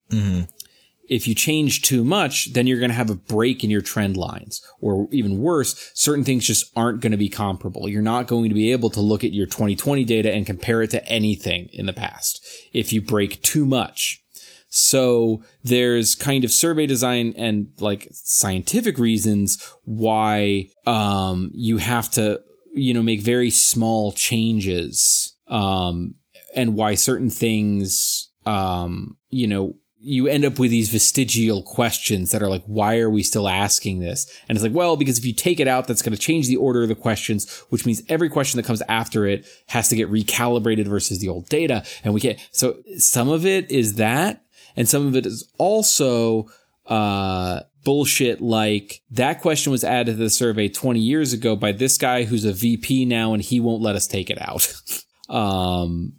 if 1.12 1.28
you 1.28 1.34
change 1.34 1.82
too 1.82 2.04
much, 2.04 2.54
then 2.54 2.66
you're 2.66 2.78
going 2.78 2.90
to 2.90 2.96
have 2.96 3.10
a 3.10 3.14
break 3.14 3.62
in 3.62 3.68
your 3.68 3.82
trend 3.82 4.16
lines. 4.16 4.62
Or 4.80 5.08
even 5.10 5.42
worse, 5.42 5.90
certain 5.92 6.24
things 6.24 6.46
just 6.46 6.72
aren't 6.74 7.02
going 7.02 7.10
to 7.10 7.18
be 7.18 7.28
comparable. 7.28 7.86
You're 7.86 8.00
not 8.00 8.26
going 8.26 8.48
to 8.48 8.54
be 8.54 8.72
able 8.72 8.88
to 8.88 9.00
look 9.02 9.22
at 9.22 9.34
your 9.34 9.44
2020 9.44 10.04
data 10.04 10.32
and 10.32 10.46
compare 10.46 10.80
it 10.80 10.90
to 10.92 11.06
anything 11.06 11.68
in 11.70 11.84
the 11.84 11.92
past 11.92 12.42
if 12.72 12.94
you 12.94 13.02
break 13.02 13.42
too 13.42 13.66
much. 13.66 14.22
So 14.70 15.42
there's 15.62 16.14
kind 16.14 16.44
of 16.44 16.50
survey 16.50 16.86
design 16.86 17.34
and 17.36 17.68
like 17.78 18.08
scientific 18.12 18.96
reasons 18.96 19.62
why 19.84 20.70
um, 20.86 21.50
you 21.52 21.76
have 21.76 22.10
to, 22.12 22.40
you 22.72 22.94
know, 22.94 23.02
make 23.02 23.20
very 23.20 23.50
small 23.50 24.12
changes 24.12 25.36
um, 25.48 26.14
and 26.56 26.74
why 26.74 26.94
certain 26.94 27.28
things, 27.28 28.30
um, 28.46 29.18
you 29.28 29.46
know, 29.46 29.74
you 30.04 30.26
end 30.26 30.44
up 30.44 30.58
with 30.58 30.70
these 30.70 30.90
vestigial 30.90 31.62
questions 31.62 32.32
that 32.32 32.42
are 32.42 32.48
like, 32.48 32.64
why 32.66 32.98
are 32.98 33.08
we 33.08 33.22
still 33.22 33.48
asking 33.48 34.00
this? 34.00 34.26
And 34.48 34.56
it's 34.56 34.62
like, 34.62 34.74
well, 34.74 34.96
because 34.96 35.16
if 35.18 35.24
you 35.24 35.32
take 35.32 35.60
it 35.60 35.68
out, 35.68 35.86
that's 35.86 36.02
going 36.02 36.14
to 36.14 36.20
change 36.20 36.48
the 36.48 36.56
order 36.56 36.82
of 36.82 36.88
the 36.88 36.96
questions, 36.96 37.48
which 37.68 37.86
means 37.86 38.02
every 38.08 38.28
question 38.28 38.58
that 38.58 38.66
comes 38.66 38.82
after 38.88 39.26
it 39.26 39.46
has 39.68 39.88
to 39.88 39.96
get 39.96 40.10
recalibrated 40.10 40.88
versus 40.88 41.20
the 41.20 41.28
old 41.28 41.48
data. 41.48 41.84
And 42.02 42.12
we 42.12 42.20
can't. 42.20 42.38
So 42.50 42.78
some 42.98 43.28
of 43.28 43.46
it 43.46 43.70
is 43.70 43.94
that, 43.94 44.42
and 44.74 44.88
some 44.88 45.06
of 45.06 45.14
it 45.14 45.24
is 45.24 45.48
also 45.56 46.48
uh, 46.86 47.60
bullshit 47.84 48.40
like 48.40 49.02
that 49.12 49.40
question 49.40 49.70
was 49.70 49.84
added 49.84 50.12
to 50.12 50.16
the 50.16 50.30
survey 50.30 50.68
20 50.68 50.98
years 50.98 51.32
ago 51.32 51.54
by 51.54 51.70
this 51.70 51.96
guy 51.96 52.24
who's 52.24 52.44
a 52.44 52.52
VP 52.52 53.04
now 53.04 53.34
and 53.34 53.42
he 53.42 53.60
won't 53.60 53.82
let 53.82 53.94
us 53.94 54.08
take 54.08 54.30
it 54.30 54.38
out. 54.40 54.72
um, 55.28 56.14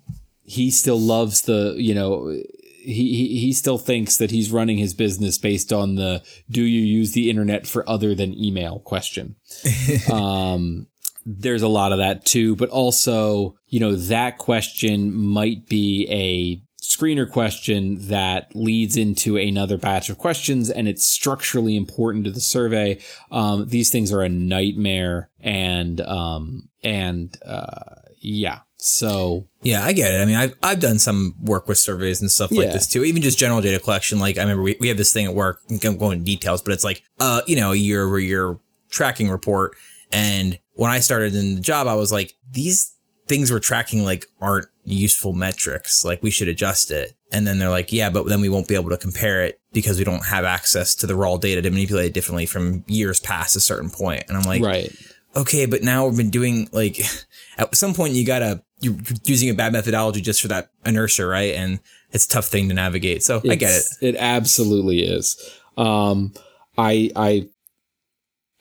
he 0.45 0.71
still 0.71 0.99
loves 0.99 1.41
the, 1.41 1.75
you 1.77 1.93
know, 1.93 2.41
he, 2.83 3.15
he 3.15 3.39
he 3.39 3.53
still 3.53 3.77
thinks 3.77 4.17
that 4.17 4.31
he's 4.31 4.51
running 4.51 4.77
his 4.77 4.93
business 4.93 5.37
based 5.37 5.71
on 5.71 5.95
the 5.95 6.21
do 6.49 6.61
you 6.61 6.81
use 6.81 7.13
the 7.13 7.29
internet 7.29 7.65
for 7.65 7.87
other 7.89 8.13
than 8.13 8.33
email 8.33 8.79
question. 8.79 9.35
um, 10.11 10.87
there's 11.25 11.61
a 11.61 11.67
lot 11.67 11.91
of 11.91 11.99
that 11.99 12.25
too, 12.25 12.55
but 12.55 12.69
also, 12.69 13.55
you 13.67 13.79
know, 13.79 13.95
that 13.95 14.37
question 14.37 15.13
might 15.13 15.67
be 15.67 16.07
a 16.09 16.61
screener 16.83 17.29
question 17.29 18.07
that 18.09 18.53
leads 18.53 18.97
into 18.97 19.37
another 19.37 19.77
batch 19.77 20.09
of 20.09 20.17
questions 20.17 20.69
and 20.69 20.87
it's 20.87 21.05
structurally 21.05 21.77
important 21.77 22.25
to 22.25 22.31
the 22.31 22.41
survey. 22.41 22.99
Um, 23.31 23.67
these 23.67 23.89
things 23.89 24.11
are 24.11 24.21
a 24.21 24.29
nightmare 24.29 25.29
and, 25.39 26.01
um, 26.01 26.69
and, 26.83 27.35
uh, 27.45 27.95
yeah. 28.19 28.59
So 28.85 29.47
yeah, 29.61 29.85
I 29.85 29.93
get 29.93 30.13
it. 30.13 30.21
I 30.21 30.25
mean, 30.25 30.35
I've, 30.35 30.55
I've 30.61 30.81
done 30.81 30.99
some 30.99 31.35
work 31.41 31.69
with 31.69 31.77
surveys 31.77 32.19
and 32.19 32.29
stuff 32.29 32.51
like 32.51 32.67
Yeah. 32.67 32.73
this 32.73 32.85
too. 32.85 33.05
Even 33.05 33.21
just 33.21 33.39
general 33.39 33.61
data 33.61 33.79
collection. 33.79 34.19
Like 34.19 34.37
I 34.37 34.41
remember 34.41 34.61
we, 34.61 34.75
we 34.81 34.89
have 34.89 34.97
this 34.97 35.13
thing 35.13 35.25
at 35.25 35.33
work. 35.33 35.61
I 35.73 35.77
can 35.77 35.97
go 35.97 36.11
into 36.11 36.25
details, 36.25 36.61
but 36.61 36.73
it's 36.73 36.83
like, 36.83 37.01
uh, 37.17 37.41
you 37.47 37.55
know, 37.55 37.71
a 37.71 37.75
year 37.77 38.05
over 38.05 38.19
year 38.19 38.57
tracking 38.89 39.29
report. 39.29 39.77
And 40.11 40.59
when 40.73 40.91
I 40.91 40.99
started 40.99 41.33
in 41.33 41.55
the 41.55 41.61
job, 41.61 41.87
I 41.87 41.95
was 41.95 42.11
like, 42.11 42.33
these 42.51 42.93
things 43.25 43.53
we're 43.53 43.59
tracking 43.59 44.03
like 44.03 44.25
aren't 44.41 44.67
useful 44.83 45.31
metrics. 45.31 46.03
Like 46.03 46.21
we 46.21 46.29
should 46.29 46.49
adjust 46.49 46.91
it. 46.91 47.13
And 47.31 47.47
then 47.47 47.59
they're 47.59 47.69
like, 47.69 47.93
yeah, 47.93 48.09
but 48.09 48.27
then 48.27 48.41
we 48.41 48.49
won't 48.49 48.67
be 48.67 48.75
able 48.75 48.89
to 48.89 48.97
compare 48.97 49.45
it 49.45 49.61
because 49.71 49.97
we 49.97 50.03
don't 50.03 50.25
have 50.25 50.43
access 50.43 50.93
to 50.95 51.07
the 51.07 51.15
raw 51.15 51.37
data 51.37 51.61
to 51.61 51.69
manipulate 51.71 52.07
it 52.07 52.13
differently 52.13 52.45
from 52.45 52.83
years 52.87 53.21
past 53.21 53.55
a 53.55 53.61
certain 53.61 53.89
point. 53.89 54.25
And 54.27 54.35
I'm 54.35 54.43
like, 54.43 54.61
right. 54.61 54.93
okay, 55.37 55.65
but 55.65 55.83
now 55.83 56.05
we've 56.05 56.17
been 56.17 56.29
doing 56.29 56.67
like 56.73 56.99
at 57.57 57.73
some 57.75 57.93
point 57.93 58.13
you 58.13 58.25
gotta 58.25 58.61
you're 58.83 58.95
using 59.25 59.49
a 59.49 59.53
bad 59.53 59.73
methodology 59.73 60.21
just 60.21 60.41
for 60.41 60.47
that 60.49 60.69
inertia, 60.85 61.25
right? 61.25 61.55
And 61.55 61.79
it's 62.11 62.25
a 62.25 62.29
tough 62.29 62.45
thing 62.45 62.67
to 62.69 62.73
navigate. 62.73 63.23
So 63.23 63.41
I 63.49 63.55
get 63.55 63.71
it. 63.71 63.85
It 64.01 64.15
absolutely 64.17 65.01
is. 65.03 65.37
Um, 65.77 66.33
I 66.77 67.09
I 67.15 67.49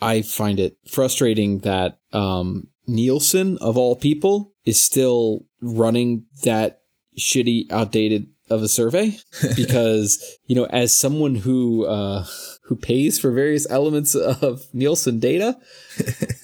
I 0.00 0.22
find 0.22 0.58
it 0.58 0.76
frustrating 0.88 1.60
that 1.60 1.98
um, 2.12 2.68
Nielsen 2.86 3.58
of 3.58 3.76
all 3.76 3.96
people 3.96 4.52
is 4.64 4.82
still 4.82 5.46
running 5.60 6.24
that 6.44 6.82
shitty, 7.18 7.70
outdated 7.70 8.26
of 8.50 8.62
a 8.62 8.68
survey 8.68 9.16
because 9.56 10.38
you 10.46 10.56
know, 10.56 10.66
as 10.66 10.96
someone 10.96 11.34
who 11.34 11.86
uh, 11.86 12.24
who 12.64 12.76
pays 12.76 13.18
for 13.18 13.30
various 13.30 13.68
elements 13.70 14.14
of 14.14 14.62
Nielsen 14.72 15.18
data, 15.18 15.58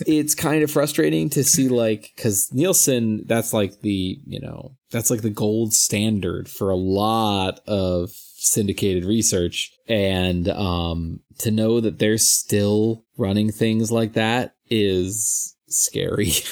it's 0.07 0.35
kind 0.35 0.63
of 0.63 0.71
frustrating 0.71 1.29
to 1.31 1.45
see 1.45 1.69
like 1.69 2.13
because 2.17 2.49
Nielsen 2.53 3.25
that's 3.27 3.53
like 3.53 3.81
the 3.81 4.19
you 4.27 4.41
know 4.41 4.77
that's 4.91 5.11
like 5.11 5.23
the 5.23 5.31
gold 5.31 5.75
standard 5.75 6.49
for 6.49 6.71
a 6.71 6.77
lot 6.77 7.61
of 7.67 8.11
syndicated 8.11 9.05
research. 9.05 9.73
And 9.89 10.49
um 10.49 11.21
to 11.39 11.51
know 11.51 11.81
that 11.81 11.99
they're 11.99 12.19
still 12.19 13.05
running 13.17 13.51
things 13.53 13.93
like 13.93 14.15
that 14.15 14.55
is 14.69 15.57
scary. 15.69 16.33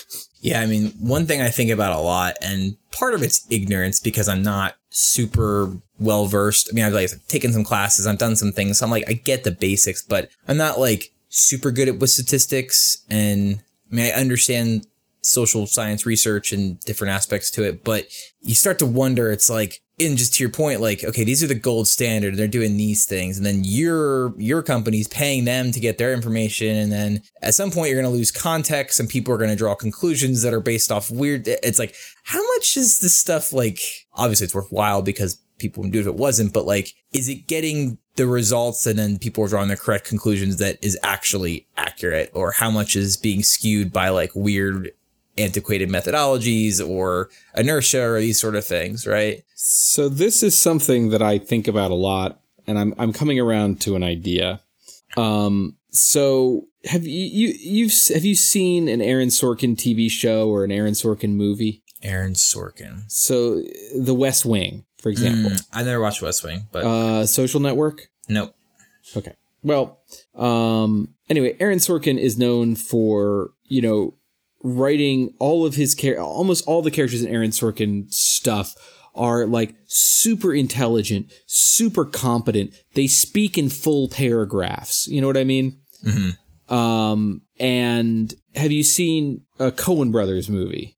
Yeah, 0.47 0.61
I 0.61 0.67
mean, 0.67 0.93
one 1.01 1.27
thing 1.27 1.41
I 1.41 1.49
think 1.49 1.71
about 1.71 1.97
a 1.97 2.01
lot, 2.01 2.37
and 2.41 2.77
part 2.93 3.15
of 3.15 3.23
it's 3.25 3.45
ignorance 3.51 3.99
because 3.99 4.29
I'm 4.29 4.43
not 4.43 4.77
super 4.97 5.77
well 5.99 6.27
versed. 6.27 6.69
I 6.71 6.75
mean, 6.75 6.85
I've 6.85 6.93
like 6.93 7.11
taken 7.29 7.53
some 7.53 7.65
classes, 7.65 8.07
I've 8.07 8.19
done 8.19 8.37
some 8.37 8.53
things. 8.53 8.79
So 8.79 8.87
I'm 8.87 8.91
like, 8.91 9.05
I 9.09 9.13
get 9.13 9.45
the 9.45 9.51
basics, 9.51 10.03
but 10.03 10.31
I'm 10.49 10.57
not 10.57 10.81
like 10.81 11.13
super 11.29 11.71
good 11.71 11.89
at 11.89 11.99
with 11.99 12.11
statistics. 12.11 13.05
And 13.11 13.63
I 13.91 13.95
mean, 13.95 14.07
I 14.07 14.19
understand 14.19 14.87
social 15.21 15.67
science 15.67 16.07
research 16.07 16.53
and 16.53 16.81
different 16.81 17.13
aspects 17.13 17.51
to 17.51 17.65
it, 17.65 17.85
but 17.85 18.07
you 18.41 18.55
start 18.55 18.79
to 18.79 18.87
wonder, 18.87 19.31
it's 19.31 19.51
like, 19.51 19.81
and 19.99 20.19
just 20.19 20.35
to 20.35 20.43
your 20.43 20.51
point, 20.51 20.81
like, 20.81 21.05
okay, 21.05 21.25
these 21.25 21.43
are 21.43 21.47
the 21.47 21.55
gold 21.55 21.89
standard. 21.89 22.31
And 22.31 22.39
they're 22.39 22.47
doing 22.47 22.77
these 22.77 23.07
things. 23.07 23.39
And 23.39 23.47
then 23.47 23.63
your, 23.65 24.39
your 24.39 24.63
company's 24.63 25.09
paying 25.09 25.45
them 25.47 25.73
to 25.73 25.81
get 25.81 25.97
their 25.97 26.13
information. 26.13 26.77
And 26.77 26.93
then 26.93 27.23
at 27.41 27.55
some 27.55 27.71
point 27.71 27.89
you're 27.89 28.01
going 28.01 28.13
to 28.13 28.17
lose 28.17 28.31
context 28.31 29.01
and 29.01 29.09
people 29.09 29.33
are 29.33 29.39
going 29.39 29.51
to 29.51 29.57
draw 29.57 29.75
conclusions 29.75 30.43
that 30.43 30.53
are 30.53 30.61
based 30.61 30.93
off 30.93 31.11
weird. 31.11 31.49
It's 31.49 31.79
like, 31.79 31.95
how 32.25 32.43
much 32.55 32.77
is 32.77 33.01
this 33.01 33.17
stuff 33.17 33.53
like, 33.53 33.81
obviously 34.13 34.45
it's 34.45 34.55
worthwhile 34.55 35.01
because 35.01 35.41
people 35.59 35.83
would 35.83 35.93
do 35.93 35.99
it 35.99 36.03
if 36.03 36.09
it 36.09 36.15
wasn't, 36.17 36.53
but 36.53 36.67
like, 36.67 36.93
is 37.13 37.31
it 37.31 37.47
getting 37.47 37.97
the 38.17 38.27
results 38.27 38.87
and 38.87 38.99
then 38.99 39.19
people 39.19 39.45
are 39.45 39.49
drawing 39.49 39.69
the 39.69 39.77
correct 39.77 40.07
conclusions 40.07 40.57
that 40.57 40.79
is 40.83 40.99
actually 41.03 41.67
accurate 41.77 42.31
or 42.35 42.51
how 42.51 42.71
much 42.71 42.97
is 42.97 43.17
being 43.17 43.43
skewed 43.43 43.93
by 43.93 44.09
like 44.11 44.31
weird 44.35 44.91
antiquated 45.39 45.89
methodologies 45.89 46.87
or 46.87 47.29
inertia 47.57 48.03
or 48.03 48.21
these 48.21 48.41
sort 48.41 48.55
of 48.55 48.65
things, 48.65 49.07
right? 49.07 49.43
so 49.59 50.09
this 50.09 50.43
is 50.43 50.57
something 50.57 51.09
that 51.11 51.23
i 51.23 51.39
think 51.39 51.67
about 51.67 51.91
a 51.91 51.95
lot 51.95 52.41
and 52.67 52.79
i'm 52.79 52.95
i'm 52.99 53.13
coming 53.13 53.41
around 53.41 53.81
to 53.81 53.97
an 53.97 54.03
idea 54.03 54.61
um 55.17 55.75
so 55.91 56.67
have 56.85 57.05
you, 57.05 57.25
you 57.25 57.55
you've 57.59 57.93
have 58.15 58.25
you 58.25 58.35
seen 58.35 58.87
an 58.87 59.01
aaron 59.01 59.29
sorkin 59.29 59.75
tv 59.75 60.11
show 60.11 60.49
or 60.51 60.63
an 60.63 60.71
aaron 60.71 60.93
sorkin 60.93 61.31
movie 61.31 61.83
Aaron 62.03 62.35
Sorkin. 62.35 63.11
so 63.11 63.63
the 63.99 64.15
west 64.15 64.45
wing 64.45 64.85
for 65.01 65.09
example 65.09 65.51
Mm, 65.51 65.67
I 65.73 65.83
never 65.83 66.01
watched 66.01 66.21
West 66.23 66.45
Wing, 66.45 66.69
but 66.71 66.85
uh 66.85 67.27
social 67.27 67.59
network 67.61 68.09
nope. 68.29 68.55
Okay. 69.17 69.33
Well, 69.63 69.99
um, 70.37 71.15
anyway, 71.29 71.57
Aaron 71.59 71.79
Sorkin 71.79 72.19
is 72.19 72.37
known 72.39 72.77
for, 72.77 73.51
you 73.65 73.81
know, 73.83 74.15
writing 74.63 75.35
all 75.39 75.65
of 75.67 75.75
his 75.75 75.95
char- 75.95 76.19
almost 76.19 76.67
all 76.67 76.83
the 76.83 76.91
characters 76.91 77.23
in 77.23 77.29
Aaron 77.33 77.51
Sorkin 77.51 78.13
stuff 78.13 78.75
are 79.15 79.47
like 79.47 79.75
super 79.87 80.53
intelligent, 80.55 81.33
super 81.47 82.05
competent. 82.05 82.75
They 82.95 83.07
speak 83.07 83.57
in 83.57 83.69
full 83.71 84.09
paragraphs. 84.09 85.07
You 85.09 85.21
know 85.21 85.27
what 85.27 85.37
I 85.39 85.45
mean? 85.45 85.79
Um, 86.69 87.43
and 87.59 88.35
have 88.55 88.73
you 88.73 88.83
seen 88.83 89.43
a 89.59 89.71
Coen 89.71 90.11
Brothers 90.13 90.49
movie? 90.49 90.97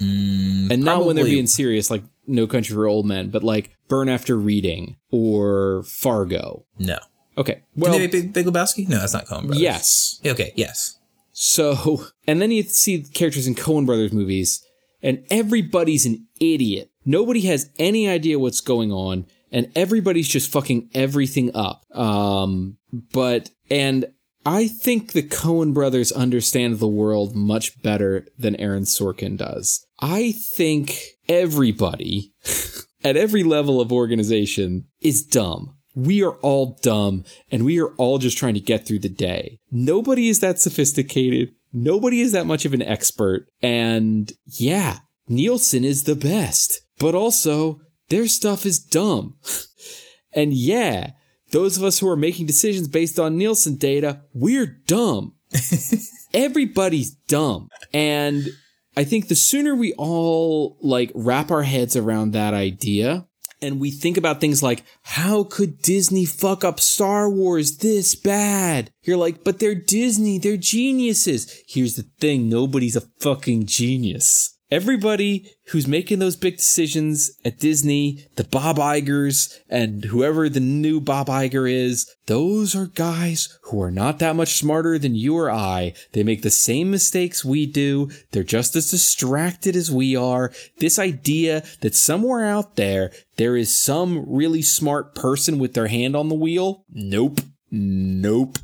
and 0.00 0.84
not 0.84 1.04
when 1.06 1.16
they're 1.16 1.24
being 1.24 1.46
serious, 1.46 1.90
like 1.90 2.02
No 2.26 2.46
Country 2.46 2.74
for 2.74 2.86
Old 2.86 3.06
Men, 3.06 3.30
but 3.30 3.42
like 3.42 3.70
Burn 3.88 4.08
After 4.08 4.36
Reading 4.36 4.96
or 5.10 5.84
Fargo. 5.84 6.66
No. 6.78 6.98
Okay. 7.38 7.62
Well, 7.76 7.98
Big, 7.98 8.32
Big 8.32 8.46
Lebowski? 8.46 8.88
No, 8.88 8.98
that's 8.98 9.14
not 9.14 9.26
Coen 9.26 9.42
Brothers. 9.46 9.60
yes. 9.60 10.20
Okay. 10.26 10.52
Yes. 10.56 10.98
So, 11.34 12.06
and 12.26 12.40
then 12.40 12.52
you 12.52 12.62
see 12.62 13.02
characters 13.02 13.46
in 13.46 13.56
Coen 13.56 13.84
Brothers 13.84 14.12
movies, 14.12 14.64
and 15.02 15.24
everybody's 15.30 16.06
an 16.06 16.26
idiot. 16.40 16.90
Nobody 17.04 17.42
has 17.42 17.70
any 17.78 18.08
idea 18.08 18.38
what's 18.38 18.60
going 18.60 18.92
on, 18.92 19.26
and 19.50 19.70
everybody's 19.76 20.28
just 20.28 20.50
fucking 20.50 20.90
everything 20.94 21.54
up. 21.54 21.82
Um, 21.94 22.78
but, 23.12 23.50
and 23.68 24.06
I 24.46 24.68
think 24.68 25.12
the 25.12 25.22
Coen 25.22 25.74
brothers 25.74 26.12
understand 26.12 26.78
the 26.78 26.88
world 26.88 27.34
much 27.34 27.82
better 27.82 28.26
than 28.38 28.56
Aaron 28.56 28.84
Sorkin 28.84 29.36
does. 29.36 29.84
I 30.00 30.32
think 30.32 30.98
everybody 31.28 32.32
at 33.04 33.16
every 33.16 33.42
level 33.42 33.80
of 33.80 33.92
organization 33.92 34.86
is 35.00 35.24
dumb. 35.24 35.73
We 35.94 36.22
are 36.22 36.34
all 36.36 36.78
dumb 36.82 37.24
and 37.50 37.64
we 37.64 37.80
are 37.80 37.94
all 37.94 38.18
just 38.18 38.38
trying 38.38 38.54
to 38.54 38.60
get 38.60 38.86
through 38.86 39.00
the 39.00 39.08
day. 39.08 39.58
Nobody 39.70 40.28
is 40.28 40.40
that 40.40 40.58
sophisticated. 40.58 41.54
Nobody 41.72 42.20
is 42.20 42.32
that 42.32 42.46
much 42.46 42.64
of 42.64 42.74
an 42.74 42.82
expert. 42.82 43.48
And 43.62 44.32
yeah, 44.46 44.98
Nielsen 45.28 45.84
is 45.84 46.04
the 46.04 46.16
best, 46.16 46.80
but 46.98 47.14
also 47.14 47.80
their 48.08 48.26
stuff 48.26 48.66
is 48.66 48.78
dumb. 48.78 49.36
and 50.32 50.52
yeah, 50.52 51.12
those 51.50 51.76
of 51.76 51.84
us 51.84 51.98
who 51.98 52.08
are 52.08 52.16
making 52.16 52.46
decisions 52.46 52.88
based 52.88 53.18
on 53.18 53.36
Nielsen 53.36 53.76
data, 53.76 54.22
we're 54.32 54.66
dumb. 54.86 55.34
Everybody's 56.34 57.12
dumb. 57.28 57.68
And 57.92 58.48
I 58.96 59.04
think 59.04 59.28
the 59.28 59.36
sooner 59.36 59.74
we 59.74 59.92
all 59.94 60.78
like 60.80 61.10
wrap 61.14 61.50
our 61.50 61.62
heads 61.62 61.96
around 61.96 62.32
that 62.32 62.54
idea 62.54 63.26
and 63.62 63.80
we 63.80 63.90
think 63.90 64.16
about 64.16 64.40
things 64.40 64.62
like, 64.62 64.84
how 65.02 65.44
could 65.44 65.82
Disney 65.82 66.24
fuck 66.24 66.64
up 66.64 66.80
Star 66.80 67.30
Wars 67.30 67.78
this 67.78 68.14
bad? 68.14 68.90
You're 69.02 69.16
like, 69.16 69.44
but 69.44 69.58
they're 69.58 69.74
Disney, 69.74 70.38
they're 70.38 70.56
geniuses. 70.56 71.62
Here's 71.66 71.96
the 71.96 72.06
thing, 72.20 72.48
nobody's 72.48 72.96
a 72.96 73.02
fucking 73.20 73.66
genius. 73.66 74.53
Everybody 74.74 75.48
who's 75.68 75.86
making 75.86 76.18
those 76.18 76.34
big 76.34 76.56
decisions 76.56 77.30
at 77.44 77.60
Disney, 77.60 78.26
the 78.34 78.42
Bob 78.42 78.76
Igers 78.78 79.56
and 79.70 80.04
whoever 80.06 80.48
the 80.48 80.58
new 80.58 81.00
Bob 81.00 81.28
Iger 81.28 81.70
is, 81.72 82.12
those 82.26 82.74
are 82.74 82.86
guys 82.86 83.56
who 83.62 83.80
are 83.80 83.92
not 83.92 84.18
that 84.18 84.34
much 84.34 84.54
smarter 84.54 84.98
than 84.98 85.14
you 85.14 85.36
or 85.36 85.48
I. 85.48 85.94
They 86.10 86.24
make 86.24 86.42
the 86.42 86.50
same 86.50 86.90
mistakes 86.90 87.44
we 87.44 87.66
do. 87.66 88.10
They're 88.32 88.42
just 88.42 88.74
as 88.74 88.90
distracted 88.90 89.76
as 89.76 89.92
we 89.92 90.16
are. 90.16 90.52
This 90.78 90.98
idea 90.98 91.62
that 91.80 91.94
somewhere 91.94 92.44
out 92.44 92.74
there, 92.74 93.12
there 93.36 93.56
is 93.56 93.78
some 93.78 94.24
really 94.26 94.62
smart 94.62 95.14
person 95.14 95.60
with 95.60 95.74
their 95.74 95.86
hand 95.86 96.16
on 96.16 96.28
the 96.28 96.34
wheel. 96.34 96.84
Nope. 96.90 97.40
Nope. 97.70 98.58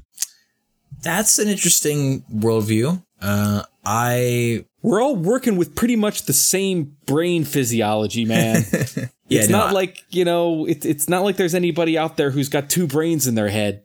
That's 1.02 1.38
an 1.38 1.46
interesting 1.46 2.22
worldview. 2.22 3.00
Uh, 3.22 3.62
I 3.84 4.64
we're 4.82 5.02
all 5.02 5.16
working 5.16 5.56
with 5.56 5.74
pretty 5.74 5.96
much 5.96 6.22
the 6.22 6.32
same 6.32 6.96
brain 7.06 7.44
physiology, 7.44 8.24
man. 8.24 8.64
Yeah, 9.30 9.42
it's 9.42 9.48
no, 9.48 9.58
not 9.58 9.74
like 9.74 10.04
you 10.10 10.24
know, 10.24 10.66
it, 10.66 10.84
it's 10.84 11.08
not 11.08 11.22
like 11.22 11.36
there's 11.36 11.54
anybody 11.54 11.96
out 11.96 12.16
there 12.16 12.32
who's 12.32 12.48
got 12.48 12.68
two 12.68 12.88
brains 12.88 13.28
in 13.28 13.36
their 13.36 13.48
head. 13.48 13.84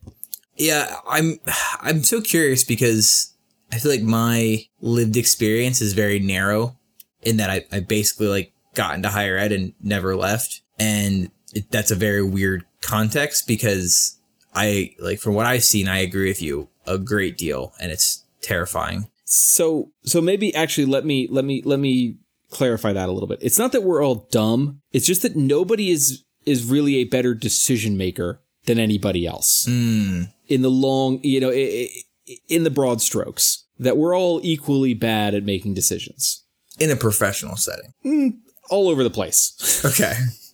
yeah, 0.58 0.96
I'm 1.08 1.40
I'm 1.82 2.04
so 2.04 2.20
curious 2.20 2.64
because 2.64 3.32
I 3.72 3.78
feel 3.78 3.92
like 3.92 4.02
my 4.02 4.66
lived 4.82 5.18
experience 5.18 5.82
is 5.82 5.94
very 5.94 6.18
narrow 6.18 6.76
in 7.22 7.38
that 7.38 7.52
I, 7.52 7.66
I 7.72 7.82
basically 7.82 8.28
like 8.28 8.54
got 8.74 8.96
into 8.96 9.10
higher 9.10 9.38
ed 9.38 9.52
and 9.52 9.74
never 9.82 10.16
left. 10.16 10.62
And 10.80 11.30
it, 11.54 11.70
that's 11.72 11.92
a 11.92 11.96
very 11.96 12.24
weird 12.24 12.66
context 12.82 13.48
because 13.48 14.18
I 14.56 14.96
like 15.00 15.20
from 15.20 15.36
what 15.36 15.46
I've 15.46 15.64
seen, 15.64 15.88
I 15.88 16.00
agree 16.00 16.28
with 16.28 16.42
you 16.42 16.70
a 16.88 16.98
great 16.98 17.38
deal 17.38 17.74
and 17.80 17.92
it's 17.92 18.24
terrifying. 18.42 19.10
So, 19.26 19.92
so 20.04 20.22
maybe 20.22 20.54
actually 20.56 20.86
let 20.86 21.06
me 21.06 21.28
let 21.30 21.44
me 21.46 21.62
let 21.66 21.80
me 21.80 22.18
clarify 22.52 22.94
that 22.94 23.10
a 23.10 23.12
little 23.12 23.28
bit. 23.28 23.40
It's 23.42 23.58
not 23.60 23.72
that 23.74 23.84
we're 23.84 24.04
all 24.04 24.28
dumb. 24.32 24.82
It's 24.92 25.06
just 25.06 25.24
that 25.24 25.36
nobody 25.36 25.90
is 25.92 26.24
is 26.46 26.64
really 26.64 26.98
a 26.98 27.04
better 27.06 27.34
decision 27.34 27.98
maker 27.98 28.40
than 28.66 28.78
anybody 28.80 29.26
else 29.28 29.66
Mm, 29.68 30.32
in 30.48 30.62
the 30.62 30.70
long, 30.72 31.20
you 31.24 31.40
know, 31.40 31.52
in 31.52 32.64
the 32.64 32.70
broad 32.72 33.02
strokes. 33.02 33.64
That 33.78 33.98
we're 33.98 34.16
all 34.18 34.40
equally 34.44 34.94
bad 34.94 35.34
at 35.34 35.44
making 35.44 35.74
decisions, 35.74 36.46
in 36.80 36.90
a 36.92 36.96
professional 36.96 37.58
setting. 37.58 38.42
all 38.70 38.88
over 38.88 39.04
the 39.04 39.10
place. 39.10 39.84
Okay. 39.84 40.14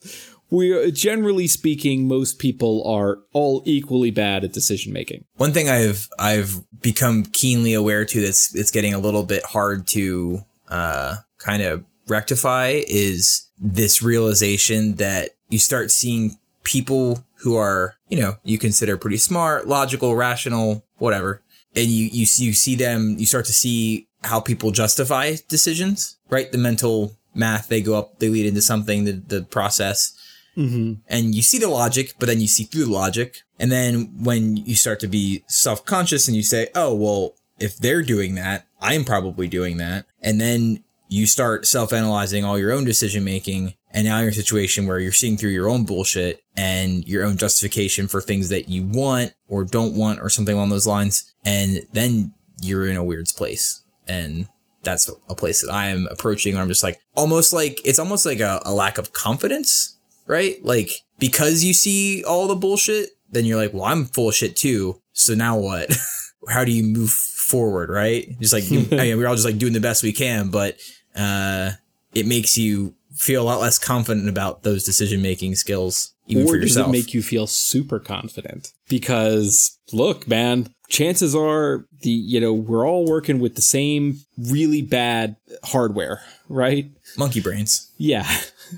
we 0.51 0.73
are 0.73 0.91
generally 0.91 1.47
speaking, 1.47 2.07
most 2.07 2.37
people 2.37 2.83
are 2.85 3.19
all 3.31 3.63
equally 3.65 4.11
bad 4.11 4.43
at 4.43 4.51
decision 4.51 4.91
making. 4.93 5.23
One 5.37 5.53
thing 5.53 5.69
I've 5.69 6.07
I've 6.19 6.61
become 6.81 7.23
keenly 7.23 7.73
aware 7.73 8.05
to 8.05 8.21
that's 8.21 8.53
it's 8.53 8.69
getting 8.69 8.93
a 8.93 8.99
little 8.99 9.23
bit 9.23 9.43
hard 9.43 9.87
to 9.87 10.41
uh, 10.67 11.15
kind 11.37 11.63
of 11.63 11.85
rectify 12.07 12.81
is 12.87 13.47
this 13.57 14.01
realization 14.01 14.95
that 14.95 15.31
you 15.49 15.57
start 15.57 15.89
seeing 15.89 16.37
people 16.63 17.23
who 17.35 17.55
are 17.55 17.95
you 18.09 18.19
know 18.19 18.35
you 18.43 18.57
consider 18.57 18.97
pretty 18.97 19.17
smart, 19.17 19.67
logical, 19.67 20.15
rational, 20.15 20.83
whatever, 20.97 21.41
and 21.75 21.87
you 21.87 22.05
you 22.11 22.27
you 22.37 22.53
see 22.53 22.75
them 22.75 23.15
you 23.17 23.25
start 23.25 23.45
to 23.45 23.53
see 23.53 24.07
how 24.23 24.39
people 24.41 24.71
justify 24.71 25.35
decisions, 25.47 26.17
right? 26.29 26.51
The 26.51 26.57
mental 26.57 27.17
math 27.33 27.69
they 27.69 27.81
go 27.81 27.97
up, 27.97 28.19
they 28.19 28.27
lead 28.27 28.45
into 28.45 28.61
something, 28.61 29.05
the 29.05 29.13
the 29.13 29.43
process 29.43 30.17
Mm-hmm. 30.57 30.93
and 31.07 31.33
you 31.33 31.41
see 31.41 31.59
the 31.59 31.69
logic, 31.69 32.15
but 32.19 32.25
then 32.25 32.41
you 32.41 32.47
see 32.47 32.65
through 32.65 32.85
the 32.85 32.91
logic. 32.91 33.37
And 33.57 33.71
then 33.71 34.23
when 34.23 34.57
you 34.57 34.75
start 34.75 34.99
to 35.01 35.07
be 35.07 35.43
self 35.47 35.85
conscious 35.85 36.27
and 36.27 36.35
you 36.35 36.43
say, 36.43 36.67
oh, 36.75 36.93
well, 36.93 37.35
if 37.59 37.77
they're 37.77 38.01
doing 38.01 38.35
that, 38.35 38.67
I'm 38.81 39.05
probably 39.05 39.47
doing 39.47 39.77
that. 39.77 40.05
And 40.21 40.41
then 40.41 40.83
you 41.07 41.25
start 41.25 41.67
self 41.67 41.93
analyzing 41.93 42.43
all 42.43 42.57
your 42.57 42.71
own 42.71 42.85
decision 42.85 43.23
making. 43.23 43.75
And 43.93 44.05
now 44.05 44.19
you're 44.19 44.27
in 44.27 44.33
a 44.33 44.35
situation 44.35 44.87
where 44.87 44.99
you're 44.99 45.11
seeing 45.11 45.37
through 45.37 45.49
your 45.49 45.69
own 45.69 45.83
bullshit 45.83 46.41
and 46.55 47.05
your 47.07 47.25
own 47.25 47.37
justification 47.37 48.07
for 48.07 48.21
things 48.21 48.47
that 48.49 48.69
you 48.69 48.83
want 48.83 49.33
or 49.49 49.65
don't 49.65 49.95
want 49.95 50.21
or 50.21 50.29
something 50.29 50.55
along 50.55 50.69
those 50.69 50.87
lines. 50.87 51.33
And 51.45 51.85
then 51.91 52.33
you're 52.61 52.87
in 52.87 52.95
a 52.95 53.03
weird 53.03 53.27
place. 53.35 53.83
And 54.07 54.47
that's 54.83 55.11
a 55.29 55.35
place 55.35 55.61
that 55.61 55.71
I 55.71 55.87
am 55.87 56.07
approaching 56.09 56.57
I'm 56.57 56.69
just 56.69 56.83
like, 56.83 56.99
almost 57.15 57.53
like, 57.53 57.81
it's 57.85 57.99
almost 57.99 58.25
like 58.25 58.39
a, 58.39 58.61
a 58.65 58.73
lack 58.73 58.97
of 58.97 59.13
confidence 59.13 59.97
right? 60.27 60.63
Like 60.63 60.91
because 61.19 61.63
you 61.63 61.73
see 61.73 62.23
all 62.23 62.47
the 62.47 62.55
bullshit, 62.55 63.09
then 63.29 63.45
you're 63.45 63.57
like, 63.57 63.73
well, 63.73 63.85
I'm 63.85 64.05
full 64.05 64.29
of 64.29 64.35
shit 64.35 64.55
too. 64.55 65.01
So 65.13 65.33
now 65.35 65.57
what? 65.57 65.89
How 66.49 66.65
do 66.65 66.71
you 66.71 66.83
move 66.83 67.11
forward, 67.11 67.89
right? 67.89 68.27
Just 68.39 68.53
like 68.53 68.63
I 68.99 69.03
mean, 69.03 69.17
we're 69.17 69.27
all 69.27 69.35
just 69.35 69.45
like 69.45 69.57
doing 69.57 69.73
the 69.73 69.79
best 69.79 70.03
we 70.03 70.13
can, 70.13 70.49
but 70.49 70.77
uh, 71.15 71.71
it 72.13 72.25
makes 72.25 72.57
you 72.57 72.95
feel 73.13 73.43
a 73.43 73.45
lot 73.45 73.59
less 73.59 73.77
confident 73.77 74.29
about 74.29 74.63
those 74.63 74.83
decision 74.83 75.21
making 75.21 75.55
skills, 75.55 76.13
even 76.27 76.43
or 76.43 76.53
for 76.53 76.59
does 76.59 76.77
it 76.77 76.89
make 76.89 77.13
you 77.13 77.21
feel 77.21 77.45
super 77.47 77.99
confident? 77.99 78.71
Because 78.87 79.77
look, 79.91 80.27
man, 80.27 80.73
chances 80.87 81.35
are 81.35 81.85
the 82.01 82.09
you 82.09 82.39
know 82.39 82.53
we're 82.53 82.87
all 82.87 83.05
working 83.05 83.39
with 83.39 83.55
the 83.55 83.61
same 83.61 84.21
really 84.37 84.81
bad 84.81 85.35
hardware, 85.63 86.21
right? 86.49 86.89
Monkey 87.17 87.41
brains. 87.41 87.91
Yeah. 87.97 88.27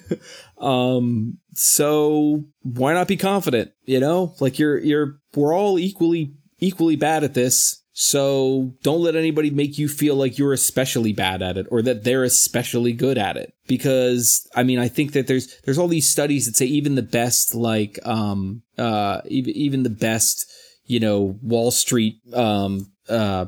um. 0.63 1.37
So 1.55 2.45
why 2.63 2.93
not 2.93 3.07
be 3.07 3.17
confident? 3.17 3.71
You 3.85 3.99
know, 3.99 4.33
like 4.39 4.57
you're 4.57 4.79
you're 4.79 5.19
we're 5.35 5.53
all 5.53 5.77
equally 5.77 6.33
equally 6.59 6.95
bad 6.95 7.23
at 7.23 7.33
this. 7.33 7.83
So 7.95 8.73
don't 8.81 9.01
let 9.01 9.15
anybody 9.15 9.51
make 9.51 9.77
you 9.77 9.87
feel 9.87 10.15
like 10.15 10.39
you're 10.39 10.53
especially 10.53 11.13
bad 11.13 11.43
at 11.43 11.57
it 11.57 11.67
or 11.69 11.83
that 11.83 12.03
they're 12.03 12.23
especially 12.23 12.91
good 12.91 13.19
at 13.19 13.37
it. 13.37 13.53
Because 13.67 14.47
I 14.55 14.63
mean, 14.63 14.79
I 14.79 14.87
think 14.87 15.11
that 15.13 15.27
there's 15.27 15.59
there's 15.61 15.77
all 15.77 15.87
these 15.87 16.09
studies 16.09 16.47
that 16.47 16.55
say 16.55 16.65
even 16.65 16.95
the 16.95 17.03
best 17.03 17.53
like 17.53 17.99
um 18.05 18.63
uh 18.77 19.21
even 19.27 19.53
even 19.55 19.83
the 19.83 19.89
best 19.91 20.51
you 20.85 20.99
know 20.99 21.37
Wall 21.43 21.69
Street 21.69 22.15
um 22.33 22.91
uh 23.09 23.45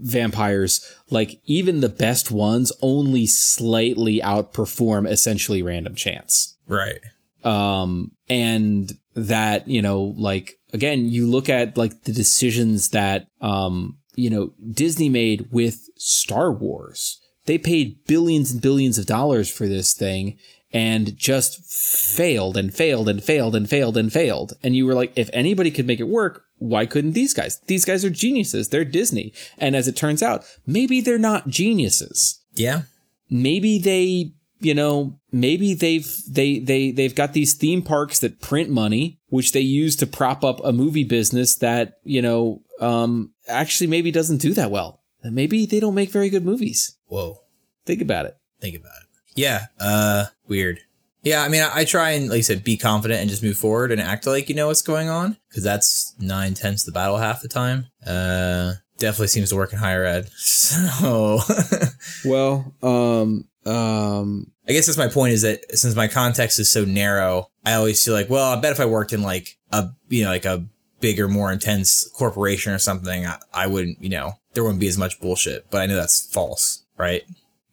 vampires 0.00 0.84
like 1.10 1.40
even 1.44 1.80
the 1.80 1.88
best 1.88 2.30
ones 2.30 2.72
only 2.82 3.26
slightly 3.26 4.20
outperform 4.20 5.08
essentially 5.08 5.62
random 5.62 5.94
chance. 5.94 6.56
Right. 6.66 7.00
um 7.44 8.12
and 8.28 8.92
that 9.14 9.66
you 9.68 9.82
know 9.82 10.14
like 10.16 10.58
again 10.72 11.08
you 11.08 11.26
look 11.28 11.48
at 11.48 11.76
like 11.76 12.02
the 12.02 12.12
decisions 12.12 12.90
that 12.90 13.26
um 13.40 13.98
you 14.14 14.30
know 14.30 14.52
disney 14.72 15.08
made 15.08 15.48
with 15.50 15.88
star 15.96 16.52
wars. 16.52 17.20
They 17.46 17.58
paid 17.58 18.04
billions 18.06 18.50
and 18.52 18.60
billions 18.60 18.98
of 18.98 19.06
dollars 19.06 19.50
for 19.50 19.66
this 19.66 19.94
thing 19.94 20.38
and 20.70 21.16
just 21.16 21.64
failed 21.64 22.56
and 22.58 22.74
failed 22.74 23.08
and 23.08 23.24
failed 23.24 23.56
and 23.56 23.68
failed 23.70 23.96
and 23.96 24.12
failed. 24.12 24.52
And 24.62 24.76
you 24.76 24.84
were 24.84 24.94
like 24.94 25.12
if 25.16 25.30
anybody 25.32 25.70
could 25.70 25.86
make 25.86 26.00
it 26.00 26.08
work 26.08 26.44
why 26.58 26.86
couldn't 26.86 27.12
these 27.12 27.34
guys 27.34 27.60
these 27.66 27.84
guys 27.84 28.04
are 28.04 28.10
geniuses 28.10 28.68
they're 28.68 28.84
disney 28.84 29.32
and 29.58 29.74
as 29.76 29.88
it 29.88 29.96
turns 29.96 30.22
out 30.22 30.44
maybe 30.66 31.00
they're 31.00 31.18
not 31.18 31.48
geniuses 31.48 32.40
Yeah. 32.54 32.82
maybe 33.30 33.78
they 33.78 34.32
you 34.60 34.74
know 34.74 35.18
maybe 35.30 35.74
they've 35.74 36.08
they 36.28 36.58
they 36.58 36.90
they've 36.90 37.14
got 37.14 37.32
these 37.32 37.54
theme 37.54 37.82
parks 37.82 38.18
that 38.20 38.40
print 38.40 38.70
money 38.70 39.18
which 39.28 39.52
they 39.52 39.60
use 39.60 39.94
to 39.96 40.06
prop 40.06 40.42
up 40.44 40.60
a 40.64 40.72
movie 40.72 41.04
business 41.04 41.56
that 41.56 41.94
you 42.04 42.20
know 42.22 42.62
um 42.80 43.32
actually 43.48 43.86
maybe 43.86 44.10
doesn't 44.10 44.38
do 44.38 44.52
that 44.54 44.70
well 44.70 45.00
and 45.22 45.34
maybe 45.34 45.64
they 45.66 45.80
don't 45.80 45.94
make 45.94 46.10
very 46.10 46.28
good 46.30 46.44
movies 46.44 46.96
Whoa. 47.06 47.40
think 47.86 48.00
about 48.02 48.26
it 48.26 48.36
Think 48.60 48.74
about 48.74 48.90
it. 49.02 49.06
Yeah. 49.36 49.66
Uh, 49.78 50.24
weird. 50.48 50.80
Yeah, 51.28 51.42
I 51.42 51.48
mean, 51.48 51.62
I, 51.62 51.80
I 51.80 51.84
try 51.84 52.10
and, 52.12 52.30
like 52.30 52.38
I 52.38 52.40
said, 52.40 52.64
be 52.64 52.78
confident 52.78 53.20
and 53.20 53.28
just 53.28 53.42
move 53.42 53.58
forward 53.58 53.92
and 53.92 54.00
act 54.00 54.26
like 54.26 54.48
you 54.48 54.54
know 54.54 54.68
what's 54.68 54.80
going 54.82 55.10
on 55.10 55.36
because 55.48 55.62
that's 55.62 56.14
nine 56.18 56.54
tenths 56.54 56.84
the 56.84 56.92
battle 56.92 57.18
half 57.18 57.42
the 57.42 57.48
time. 57.48 57.86
Uh, 58.06 58.72
definitely 58.98 59.28
seems 59.28 59.50
to 59.50 59.56
work 59.56 59.72
in 59.72 59.78
higher 59.78 60.04
ed. 60.04 60.30
So, 60.38 61.40
well 62.26 62.74
um 62.82 63.46
um 63.64 64.50
I 64.68 64.72
guess 64.72 64.86
that's 64.86 64.98
my 64.98 65.08
point 65.08 65.32
is 65.32 65.42
that 65.42 65.60
since 65.76 65.94
my 65.94 66.08
context 66.08 66.58
is 66.58 66.70
so 66.70 66.84
narrow, 66.84 67.50
I 67.64 67.74
always 67.74 68.04
feel 68.04 68.12
like, 68.14 68.28
well, 68.28 68.52
I 68.52 68.60
bet 68.60 68.72
if 68.72 68.80
I 68.80 68.86
worked 68.86 69.12
in 69.12 69.22
like 69.22 69.56
a, 69.70 69.88
you 70.08 70.24
know, 70.24 70.30
like 70.30 70.44
a 70.44 70.66
bigger, 71.00 71.28
more 71.28 71.52
intense 71.52 72.08
corporation 72.14 72.72
or 72.72 72.78
something, 72.78 73.24
I, 73.26 73.38
I 73.52 73.66
wouldn't, 73.66 74.02
you 74.02 74.10
know, 74.10 74.32
there 74.54 74.62
wouldn't 74.62 74.80
be 74.80 74.88
as 74.88 74.98
much 74.98 75.20
bullshit. 75.20 75.70
But 75.70 75.80
I 75.80 75.86
know 75.86 75.96
that's 75.96 76.26
false, 76.32 76.84
right? 76.98 77.22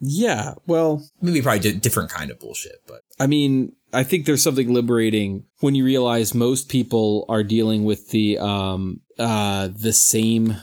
yeah 0.01 0.53
well 0.67 1.01
Maybe 1.21 1.41
probably 1.41 1.59
di- 1.59 1.79
different 1.79 2.09
kind 2.09 2.29
of 2.29 2.39
bullshit, 2.39 2.83
but 2.85 3.01
I 3.19 3.27
mean, 3.27 3.73
I 3.93 4.03
think 4.03 4.25
there's 4.25 4.43
something 4.43 4.73
liberating 4.73 5.45
when 5.59 5.75
you 5.75 5.85
realize 5.85 6.33
most 6.33 6.69
people 6.69 7.25
are 7.29 7.43
dealing 7.43 7.85
with 7.85 8.09
the 8.09 8.37
um 8.37 9.01
uh 9.17 9.69
the 9.73 9.93
same 9.93 10.57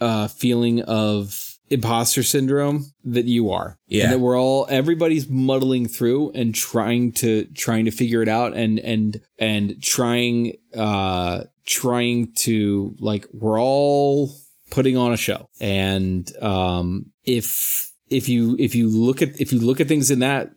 uh 0.00 0.28
feeling 0.28 0.82
of 0.82 1.56
imposter 1.68 2.22
syndrome 2.22 2.92
that 3.04 3.24
you 3.24 3.50
are. 3.50 3.78
Yeah. 3.88 4.04
And 4.04 4.12
that 4.12 4.18
we're 4.20 4.38
all 4.38 4.66
everybody's 4.70 5.28
muddling 5.28 5.88
through 5.88 6.30
and 6.32 6.54
trying 6.54 7.12
to 7.14 7.46
trying 7.46 7.86
to 7.86 7.90
figure 7.90 8.22
it 8.22 8.28
out 8.28 8.54
and 8.54 8.78
and 8.78 9.20
and 9.38 9.82
trying 9.82 10.54
uh 10.76 11.44
trying 11.66 12.32
to 12.36 12.94
like 13.00 13.26
we're 13.32 13.60
all 13.60 14.32
putting 14.70 14.96
on 14.96 15.12
a 15.12 15.16
show. 15.16 15.48
And 15.60 16.30
um 16.40 17.06
if 17.24 17.90
if 18.08 18.28
you 18.28 18.54
if 18.60 18.76
you 18.76 18.88
look 18.88 19.20
at 19.20 19.40
if 19.40 19.52
you 19.52 19.58
look 19.58 19.80
at 19.80 19.88
things 19.88 20.12
in 20.12 20.20
that 20.20 20.50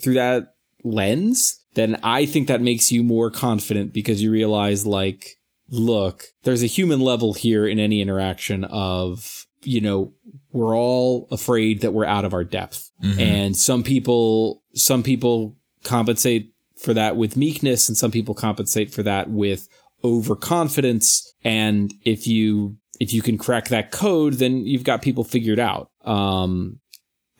through 0.00 0.14
that 0.14 0.54
lens, 0.84 1.60
then 1.74 1.98
I 2.02 2.26
think 2.26 2.48
that 2.48 2.60
makes 2.60 2.90
you 2.90 3.02
more 3.02 3.30
confident 3.30 3.92
because 3.92 4.22
you 4.22 4.30
realize 4.30 4.86
like 4.86 5.38
look, 5.70 6.24
there's 6.44 6.62
a 6.62 6.66
human 6.66 7.00
level 7.00 7.34
here 7.34 7.66
in 7.66 7.78
any 7.78 8.00
interaction 8.00 8.64
of, 8.64 9.46
you 9.62 9.80
know, 9.80 10.12
we're 10.52 10.76
all 10.76 11.28
afraid 11.30 11.82
that 11.82 11.92
we're 11.92 12.06
out 12.06 12.24
of 12.24 12.32
our 12.32 12.44
depth. 12.44 12.90
Mm-hmm. 13.02 13.20
And 13.20 13.56
some 13.56 13.82
people 13.82 14.62
some 14.74 15.02
people 15.02 15.56
compensate 15.84 16.52
for 16.76 16.94
that 16.94 17.16
with 17.16 17.36
meekness 17.36 17.88
and 17.88 17.96
some 17.96 18.10
people 18.10 18.34
compensate 18.34 18.92
for 18.92 19.02
that 19.02 19.30
with 19.30 19.68
overconfidence 20.04 21.34
and 21.42 21.92
if 22.04 22.26
you 22.26 22.76
if 23.00 23.12
you 23.12 23.20
can 23.20 23.36
crack 23.36 23.68
that 23.68 23.90
code 23.90 24.34
then 24.34 24.64
you've 24.64 24.84
got 24.84 25.02
people 25.02 25.24
figured 25.24 25.58
out 25.58 25.90
um 26.04 26.78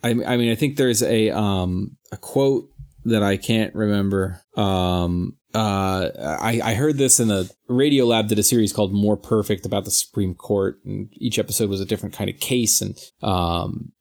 i, 0.03 0.09
I 0.09 0.37
mean 0.37 0.51
i 0.51 0.55
think 0.55 0.77
there's 0.77 1.03
a 1.03 1.29
um 1.31 1.97
a 2.11 2.17
quote 2.17 2.69
that 3.05 3.23
i 3.23 3.37
can't 3.37 3.73
remember. 3.75 4.41
Um 4.55 5.37
uh 5.53 6.09
i 6.41 6.61
i 6.63 6.73
heard 6.75 6.97
this 6.97 7.19
in 7.19 7.29
the 7.29 7.51
a 7.69 7.71
Radiolab 7.71 8.27
did 8.27 8.37
a 8.37 8.43
series 8.43 8.71
called 8.71 8.93
more 8.93 9.17
perfect 9.17 9.65
about 9.65 9.85
the 9.85 9.91
supreme 9.91 10.35
court 10.35 10.79
and 10.85 11.09
each 11.13 11.39
episode 11.39 11.69
was 11.69 11.81
a 11.81 11.85
different 11.85 12.13
kind 12.13 12.29
of 12.29 12.39
case 12.39 12.81
and 12.81 12.97
um 13.23 13.91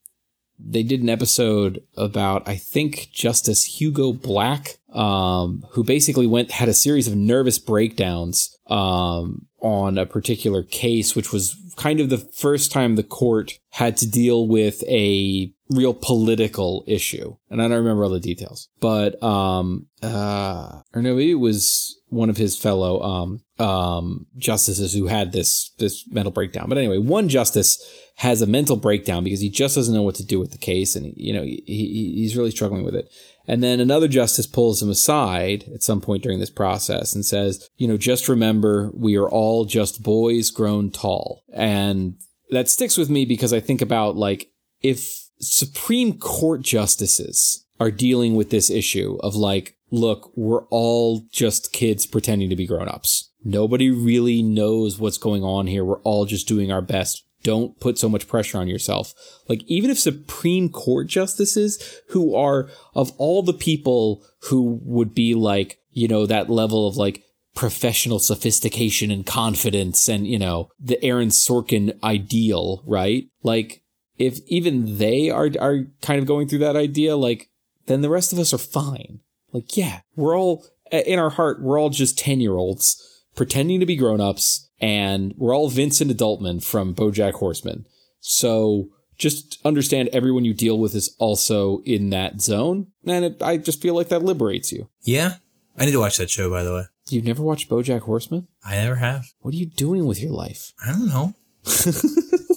they 0.58 0.82
did 0.82 1.02
an 1.02 1.08
episode 1.08 1.82
about 1.96 2.48
I 2.48 2.56
think 2.56 3.10
Justice 3.12 3.64
Hugo 3.64 4.12
Black, 4.12 4.78
um, 4.92 5.64
who 5.70 5.84
basically 5.84 6.26
went 6.26 6.50
had 6.50 6.68
a 6.68 6.74
series 6.74 7.06
of 7.06 7.14
nervous 7.14 7.58
breakdowns 7.58 8.56
um, 8.66 9.46
on 9.60 9.98
a 9.98 10.06
particular 10.06 10.62
case, 10.62 11.14
which 11.14 11.32
was 11.32 11.56
kind 11.76 12.00
of 12.00 12.10
the 12.10 12.18
first 12.18 12.72
time 12.72 12.96
the 12.96 13.02
court 13.02 13.58
had 13.70 13.96
to 13.98 14.10
deal 14.10 14.48
with 14.48 14.82
a 14.88 15.52
real 15.70 15.94
political 15.94 16.84
issue. 16.86 17.36
And 17.50 17.60
I 17.60 17.68
don't 17.68 17.78
remember 17.78 18.04
all 18.04 18.10
the 18.10 18.20
details, 18.20 18.68
but 18.80 19.22
um, 19.22 19.86
uh, 20.02 20.80
or 20.94 21.02
no, 21.02 21.14
maybe 21.14 21.32
it 21.32 21.34
was 21.34 22.00
one 22.08 22.30
of 22.30 22.38
his 22.38 22.56
fellow 22.56 23.02
um, 23.02 23.42
um, 23.58 24.26
justices 24.36 24.94
who 24.94 25.06
had 25.06 25.32
this 25.32 25.72
this 25.78 26.08
mental 26.10 26.32
breakdown. 26.32 26.68
But 26.68 26.78
anyway, 26.78 26.98
one 26.98 27.28
justice 27.28 27.82
has 28.16 28.40
a 28.40 28.46
mental 28.46 28.76
breakdown 28.76 29.24
because 29.24 29.40
he 29.40 29.50
just 29.50 29.74
doesn't 29.74 29.94
know 29.94 30.02
what 30.02 30.14
to 30.16 30.24
do 30.24 30.38
with 30.38 30.52
the 30.52 30.58
case, 30.58 30.96
and 30.96 31.12
you 31.16 31.32
know 31.32 31.42
he, 31.42 31.62
he's 31.66 32.36
really 32.36 32.50
struggling 32.50 32.84
with 32.84 32.94
it. 32.94 33.10
And 33.48 33.62
then 33.62 33.80
another 33.80 34.08
justice 34.08 34.46
pulls 34.46 34.82
him 34.82 34.90
aside 34.90 35.64
at 35.74 35.82
some 35.82 36.02
point 36.02 36.22
during 36.22 36.38
this 36.38 36.50
process 36.50 37.14
and 37.14 37.24
says, 37.24 37.70
you 37.78 37.88
know, 37.88 37.96
just 37.96 38.28
remember 38.28 38.90
we 38.92 39.16
are 39.16 39.28
all 39.28 39.64
just 39.64 40.02
boys 40.02 40.50
grown 40.50 40.90
tall. 40.90 41.42
And 41.54 42.16
that 42.50 42.68
sticks 42.68 42.98
with 42.98 43.08
me 43.08 43.24
because 43.24 43.54
I 43.54 43.60
think 43.60 43.80
about 43.80 44.16
like 44.16 44.50
if 44.82 45.27
Supreme 45.40 46.18
Court 46.18 46.62
justices 46.62 47.64
are 47.80 47.90
dealing 47.90 48.34
with 48.34 48.50
this 48.50 48.70
issue 48.70 49.18
of 49.20 49.34
like, 49.34 49.76
look, 49.90 50.32
we're 50.36 50.64
all 50.66 51.26
just 51.30 51.72
kids 51.72 52.06
pretending 52.06 52.50
to 52.50 52.56
be 52.56 52.66
grown 52.66 52.88
ups. 52.88 53.30
Nobody 53.44 53.90
really 53.90 54.42
knows 54.42 54.98
what's 54.98 55.18
going 55.18 55.44
on 55.44 55.66
here. 55.66 55.84
We're 55.84 56.00
all 56.00 56.26
just 56.26 56.48
doing 56.48 56.72
our 56.72 56.82
best 56.82 57.24
don't 57.42 57.78
put 57.80 57.98
so 57.98 58.08
much 58.08 58.28
pressure 58.28 58.58
on 58.58 58.68
yourself. 58.68 59.14
Like, 59.48 59.62
even 59.66 59.90
if 59.90 59.98
Supreme 59.98 60.68
Court 60.68 61.06
justices 61.06 62.00
who 62.08 62.34
are 62.34 62.68
of 62.94 63.12
all 63.18 63.42
the 63.42 63.52
people 63.52 64.24
who 64.44 64.80
would 64.82 65.14
be 65.14 65.34
like, 65.34 65.78
you 65.90 66.08
know, 66.08 66.26
that 66.26 66.50
level 66.50 66.86
of 66.86 66.96
like 66.96 67.22
professional 67.54 68.18
sophistication 68.18 69.10
and 69.10 69.24
confidence 69.24 70.08
and, 70.08 70.26
you 70.26 70.38
know, 70.38 70.68
the 70.78 71.02
Aaron 71.04 71.28
Sorkin 71.28 71.98
ideal, 72.02 72.82
right? 72.86 73.28
Like, 73.42 73.82
if 74.18 74.40
even 74.46 74.98
they 74.98 75.30
are, 75.30 75.50
are 75.60 75.86
kind 76.02 76.18
of 76.18 76.26
going 76.26 76.48
through 76.48 76.58
that 76.60 76.76
idea, 76.76 77.16
like, 77.16 77.50
then 77.86 78.00
the 78.00 78.10
rest 78.10 78.32
of 78.32 78.38
us 78.38 78.52
are 78.52 78.58
fine. 78.58 79.20
Like, 79.52 79.76
yeah, 79.76 80.00
we're 80.16 80.38
all, 80.38 80.66
in 80.90 81.18
our 81.18 81.30
heart, 81.30 81.62
we're 81.62 81.80
all 81.80 81.90
just 81.90 82.18
10 82.18 82.40
year 82.40 82.56
olds 82.56 83.24
pretending 83.34 83.80
to 83.80 83.86
be 83.86 83.96
grown 83.96 84.20
ups 84.20 84.68
and 84.80 85.34
we're 85.36 85.54
all 85.54 85.68
Vincent 85.68 86.10
Adultman 86.10 86.62
from 86.62 86.94
BoJack 86.94 87.34
Horseman. 87.34 87.86
So 88.20 88.90
just 89.16 89.58
understand 89.64 90.08
everyone 90.12 90.44
you 90.44 90.54
deal 90.54 90.78
with 90.78 90.94
is 90.94 91.14
also 91.18 91.80
in 91.84 92.10
that 92.10 92.40
zone, 92.40 92.88
and 93.04 93.24
it, 93.24 93.42
I 93.42 93.56
just 93.56 93.82
feel 93.82 93.94
like 93.94 94.08
that 94.08 94.22
liberates 94.22 94.72
you. 94.72 94.88
Yeah, 95.02 95.34
I 95.76 95.84
need 95.84 95.92
to 95.92 96.00
watch 96.00 96.18
that 96.18 96.30
show. 96.30 96.48
By 96.48 96.62
the 96.62 96.72
way, 96.72 96.84
you've 97.10 97.24
never 97.24 97.42
watched 97.42 97.68
BoJack 97.68 98.02
Horseman? 98.02 98.46
I 98.64 98.76
never 98.76 98.96
have. 98.96 99.26
What 99.40 99.54
are 99.54 99.58
you 99.58 99.66
doing 99.66 100.06
with 100.06 100.22
your 100.22 100.32
life? 100.32 100.72
I 100.84 100.92
don't 100.92 101.08
know. 101.08 101.34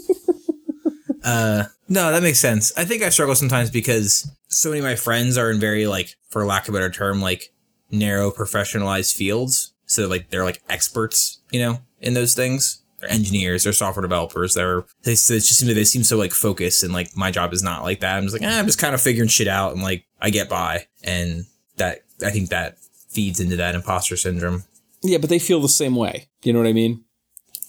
uh, 1.24 1.64
no, 1.88 2.12
that 2.12 2.24
makes 2.24 2.40
sense. 2.40 2.72
I 2.78 2.86
think 2.86 3.04
I 3.04 3.10
struggle 3.10 3.36
sometimes 3.36 3.70
because 3.70 4.30
so 4.48 4.70
many 4.70 4.80
of 4.80 4.86
my 4.86 4.96
friends 4.96 5.38
are 5.38 5.52
in 5.52 5.60
very 5.60 5.88
like, 5.88 6.16
for 6.30 6.46
lack 6.46 6.68
of 6.68 6.74
a 6.74 6.78
better 6.78 6.90
term, 6.90 7.22
like 7.22 7.54
narrow 7.92 8.32
professionalized 8.32 9.16
fields. 9.16 9.74
So 9.86 10.08
like 10.08 10.30
they're 10.30 10.46
like 10.46 10.62
experts, 10.70 11.42
you 11.52 11.60
know, 11.60 11.80
in 12.00 12.14
those 12.14 12.34
things. 12.34 12.82
They're 13.00 13.12
engineers, 13.12 13.64
they're 13.64 13.74
software 13.74 14.04
developers. 14.04 14.54
They're 14.54 14.86
they, 15.04 15.14
just 15.14 15.58
seem 15.58 15.74
they 15.74 15.84
seem 15.84 16.04
so 16.04 16.18
like 16.18 16.34
focused, 16.34 16.84
and 16.84 16.94
like 16.94 17.18
my 17.18 17.32
job 17.32 17.52
is 17.52 17.64
not 17.64 17.82
like 17.82 18.00
that. 18.02 18.16
I'm 18.16 18.24
just 18.24 18.34
like 18.34 18.44
eh, 18.44 18.60
I'm 18.60 18.68
just 18.68 18.78
kind 18.78 18.94
of 18.94 19.02
figuring 19.02 19.28
shit 19.28 19.48
out, 19.48 19.74
and 19.74 19.82
like 19.82 20.06
I 20.22 20.30
get 20.30 20.48
by, 20.48 20.86
and 21.04 21.46
that 21.78 22.04
I 22.24 22.30
think 22.30 22.50
that 22.50 22.78
feeds 23.10 23.40
into 23.40 23.56
that 23.56 23.74
imposter 23.74 24.16
syndrome. 24.16 24.66
Yeah, 25.02 25.18
but 25.18 25.32
they 25.32 25.40
feel 25.40 25.60
the 25.60 25.68
same 25.68 25.96
way. 25.96 26.28
You 26.44 26.54
know 26.54 26.60
what 26.60 26.68
I 26.68 26.74
mean? 26.74 27.04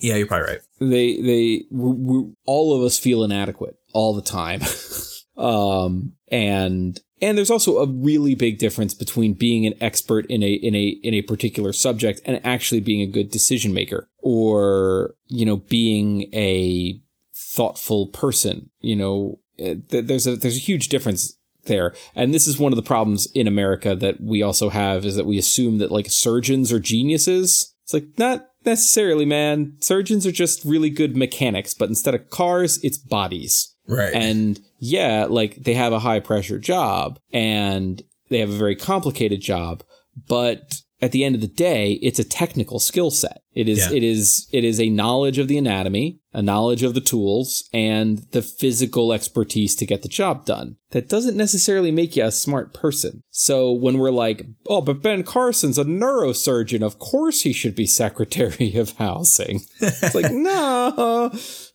Yeah, 0.00 0.16
you're 0.16 0.26
probably 0.26 0.48
right. 0.48 0.60
They 0.90 1.20
they 1.20 1.64
we, 1.70 1.92
we, 1.92 2.32
all 2.46 2.76
of 2.76 2.82
us 2.82 2.98
feel 2.98 3.22
inadequate 3.22 3.76
all 3.92 4.14
the 4.14 4.22
time, 4.22 4.62
um, 5.36 6.12
and 6.28 6.98
and 7.20 7.38
there's 7.38 7.50
also 7.50 7.78
a 7.78 7.86
really 7.86 8.34
big 8.34 8.58
difference 8.58 8.94
between 8.94 9.34
being 9.34 9.66
an 9.66 9.74
expert 9.80 10.26
in 10.26 10.42
a 10.42 10.52
in 10.52 10.74
a 10.74 10.88
in 11.02 11.14
a 11.14 11.22
particular 11.22 11.72
subject 11.72 12.20
and 12.24 12.44
actually 12.44 12.80
being 12.80 13.00
a 13.00 13.12
good 13.12 13.30
decision 13.30 13.72
maker 13.72 14.08
or 14.18 15.14
you 15.28 15.46
know 15.46 15.56
being 15.56 16.28
a 16.34 17.00
thoughtful 17.34 18.08
person 18.08 18.70
you 18.80 18.96
know 18.96 19.38
eh, 19.58 19.74
there's 19.88 20.26
a 20.26 20.36
there's 20.36 20.56
a 20.56 20.60
huge 20.60 20.88
difference 20.88 21.36
there. 21.64 21.94
And 22.14 22.32
this 22.32 22.46
is 22.46 22.58
one 22.58 22.72
of 22.72 22.76
the 22.76 22.82
problems 22.82 23.30
in 23.34 23.46
America 23.46 23.94
that 23.94 24.20
we 24.20 24.42
also 24.42 24.68
have 24.68 25.04
is 25.04 25.16
that 25.16 25.26
we 25.26 25.38
assume 25.38 25.78
that 25.78 25.92
like 25.92 26.06
surgeons 26.10 26.72
are 26.72 26.80
geniuses. 26.80 27.74
It's 27.84 27.94
like 27.94 28.18
not 28.18 28.48
necessarily 28.64 29.24
man. 29.24 29.76
Surgeons 29.80 30.26
are 30.26 30.32
just 30.32 30.64
really 30.64 30.90
good 30.90 31.16
mechanics 31.16 31.74
but 31.74 31.88
instead 31.88 32.14
of 32.14 32.30
cars 32.30 32.78
it's 32.82 32.98
bodies. 32.98 33.74
Right. 33.88 34.14
And 34.14 34.60
yeah, 34.78 35.26
like 35.28 35.56
they 35.56 35.74
have 35.74 35.92
a 35.92 35.98
high 35.98 36.20
pressure 36.20 36.58
job 36.58 37.18
and 37.32 38.02
they 38.28 38.38
have 38.38 38.50
a 38.50 38.56
very 38.56 38.76
complicated 38.76 39.40
job, 39.40 39.82
but 40.28 40.82
at 41.02 41.10
the 41.10 41.24
end 41.24 41.34
of 41.34 41.40
the 41.40 41.48
day, 41.48 41.94
it's 41.94 42.20
a 42.20 42.24
technical 42.24 42.78
skill 42.78 43.10
set. 43.10 43.42
It 43.54 43.68
is, 43.68 43.78
yeah. 43.80 43.96
it 43.96 44.04
is, 44.04 44.48
it 44.52 44.64
is 44.64 44.80
a 44.80 44.88
knowledge 44.88 45.36
of 45.36 45.48
the 45.48 45.58
anatomy, 45.58 46.20
a 46.32 46.40
knowledge 46.40 46.84
of 46.84 46.94
the 46.94 47.00
tools, 47.00 47.68
and 47.74 48.18
the 48.30 48.40
physical 48.40 49.12
expertise 49.12 49.74
to 49.76 49.84
get 49.84 50.02
the 50.02 50.08
job 50.08 50.46
done. 50.46 50.76
That 50.92 51.08
doesn't 51.08 51.36
necessarily 51.36 51.90
make 51.90 52.14
you 52.14 52.24
a 52.24 52.30
smart 52.30 52.72
person. 52.72 53.24
So 53.30 53.72
when 53.72 53.98
we're 53.98 54.12
like, 54.12 54.46
oh, 54.68 54.80
but 54.80 55.02
Ben 55.02 55.24
Carson's 55.24 55.76
a 55.76 55.84
neurosurgeon, 55.84 56.82
of 56.82 57.00
course 57.00 57.42
he 57.42 57.52
should 57.52 57.74
be 57.74 57.86
Secretary 58.02 58.76
of 58.76 58.92
Housing. 58.92 59.62
It's 59.80 60.14
like, 60.14 60.30
no, 60.30 61.30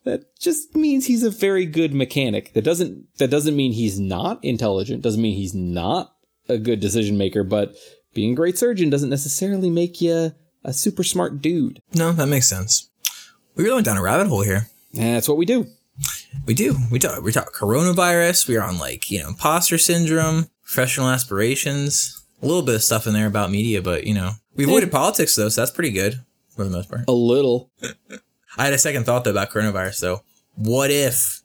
that 0.05 0.39
just 0.39 0.73
means 0.73 1.05
he's 1.05 1.23
a 1.23 1.29
very 1.29 1.65
good 1.65 1.93
mechanic. 1.93 2.53
That 2.53 2.63
doesn't 2.63 3.17
that 3.17 3.29
doesn't 3.29 3.57
mean 3.57 3.73
he's 3.73 3.99
not 3.99 4.39
intelligent. 4.41 5.01
Doesn't 5.01 5.21
mean 5.21 5.35
he's 5.35 5.53
not 5.53 6.13
a 6.49 6.57
good 6.57 6.79
decision 6.79 7.17
maker. 7.17 7.43
But 7.43 7.75
being 8.17 8.31
a 8.31 8.35
great 8.35 8.57
surgeon 8.57 8.89
doesn't 8.89 9.11
necessarily 9.11 9.69
make 9.69 10.01
you 10.01 10.31
a 10.63 10.73
super 10.73 11.03
smart 11.03 11.39
dude. 11.39 11.79
No, 11.93 12.11
that 12.13 12.25
makes 12.25 12.49
sense. 12.49 12.89
We 13.53 13.63
really 13.63 13.75
went 13.75 13.85
down 13.85 13.97
a 13.97 14.01
rabbit 14.01 14.25
hole 14.25 14.41
here. 14.41 14.69
And 14.97 15.15
that's 15.15 15.29
what 15.29 15.37
we 15.37 15.45
do. 15.45 15.67
We 16.47 16.55
do. 16.55 16.75
We 16.89 16.97
talk. 16.97 17.21
We 17.21 17.31
talk 17.31 17.53
coronavirus. 17.53 18.49
We're 18.49 18.63
on 18.63 18.79
like 18.79 19.11
you 19.11 19.21
know 19.21 19.27
imposter 19.27 19.77
syndrome, 19.77 20.47
professional 20.63 21.09
aspirations, 21.09 22.25
a 22.41 22.47
little 22.47 22.63
bit 22.63 22.73
of 22.73 22.83
stuff 22.83 23.05
in 23.05 23.13
there 23.13 23.27
about 23.27 23.51
media, 23.51 23.83
but 23.83 24.07
you 24.07 24.15
know 24.15 24.31
we 24.55 24.63
avoided 24.63 24.91
politics 24.91 25.35
though, 25.35 25.49
so 25.49 25.61
that's 25.61 25.71
pretty 25.71 25.91
good 25.91 26.19
for 26.49 26.63
the 26.63 26.71
most 26.71 26.89
part. 26.89 27.01
A 27.07 27.11
little. 27.11 27.69
I 28.57 28.65
had 28.65 28.73
a 28.73 28.79
second 28.79 29.05
thought 29.05 29.25
though 29.25 29.31
about 29.31 29.51
coronavirus 29.51 30.01
though. 30.01 30.21
What 30.55 30.89
if 30.89 31.43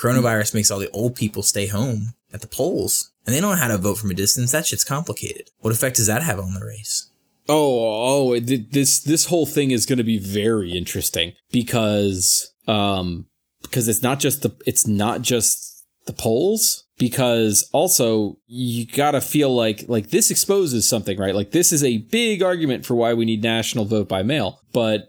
coronavirus 0.00 0.54
makes 0.54 0.70
all 0.70 0.78
the 0.78 0.90
old 0.90 1.16
people 1.16 1.42
stay 1.42 1.66
home 1.66 2.14
at 2.32 2.42
the 2.42 2.48
polls 2.48 3.11
and 3.26 3.34
they 3.34 3.40
don't 3.40 3.52
know 3.52 3.62
how 3.62 3.68
to 3.68 3.78
vote 3.78 3.98
from 3.98 4.10
a 4.10 4.14
distance? 4.14 4.52
That 4.52 4.66
shit's 4.66 4.84
complicated. 4.84 5.50
What 5.60 5.72
effect 5.72 5.96
does 5.96 6.06
that 6.06 6.22
have 6.22 6.38
on 6.38 6.54
the 6.54 6.64
race? 6.64 7.10
Oh, 7.48 8.32
oh, 8.34 8.40
this 8.40 9.00
this 9.00 9.26
whole 9.26 9.46
thing 9.46 9.72
is 9.72 9.86
going 9.86 9.98
to 9.98 10.04
be 10.04 10.18
very 10.18 10.72
interesting 10.72 11.32
because 11.50 12.52
um 12.68 13.26
because 13.62 13.88
it's 13.88 14.02
not 14.02 14.20
just 14.20 14.42
the 14.42 14.54
it's 14.64 14.86
not 14.86 15.22
just 15.22 15.84
the 16.06 16.12
polls 16.12 16.84
because 16.98 17.68
also 17.72 18.38
you 18.46 18.86
got 18.86 19.12
to 19.12 19.20
feel 19.20 19.54
like 19.54 19.84
like 19.88 20.10
this 20.10 20.30
exposes 20.30 20.88
something, 20.88 21.18
right? 21.18 21.34
Like 21.34 21.50
this 21.50 21.72
is 21.72 21.82
a 21.82 21.98
big 21.98 22.42
argument 22.42 22.86
for 22.86 22.94
why 22.94 23.14
we 23.14 23.24
need 23.24 23.42
national 23.42 23.84
vote 23.84 24.08
by 24.08 24.22
mail, 24.22 24.60
but 24.72 25.08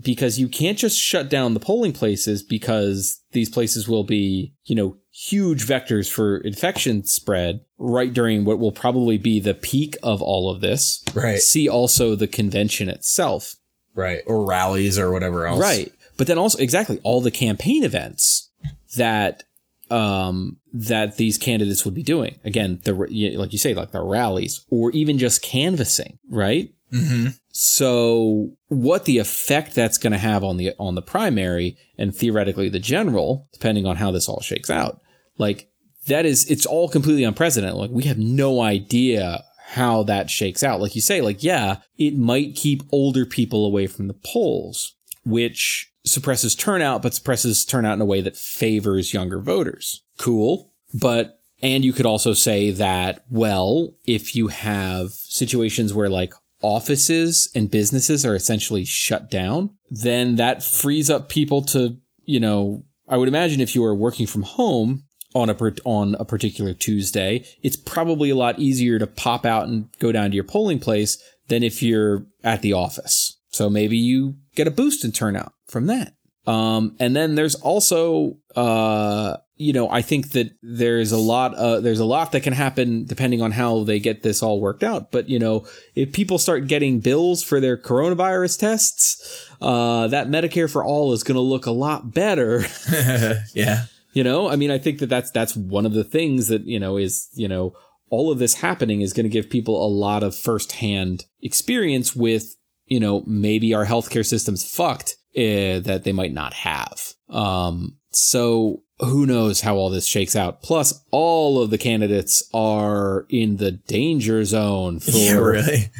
because 0.00 0.38
you 0.38 0.48
can't 0.48 0.78
just 0.78 0.98
shut 0.98 1.28
down 1.28 1.54
the 1.54 1.60
polling 1.60 1.92
places 1.92 2.42
because 2.42 3.20
these 3.32 3.50
places 3.50 3.88
will 3.88 4.04
be, 4.04 4.54
you 4.64 4.74
know, 4.74 4.96
huge 5.12 5.66
vectors 5.66 6.10
for 6.10 6.38
infection 6.38 7.04
spread 7.04 7.60
right 7.78 8.12
during 8.12 8.44
what 8.44 8.58
will 8.58 8.72
probably 8.72 9.18
be 9.18 9.38
the 9.38 9.54
peak 9.54 9.96
of 10.02 10.22
all 10.22 10.50
of 10.50 10.60
this. 10.60 11.04
Right. 11.14 11.38
See 11.38 11.68
also 11.68 12.16
the 12.16 12.26
convention 12.26 12.88
itself. 12.88 13.54
Right. 13.94 14.22
Or 14.26 14.46
rallies 14.46 14.98
or 14.98 15.12
whatever 15.12 15.46
else. 15.46 15.60
Right. 15.60 15.92
But 16.16 16.26
then 16.26 16.38
also 16.38 16.58
exactly 16.58 16.98
all 17.02 17.20
the 17.20 17.30
campaign 17.30 17.84
events 17.84 18.50
that 18.96 19.44
um 19.90 20.58
that 20.72 21.18
these 21.18 21.36
candidates 21.36 21.84
would 21.84 21.94
be 21.94 22.02
doing. 22.02 22.38
Again, 22.44 22.80
the 22.84 22.94
like 22.94 23.52
you 23.52 23.58
say 23.58 23.74
like 23.74 23.92
the 23.92 24.02
rallies 24.02 24.64
or 24.70 24.90
even 24.92 25.18
just 25.18 25.42
canvassing, 25.42 26.18
right? 26.30 26.72
Mm-hmm. 26.90 27.28
So 27.50 28.52
what 28.68 29.04
the 29.04 29.18
effect 29.18 29.74
that's 29.74 29.98
going 29.98 30.12
to 30.12 30.18
have 30.18 30.44
on 30.44 30.56
the 30.56 30.72
on 30.78 30.94
the 30.94 31.02
primary 31.02 31.76
and 31.98 32.14
theoretically 32.14 32.68
the 32.68 32.78
general, 32.78 33.48
depending 33.52 33.86
on 33.86 33.96
how 33.96 34.10
this 34.10 34.28
all 34.28 34.40
shakes 34.40 34.70
out, 34.70 35.01
like 35.42 35.68
that 36.06 36.24
is 36.24 36.50
it's 36.50 36.66
all 36.66 36.88
completely 36.88 37.24
unprecedented. 37.24 37.76
Like 37.76 37.90
we 37.90 38.04
have 38.04 38.18
no 38.18 38.60
idea 38.62 39.44
how 39.66 40.02
that 40.04 40.30
shakes 40.30 40.62
out. 40.62 40.80
Like 40.80 40.94
you 40.94 41.00
say, 41.00 41.20
like 41.20 41.42
yeah, 41.42 41.76
it 41.98 42.16
might 42.16 42.54
keep 42.54 42.82
older 42.92 43.26
people 43.26 43.66
away 43.66 43.86
from 43.86 44.08
the 44.08 44.14
polls, 44.24 44.94
which 45.24 45.92
suppresses 46.04 46.54
turnout, 46.54 47.02
but 47.02 47.14
suppresses 47.14 47.64
turnout 47.64 47.94
in 47.94 48.00
a 48.00 48.06
way 48.06 48.20
that 48.20 48.36
favors 48.36 49.12
younger 49.12 49.40
voters. 49.40 50.02
Cool, 50.18 50.72
but 50.94 51.40
and 51.62 51.84
you 51.84 51.92
could 51.92 52.06
also 52.06 52.32
say 52.32 52.70
that 52.70 53.24
well, 53.30 53.94
if 54.04 54.34
you 54.34 54.48
have 54.48 55.10
situations 55.10 55.94
where 55.94 56.08
like 56.08 56.34
offices 56.62 57.50
and 57.54 57.70
businesses 57.70 58.24
are 58.24 58.36
essentially 58.36 58.84
shut 58.84 59.30
down, 59.30 59.70
then 59.90 60.36
that 60.36 60.62
frees 60.62 61.10
up 61.10 61.28
people 61.28 61.62
to, 61.62 61.96
you 62.24 62.38
know, 62.40 62.84
I 63.08 63.16
would 63.16 63.28
imagine 63.28 63.60
if 63.60 63.74
you 63.74 63.84
are 63.84 63.94
working 63.94 64.26
from 64.26 64.42
home 64.42 65.04
on 65.34 65.50
a 65.50 65.56
on 65.84 66.14
a 66.18 66.24
particular 66.24 66.74
Tuesday, 66.74 67.44
it's 67.62 67.76
probably 67.76 68.30
a 68.30 68.36
lot 68.36 68.58
easier 68.58 68.98
to 68.98 69.06
pop 69.06 69.44
out 69.44 69.68
and 69.68 69.88
go 69.98 70.12
down 70.12 70.30
to 70.30 70.34
your 70.34 70.44
polling 70.44 70.78
place 70.78 71.22
than 71.48 71.62
if 71.62 71.82
you're 71.82 72.26
at 72.44 72.62
the 72.62 72.72
office. 72.72 73.38
So 73.50 73.68
maybe 73.68 73.96
you 73.96 74.36
get 74.54 74.66
a 74.66 74.70
boost 74.70 75.04
in 75.04 75.12
turnout 75.12 75.52
from 75.66 75.86
that. 75.86 76.14
Um, 76.46 76.96
and 76.98 77.14
then 77.14 77.34
there's 77.34 77.54
also, 77.54 78.36
uh, 78.56 79.36
you 79.56 79.72
know, 79.72 79.88
I 79.88 80.02
think 80.02 80.30
that 80.30 80.50
there's 80.62 81.12
a 81.12 81.18
lot, 81.18 81.54
uh, 81.54 81.80
there's 81.80 82.00
a 82.00 82.04
lot 82.04 82.32
that 82.32 82.42
can 82.42 82.52
happen 82.52 83.04
depending 83.04 83.42
on 83.42 83.52
how 83.52 83.84
they 83.84 84.00
get 84.00 84.22
this 84.22 84.42
all 84.42 84.60
worked 84.60 84.82
out. 84.82 85.12
But, 85.12 85.28
you 85.28 85.38
know, 85.38 85.66
if 85.94 86.12
people 86.12 86.38
start 86.38 86.66
getting 86.66 86.98
bills 86.98 87.44
for 87.44 87.60
their 87.60 87.76
coronavirus 87.76 88.58
tests, 88.58 89.50
uh, 89.60 90.08
that 90.08 90.28
Medicare 90.28 90.70
for 90.70 90.84
all 90.84 91.12
is 91.12 91.22
going 91.22 91.36
to 91.36 91.40
look 91.40 91.66
a 91.66 91.70
lot 91.70 92.12
better. 92.12 92.64
yeah. 93.54 93.84
You 94.12 94.22
know, 94.24 94.48
I 94.48 94.56
mean, 94.56 94.70
I 94.70 94.78
think 94.78 94.98
that 94.98 95.08
that's, 95.08 95.30
that's 95.30 95.56
one 95.56 95.86
of 95.86 95.92
the 95.94 96.04
things 96.04 96.48
that, 96.48 96.66
you 96.66 96.78
know, 96.78 96.96
is, 96.98 97.28
you 97.32 97.48
know, 97.48 97.72
all 98.10 98.30
of 98.30 98.38
this 98.38 98.54
happening 98.54 99.00
is 99.00 99.12
going 99.14 99.24
to 99.24 99.30
give 99.30 99.48
people 99.48 99.84
a 99.84 99.88
lot 99.88 100.22
of 100.22 100.36
firsthand 100.36 101.24
experience 101.40 102.14
with, 102.14 102.56
you 102.86 103.00
know, 103.00 103.22
maybe 103.26 103.72
our 103.72 103.86
healthcare 103.86 104.24
system's 104.26 104.68
fucked 104.68 105.16
uh, 105.36 105.80
that 105.80 106.02
they 106.04 106.12
might 106.12 106.34
not 106.34 106.52
have. 106.52 107.14
Um, 107.30 107.96
so 108.10 108.82
who 108.98 109.24
knows 109.24 109.62
how 109.62 109.76
all 109.76 109.88
this 109.88 110.06
shakes 110.06 110.36
out. 110.36 110.62
Plus, 110.62 111.02
all 111.10 111.62
of 111.62 111.70
the 111.70 111.78
candidates 111.78 112.46
are 112.52 113.24
in 113.30 113.56
the 113.56 113.72
danger 113.72 114.44
zone 114.44 115.00
for 115.00 115.10
Yeah, 115.12 115.32
really. 115.38 115.90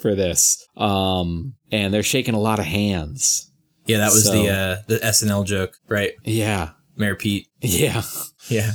for 0.00 0.14
this. 0.14 0.64
Um, 0.76 1.54
and 1.72 1.92
they're 1.92 2.04
shaking 2.04 2.34
a 2.34 2.40
lot 2.40 2.60
of 2.60 2.64
hands. 2.64 3.50
Yeah, 3.86 3.98
that 3.98 4.12
was 4.12 4.24
So- 4.24 4.32
the 4.32 4.48
uh, 4.50 4.76
the 4.86 4.98
SNL 4.98 5.44
joke, 5.44 5.72
right? 5.88 6.12
Yeah, 6.24 6.70
Mayor 6.96 7.14
Pete. 7.14 7.48
yeah, 7.60 8.02
Yeah. 8.48 8.72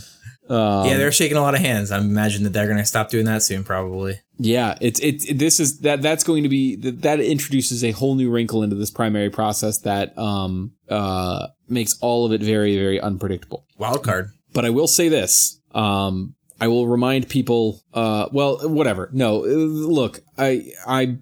um, 0.50 0.86
yeah, 0.88 0.98
they're 0.98 1.12
shaking 1.12 1.38
a 1.38 1.42
lot 1.42 1.56
of 1.56 1.62
hands. 1.62 1.92
I 1.92 2.00
imagine 2.00 2.44
that 2.44 2.52
they're 2.54 2.66
going 2.68 2.78
to 2.78 2.86
stop 2.86 3.10
doing 3.10 3.26
that 3.26 3.42
soon, 3.44 3.64
probably. 3.64 4.20
yeah. 4.38 4.78
It's 4.82 5.00
it's 5.00 5.32
this 5.34 5.60
is 5.60 5.80
that 5.82 6.02
that's 6.02 6.24
going 6.24 6.44
to 6.44 6.50
be 6.50 6.76
that, 6.78 7.02
that 7.04 7.20
introduces 7.20 7.84
a 7.84 7.92
whole 7.92 8.16
new 8.16 8.30
wrinkle 8.32 8.64
into 8.64 8.76
this 8.76 8.92
primary 8.92 9.30
process 9.30 9.80
that 9.80 10.18
um 10.18 10.74
uh 10.90 11.48
makes 11.70 11.98
all 12.02 12.26
of 12.26 12.32
it 12.34 12.42
very 12.42 12.76
very 12.78 13.00
unpredictable. 13.00 13.66
Wild 13.78 14.04
card. 14.04 14.32
But 14.54 14.66
I 14.66 14.70
will 14.72 14.88
say 14.88 15.08
this. 15.10 15.60
Um, 15.74 16.36
I 16.60 16.68
will 16.68 16.86
remind 16.88 17.30
people. 17.30 17.82
Uh, 17.94 18.28
well, 18.34 18.58
whatever. 18.70 19.10
No, 19.14 19.44
uh, 19.44 19.48
look, 19.48 20.20
I, 20.38 20.72
I, 20.86 21.18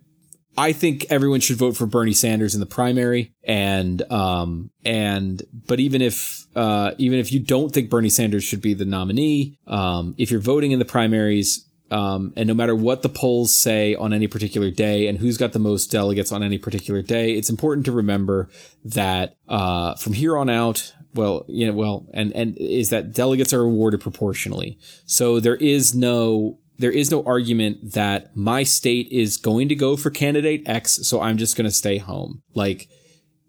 I 0.59 0.73
think 0.73 1.05
everyone 1.09 1.39
should 1.39 1.55
vote 1.55 1.77
for 1.77 1.85
Bernie 1.85 2.11
Sanders 2.11 2.53
in 2.53 2.59
the 2.59 2.65
primary, 2.65 3.33
and 3.45 4.01
um, 4.11 4.71
and 4.83 5.41
but 5.53 5.79
even 5.79 6.01
if 6.01 6.47
uh, 6.53 6.91
even 6.97 7.17
if 7.17 7.31
you 7.31 7.39
don't 7.39 7.73
think 7.73 7.89
Bernie 7.89 8.09
Sanders 8.09 8.43
should 8.43 8.61
be 8.61 8.73
the 8.73 8.83
nominee, 8.83 9.57
um, 9.67 10.15
if 10.17 10.29
you're 10.29 10.41
voting 10.41 10.71
in 10.71 10.79
the 10.79 10.85
primaries. 10.85 11.65
Um, 11.91 12.33
and 12.35 12.47
no 12.47 12.53
matter 12.53 12.75
what 12.75 13.01
the 13.01 13.09
polls 13.09 13.55
say 13.55 13.95
on 13.95 14.13
any 14.13 14.27
particular 14.27 14.69
day 14.69 15.07
and 15.07 15.17
who's 15.17 15.37
got 15.39 15.53
the 15.53 15.59
most 15.59 15.89
delegates 15.89 16.31
on 16.31 16.43
any 16.43 16.59
particular 16.59 17.01
day, 17.01 17.31
it's 17.31 17.49
important 17.49 17.87
to 17.87 17.91
remember 17.91 18.47
that 18.85 19.37
uh, 19.47 19.95
from 19.95 20.13
here 20.13 20.37
on 20.37 20.51
out, 20.51 20.93
well, 21.15 21.45
you 21.47 21.65
know, 21.65 21.73
well, 21.73 22.05
and 22.13 22.31
and 22.33 22.55
is 22.59 22.89
that 22.89 23.13
delegates 23.13 23.53
are 23.53 23.61
awarded 23.61 24.01
proportionally. 24.01 24.77
So 25.07 25.39
there 25.39 25.55
is 25.55 25.95
no 25.95 26.59
there 26.79 26.91
is 26.91 27.11
no 27.11 27.23
argument 27.23 27.93
that 27.93 28.35
my 28.35 28.63
state 28.63 29.07
is 29.11 29.37
going 29.37 29.69
to 29.69 29.75
go 29.75 29.95
for 29.95 30.09
candidate 30.09 30.63
X, 30.65 31.07
so 31.07 31.21
I'm 31.21 31.37
just 31.37 31.55
going 31.55 31.69
to 31.69 31.75
stay 31.75 31.97
home. 31.97 32.41
Like 32.55 32.87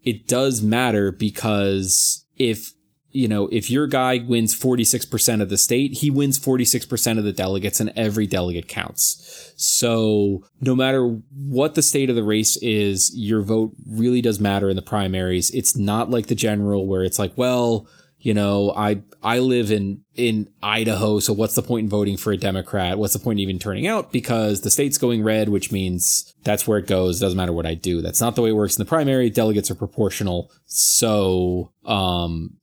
it 0.02 0.27
does 0.27 0.61
matter 0.61 1.12
because 1.12 2.27
if 2.36 2.73
you 3.12 3.27
know, 3.27 3.48
if 3.51 3.69
your 3.69 3.89
guy 3.89 4.19
wins 4.24 4.57
46% 4.57 5.43
of 5.43 5.48
the 5.48 5.59
state, 5.59 5.94
he 5.94 6.11
wins 6.11 6.39
46% 6.39 7.19
of 7.19 7.24
the 7.24 7.32
delegates 7.32 7.81
and 7.81 7.93
every 7.97 8.27
delegate 8.27 8.69
counts. 8.69 9.52
So 9.57 10.44
no 10.61 10.77
matter 10.77 11.05
what 11.35 11.74
the 11.74 11.82
state 11.82 12.09
of 12.09 12.15
the 12.15 12.23
race 12.23 12.57
is, 12.59 13.11
your 13.12 13.43
vote 13.43 13.73
really 13.85 14.23
does 14.23 14.39
matter 14.39 14.70
in 14.70 14.77
the 14.77 14.82
primaries. 14.82 15.51
It's 15.51 15.77
not 15.77 16.11
like 16.11 16.28
the 16.28 16.36
general 16.36 16.86
where 16.86 17.02
it's 17.02 17.19
like, 17.19 17.32
well, 17.36 17.89
you 18.21 18.35
know, 18.35 18.73
I 18.77 19.03
I 19.23 19.39
live 19.39 19.71
in 19.71 20.05
in 20.15 20.49
Idaho, 20.63 21.21
so 21.21 21.33
what's 21.33 21.55
the 21.55 21.63
point 21.63 21.85
in 21.85 21.91
voting 21.91 22.17
for 22.19 22.33
a 22.33 22.37
Democrat? 22.37 22.99
What's 22.99 23.15
the 23.15 23.19
point 23.19 23.39
in 23.39 23.43
even 23.43 23.59
turning 23.59 23.87
out? 23.87 24.13
Because 24.13 24.61
the 24.61 24.71
state's 24.71 24.99
going 24.99 25.23
red, 25.23 25.49
which 25.49 25.73
means 25.73 26.35
that's 26.45 26.67
where 26.69 26.79
it 26.79 26.87
goes. 26.87 27.19
Doesn't 27.19 27.37
matter 27.37 27.53
what 27.53 27.67
I 27.67 27.75
do. 27.75 28.03
That's 28.03 28.21
not 28.21 28.37
the 28.37 28.43
way 28.43 28.51
it 28.51 28.55
works 28.55 28.77
in 28.77 28.85
the 28.85 28.89
primary. 28.89 29.31
Delegates 29.31 29.71
are 29.71 29.75
proportional. 29.75 30.51
So, 30.67 31.73
um, 31.87 32.57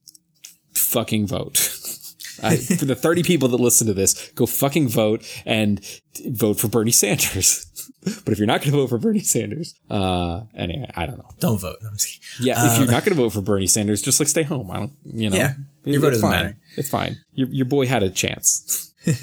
fucking 0.73 1.27
vote. 1.27 1.57
I, 2.43 2.57
for 2.57 2.85
the 2.85 2.95
30 2.95 3.23
people 3.23 3.47
that 3.47 3.59
listen 3.59 3.87
to 3.87 3.95
this, 3.95 4.31
go 4.33 4.45
fucking 4.45 4.89
vote 4.89 5.25
and 5.43 5.83
vote 6.27 6.59
for 6.59 6.67
Bernie 6.67 6.91
Sanders. 6.91 7.66
but 8.25 8.31
if 8.31 8.37
you're 8.39 8.47
not 8.47 8.61
going 8.61 8.71
to 8.71 8.77
vote 8.77 8.87
for 8.89 8.97
Bernie 8.97 9.19
Sanders, 9.19 9.75
uh, 9.89 10.41
anyway, 10.55 10.89
I 10.95 11.05
don't 11.05 11.17
know. 11.17 11.29
Don't 11.39 11.59
vote. 11.59 11.77
I'm 11.85 11.93
just 11.97 12.07
kidding. 12.37 12.47
Yeah, 12.47 12.73
if 12.73 12.79
you're 12.79 12.91
not 12.91 13.03
going 13.05 13.15
to 13.15 13.21
vote 13.23 13.29
for 13.33 13.41
Bernie 13.41 13.67
Sanders, 13.67 14.01
just 14.01 14.19
like 14.19 14.29
stay 14.29 14.43
home. 14.43 14.69
I 14.71 14.77
don't, 14.77 14.93
you 15.05 15.29
know. 15.29 15.35
Uh, 15.35 15.39
Yeah, 15.39 15.53
your 15.85 15.95
It- 15.97 15.99
vote 16.01 16.07
it's 16.13 16.17
doesn't 16.21 16.29
fine. 16.29 16.43
matter. 16.45 16.57
It's 16.77 16.89
fine. 16.89 17.17
Your 17.33 17.47
your 17.49 17.65
boy 17.65 17.85
had 17.87 18.03
a 18.03 18.09
chance. 18.09 18.93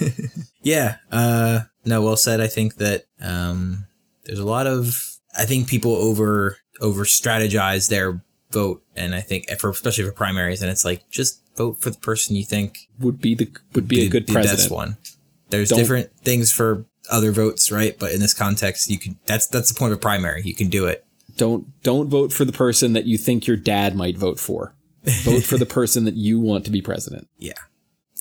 Yeah. 0.62 0.96
Uh, 1.12 1.60
no, 1.84 2.00
well 2.02 2.16
said. 2.16 2.40
I 2.40 2.46
think 2.46 2.76
that 2.76 3.04
um, 3.20 3.84
there's 4.24 4.38
a 4.38 4.44
lot 4.44 4.66
of 4.66 4.96
I 5.36 5.44
think 5.44 5.68
people 5.68 5.94
over 5.94 6.56
over 6.80 7.04
strategize 7.04 7.88
their 7.90 8.22
vote, 8.50 8.82
and 8.96 9.14
I 9.14 9.20
think 9.20 9.50
for 9.58 9.68
especially 9.70 10.04
for 10.04 10.12
primaries, 10.12 10.62
and 10.62 10.70
it's 10.70 10.84
like 10.84 11.08
just 11.10 11.40
vote 11.56 11.80
for 11.80 11.90
the 11.90 11.98
person 11.98 12.34
you 12.34 12.44
think 12.44 12.88
Would 12.98 13.20
be 13.20 13.34
the 13.34 13.50
would 13.74 13.86
be 13.88 14.06
a 14.06 14.08
good 14.08 14.26
the 14.26 14.32
president. 14.32 14.58
best 14.60 14.70
one. 14.70 14.96
There's 15.50 15.68
Don't- 15.68 15.78
different 15.78 16.10
things 16.22 16.50
for 16.50 16.86
other 17.10 17.32
votes, 17.32 17.70
right? 17.70 17.96
But 17.98 18.12
in 18.12 18.20
this 18.20 18.34
context, 18.34 18.88
you 18.90 18.98
can. 18.98 19.18
That's 19.26 19.46
that's 19.46 19.72
the 19.72 19.78
point 19.78 19.92
of 19.92 19.98
a 19.98 20.00
primary. 20.00 20.42
You 20.44 20.54
can 20.54 20.68
do 20.68 20.86
it. 20.86 21.04
Don't 21.36 21.66
don't 21.82 22.08
vote 22.08 22.32
for 22.32 22.44
the 22.44 22.52
person 22.52 22.92
that 22.92 23.04
you 23.06 23.18
think 23.18 23.46
your 23.46 23.56
dad 23.56 23.96
might 23.96 24.16
vote 24.16 24.38
for. 24.38 24.74
Vote 25.22 25.42
for 25.42 25.58
the 25.58 25.66
person 25.66 26.04
that 26.04 26.14
you 26.14 26.40
want 26.40 26.64
to 26.64 26.70
be 26.70 26.80
president. 26.80 27.28
Yeah. 27.38 27.52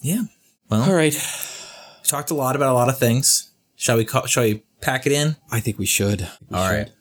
Yeah. 0.01 0.23
Well, 0.69 0.83
All 0.83 0.93
right. 0.95 1.13
we 1.13 2.07
talked 2.07 2.29
a 2.31 2.33
lot 2.33 2.55
about 2.57 2.71
a 2.71 2.73
lot 2.73 2.89
of 2.89 2.97
things. 2.99 3.51
Shall 3.75 3.97
we? 3.97 4.05
Call, 4.05 4.25
shall 4.25 4.43
we 4.43 4.63
pack 4.81 5.05
it 5.05 5.11
in? 5.13 5.37
I 5.51 5.59
think 5.61 5.77
we 5.79 5.85
should. 5.85 6.27
We 6.49 6.57
All 6.57 6.67
should. 6.67 6.73
right. 6.75 6.91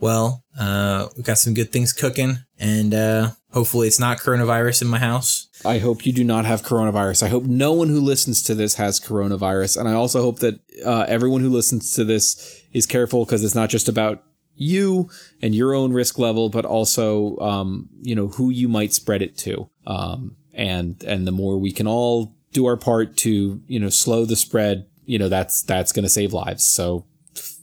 Well, 0.00 0.44
uh, 0.58 1.08
we 1.16 1.22
got 1.22 1.38
some 1.38 1.54
good 1.54 1.72
things 1.72 1.92
cooking, 1.92 2.38
and 2.58 2.92
uh, 2.94 3.30
hopefully 3.52 3.88
it's 3.88 4.00
not 4.00 4.18
coronavirus 4.18 4.82
in 4.82 4.88
my 4.88 4.98
house. 4.98 5.48
I 5.64 5.78
hope 5.78 6.06
you 6.06 6.12
do 6.12 6.24
not 6.24 6.44
have 6.44 6.62
coronavirus. 6.62 7.22
I 7.22 7.28
hope 7.28 7.44
no 7.44 7.72
one 7.72 7.88
who 7.88 8.00
listens 8.00 8.42
to 8.44 8.54
this 8.54 8.74
has 8.74 9.00
coronavirus. 9.00 9.78
And 9.78 9.88
I 9.88 9.94
also 9.94 10.22
hope 10.22 10.38
that 10.40 10.60
uh, 10.84 11.04
everyone 11.08 11.40
who 11.40 11.50
listens 11.50 11.92
to 11.94 12.04
this 12.04 12.62
is 12.72 12.86
careful 12.86 13.24
because 13.24 13.44
it's 13.44 13.54
not 13.54 13.70
just 13.70 13.88
about 13.88 14.22
you 14.54 15.08
and 15.40 15.54
your 15.54 15.74
own 15.74 15.92
risk 15.92 16.18
level, 16.18 16.48
but 16.48 16.64
also, 16.64 17.36
um, 17.38 17.88
you 18.02 18.14
know, 18.14 18.28
who 18.28 18.50
you 18.50 18.68
might 18.68 18.92
spread 18.92 19.22
it 19.22 19.36
to. 19.38 19.68
Um, 19.86 20.36
and, 20.52 21.02
and 21.04 21.26
the 21.26 21.32
more 21.32 21.58
we 21.58 21.72
can 21.72 21.86
all 21.86 22.34
do 22.52 22.66
our 22.66 22.76
part 22.76 23.16
to, 23.18 23.62
you 23.66 23.80
know, 23.80 23.88
slow 23.88 24.24
the 24.24 24.36
spread, 24.36 24.86
you 25.04 25.18
know, 25.18 25.28
that's, 25.28 25.62
that's 25.62 25.92
going 25.92 26.02
to 26.02 26.08
save 26.08 26.32
lives. 26.32 26.64
So 26.64 27.06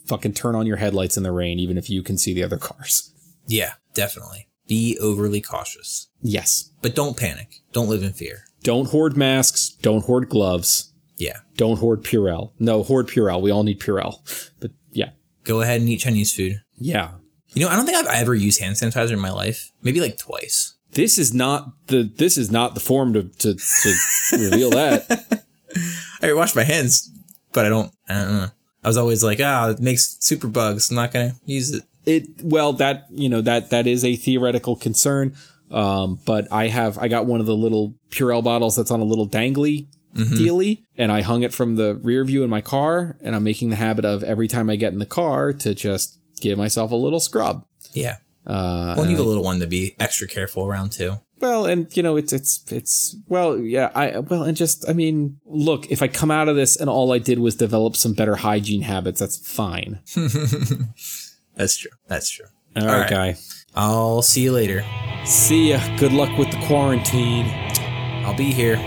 fucking 0.05 0.33
turn 0.33 0.55
on 0.55 0.65
your 0.65 0.77
headlights 0.77 1.17
in 1.17 1.23
the 1.23 1.31
rain, 1.31 1.59
even 1.59 1.77
if 1.77 1.89
you 1.89 2.01
can 2.01 2.17
see 2.17 2.33
the 2.33 2.43
other 2.43 2.57
cars. 2.57 3.11
Yeah, 3.47 3.73
definitely. 3.93 4.47
Be 4.67 4.97
overly 4.99 5.41
cautious, 5.41 6.07
Yes. 6.21 6.71
but 6.81 6.95
don't 6.95 7.15
panic. 7.17 7.61
Don't 7.71 7.87
live 7.89 8.01
in 8.03 8.13
fear. 8.13 8.45
Don't 8.63 8.89
hoard 8.89 9.15
masks. 9.15 9.69
Don't 9.81 10.05
hoard 10.05 10.27
gloves. 10.29 10.91
Yeah. 11.17 11.37
Don't 11.55 11.77
hoard 11.77 12.03
Purell. 12.03 12.51
No, 12.59 12.81
hoard 12.83 13.07
Purell. 13.07 13.41
We 13.41 13.51
all 13.51 13.63
need 13.63 13.79
Purell. 13.79 14.19
But 14.59 14.71
yeah, 14.91 15.11
Go 15.43 15.61
ahead 15.61 15.79
and 15.81 15.89
eat 15.89 15.99
Chinese 15.99 16.33
food. 16.33 16.61
yeah. 16.77 17.11
You 17.53 17.61
know, 17.63 17.69
I 17.69 17.75
don't 17.77 17.85
think 17.85 17.97
I've 17.97 18.13
ever 18.21 18.35
used 18.35 18.59
hand 18.59 18.75
sanitizer 18.75 19.11
in 19.11 19.19
my 19.19 19.31
life. 19.31 19.71
Maybe 19.81 20.01
like 20.01 20.17
twice. 20.17 20.75
This 20.91 21.17
is 21.17 21.33
not 21.33 21.67
the 21.87 22.03
this 22.03 22.37
is 22.37 22.51
not 22.51 22.73
the 22.73 22.81
form 22.81 23.13
to 23.13 23.23
to, 23.23 23.53
to 23.53 23.95
reveal 24.37 24.71
that. 24.71 25.45
I 26.21 26.33
wash 26.33 26.53
my 26.55 26.63
hands, 26.63 27.09
but 27.53 27.65
I 27.65 27.69
don't. 27.69 27.93
I 28.09 28.13
don't 28.15 28.33
know. 28.33 28.47
I 28.83 28.87
was 28.89 28.97
always 28.97 29.23
like, 29.23 29.39
ah, 29.41 29.69
it 29.69 29.79
makes 29.79 30.17
super 30.19 30.47
bugs. 30.49 30.89
I'm 30.89 30.95
not 30.97 31.13
gonna 31.13 31.35
use 31.45 31.71
it. 31.73 31.83
It 32.05 32.27
well 32.43 32.73
that 32.73 33.05
you 33.09 33.29
know 33.29 33.41
that 33.41 33.69
that 33.71 33.87
is 33.87 34.03
a 34.05 34.15
theoretical 34.15 34.75
concern. 34.75 35.35
Um, 35.71 36.19
but 36.25 36.47
I 36.51 36.67
have 36.67 36.97
I 36.99 37.07
got 37.07 37.25
one 37.25 37.39
of 37.39 37.45
the 37.47 37.55
little 37.55 37.95
Purell 38.11 38.43
bottles 38.43 38.75
that's 38.75 38.91
on 38.91 38.99
a 38.99 39.03
little 39.05 39.27
dangly 39.27 39.87
dealy, 40.15 40.83
and 40.97 41.11
I 41.11 41.21
hung 41.21 41.43
it 41.43 41.53
from 41.53 41.75
the 41.75 41.95
rear 41.95 42.23
view 42.23 42.43
in 42.43 42.49
my 42.49 42.61
car, 42.61 43.17
and 43.21 43.35
I'm 43.35 43.43
making 43.43 43.69
the 43.69 43.75
habit 43.75 44.05
of 44.05 44.23
every 44.23 44.47
time 44.47 44.69
I 44.69 44.77
get 44.77 44.93
in 44.93 44.99
the 44.99 45.05
car 45.05 45.51
to 45.51 45.75
just 45.75 46.19
give 46.39 46.57
myself 46.57 46.91
a 46.91 46.95
little 46.95 47.19
scrub. 47.19 47.65
Yeah. 47.93 48.17
Uh, 48.47 48.93
Well, 48.95 49.05
you 49.09 49.17
have 49.17 49.25
a 49.25 49.27
little 49.27 49.43
one 49.43 49.59
to 49.59 49.67
be 49.67 49.95
extra 49.99 50.27
careful 50.27 50.65
around 50.65 50.91
too. 50.93 51.15
Well, 51.41 51.65
and 51.65 51.95
you 51.97 52.01
know, 52.01 52.15
it's 52.15 52.31
it's 52.31 52.63
it's 52.71 53.15
well, 53.27 53.57
yeah. 53.57 53.91
I 53.93 54.19
well, 54.19 54.43
and 54.43 54.55
just 54.55 54.87
I 54.87 54.93
mean, 54.93 55.39
look, 55.45 55.91
if 55.91 56.01
I 56.01 56.07
come 56.07 56.31
out 56.31 56.47
of 56.47 56.55
this 56.55 56.77
and 56.77 56.89
all 56.89 57.11
I 57.11 57.17
did 57.19 57.39
was 57.39 57.55
develop 57.55 57.97
some 57.97 58.13
better 58.13 58.35
hygiene 58.37 58.83
habits, 58.83 59.19
that's 59.19 59.37
fine. 59.45 59.99
That's 61.55 61.77
true. 61.77 61.91
That's 62.07 62.29
true. 62.29 62.45
All 62.75 62.85
right, 62.85 63.01
right. 63.01 63.09
guy. 63.09 63.37
I'll 63.75 64.21
see 64.21 64.41
you 64.41 64.51
later. 64.51 64.83
See 65.25 65.69
ya. 65.69 65.97
Good 65.97 66.13
luck 66.13 66.37
with 66.37 66.51
the 66.51 66.59
quarantine. 66.67 67.45
I'll 68.25 68.35
be 68.35 68.51
here. 68.51 68.77